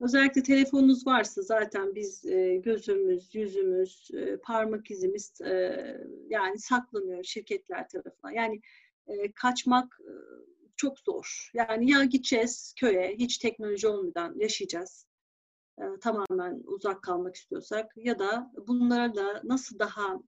Özellikle 0.00 0.42
telefonunuz 0.42 1.06
varsa 1.06 1.42
zaten 1.42 1.94
biz 1.94 2.26
e, 2.26 2.56
gözümüz, 2.56 3.34
yüzümüz, 3.34 4.10
e, 4.14 4.36
parmak 4.36 4.90
izimiz 4.90 5.40
e, 5.40 5.84
yani 6.28 6.58
saklanıyor 6.58 7.24
şirketler 7.24 7.88
tarafından. 7.88 8.30
Yani 8.30 8.60
e, 9.06 9.32
kaçmak 9.32 10.00
e, 10.00 10.12
çok 10.76 10.98
zor. 10.98 11.50
Yani 11.54 11.90
ya 11.90 12.04
gideceğiz 12.04 12.74
köye, 12.80 13.16
hiç 13.18 13.38
teknoloji 13.38 13.88
olmadan 13.88 14.34
yaşayacağız. 14.38 15.06
E, 15.78 15.82
tamamen 16.00 16.62
uzak 16.64 17.02
kalmak 17.02 17.34
istiyorsak 17.34 17.92
ya 17.96 18.18
da 18.18 18.52
bunlara 18.66 19.14
da 19.14 19.40
nasıl 19.44 19.78
daha 19.78 20.20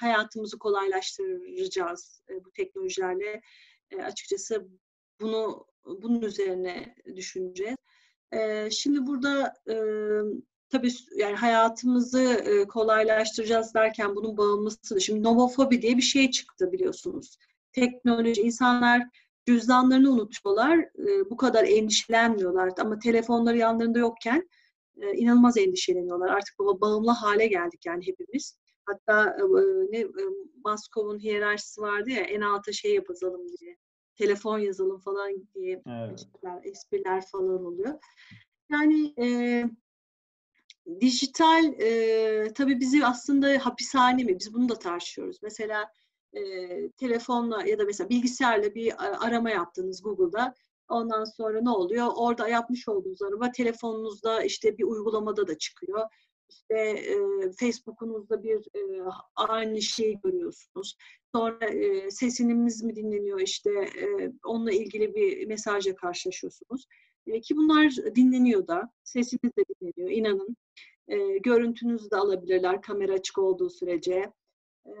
hayatımızı 0.00 0.58
kolaylaştıracağız 0.58 2.22
e, 2.30 2.44
bu 2.44 2.50
teknolojilerle 2.52 3.42
E, 3.90 4.02
açıkçası 4.02 4.68
bunu 5.20 5.66
bunun 5.84 6.22
üzerine 6.22 6.94
düşüneceğiz. 7.16 7.76
E, 8.32 8.70
şimdi 8.70 9.06
burada 9.06 9.54
e, 9.70 9.76
tabii 10.70 10.92
yani 11.16 11.36
hayatımızı 11.36 12.22
e, 12.22 12.66
kolaylaştıracağız 12.68 13.74
derken 13.74 14.16
bunun 14.16 14.36
bağımlısı 14.36 14.94
da 14.94 15.00
şimdi 15.00 15.22
nomofobi 15.22 15.82
diye 15.82 15.96
bir 15.96 16.02
şey 16.02 16.30
çıktı 16.30 16.72
biliyorsunuz. 16.72 17.38
Teknoloji 17.72 18.42
insanlar 18.42 19.02
cüzdanlarını 19.46 20.10
unutuyorlar. 20.10 20.78
e, 20.78 21.30
bu 21.30 21.36
kadar 21.36 21.64
endişelenmiyorlar 21.64 22.70
ama 22.80 22.98
telefonları 22.98 23.56
yanlarında 23.58 23.98
yokken 23.98 24.48
e, 24.96 25.12
inanılmaz 25.12 25.56
endişeleniyorlar. 25.56 26.28
Artık 26.28 26.58
baba 26.58 26.80
bağımlı 26.80 27.10
hale 27.10 27.46
geldik 27.46 27.86
yani 27.86 28.06
hepimiz. 28.06 28.58
Hatta 28.88 29.30
e, 29.30 29.42
ne 29.92 29.98
e, 29.98 30.08
Maskov'un 30.64 31.18
hiyerarşisi 31.18 31.80
vardı 31.80 32.10
ya 32.10 32.20
en 32.20 32.40
alta 32.40 32.72
şey 32.72 32.94
yapalım 32.94 33.48
diye. 33.60 33.76
Telefon 34.16 34.58
yazalım 34.58 34.98
falan 35.00 35.48
diye 35.54 35.82
Evet. 35.86 36.12
espriler, 36.14 36.60
espriler 36.64 37.26
falan 37.26 37.64
oluyor. 37.64 37.94
Yani 38.70 39.14
e, 39.18 39.64
dijital 41.00 41.64
e, 41.80 42.52
tabii 42.54 42.80
bizi 42.80 43.06
aslında 43.06 43.66
hapishane 43.66 44.24
mi? 44.24 44.38
Biz 44.38 44.54
bunu 44.54 44.68
da 44.68 44.74
tartışıyoruz. 44.78 45.38
Mesela 45.42 45.92
e, 46.32 46.40
telefonla 46.90 47.62
ya 47.66 47.78
da 47.78 47.84
mesela 47.84 48.08
bilgisayarla 48.08 48.74
bir 48.74 48.92
a- 49.06 49.20
arama 49.20 49.50
yaptınız 49.50 50.02
Google'da. 50.02 50.54
Ondan 50.88 51.24
sonra 51.24 51.60
ne 51.60 51.70
oluyor? 51.70 52.08
Orada 52.16 52.48
yapmış 52.48 52.88
olduğunuz 52.88 53.22
arama 53.22 53.52
telefonunuzda 53.52 54.42
işte 54.42 54.78
bir 54.78 54.84
uygulamada 54.84 55.46
da 55.46 55.58
çıkıyor. 55.58 56.00
İşte 56.48 56.74
e, 56.78 57.16
Facebook'unuzda 57.60 58.42
bir 58.42 58.56
e, 58.56 59.02
aynı 59.36 59.82
şeyi 59.82 60.20
görüyorsunuz. 60.24 60.96
Sonra 61.34 61.66
e, 61.66 62.10
sesiniz 62.10 62.82
mi 62.82 62.96
dinleniyor 62.96 63.40
işte 63.40 63.70
e, 63.70 64.32
onunla 64.44 64.72
ilgili 64.72 65.14
bir 65.14 65.46
mesajla 65.46 65.94
karşılaşıyorsunuz. 65.94 66.86
E, 67.26 67.40
ki 67.40 67.56
bunlar 67.56 67.92
dinleniyor 68.14 68.66
da, 68.66 68.92
sesiniz 69.04 69.56
de 69.56 69.64
dinleniyor 69.80 70.10
inanın. 70.10 70.56
E, 71.08 71.38
görüntünüzü 71.38 72.10
de 72.10 72.16
alabilirler 72.16 72.82
kamera 72.82 73.12
açık 73.12 73.38
olduğu 73.38 73.70
sürece. 73.70 74.32
E, 74.86 74.92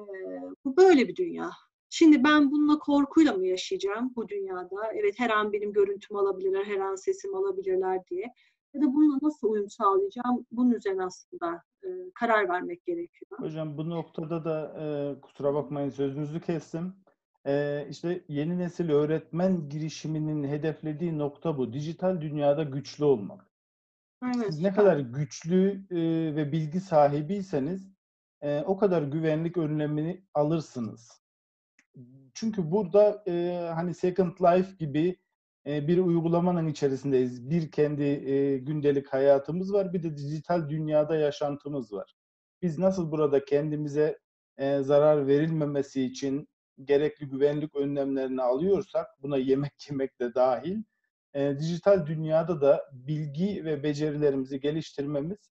bu 0.64 0.76
böyle 0.76 1.08
bir 1.08 1.16
dünya. 1.16 1.50
Şimdi 1.90 2.24
ben 2.24 2.50
bununla 2.50 2.78
korkuyla 2.78 3.32
mı 3.32 3.46
yaşayacağım 3.46 4.12
bu 4.16 4.28
dünyada? 4.28 4.92
Evet 4.94 5.14
her 5.18 5.30
an 5.30 5.52
benim 5.52 5.72
görüntümü 5.72 6.20
alabilirler, 6.20 6.64
her 6.64 6.78
an 6.78 6.94
sesimi 6.94 7.36
alabilirler 7.36 8.06
diye. 8.10 8.32
Ya 8.74 8.82
da 8.82 8.94
bununla 8.94 9.18
nasıl 9.22 9.48
uyum 9.48 9.70
sağlayacağım? 9.70 10.46
Bunun 10.52 10.70
üzerine 10.70 11.04
aslında 11.04 11.62
e, 11.82 11.88
karar 12.14 12.48
vermek 12.48 12.84
gerekiyor. 12.84 13.38
Hocam 13.38 13.78
bu 13.78 13.90
noktada 13.90 14.44
da 14.44 14.74
e, 14.80 15.20
kusura 15.20 15.54
bakmayın 15.54 15.90
sözünüzü 15.90 16.40
kestim. 16.40 16.94
E, 17.46 17.86
işte 17.90 18.24
yeni 18.28 18.58
nesil 18.58 18.90
öğretmen 18.90 19.68
girişiminin 19.68 20.44
hedeflediği 20.44 21.18
nokta 21.18 21.58
bu. 21.58 21.72
Dijital 21.72 22.20
dünyada 22.20 22.62
güçlü 22.62 23.04
olmak. 23.04 23.46
Evet, 24.24 24.46
Siz 24.46 24.60
ne 24.60 24.72
kadar 24.72 24.98
güçlü 24.98 25.84
e, 25.90 25.96
ve 26.36 26.52
bilgi 26.52 26.80
sahibiyseniz 26.80 27.88
e, 28.42 28.60
o 28.60 28.76
kadar 28.76 29.02
güvenlik 29.02 29.56
önlemini 29.56 30.24
alırsınız. 30.34 31.22
Çünkü 32.34 32.70
burada 32.70 33.22
e, 33.26 33.64
hani 33.74 33.94
Second 33.94 34.32
Life 34.32 34.76
gibi 34.78 35.16
bir 35.68 35.98
uygulamanın 35.98 36.66
içerisindeyiz. 36.66 37.50
Bir 37.50 37.70
kendi 37.70 38.02
e, 38.02 38.58
gündelik 38.58 39.08
hayatımız 39.08 39.72
var, 39.72 39.92
bir 39.92 40.02
de 40.02 40.16
dijital 40.16 40.68
dünyada 40.68 41.16
yaşantımız 41.16 41.92
var. 41.92 42.14
Biz 42.62 42.78
nasıl 42.78 43.10
burada 43.12 43.44
kendimize 43.44 44.18
e, 44.58 44.82
zarar 44.82 45.26
verilmemesi 45.26 46.02
için 46.02 46.48
gerekli 46.84 47.28
güvenlik 47.28 47.76
önlemlerini 47.76 48.42
alıyorsak, 48.42 49.06
buna 49.22 49.36
yemek 49.36 49.72
yemek 49.90 50.20
de 50.20 50.34
dahil, 50.34 50.82
e, 51.34 51.58
dijital 51.58 52.06
dünyada 52.06 52.60
da 52.60 52.90
bilgi 52.92 53.64
ve 53.64 53.82
becerilerimizi 53.82 54.60
geliştirmemiz, 54.60 55.50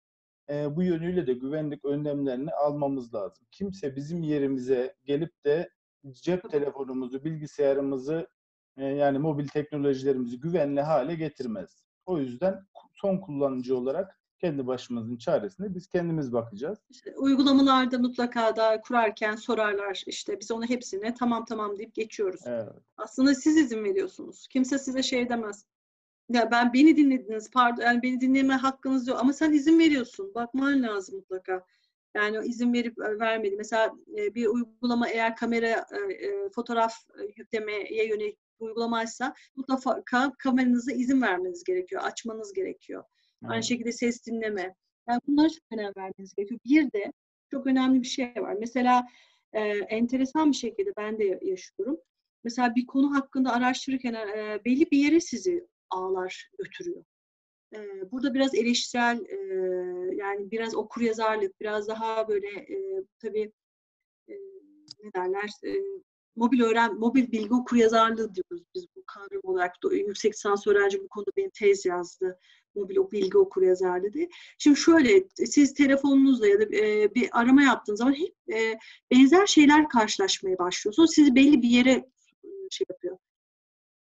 e, 0.50 0.76
bu 0.76 0.84
yönüyle 0.84 1.28
de 1.28 1.34
güvenlik 1.34 1.86
önlemlerini 1.86 2.52
almamız 2.52 3.14
lazım. 3.14 3.48
Kimse 3.52 3.96
bizim 3.96 4.24
yerimize 4.24 4.96
gelip 5.06 5.46
de 5.46 5.70
cep 6.12 6.52
telefonumuzu, 6.52 7.24
bilgisayarımızı 7.24 8.28
e, 8.77 8.85
yani 8.85 9.18
mobil 9.18 9.47
teknolojilerimizi 9.47 10.39
güvenli 10.39 10.81
hale 10.81 11.15
getirmez. 11.15 11.84
O 12.06 12.19
yüzden 12.19 12.65
son 12.93 13.18
kullanıcı 13.18 13.77
olarak 13.77 14.19
kendi 14.39 14.68
başımızın 14.68 15.18
çaresine 15.18 15.76
biz 15.76 15.88
kendimiz 15.88 16.34
bakacağız. 16.34 16.80
İşte 16.89 17.15
uygulamalarda 17.18 17.97
mutlaka 17.99 18.56
da 18.56 18.81
kurarken 18.81 19.35
sorarlar 19.35 20.03
işte 20.06 20.39
biz 20.39 20.52
onu 20.52 20.65
hepsine 20.65 21.14
tamam 21.14 21.45
tamam 21.45 21.77
deyip 21.77 21.95
geçiyoruz. 21.95 22.41
Evet. 22.45 22.73
Aslında 22.97 23.35
siz 23.35 23.57
izin 23.57 23.84
veriyorsunuz. 23.84 24.47
Kimse 24.47 24.77
size 24.77 25.03
şey 25.03 25.30
demez. 25.30 25.65
Ya 26.30 26.52
ben 26.52 26.73
beni 26.73 26.97
dinlediniz 26.97 27.52
pardon 27.52 27.81
yani 27.81 28.03
beni 28.03 28.22
dinleme 28.22 28.53
hakkınız 28.53 29.07
yok 29.07 29.19
ama 29.19 29.34
sen 29.34 29.53
izin 29.53 29.80
veriyorsun. 29.80 30.31
Bakman 30.35 30.84
lazım 30.84 31.15
mutlaka. 31.15 31.65
Yani 32.15 32.39
o 32.39 32.43
izin 32.43 32.73
verip 32.73 32.99
e, 32.99 33.19
vermedi. 33.19 33.56
Mesela 33.57 33.93
e, 34.18 34.35
bir 34.35 34.47
uygulama 34.47 35.10
eğer 35.10 35.35
kamera 35.35 35.85
fotoğraf 36.56 36.93
yüklemeye 37.38 38.07
yönelik 38.07 38.44
uygulamaysa 38.60 39.34
mutlaka 39.56 40.34
kameranıza 40.40 40.91
izin 40.91 41.22
vermeniz 41.22 41.64
gerekiyor. 41.64 42.02
Açmanız 42.06 42.53
gerekiyor. 42.53 43.03
Aynı 43.44 43.56
Evet. 43.56 43.64
şekilde 43.64 43.91
ses 43.91 44.26
dinleme. 44.26 44.76
Yani 45.10 45.22
bunlara 45.27 45.49
çok 45.49 45.64
önem 45.73 45.91
vermeniz 45.98 46.34
gerekiyor. 46.36 46.60
Bir 46.65 46.91
de 46.91 47.14
çok 47.52 47.68
önemli 47.68 48.02
bir 48.02 48.07
şey 48.07 48.34
var. 48.38 48.56
Mesela 48.60 49.07
e, 49.53 49.61
enteresan 49.69 50.52
bir 50.52 50.56
şekilde 50.56 50.94
ben 50.98 51.19
de 51.19 51.40
yaşıyorum. 51.41 51.98
Mesela 52.44 52.76
bir 52.76 52.86
konu 52.86 53.15
hakkında 53.15 53.53
araştırırken 53.53 54.14
e, 54.14 54.60
belli 54.65 54.91
bir 54.91 54.98
yere 54.98 55.19
sizi 55.19 55.68
ağlar 55.90 56.49
götürüyor. 56.57 57.03
E, 57.76 58.11
burada 58.11 58.34
biraz 58.34 58.56
eleştirel 58.56 59.19
e, 59.26 59.36
yani 60.15 60.52
biraz 60.52 60.76
okur 60.76 61.02
yazarlık, 61.02 61.61
biraz 61.61 61.88
daha 61.88 62.27
böyle 62.27 62.48
e, 62.48 63.03
tabii 63.19 63.52
e, 64.30 64.34
ne 65.03 65.14
derler 65.15 65.49
e, 65.65 65.73
mobil 66.36 66.62
öğren 66.62 66.95
mobil 66.99 67.32
bilgi 67.32 67.53
okur 67.53 67.78
yazarlığı 67.78 68.36
diyoruz 68.36 68.68
biz 68.76 68.86
bu 68.95 69.03
kavram 69.06 69.41
olarak 69.44 69.76
yüksek 69.91 70.34
lisans 70.34 70.68
öğrenci 70.68 71.03
bu 71.03 71.07
konuda 71.07 71.32
benim 71.38 71.49
tez 71.49 71.86
yazdı. 71.86 72.40
Mobil 72.76 72.95
bilgi 73.12 73.38
okur 73.38 73.62
yazar 73.62 74.03
dedi. 74.03 74.30
Şimdi 74.57 74.80
şöyle 74.80 75.28
siz 75.36 75.74
telefonunuzla 75.74 76.48
ya 76.48 76.60
da 76.60 76.64
e, 76.76 77.16
bir 77.16 77.40
arama 77.40 77.64
yaptığınız 77.64 77.99
zaman 77.99 78.14
hep 78.14 78.56
e, 78.57 78.80
benzer 79.12 79.45
şeyler 79.45 79.90
karşılaşmaya 79.90 80.57
başlıyorsunuz. 80.57 81.12
Sizi 81.14 81.36
belli 81.36 81.62
bir 81.62 81.70
yere 81.70 82.06
şey 82.70 82.86
yapıyor. 82.90 83.18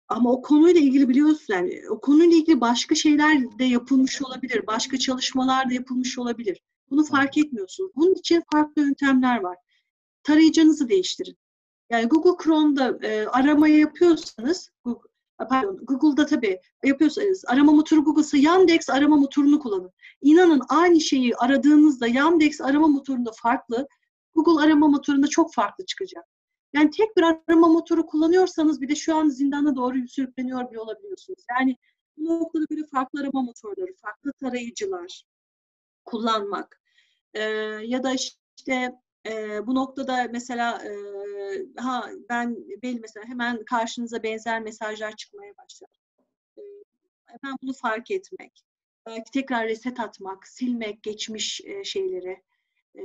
Ama 0.08 0.32
o 0.32 0.42
konuyla 0.42 0.80
ilgili 0.80 1.08
biliyorsun 1.08 1.54
yani 1.54 1.82
o 1.90 2.00
konuyla 2.00 2.36
ilgili 2.36 2.60
başka 2.60 2.94
şeyler 2.94 3.58
de 3.58 3.64
yapılmış 3.64 4.22
olabilir. 4.22 4.66
Başka 4.66 4.98
çalışmalar 4.98 5.70
da 5.70 5.74
yapılmış 5.74 6.18
olabilir. 6.18 6.62
Bunu 6.90 7.04
fark 7.04 7.38
etmiyorsunuz. 7.38 7.90
Bunun 7.96 8.14
için 8.14 8.42
farklı 8.52 8.82
yöntemler 8.82 9.40
var. 9.40 9.56
Tarayıcınızı 10.22 10.88
değiştirin. 10.88 11.36
Yani 11.90 12.08
Google 12.08 12.44
Chrome'da 12.44 13.06
e, 13.06 13.26
arama 13.26 13.68
yapıyorsanız, 13.68 14.70
Google, 14.84 15.08
pardon, 15.38 15.76
Google'da 15.76 16.26
tabii 16.26 16.60
yapıyorsanız 16.84 17.44
arama 17.46 17.72
motoru 17.72 18.04
Google'sa 18.04 18.36
Yandex 18.36 18.90
arama 18.90 19.16
motorunu 19.16 19.60
kullanın. 19.60 19.92
İnanın 20.22 20.62
aynı 20.68 21.00
şeyi 21.00 21.36
aradığınızda 21.36 22.06
Yandex 22.06 22.60
arama 22.60 22.88
motorunda 22.88 23.30
farklı, 23.42 23.88
Google 24.34 24.64
arama 24.64 24.88
motorunda 24.88 25.26
çok 25.26 25.54
farklı 25.54 25.86
çıkacak. 25.86 26.24
Yani 26.72 26.90
tek 26.90 27.16
bir 27.16 27.22
arama 27.22 27.68
motoru 27.68 28.06
kullanıyorsanız 28.06 28.80
bir 28.80 28.88
de 28.88 28.94
şu 28.94 29.16
an 29.16 29.28
zindana 29.28 29.76
doğru 29.76 30.08
sürükleniyor 30.08 30.70
bile 30.70 30.80
olabiliyorsunuz. 30.80 31.44
Yani 31.50 31.76
bu 32.16 32.24
noktada 32.24 32.64
böyle 32.70 32.86
farklı 32.86 33.20
arama 33.20 33.42
motorları, 33.42 33.94
farklı 34.02 34.32
tarayıcılar 34.32 35.24
kullanmak 36.04 36.80
ee, 37.34 37.42
ya 37.84 38.02
da 38.02 38.12
işte 38.12 38.92
e, 39.26 39.66
bu 39.66 39.74
noktada 39.74 40.28
mesela 40.32 40.84
e, 40.84 40.92
ha 41.76 42.10
ben 42.28 42.56
belli 42.82 43.00
mesela 43.00 43.26
hemen 43.26 43.64
karşınıza 43.64 44.22
benzer 44.22 44.60
mesajlar 44.60 45.16
çıkmaya 45.16 45.52
başlar. 45.56 45.90
E, 46.58 46.62
hemen 47.26 47.56
bunu 47.62 47.72
fark 47.72 48.10
etmek. 48.10 48.62
Belki 49.06 49.30
tekrar 49.30 49.68
reset 49.68 50.00
atmak, 50.00 50.48
silmek 50.48 51.02
geçmiş 51.02 51.60
e, 51.64 51.84
şeyleri 51.84 52.42
e, 52.96 53.04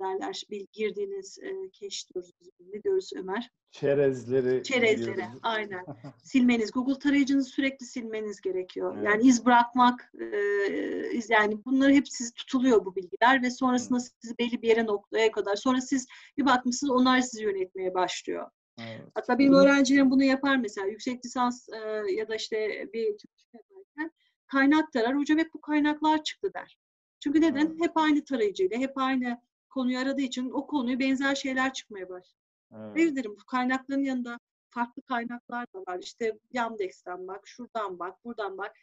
derler 0.00 0.42
bir 0.50 0.66
girdiğiniz 0.72 1.38
e, 1.38 1.70
cache 1.72 2.08
diyoruz 2.14 2.32
ne 2.60 2.82
diyoruz 2.82 3.10
Ömer? 3.16 3.50
Çerezleri. 3.70 4.62
Çerezleri 4.62 5.16
diyoruz. 5.16 5.38
aynen. 5.42 5.84
silmeniz, 6.24 6.72
Google 6.72 6.98
tarayıcınızı 6.98 7.50
sürekli 7.50 7.86
silmeniz 7.86 8.40
gerekiyor. 8.40 8.94
Evet. 8.96 9.06
Yani 9.06 9.22
iz 9.22 9.46
bırakmak, 9.46 10.12
e, 10.20 11.10
iz, 11.12 11.30
yani 11.30 11.64
bunları 11.64 11.92
hep 11.92 12.08
sizi 12.08 12.34
tutuluyor 12.34 12.84
bu 12.84 12.96
bilgiler 12.96 13.42
ve 13.42 13.50
sonrasında 13.50 14.00
sizi 14.00 14.38
belli 14.38 14.62
bir 14.62 14.68
yere 14.68 14.86
noktaya 14.86 15.32
kadar. 15.32 15.56
Sonra 15.56 15.80
siz 15.80 16.06
bir 16.38 16.46
bakmışsınız 16.46 16.92
onlar 16.92 17.20
sizi 17.20 17.42
yönetmeye 17.42 17.94
başlıyor. 17.94 18.50
Evet. 18.78 19.10
Hatta 19.14 19.38
benim 19.38 19.54
öğrencilerim 19.54 20.10
bunu 20.10 20.24
yapar 20.24 20.56
mesela 20.56 20.86
yüksek 20.86 21.24
lisans 21.24 21.68
e, 21.68 21.76
ya 22.12 22.28
da 22.28 22.34
işte 22.34 22.88
bir 22.92 23.04
çalışma 23.04 23.60
yaparken 23.60 24.10
kaynak 24.46 24.92
tarar. 24.92 25.16
Hocam 25.16 25.38
hep 25.38 25.54
bu 25.54 25.60
kaynaklar 25.60 26.22
çıktı 26.22 26.54
der. 26.54 26.78
Çünkü 27.24 27.40
neden? 27.40 27.78
Hep 27.78 27.96
aynı 27.96 28.24
tarayıcıyla, 28.24 28.78
hep 28.78 28.98
aynı 28.98 29.40
konuyu 29.70 29.98
aradığı 29.98 30.20
için 30.20 30.50
o 30.50 30.66
konuyu 30.66 30.98
benzer 30.98 31.34
şeyler 31.34 31.72
çıkmaya 31.72 32.08
başlıyor. 32.08 32.44
Evet. 32.72 32.96
Hayır 32.96 33.16
derim 33.16 33.36
bu 33.40 33.44
kaynakların 33.46 34.02
yanında 34.02 34.38
farklı 34.70 35.02
kaynaklar 35.02 35.66
da 35.74 35.78
var. 35.88 35.98
İşte 35.98 36.38
Yandex'ten 36.52 37.28
bak, 37.28 37.40
şuradan 37.44 37.98
bak, 37.98 38.24
buradan 38.24 38.58
bak. 38.58 38.76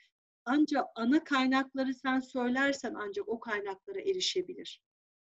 Ancak 0.45 0.85
ana 0.95 1.23
kaynakları 1.23 1.93
sen 1.93 2.19
söylersen 2.19 2.93
ancak 2.97 3.29
o 3.29 3.39
kaynaklara 3.39 3.99
erişebilir 3.99 4.81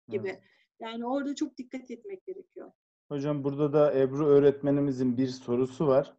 gibi. 0.10 0.30
Evet. 0.30 0.44
Yani 0.80 1.06
orada 1.06 1.36
çok 1.36 1.58
dikkat 1.58 1.92
etmek 1.92 2.26
gerekiyor. 2.26 2.72
Hocam 3.08 3.44
burada 3.44 3.74
da 3.74 4.00
Ebru 4.00 4.28
öğretmenimizin 4.28 5.18
bir 5.18 5.28
sorusu 5.28 5.88
var. 5.88 6.14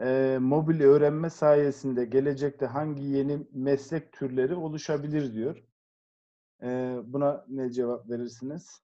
Ee, 0.00 0.38
mobil 0.40 0.80
öğrenme 0.80 1.30
sayesinde 1.30 2.04
gelecekte 2.04 2.66
hangi 2.66 3.04
yeni 3.04 3.46
meslek 3.52 4.12
türleri 4.12 4.54
oluşabilir 4.54 5.34
diyor. 5.34 5.62
Buna 7.04 7.44
ne 7.48 7.72
cevap 7.72 8.10
verirsiniz? 8.10 8.80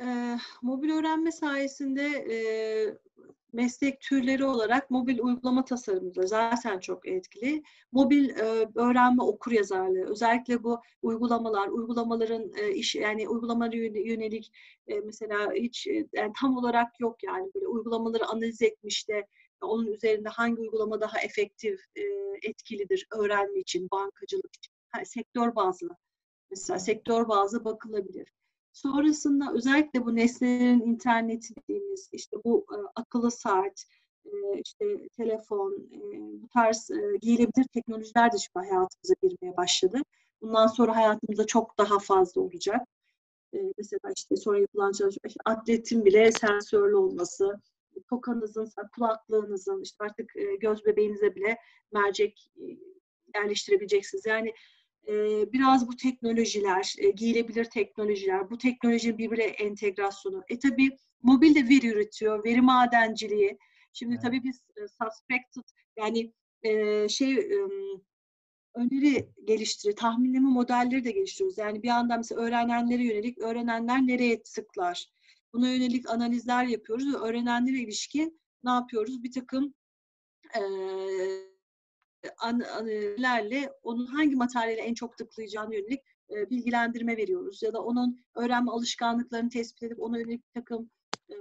Eee, 0.00 0.38
mobil 0.62 0.90
öğrenme 0.90 1.32
sayesinde 1.32 2.02
eee, 2.28 2.98
meslek 3.52 4.00
türleri 4.00 4.44
olarak 4.44 4.90
mobil 4.90 5.18
uygulama 5.18 5.64
tasarımı 5.64 6.28
zaten 6.28 6.78
çok 6.78 7.08
etkili. 7.08 7.62
Mobil 7.92 8.28
eee, 8.28 8.68
öğrenme 8.74 9.22
okur 9.22 9.52
yazarlığı, 9.52 10.06
özellikle 10.10 10.62
bu 10.64 10.80
uygulamalar, 11.02 11.68
uygulamaların 11.68 12.52
eee, 12.58 12.74
iş 12.74 12.94
yani 12.94 13.28
uygulamalara 13.28 13.76
yöne- 13.76 14.08
yönelik 14.10 14.52
eee, 14.86 15.00
mesela 15.04 15.52
hiç 15.52 15.86
eee, 15.86 16.06
yani 16.12 16.32
tam 16.40 16.56
olarak 16.56 17.00
yok 17.00 17.22
yani 17.24 17.50
böyle 17.54 17.66
uygulamaları 17.66 18.26
analiz 18.26 18.62
etmiş 18.62 19.08
de 19.08 19.26
onun 19.60 19.86
üzerinde 19.86 20.28
hangi 20.28 20.60
uygulama 20.60 21.00
daha 21.00 21.20
efektif, 21.20 21.80
eee, 21.96 22.38
etkilidir 22.42 23.06
öğrenme 23.12 23.58
için, 23.60 23.88
bankacılık 23.92 24.56
için, 24.56 24.72
Ha, 24.90 25.04
sektör 25.04 25.54
bazlı. 25.54 25.88
Mesela 26.50 26.78
sektör 26.78 27.28
bazlı 27.28 27.64
bakılabilir. 27.64 28.32
Sonrasında 28.72 29.52
özellikle 29.54 30.04
bu 30.04 30.16
nesnelerin 30.16 30.80
interneti 30.80 31.54
dediğimiz 31.56 32.08
işte 32.12 32.36
bu 32.44 32.66
e, 32.72 32.76
akıllı 32.94 33.30
saat, 33.30 33.84
e, 34.24 34.30
işte 34.64 35.08
telefon, 35.16 35.72
e, 35.92 35.98
bu 36.42 36.48
tarz 36.48 36.90
e, 36.90 37.16
giyilebilir 37.20 37.64
teknolojiler 37.72 38.32
de 38.32 38.36
şimdi 38.38 38.66
hayatımıza 38.66 39.14
girmeye 39.22 39.56
başladı. 39.56 40.02
Bundan 40.40 40.66
sonra 40.66 40.96
hayatımızda 40.96 41.46
çok 41.46 41.78
daha 41.78 41.98
fazla 41.98 42.40
olacak. 42.40 42.88
E, 43.54 43.58
mesela 43.78 44.12
işte 44.16 44.36
sonra 44.36 44.58
yapılan 44.58 44.92
çalışma, 44.92 45.28
işte 45.28 45.40
atletin 45.44 46.04
bile 46.04 46.32
sensörlü 46.32 46.96
olması, 46.96 47.60
tokanızın, 48.10 48.70
kulaklığınızın, 48.94 49.82
işte 49.82 50.04
artık 50.04 50.36
e, 50.36 50.56
göz 50.56 50.84
bebeğinize 50.86 51.34
bile 51.34 51.58
mercek 51.92 52.50
e, 52.56 52.64
yerleştirebileceksiniz. 53.34 54.26
Yani 54.26 54.54
biraz 55.52 55.88
bu 55.88 55.96
teknolojiler, 55.96 56.94
e, 56.98 57.10
giyilebilir 57.10 57.64
teknolojiler, 57.64 58.50
bu 58.50 58.58
teknolojinin 58.58 59.18
birbirine 59.18 59.44
entegrasyonu. 59.44 60.42
E 60.48 60.58
tabi 60.58 60.96
mobil 61.22 61.54
de 61.54 61.68
veri 61.68 61.86
üretiyor, 61.86 62.44
veri 62.44 62.60
madenciliği. 62.60 63.58
Şimdi 63.92 64.12
Evet. 64.14 64.22
tabii 64.22 64.44
biz 64.44 64.62
e, 64.76 64.80
suspected 64.88 65.62
yani 65.98 66.32
e, 66.62 67.08
şey 67.08 67.50
öneri 68.74 69.28
geliştiriyor, 69.44 69.96
tahminleme 69.96 70.48
modelleri 70.48 71.04
de 71.04 71.10
geliştiriyoruz. 71.10 71.58
Yani 71.58 71.82
bir 71.82 71.88
yandan 71.88 72.18
mesela 72.18 72.40
öğrenenlere 72.40 73.04
yönelik 73.04 73.38
öğrenenler 73.38 74.06
nereye 74.06 74.42
tıklar? 74.42 75.06
Buna 75.52 75.68
yönelik 75.68 76.10
analizler 76.10 76.64
yapıyoruz 76.64 77.14
ve 77.14 77.16
öğrenenlere 77.16 77.78
ilişkin 77.78 78.40
ne 78.64 78.70
yapıyoruz? 78.70 79.22
Bir 79.22 79.32
takım 79.32 79.74
e, 80.54 80.60
an- 82.38 82.60
analizlerle 82.60 83.72
onun 83.82 84.06
hangi 84.06 84.36
materyale 84.36 84.80
en 84.80 84.94
çok 84.94 85.18
tıklayacağını 85.18 85.74
yönelik 85.74 86.00
e, 86.30 86.50
bilgilendirme 86.50 87.16
veriyoruz. 87.16 87.62
Ya 87.62 87.72
da 87.72 87.82
onun 87.82 88.18
öğrenme 88.36 88.70
alışkanlıklarını 88.70 89.48
tespit 89.48 89.82
edip 89.82 90.00
ona 90.02 90.18
yönelik 90.18 90.44
bir 90.46 90.60
takım 90.60 90.90
e, 91.30 91.34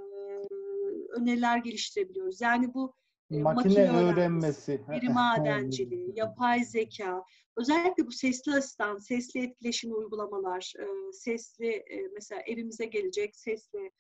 öneriler 1.12 1.58
geliştirebiliyoruz. 1.58 2.42
Yani 2.42 2.74
bu 2.74 2.94
e, 3.32 3.38
Makine 3.42 3.74
öğrenmesi, 3.74 4.14
öğrenmesi. 4.14 4.82
veri 4.90 5.10
madenciliği, 5.10 6.14
yapay 6.16 6.64
zeka, 6.64 7.24
özellikle 7.58 8.08
bu 8.08 8.12
sesli 8.12 8.52
asistan, 8.52 8.98
sesli 8.98 9.44
etkileşim 9.44 9.98
uygulamalar, 9.98 10.74
e, 10.80 11.12
sesli 11.14 11.68
e, 11.68 12.08
mesela 12.14 12.42
evimize 12.42 12.86
gelecek 12.86 13.36
sesli 13.36 13.92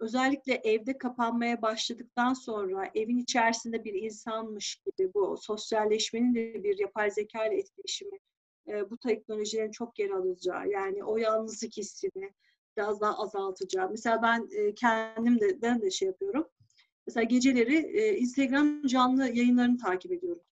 özellikle 0.00 0.54
evde 0.54 0.98
kapanmaya 0.98 1.62
başladıktan 1.62 2.34
sonra 2.34 2.90
evin 2.94 3.18
içerisinde 3.18 3.84
bir 3.84 3.94
insanmış 3.94 4.76
gibi 4.86 5.14
bu 5.14 5.36
sosyalleşmenin 5.40 6.34
de 6.34 6.64
bir 6.64 6.78
yapay 6.78 7.10
zeka 7.10 7.46
ile 7.46 7.58
etkileşimi 7.58 8.18
e, 8.68 8.90
bu 8.90 8.98
teknolojilerin 8.98 9.70
çok 9.70 9.98
yer 9.98 10.10
alacağı 10.10 10.68
yani 10.68 11.04
o 11.04 11.16
yalnızlık 11.16 11.76
hissini 11.76 12.32
biraz 12.76 13.00
daha 13.00 13.18
azaltacağı. 13.18 13.90
Mesela 13.90 14.22
ben 14.22 14.48
e, 14.52 14.74
kendim 14.74 15.40
de, 15.40 15.62
ben 15.62 15.82
de 15.82 15.90
şey 15.90 16.08
yapıyorum. 16.08 16.48
Mesela 17.06 17.24
geceleri 17.24 17.76
e, 17.76 18.16
Instagram 18.18 18.86
canlı 18.86 19.28
yayınlarını 19.28 19.78
takip 19.78 20.12
ediyorum. 20.12 20.42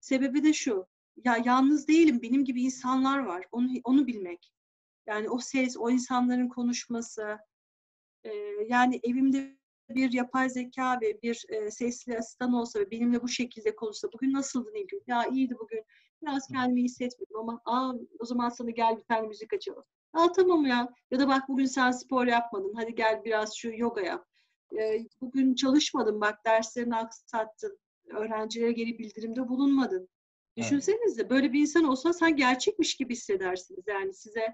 Sebebi 0.00 0.44
de 0.44 0.52
şu. 0.52 0.86
Ya 1.24 1.42
yalnız 1.44 1.88
değilim. 1.88 2.22
Benim 2.22 2.44
gibi 2.44 2.62
insanlar 2.62 3.18
var. 3.18 3.46
Onu 3.52 3.68
onu 3.84 4.06
bilmek. 4.06 4.52
Yani 5.06 5.30
o 5.30 5.38
ses, 5.38 5.76
o 5.76 5.90
insanların 5.90 6.48
konuşması, 6.48 7.38
e, 8.24 8.30
yani 8.68 9.00
evimde 9.04 9.56
bir 9.90 10.12
yapay 10.12 10.50
zeka 10.50 11.00
ve 11.00 11.22
bir 11.22 11.44
e, 11.48 11.70
sesli 11.70 12.18
asistan 12.18 12.52
olsa 12.52 12.80
ve 12.80 12.90
benimle 12.90 13.22
bu 13.22 13.28
şekilde 13.28 13.76
konuşsa 13.76 14.08
bugün 14.12 14.32
nasıldı 14.32 14.70
Nilgün? 14.74 15.02
Ya 15.06 15.26
iyiydi 15.26 15.54
bugün. 15.60 15.84
Biraz 16.22 16.48
kendimi 16.48 16.80
iyi 16.80 16.84
hissetmedim 16.84 17.36
ama 17.36 17.60
aa, 17.64 17.92
o 18.18 18.24
zaman 18.24 18.48
sana 18.48 18.70
gel 18.70 18.96
bir 18.96 19.02
tane 19.02 19.26
müzik 19.26 19.52
açalım. 19.52 19.84
Aa 20.12 20.32
tamam 20.32 20.66
ya. 20.66 20.88
Ya 21.10 21.18
da 21.18 21.28
bak 21.28 21.48
bugün 21.48 21.64
sen 21.64 21.90
spor 21.90 22.26
yapmadın. 22.26 22.72
Hadi 22.76 22.94
gel 22.94 23.24
biraz 23.24 23.56
şu 23.56 23.70
yoga 23.76 24.00
yap. 24.00 24.26
E, 24.78 24.98
bugün 25.20 25.54
çalışmadın 25.54 26.20
bak 26.20 26.44
derslerini 26.46 26.96
aksattın. 26.96 27.78
Öğrencilere 28.10 28.72
geri 28.72 28.98
bildirimde 28.98 29.48
bulunmadın. 29.48 30.08
Düşünsenize 30.56 31.30
böyle 31.30 31.52
bir 31.52 31.60
insan 31.60 31.84
olsa 31.84 32.12
sen 32.12 32.36
gerçekmiş 32.36 32.96
gibi 32.96 33.12
hissedersiniz. 33.12 33.84
Yani 33.86 34.14
size 34.14 34.52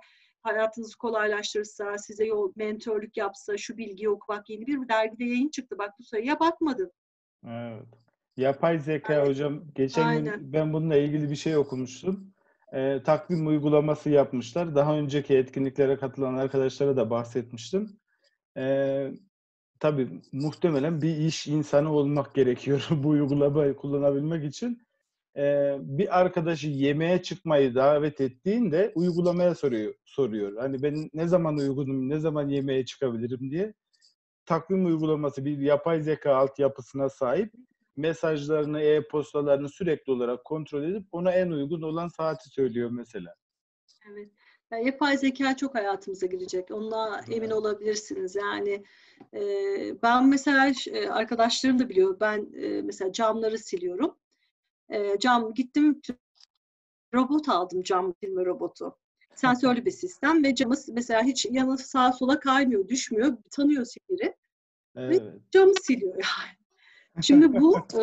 hayatınızı 0.49 0.99
kolaylaştırırsa, 0.99 1.99
size 1.99 2.25
yol 2.25 2.53
mentorluk 2.57 3.17
yapsa, 3.17 3.57
şu 3.57 3.77
bilgiyi 3.77 4.09
oku 4.09 4.29
bak 4.29 4.51
yeni 4.51 4.67
bir 4.67 4.89
dergide 4.89 5.25
yayın 5.25 5.49
çıktı 5.49 5.79
bak 5.79 5.91
bu 5.99 6.05
sayıya 6.05 6.41
bakmadın. 6.41 6.93
Evet. 7.47 7.87
Yapay 8.37 8.79
zeka 8.79 9.15
Evet. 9.15 9.29
hocam 9.29 9.63
geçen 9.75 10.05
Aynen. 10.05 10.41
gün 10.41 10.53
ben 10.53 10.73
bununla 10.73 10.97
ilgili 10.97 11.31
bir 11.31 11.37
şey 11.37 11.57
okumuştum. 11.57 12.33
Eee, 12.73 13.03
takvim 13.03 13.47
uygulaması 13.47 14.11
yapmışlar. 14.11 14.75
Daha 14.75 14.99
önceki 14.99 15.37
etkinliklere 15.37 15.97
katılan 15.97 16.35
arkadaşlara 16.35 16.97
da 16.97 17.11
bahsetmiştim. 17.11 18.01
Eee, 18.57 19.13
tabii 19.81 20.09
muhtemelen 20.33 21.03
bir 21.03 21.17
iş 21.17 21.47
insanı 21.47 21.93
olmak 21.93 22.35
gerekiyor 22.35 22.87
bu 22.91 23.09
uygulamayı 23.09 23.77
kullanabilmek 23.77 24.45
için. 24.45 24.88
Eee, 25.39 25.79
bir 25.81 26.21
arkadaşı 26.21 26.69
yemeğe 26.69 27.23
çıkmayı 27.23 27.75
davet 27.75 28.21
ettiğinde 28.21 28.93
uygulamaya 28.95 29.55
soruyor. 29.55 29.95
soruyor. 30.05 30.57
Hani 30.57 30.83
ben 30.83 31.11
ne 31.15 31.29
zaman 31.29 31.57
uygunum, 31.57 32.09
ne 32.09 32.19
zaman 32.19 32.49
yemeğe 32.49 32.85
çıkabilirim 32.85 33.51
diye. 33.51 33.75
Takvim 34.47 34.87
uygulaması 34.87 35.45
bir 35.45 35.59
yapay 35.59 36.03
zeka 36.03 36.35
altyapısına 36.35 37.09
sahip 37.09 37.53
mesajlarını, 37.97 38.81
e-postalarını 38.81 39.69
sürekli 39.69 40.13
olarak 40.13 40.45
kontrol 40.45 40.83
edip 40.83 41.07
ona 41.13 41.33
en 41.33 41.51
uygun 41.51 41.83
olan 41.83 42.09
saati 42.09 42.49
söylüyor 42.49 42.91
mesela. 42.91 43.35
Evet. 44.13 44.29
Ya, 44.73 44.79
yapay 44.79 45.17
zeka 45.17 45.57
çok 45.57 45.75
hayatımıza 45.75 46.27
girecek. 46.27 46.71
Onunla 46.71 47.21
emin 47.31 47.41
Evet. 47.47 47.53
olabilirsiniz. 47.53 48.37
Yani 48.37 48.85
e, 49.35 49.43
ben 50.03 50.29
mesela 50.29 50.73
e, 50.93 51.09
arkadaşlarım 51.09 51.79
da 51.79 51.89
biliyor. 51.89 52.21
Ben 52.21 52.49
e, 52.63 52.83
mesela 52.83 53.13
camları 53.13 53.59
siliyorum. 53.59 54.17
E, 54.91 55.19
cam 55.19 55.55
gittim 55.55 56.01
robot 57.15 57.49
aldım 57.49 57.83
cam 57.83 58.15
silme 58.23 58.45
robotu. 58.45 58.97
Sensörlü 59.35 59.85
bir 59.85 59.91
sistem 59.91 60.45
ve 60.45 60.55
camı 60.55 60.75
mesela 60.93 61.23
hiç 61.23 61.47
yana 61.51 61.77
sağa 61.77 62.13
sola 62.13 62.41
kaymıyor, 62.41 62.89
düşmüyor. 62.89 63.37
Tanıyor 63.51 63.85
siniri. 63.85 64.37
Evet. 64.97 65.23
Camı 65.51 65.75
siliyor 65.83 66.15
yani. 66.15 66.59
Şimdi 67.23 67.61
bu 67.61 67.77
e, 68.01 68.03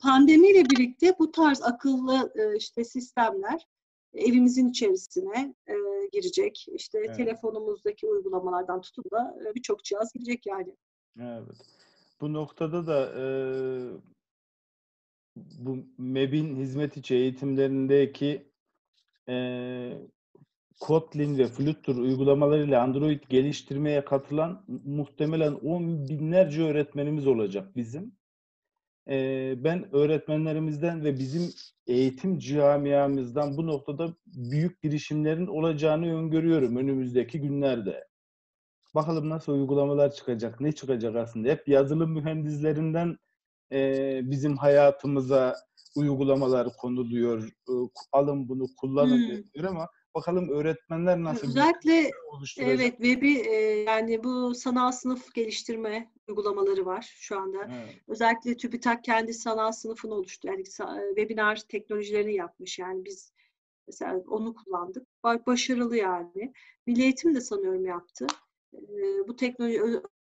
pandemiyle 0.00 0.64
birlikte 0.70 1.14
bu 1.18 1.32
tarz 1.32 1.62
akıllı 1.62 2.32
e, 2.34 2.56
işte 2.56 2.84
sistemler 2.84 3.66
evimizin 4.14 4.68
içerisine 4.68 5.54
e, 5.66 5.74
girecek. 6.12 6.66
İşte 6.72 6.98
Evet. 6.98 7.16
telefonumuzdaki 7.16 8.06
uygulamalardan 8.06 8.80
tutun 8.80 9.04
da 9.10 9.36
e, 9.46 9.54
birçok 9.54 9.84
cihaz 9.84 10.12
girecek 10.12 10.46
yani. 10.46 10.76
Evet. 11.20 11.56
Bu 12.20 12.32
noktada 12.32 12.86
da 12.86 13.12
eee, 13.16 13.90
bu 15.36 15.86
MEB'in 15.98 16.56
hizmet 16.56 16.96
içi 16.96 17.14
eğitimlerindeki 17.14 18.48
eee 19.28 19.98
Kotlin 20.80 21.38
ve 21.38 21.46
Flutter 21.46 21.94
uygulamalarıyla 21.94 22.82
Android 22.82 23.22
geliştirmeye 23.28 24.04
katılan 24.04 24.64
muhtemelen 24.84 25.52
on 25.52 26.08
binlerce 26.08 26.62
öğretmenimiz 26.62 27.26
olacak 27.26 27.76
bizim. 27.76 28.12
Eee, 29.08 29.54
ben 29.64 29.94
öğretmenlerimizden 29.94 31.04
ve 31.04 31.18
bizim 31.18 31.42
eğitim 31.86 32.38
camiamızdan 32.38 33.56
bu 33.56 33.66
noktada 33.66 34.14
büyük 34.26 34.82
girişimlerin 34.82 35.46
olacağını 35.46 36.16
öngörüyorum 36.18 36.76
önümüzdeki 36.76 37.40
günlerde. 37.40 38.04
Bakalım 38.94 39.28
nasıl 39.28 39.52
uygulamalar 39.52 40.12
çıkacak, 40.12 40.60
ne 40.60 40.72
çıkacak 40.72 41.16
aslında. 41.16 41.48
Hep 41.48 41.68
yazılım 41.68 42.12
mühendislerinden 42.12 43.16
eee, 43.74 44.20
bizim 44.24 44.56
hayatımıza 44.56 45.56
uygulamalar 45.96 46.76
konuluyor. 46.76 47.42
Iı, 47.68 47.88
Alın 48.12 48.48
bunu 48.48 48.66
kullanın 48.76 49.16
Hmm. 49.16 49.28
deniliyor 49.28 49.64
ama 49.70 49.88
bakalım 50.14 50.48
öğretmenler 50.48 51.22
nasıl 51.22 51.42
bir 51.42 51.48
Özellikle 51.48 52.10
oluşturacak. 52.32 52.74
evet 52.80 52.96
web'i 52.96 53.38
e, 53.38 53.54
yani 53.82 54.24
bu 54.24 54.54
sanal 54.54 54.92
sınıf 54.92 55.34
geliştirme 55.34 56.12
uygulamaları 56.28 56.86
var 56.86 57.14
şu 57.18 57.38
anda. 57.40 57.58
Evet. 57.64 57.94
Özellikle 58.08 58.56
TÜBİTAK 58.56 59.04
kendi 59.04 59.34
sanal 59.34 59.72
sınıfını 59.72 60.14
oluştu. 60.14 60.48
Yani 60.48 60.60
e, 60.60 61.08
webinar 61.16 61.56
teknolojilerini 61.68 62.34
yapmış. 62.34 62.78
Yani 62.78 63.04
biz 63.04 63.32
mesela 63.86 64.22
onu 64.28 64.54
kullandık. 64.54 65.06
Ba- 65.24 65.46
Başarılı 65.46 65.96
yani. 65.96 66.52
Milli 66.86 67.02
Eğitim 67.02 67.34
de 67.34 67.40
sanıyorum 67.40 67.86
yaptı. 67.86 68.26
Ee, 68.74 69.28
Bu 69.28 69.36
teknoloji 69.36 69.80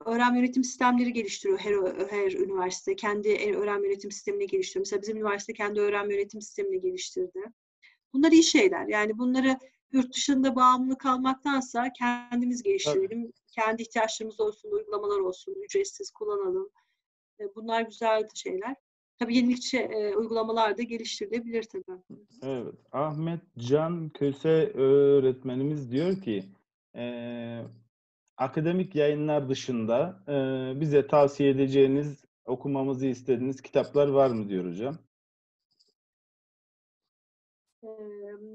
öğrenme 0.06 0.40
yönetim 0.40 0.64
sistemleri 0.64 1.14
geliştiriyor 1.14 1.60
her 1.60 1.74
her 2.10 2.32
üniversite. 2.32 2.96
Kendi 2.96 3.30
e- 3.30 3.56
öğrenme 3.56 3.88
yönetim 3.88 4.12
sistemini 4.12 4.48
geliştiriyor. 4.48 4.82
Mesela 4.82 5.02
bizim 5.02 5.18
üniversite 5.18 5.54
kendi 5.54 5.80
öğrenme 5.80 6.14
yönetim 6.14 6.42
sistemini 6.42 6.82
geliştirdi. 6.82 7.40
Bunlar 8.14 8.32
iyi 8.32 8.44
şeyler. 8.44 8.88
Yani 8.88 9.18
bunları 9.18 9.58
yurt 9.92 10.14
dışında 10.16 10.56
bağımlı 10.56 10.98
kalmaktansa 10.98 11.94
kendimiz 11.94 12.64
geliştirelim. 12.64 13.32
Kendi 13.48 13.82
ihtiyaçlarımız 13.82 14.40
olsun, 14.40 14.72
uygulamalar 14.72 15.20
olsun, 15.20 15.56
ücretsiz 15.66 16.12
kullanalım. 16.12 16.70
E, 17.40 17.56
Bunlar 17.56 17.82
güzel 17.82 18.28
şeyler. 18.34 18.76
Tabii 19.20 19.36
yenilikçi 19.36 19.78
e, 19.78 20.16
uygulamalar 20.16 20.78
da 20.78 20.84
geliştirilebilir 20.84 21.64
tabii. 21.64 22.02
Evet. 22.44 22.74
Ahmet 22.92 23.40
Can 23.58 24.10
Köse 24.10 24.72
öğretmenimiz 24.74 25.92
diyor 25.92 26.22
ki 26.22 26.44
eee, 26.96 27.66
akademik 28.38 28.96
yayınlar 28.96 29.50
dışında 29.50 30.24
eee, 30.28 30.82
bize 30.82 31.08
tavsiye 31.08 31.50
edeceğiniz, 31.50 32.26
okumamızı 32.46 33.08
istediğiniz 33.08 33.62
kitaplar 33.62 34.08
var 34.08 34.30
mı 34.30 34.50
diyor 34.50 34.66
hocam. 34.66 34.98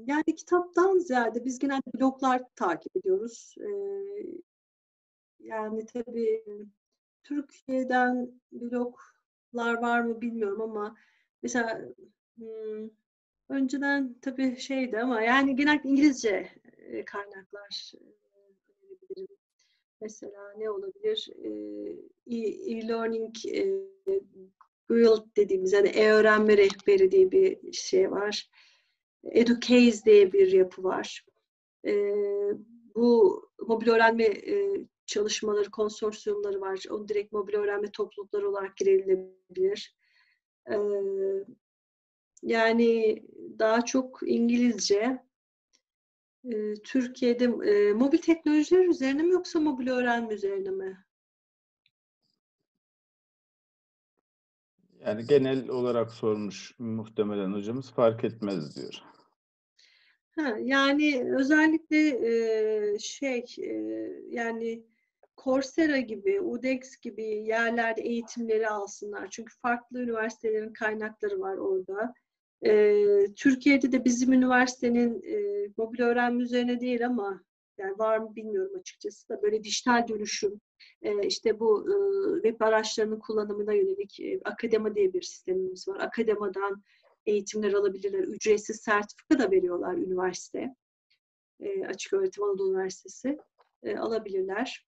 Yani 0.05 0.35
kitaptan 0.37 0.97
ziyade 0.97 1.45
biz 1.45 1.59
genelde 1.59 1.93
bloglar 1.99 2.41
takip 2.55 2.95
ediyoruz. 2.97 3.55
Yani 5.39 5.85
tabii 5.85 6.43
Türkiye'den 7.23 8.41
bloglar 8.51 9.73
var 9.81 10.01
mı 10.01 10.21
bilmiyorum 10.21 10.61
ama 10.61 10.95
mesela 11.43 11.81
hmm, 12.37 12.89
önceden 13.49 14.15
tabii 14.21 14.57
şeydi 14.57 14.99
ama 14.99 15.21
yani 15.21 15.55
genellikle 15.55 15.89
İngilizce 15.89 16.49
e, 16.77 17.05
kaynaklar 17.05 17.91
e, 17.95 17.99
önerebilirim. 18.85 19.42
Mesela 20.03 20.53
ne 20.57 20.69
olabilir? 20.69 21.29
Ee, 21.43 21.49
E- 22.27 22.71
E-learning 22.77 23.35
e, 23.45 23.65
Guild 24.89 25.35
dediğimiz 25.37 25.73
yani 25.73 25.87
e-öğrenme 25.89 26.57
rehberi 26.57 27.11
diye 27.11 27.31
bir 27.31 27.73
şey 27.73 28.11
var. 28.11 28.49
Educase 29.23 30.05
diye 30.05 30.33
bir 30.33 30.51
yapı 30.51 30.83
var. 30.83 31.25
Ee, 31.85 32.13
bu 32.95 33.41
mobil 33.67 33.87
öğrenme 33.87 34.23
e, 34.23 34.85
çalışmaları, 35.05 35.71
konsorsiyumları 35.71 36.61
var. 36.61 36.83
O 36.89 37.07
direkt 37.07 37.31
mobil 37.33 37.53
öğrenme 37.53 37.91
toplulukları 37.91 38.49
olarak 38.49 38.77
girilebilir. 38.77 39.95
Ee, 40.71 40.75
yani 42.43 43.23
daha 43.59 43.85
çok 43.85 44.19
İngilizce. 44.25 45.23
Türkiye'de 46.83 47.43
e, 47.43 47.93
mobil 47.93 48.17
teknolojiler 48.17 48.85
üzerine 48.85 49.23
mi 49.23 49.31
yoksa 49.31 49.59
mobil 49.59 49.87
öğrenme 49.87 50.33
üzerine 50.33 50.69
mi? 50.69 51.05
Yani 54.99 55.25
genel 55.25 55.69
olarak 55.69 56.11
sormuş 56.11 56.75
muhtemelen 56.79 57.53
hocamız 57.53 57.91
fark 57.91 58.23
etmez 58.23 58.75
diyor. 58.75 59.03
Ha, 60.35 60.57
yani 60.61 61.33
özellikle 61.37 62.07
e, 62.07 62.99
şey 62.99 63.45
e, 63.57 63.73
yani 64.29 64.83
Coursera 65.43 65.97
gibi, 65.97 66.41
UDEX 66.41 66.97
gibi 66.97 67.23
yerlerde 67.23 68.01
eğitimleri 68.01 68.69
alsınlar. 68.69 69.27
Çünkü 69.31 69.53
farklı 69.61 69.99
üniversitelerin 69.99 70.73
kaynakları 70.73 71.39
var 71.39 71.57
orada. 71.57 72.13
E, 72.65 73.05
Türkiye'de 73.35 73.91
de 73.91 74.05
bizim 74.05 74.33
üniversitenin 74.33 75.21
e, 75.23 75.67
mobil 75.77 75.99
öğrenme 75.99 76.43
üzerine 76.43 76.79
değil 76.79 77.05
ama 77.05 77.43
yani 77.77 77.99
var 77.99 78.17
mı 78.17 78.35
bilmiyorum 78.35 78.71
açıkçası 78.79 79.29
da 79.29 79.41
böyle 79.41 79.63
dijital 79.63 80.07
dönüşüm, 80.07 80.61
e, 81.01 81.27
işte 81.27 81.59
bu 81.59 81.85
e, 81.89 81.95
web 82.41 82.61
araçlarının 82.61 83.19
kullanımına 83.19 83.73
yönelik 83.73 84.19
e, 84.19 84.39
Akadema 84.45 84.95
diye 84.95 85.13
bir 85.13 85.21
sistemimiz 85.21 85.87
var. 85.87 85.99
Akademadan 85.99 86.83
eğitimler 87.25 87.73
alabilirler. 87.73 88.19
Ücretsiz 88.19 88.81
sertifika 88.81 89.39
da 89.39 89.51
veriyorlar 89.51 89.93
üniversite. 89.93 90.75
E, 91.59 91.85
Açık 91.85 92.13
Öğretim 92.13 92.43
Anadolu 92.43 92.71
Üniversitesi. 92.71 93.37
Alabilirler. 93.97 94.87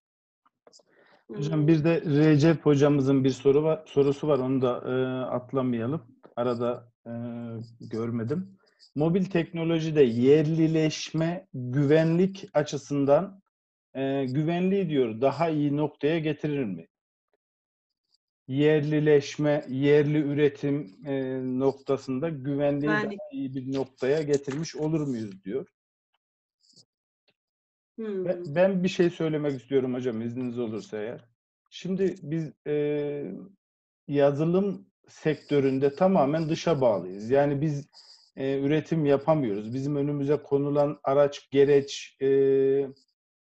Hocam 1.27 1.67
bir 1.67 1.83
de 1.83 2.01
Recep 2.01 2.65
hocamızın 2.65 3.23
bir 3.23 3.29
soru 3.29 3.63
var, 3.63 3.83
sorusu 3.85 4.27
var. 4.27 4.39
Onu 4.39 4.61
da 4.61 4.75
atlamayalım. 5.31 6.01
Arada 6.35 6.91
e, 7.07 7.11
görmedim. 7.81 8.57
Mobil 8.95 9.25
teknolojide 9.25 10.01
yerlileşme 10.03 11.47
güvenlik 11.53 12.49
açısından 12.53 13.41
e, 13.93 14.25
güvenliği 14.25 14.89
diyor 14.89 15.21
daha 15.21 15.49
iyi 15.49 15.77
noktaya 15.77 16.19
getirir 16.19 16.63
mi? 16.63 16.87
Yerlileşme, 18.47 19.65
yerli 19.69 20.17
üretim 20.17 20.95
e, 21.05 21.39
noktasında 21.59 22.29
güvenliği 22.29 22.87
daha 22.87 23.01
Güvenlik. 23.01 23.19
iyi 23.31 23.55
bir 23.55 23.73
noktaya 23.73 24.21
getirmiş 24.21 24.75
olur 24.75 25.07
muyuz 25.07 25.43
diyor. 25.43 25.67
hmm. 27.95 28.25
Ben, 28.25 28.55
ben 28.55 28.83
bir 28.83 28.89
şey 28.89 29.09
söylemek 29.09 29.61
istiyorum 29.61 29.93
hocam 29.93 30.21
izniniz 30.21 30.59
olursa 30.59 30.97
eğer. 30.97 31.25
Şimdi 31.69 32.15
biz 32.21 32.51
e, 32.67 33.35
yazılım 34.07 34.87
sektöründe 35.07 35.95
tamamen 35.95 36.49
dışa 36.49 36.81
bağlıyız. 36.81 37.29
Yani 37.29 37.61
biz 37.61 37.89
e, 38.35 38.59
üretim 38.59 39.05
yapamıyoruz. 39.05 39.73
Bizim 39.73 39.95
önümüze 39.95 40.37
konulan 40.37 40.99
araç, 41.03 41.49
gereç, 41.51 42.17
e, 42.21 42.27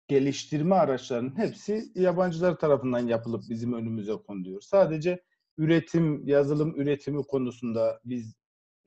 geliştirme 0.08 0.74
araçlarının 0.74 1.38
hepsi 1.38 1.92
yabancılar 1.94 2.58
tarafından 2.58 3.06
yapılıp 3.06 3.42
bizim 3.48 3.72
önümüze 3.72 4.12
konuluyor. 4.12 4.60
Sadece 4.60 5.22
üretim, 5.58 6.26
yazılım 6.26 6.80
üretimi 6.80 7.22
konusunda 7.22 8.00
biz 8.04 8.34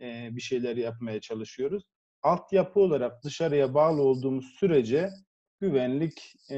e, 0.01 0.29
bir 0.31 0.41
şeyler 0.41 0.77
yapmaya 0.77 1.21
çalışıyoruz. 1.21 1.83
Altyapı 2.23 2.79
olarak 2.79 3.23
dışarıya 3.23 3.73
bağlı 3.73 4.01
olduğumuz 4.01 4.45
sürece 4.45 5.09
güvenlik 5.61 6.35
e, 6.49 6.57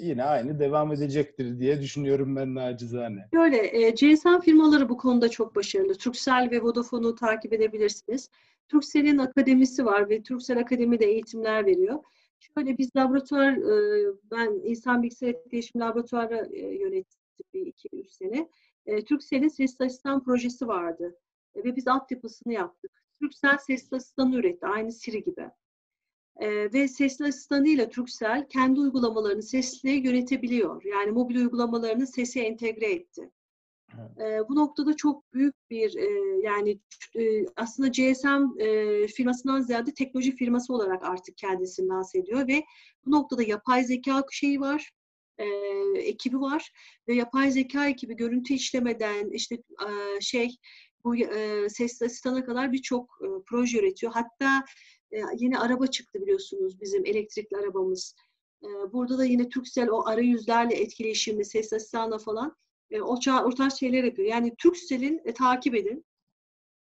yine 0.00 0.24
aynı 0.24 0.58
devam 0.58 0.92
edecektir 0.92 1.58
diye 1.58 1.80
düşünüyorum 1.80 2.36
ben 2.36 2.54
nacizane. 2.54 3.28
Böyle 3.32 3.86
e, 3.86 3.90
GSM 3.90 4.40
firmaları 4.40 4.88
bu 4.88 4.96
konuda 4.96 5.28
çok 5.28 5.56
başarılı. 5.56 5.94
Turkcell 5.94 6.48
ve 6.50 6.62
Vodafone'u 6.62 7.14
takip 7.14 7.52
edebilirsiniz. 7.52 8.30
Turkcell'in 8.68 9.18
akademisi 9.18 9.86
var 9.86 10.10
ve 10.10 10.22
Turkcell 10.22 10.58
Akademi 10.58 11.00
de 11.00 11.06
eğitimler 11.06 11.66
veriyor. 11.66 12.04
Şöyle 12.40 12.78
biz 12.78 12.96
laboratuvar, 12.96 13.52
e, 13.52 14.14
ben 14.30 14.60
insan 14.64 15.02
bilgisayar 15.02 15.28
etkileşim 15.28 15.80
laboratuvarı 15.80 16.48
e, 16.52 16.60
yönettim 16.60 17.20
bir 17.54 17.66
iki 17.66 17.88
üç 17.92 18.10
sene. 18.10 18.48
E, 18.86 19.04
Turkcell'in 19.04 19.48
ses 19.48 19.80
asistan 19.80 20.24
projesi 20.24 20.68
vardı 20.68 21.16
e, 21.54 21.64
ve 21.64 21.76
biz 21.76 21.88
altyapısını 21.88 22.52
yaptık. 22.52 22.90
Turkcell 23.20 23.58
ses 23.58 23.92
asistanı 23.92 24.36
üretti, 24.36 24.66
aynı 24.66 24.92
Siri 24.92 25.24
gibi. 25.24 25.50
E, 26.38 26.72
ve 26.72 26.88
sesli 26.88 27.24
asistanıyla 27.24 27.88
Turkcell 27.88 28.46
kendi 28.48 28.80
uygulamalarını 28.80 29.42
sesli 29.42 29.90
yönetebiliyor. 29.90 30.84
Yani 30.84 31.10
mobil 31.10 31.36
uygulamalarını 31.36 32.06
sese 32.06 32.40
entegre 32.40 32.92
etti. 32.92 33.30
E, 34.20 34.48
bu 34.48 34.56
noktada 34.56 34.96
çok 34.96 35.34
büyük 35.34 35.54
bir 35.70 35.96
e, 35.96 36.40
yani 36.42 36.80
e, 37.16 37.46
aslında 37.56 37.88
GSM 37.88 38.60
e, 38.60 39.06
firmasından 39.06 39.60
ziyade 39.60 39.94
teknoloji 39.94 40.36
firması 40.36 40.74
olarak 40.74 41.04
artık 41.04 41.36
kendisini 41.36 41.88
lanse 41.88 42.18
ediyor 42.18 42.48
ve 42.48 42.64
bu 43.06 43.10
noktada 43.10 43.42
yapay 43.42 43.84
zeka 43.84 44.24
şeyi 44.30 44.60
var, 44.60 44.90
e, 45.38 45.46
ekibi 45.98 46.40
var 46.40 46.72
ve 47.08 47.14
yapay 47.14 47.50
zeka 47.50 47.88
ekibi 47.88 48.16
görüntü 48.16 48.54
işlemeden 48.54 49.30
işte 49.30 49.54
e, 49.54 50.20
şey 50.20 50.56
bu 51.04 51.16
e, 51.16 51.68
sesli 51.68 52.06
asistana 52.06 52.44
kadar 52.44 52.72
birçok 52.72 53.18
e, 53.22 53.26
proje 53.46 53.78
üretiyor. 53.78 54.12
Hatta 54.12 54.64
e, 55.12 55.22
yeni 55.36 55.58
araba 55.58 55.86
çıktı 55.86 56.22
biliyorsunuz 56.22 56.80
bizim 56.80 57.06
elektrikli 57.06 57.56
arabamız. 57.56 58.14
E, 58.62 58.68
burada 58.92 59.18
da 59.18 59.24
yine 59.24 59.48
Turkcell 59.48 59.88
o 59.88 60.06
arayüzlerle 60.06 60.74
etkileşimli 60.74 61.44
ses 61.44 61.72
asistanla 61.72 62.18
falan 62.18 62.56
e, 62.90 63.00
o, 63.00 63.18
o 63.44 63.54
tarz 63.54 63.74
şeyler 63.74 64.04
yapıyor. 64.04 64.28
Yani 64.28 64.54
Turkcell'in 64.58 65.20
e, 65.24 65.34
takip 65.34 65.74
edin. 65.74 66.04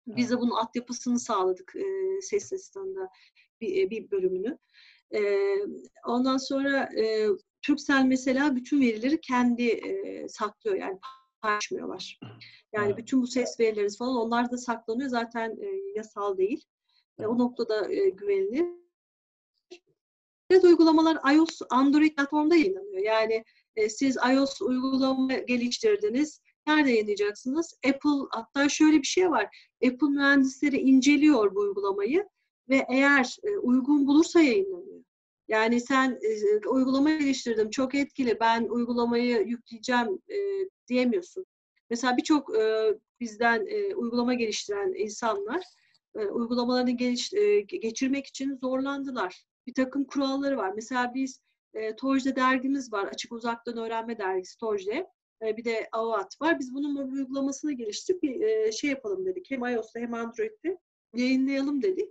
Biz 0.06 0.30
de 0.30 0.40
bunun 0.40 0.50
altyapısını 0.50 1.18
sağladık 1.18 1.72
e, 1.76 2.20
ses 2.20 2.52
asistanında 2.52 3.08
bir, 3.60 3.90
bir 3.90 4.10
bölümünü. 4.10 4.58
E, 5.14 5.20
ondan 6.06 6.36
sonra 6.36 6.88
e, 7.00 7.28
Turkcell 7.62 8.04
mesela 8.04 8.56
bütün 8.56 8.80
verileri 8.80 9.20
kendi 9.20 9.62
e, 9.62 10.28
saklıyor 10.28 10.76
yani 10.76 10.98
paylaşmıyorlar. 11.42 12.20
Yani 12.72 12.96
bütün 12.96 13.22
bu 13.22 13.26
ses 13.26 13.60
verileriniz 13.60 13.98
falan 13.98 14.16
onlar 14.16 14.50
da 14.50 14.56
saklanıyor 14.56 15.10
zaten 15.10 15.50
e, 15.50 15.66
yasal 15.96 16.38
değil. 16.38 16.64
E, 17.18 17.26
o 17.26 17.38
noktada 17.38 17.92
e, 17.92 18.08
güvenilir. 18.08 18.66
Evet 20.50 20.64
uygulamalar 20.64 21.34
iOS, 21.34 21.60
Android 21.70 22.14
platformda 22.16 22.56
yayınlanıyor. 22.56 23.02
Yani 23.02 23.44
e, 23.76 23.88
siz 23.88 24.16
iOS 24.34 24.62
uygulama 24.62 25.32
geliştirdiniz. 25.32 26.40
Nerede 26.66 26.90
yayınlayacaksınız? 26.90 27.74
Apple, 27.86 28.26
hatta 28.30 28.68
şöyle 28.68 28.98
bir 28.98 29.06
şey 29.06 29.30
var. 29.30 29.70
Apple 29.84 30.08
mühendisleri 30.08 30.76
inceliyor 30.76 31.54
bu 31.54 31.60
uygulamayı 31.60 32.28
ve 32.68 32.86
eğer 32.90 33.36
e, 33.44 33.58
uygun 33.58 34.06
bulursa 34.06 34.40
yayınlanıyor. 34.40 35.04
Yani 35.48 35.80
sen 35.80 36.18
e, 36.22 36.68
uygulama 36.68 37.10
geliştirdim, 37.10 37.70
çok 37.70 37.94
etkili, 37.94 38.40
ben 38.40 38.64
uygulamayı 38.64 39.46
yükleyeceğim 39.46 40.22
e, 40.28 40.36
diyemiyorsun. 40.88 41.46
Mesela 41.90 42.16
birçok 42.16 42.56
e, 42.56 42.94
bizden 43.20 43.66
e, 43.66 43.94
uygulama 43.94 44.34
geliştiren 44.34 44.94
insanlar 44.96 45.62
e, 46.16 46.26
uygulamalarını 46.26 46.90
geliş, 46.90 47.32
e, 47.32 47.60
geçirmek 47.60 48.26
için 48.26 48.56
zorlandılar. 48.56 49.44
Bir 49.66 49.74
takım 49.74 50.04
kuralları 50.04 50.56
var. 50.56 50.72
Mesela 50.74 51.14
biz 51.14 51.40
e, 51.74 51.96
Tojde 51.96 52.36
dergimiz 52.36 52.92
var. 52.92 53.06
Açık 53.06 53.32
Uzaktan 53.32 53.76
Öğrenme 53.76 54.18
Dergisi 54.18 54.58
Tojde. 54.58 55.06
E, 55.46 55.56
bir 55.56 55.64
de 55.64 55.88
AVAT 55.92 56.40
var. 56.40 56.58
Biz 56.58 56.74
bunun 56.74 56.92
mobil 56.92 57.16
uygulamasını 57.16 57.72
geliştirip 57.72 58.22
bir 58.22 58.40
e, 58.40 58.72
şey 58.72 58.90
yapalım 58.90 59.26
dedik. 59.26 59.50
Hem 59.50 59.64
iOS'ta 59.64 60.00
hem 60.00 60.14
Android'de 60.14 60.78
yayınlayalım 61.14 61.82
dedik. 61.82 62.08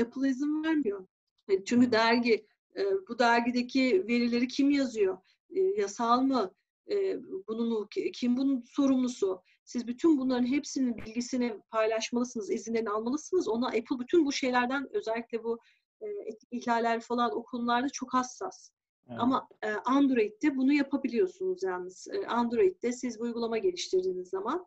Apple 0.00 0.28
izin 0.28 0.64
vermiyor. 0.64 1.06
Yani 1.48 1.64
çünkü 1.64 1.92
dergi, 1.92 2.46
e, 2.76 2.82
bu 3.08 3.18
dergideki 3.18 4.04
verileri 4.08 4.48
kim 4.48 4.70
yazıyor? 4.70 5.18
E, 5.50 5.60
yasal 5.60 6.22
mı? 6.22 6.54
E, 6.90 7.18
bunun 7.48 7.88
kim 8.12 8.36
bunun 8.36 8.62
sorumlusu? 8.62 9.42
Siz 9.64 9.86
bütün 9.86 10.18
bunların 10.18 10.46
hepsinin 10.46 10.96
bilgisini 10.96 11.60
paylaşmalısınız, 11.70 12.50
izinlerini 12.50 12.90
almalısınız. 12.90 13.48
Ona 13.48 13.66
Apple 13.66 13.98
bütün 14.00 14.26
bu 14.26 14.32
şeylerden 14.32 14.88
özellikle 14.92 15.44
bu 15.44 15.58
e, 16.00 16.06
etik 16.06 16.48
ihlaller 16.50 17.00
falan 17.00 17.36
o 17.36 17.42
konularda 17.42 17.88
çok 17.88 18.14
hassas. 18.14 18.70
Evet. 19.08 19.18
Ama 19.20 19.48
e, 19.62 19.70
Android'de 19.70 20.56
bunu 20.56 20.72
yapabiliyorsunuz 20.72 21.62
yalnız. 21.62 22.08
E, 22.08 22.26
Android'de 22.26 22.92
siz 22.92 23.20
bu 23.20 23.24
uygulama 23.24 23.58
geliştirdiğiniz 23.58 24.28
zaman 24.28 24.66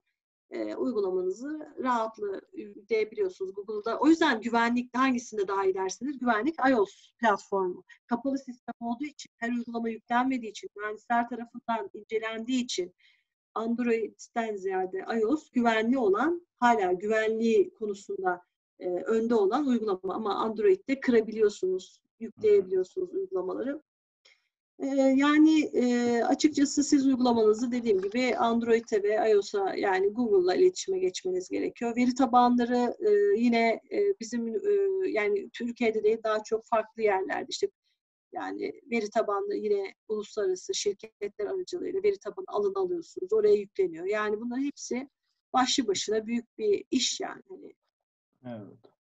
e, 0.51 0.75
uygulamanızı 0.75 1.73
rahatlıkla 1.83 2.41
yükleyebiliyorsunuz 2.53 3.53
Google'da. 3.55 3.99
O 3.99 4.07
yüzden 4.07 4.41
güvenlik 4.41 4.97
hangisinde 4.97 5.47
daha 5.47 5.65
iyi 5.65 5.73
dersiniz? 5.73 6.19
Güvenlik 6.19 6.55
iOS 6.69 7.11
platformu. 7.19 7.83
Kapalı 8.07 8.37
sistem 8.37 8.73
olduğu 8.79 9.05
için, 9.05 9.31
her 9.37 9.51
uygulama 9.51 9.89
yüklenmediği 9.89 10.51
için, 10.51 10.69
mühendisler 10.75 11.29
tarafından 11.29 11.89
incelendiği 11.93 12.63
için 12.63 12.93
Android'den 13.57 14.55
ziyade 14.55 15.05
iOS 15.21 15.49
güvenli 15.49 15.97
olan, 15.97 16.47
hala 16.59 16.91
güvenliği 16.93 17.73
konusunda 17.73 18.41
e, 18.79 18.89
önde 18.89 19.35
olan 19.35 19.67
uygulama. 19.67 20.13
Ama 20.13 20.35
Android'de 20.35 20.99
kırabiliyorsunuz, 20.99 22.01
yükleyebiliyorsunuz 22.19 23.13
uygulamaları. 23.13 23.81
Yani 25.15 25.71
açıkçası 26.27 26.83
siz 26.83 27.05
uygulamanızı 27.07 27.71
dediğim 27.71 28.01
gibi 28.01 28.35
Android'e 28.35 29.03
ve 29.03 29.31
iOS'a 29.31 29.75
yani 29.75 30.07
Google'la 30.07 30.55
iletişime 30.55 30.99
geçmeniz 30.99 31.49
gerekiyor. 31.49 31.95
Veri 31.95 32.15
tabanları 32.15 32.95
yine 33.37 33.81
bizim 34.19 34.53
yani 35.07 35.49
Türkiye'de 35.49 36.03
değil 36.03 36.17
daha 36.23 36.43
çok 36.43 36.65
farklı 36.65 37.01
yerlerde 37.01 37.47
işte 37.49 37.67
yani 38.37 38.81
veri 38.91 39.09
tabanlı 39.09 39.55
yine 39.55 39.93
uluslararası 40.07 40.73
şirketler 40.73 41.45
aracılığıyla 41.45 42.03
veri 42.03 42.17
tabanı 42.17 42.45
alın 42.47 42.73
alıyorsunuz. 42.75 43.33
Oraya 43.33 43.55
yükleniyor. 43.55 44.05
Yani 44.05 44.39
bunların 44.39 44.63
hepsi 44.63 45.09
başlı 45.53 45.87
başına 45.87 46.27
büyük 46.27 46.57
bir 46.57 46.85
iş 46.91 47.19
yani. 47.19 47.41
Hani 47.49 47.73
evet. 48.45 48.93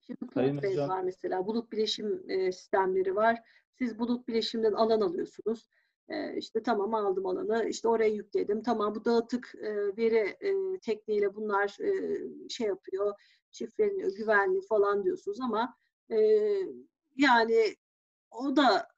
Şimdi 0.00 0.18
Postbase 0.18 0.88
var 0.88 1.02
mesela. 1.02 1.46
Bulut 1.46 1.72
bileşim 1.72 2.22
sistemleri 2.52 3.16
var 3.16 3.38
siz 3.78 3.98
bulut 3.98 4.28
bileşimden 4.28 4.72
alan 4.72 5.00
alıyorsunuz. 5.00 5.68
E, 6.08 6.36
işte 6.36 6.62
tamam 6.62 6.94
aldım 6.94 7.26
alanı, 7.26 7.68
işte 7.68 7.88
oraya 7.88 8.08
yükledim. 8.08 8.62
Tamam 8.62 8.94
bu 8.94 9.04
dağıtık 9.04 9.54
e, 9.54 9.96
veri 9.96 10.36
e, 10.40 10.78
tekniğiyle 10.78 11.34
bunlar 11.34 11.76
e, 11.80 12.18
şey 12.48 12.66
yapıyor, 12.66 13.14
şifreleniyor, 13.50 14.16
güvenli 14.16 14.60
falan 14.60 15.04
diyorsunuz 15.04 15.40
ama 15.40 15.74
e, 16.10 16.16
yani 17.18 17.76
o 18.30 18.56
da 18.56 18.88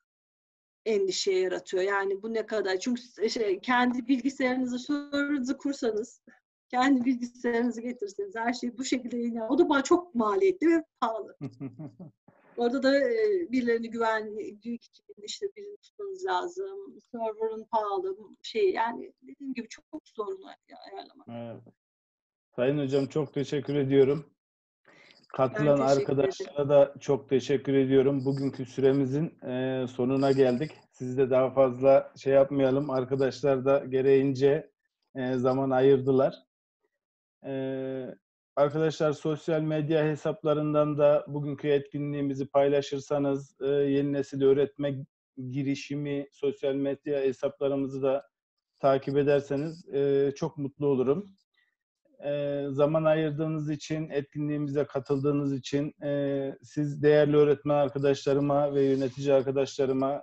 endişe 0.85 1.33
yaratıyor. 1.33 1.83
Yani 1.83 2.23
bu 2.23 2.35
ne 2.35 2.47
kadar? 2.47 2.79
Çünkü 2.79 3.31
şey, 3.31 3.61
kendi 3.61 4.09
bilgisayarınızı, 4.09 4.79
server'ınızı 4.79 5.59
kursanız, 5.59 6.23
kendi 6.69 7.05
bilgisayarınızı 7.05 7.81
getirseniz 7.81 8.35
her 8.37 8.53
şey 8.53 8.79
bu 8.79 8.85
şekilde 8.85 9.17
yine 9.17 9.45
o 9.45 9.59
da 9.59 9.69
bana 9.69 9.83
çok 9.83 10.15
maliyetli 10.15 10.67
ve 10.67 10.85
pahalı. 11.01 11.37
Orada 12.57 12.83
da 12.83 12.93
birilerini 13.53 13.91
güvenlik 13.91 14.67
için 14.67 15.05
işte 15.23 15.47
birini 15.57 15.77
tutmanız 15.77 16.25
lazım. 16.25 17.01
Server'ın 17.13 17.65
pahalı 17.65 18.17
şey 18.43 18.73
yani 18.73 19.13
dediğim 19.23 19.55
gibi 19.55 19.69
çok 19.69 19.85
sorun 20.05 20.43
ayarlamak. 20.87 21.29
Evet. 21.29 21.75
Sayın 22.57 22.79
Hocam 22.79 23.07
çok 23.07 23.35
teşekkür 23.35 23.75
ediyorum. 23.75 24.31
Katılan 25.37 25.81
arkadaşlara 25.81 26.69
da 26.69 26.95
çok 27.01 27.29
teşekkür 27.29 27.75
ediyorum. 27.75 28.25
Bugünkü 28.25 28.67
süremizin 28.67 29.45
e, 29.45 29.87
sonuna 29.87 30.33
geldik. 30.33 30.71
Sizi 30.93 31.19
de 31.19 31.31
daha 31.31 31.51
fazla 31.51 32.13
şey 32.17 32.33
yapmayalım. 32.33 32.91
Arkadaşlar 32.91 33.65
da 33.65 33.79
gereğince 33.79 34.71
e, 35.15 35.35
zaman 35.35 35.71
ayırdılar. 35.71 36.35
E, 37.47 37.53
Arkadaşlar 38.57 39.13
sosyal 39.13 39.61
medya 39.61 40.05
hesaplarından 40.05 40.99
da 40.99 41.25
bugünkü 41.29 41.69
etkinliğimizi 41.69 42.49
paylaşırsanız 42.49 43.57
e, 43.61 43.67
yeni 43.67 44.13
nesil 44.13 44.43
öğretme 44.43 44.95
girişimi 45.51 46.29
sosyal 46.33 46.75
medya 46.75 47.21
hesaplarımızı 47.21 48.03
da 48.03 48.27
takip 48.81 49.17
ederseniz 49.17 49.89
e, 49.89 50.33
çok 50.37 50.59
mutlu 50.59 50.87
olurum. 50.87 51.35
E, 52.25 52.65
zaman 52.71 53.05
ayırdığınız 53.05 53.71
için, 53.71 54.09
etkinliğimize 54.11 54.85
katıldığınız 54.85 55.53
için 55.55 55.95
e, 56.03 56.53
siz 56.63 57.03
değerli 57.03 57.37
öğretmen 57.37 57.75
arkadaşlarıma 57.75 58.75
ve 58.75 58.83
yönetici 58.85 59.35
arkadaşlarıma, 59.35 60.23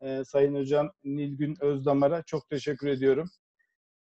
e, 0.00 0.24
Sayın 0.24 0.54
Hocam 0.54 0.90
Nilgün 1.04 1.56
Özdamar'a 1.60 2.22
çok 2.22 2.48
teşekkür 2.48 2.86
ediyorum. 2.88 3.30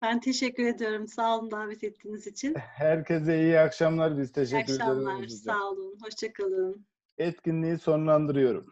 Ben 0.03 0.21
teşekkür 0.21 0.65
ediyorum. 0.67 1.09
Sağ 1.09 1.39
olun 1.39 1.51
davet 1.51 1.85
ettiğiniz 1.85 2.27
için. 2.27 2.55
Herkese 2.55 3.41
iyi 3.43 3.59
akşamlar. 3.59 4.19
Biz 4.19 4.31
İyi 4.31 4.33
teşekkür 4.33 4.59
ederiz. 4.65 4.81
akşamlar. 4.81 5.15
hocam. 5.17 5.29
Sağ 5.29 5.65
olun. 5.71 5.99
Hoşçakalın. 6.03 6.87
Etkinliği 7.19 7.79
sonlandırıyorum. 7.79 8.67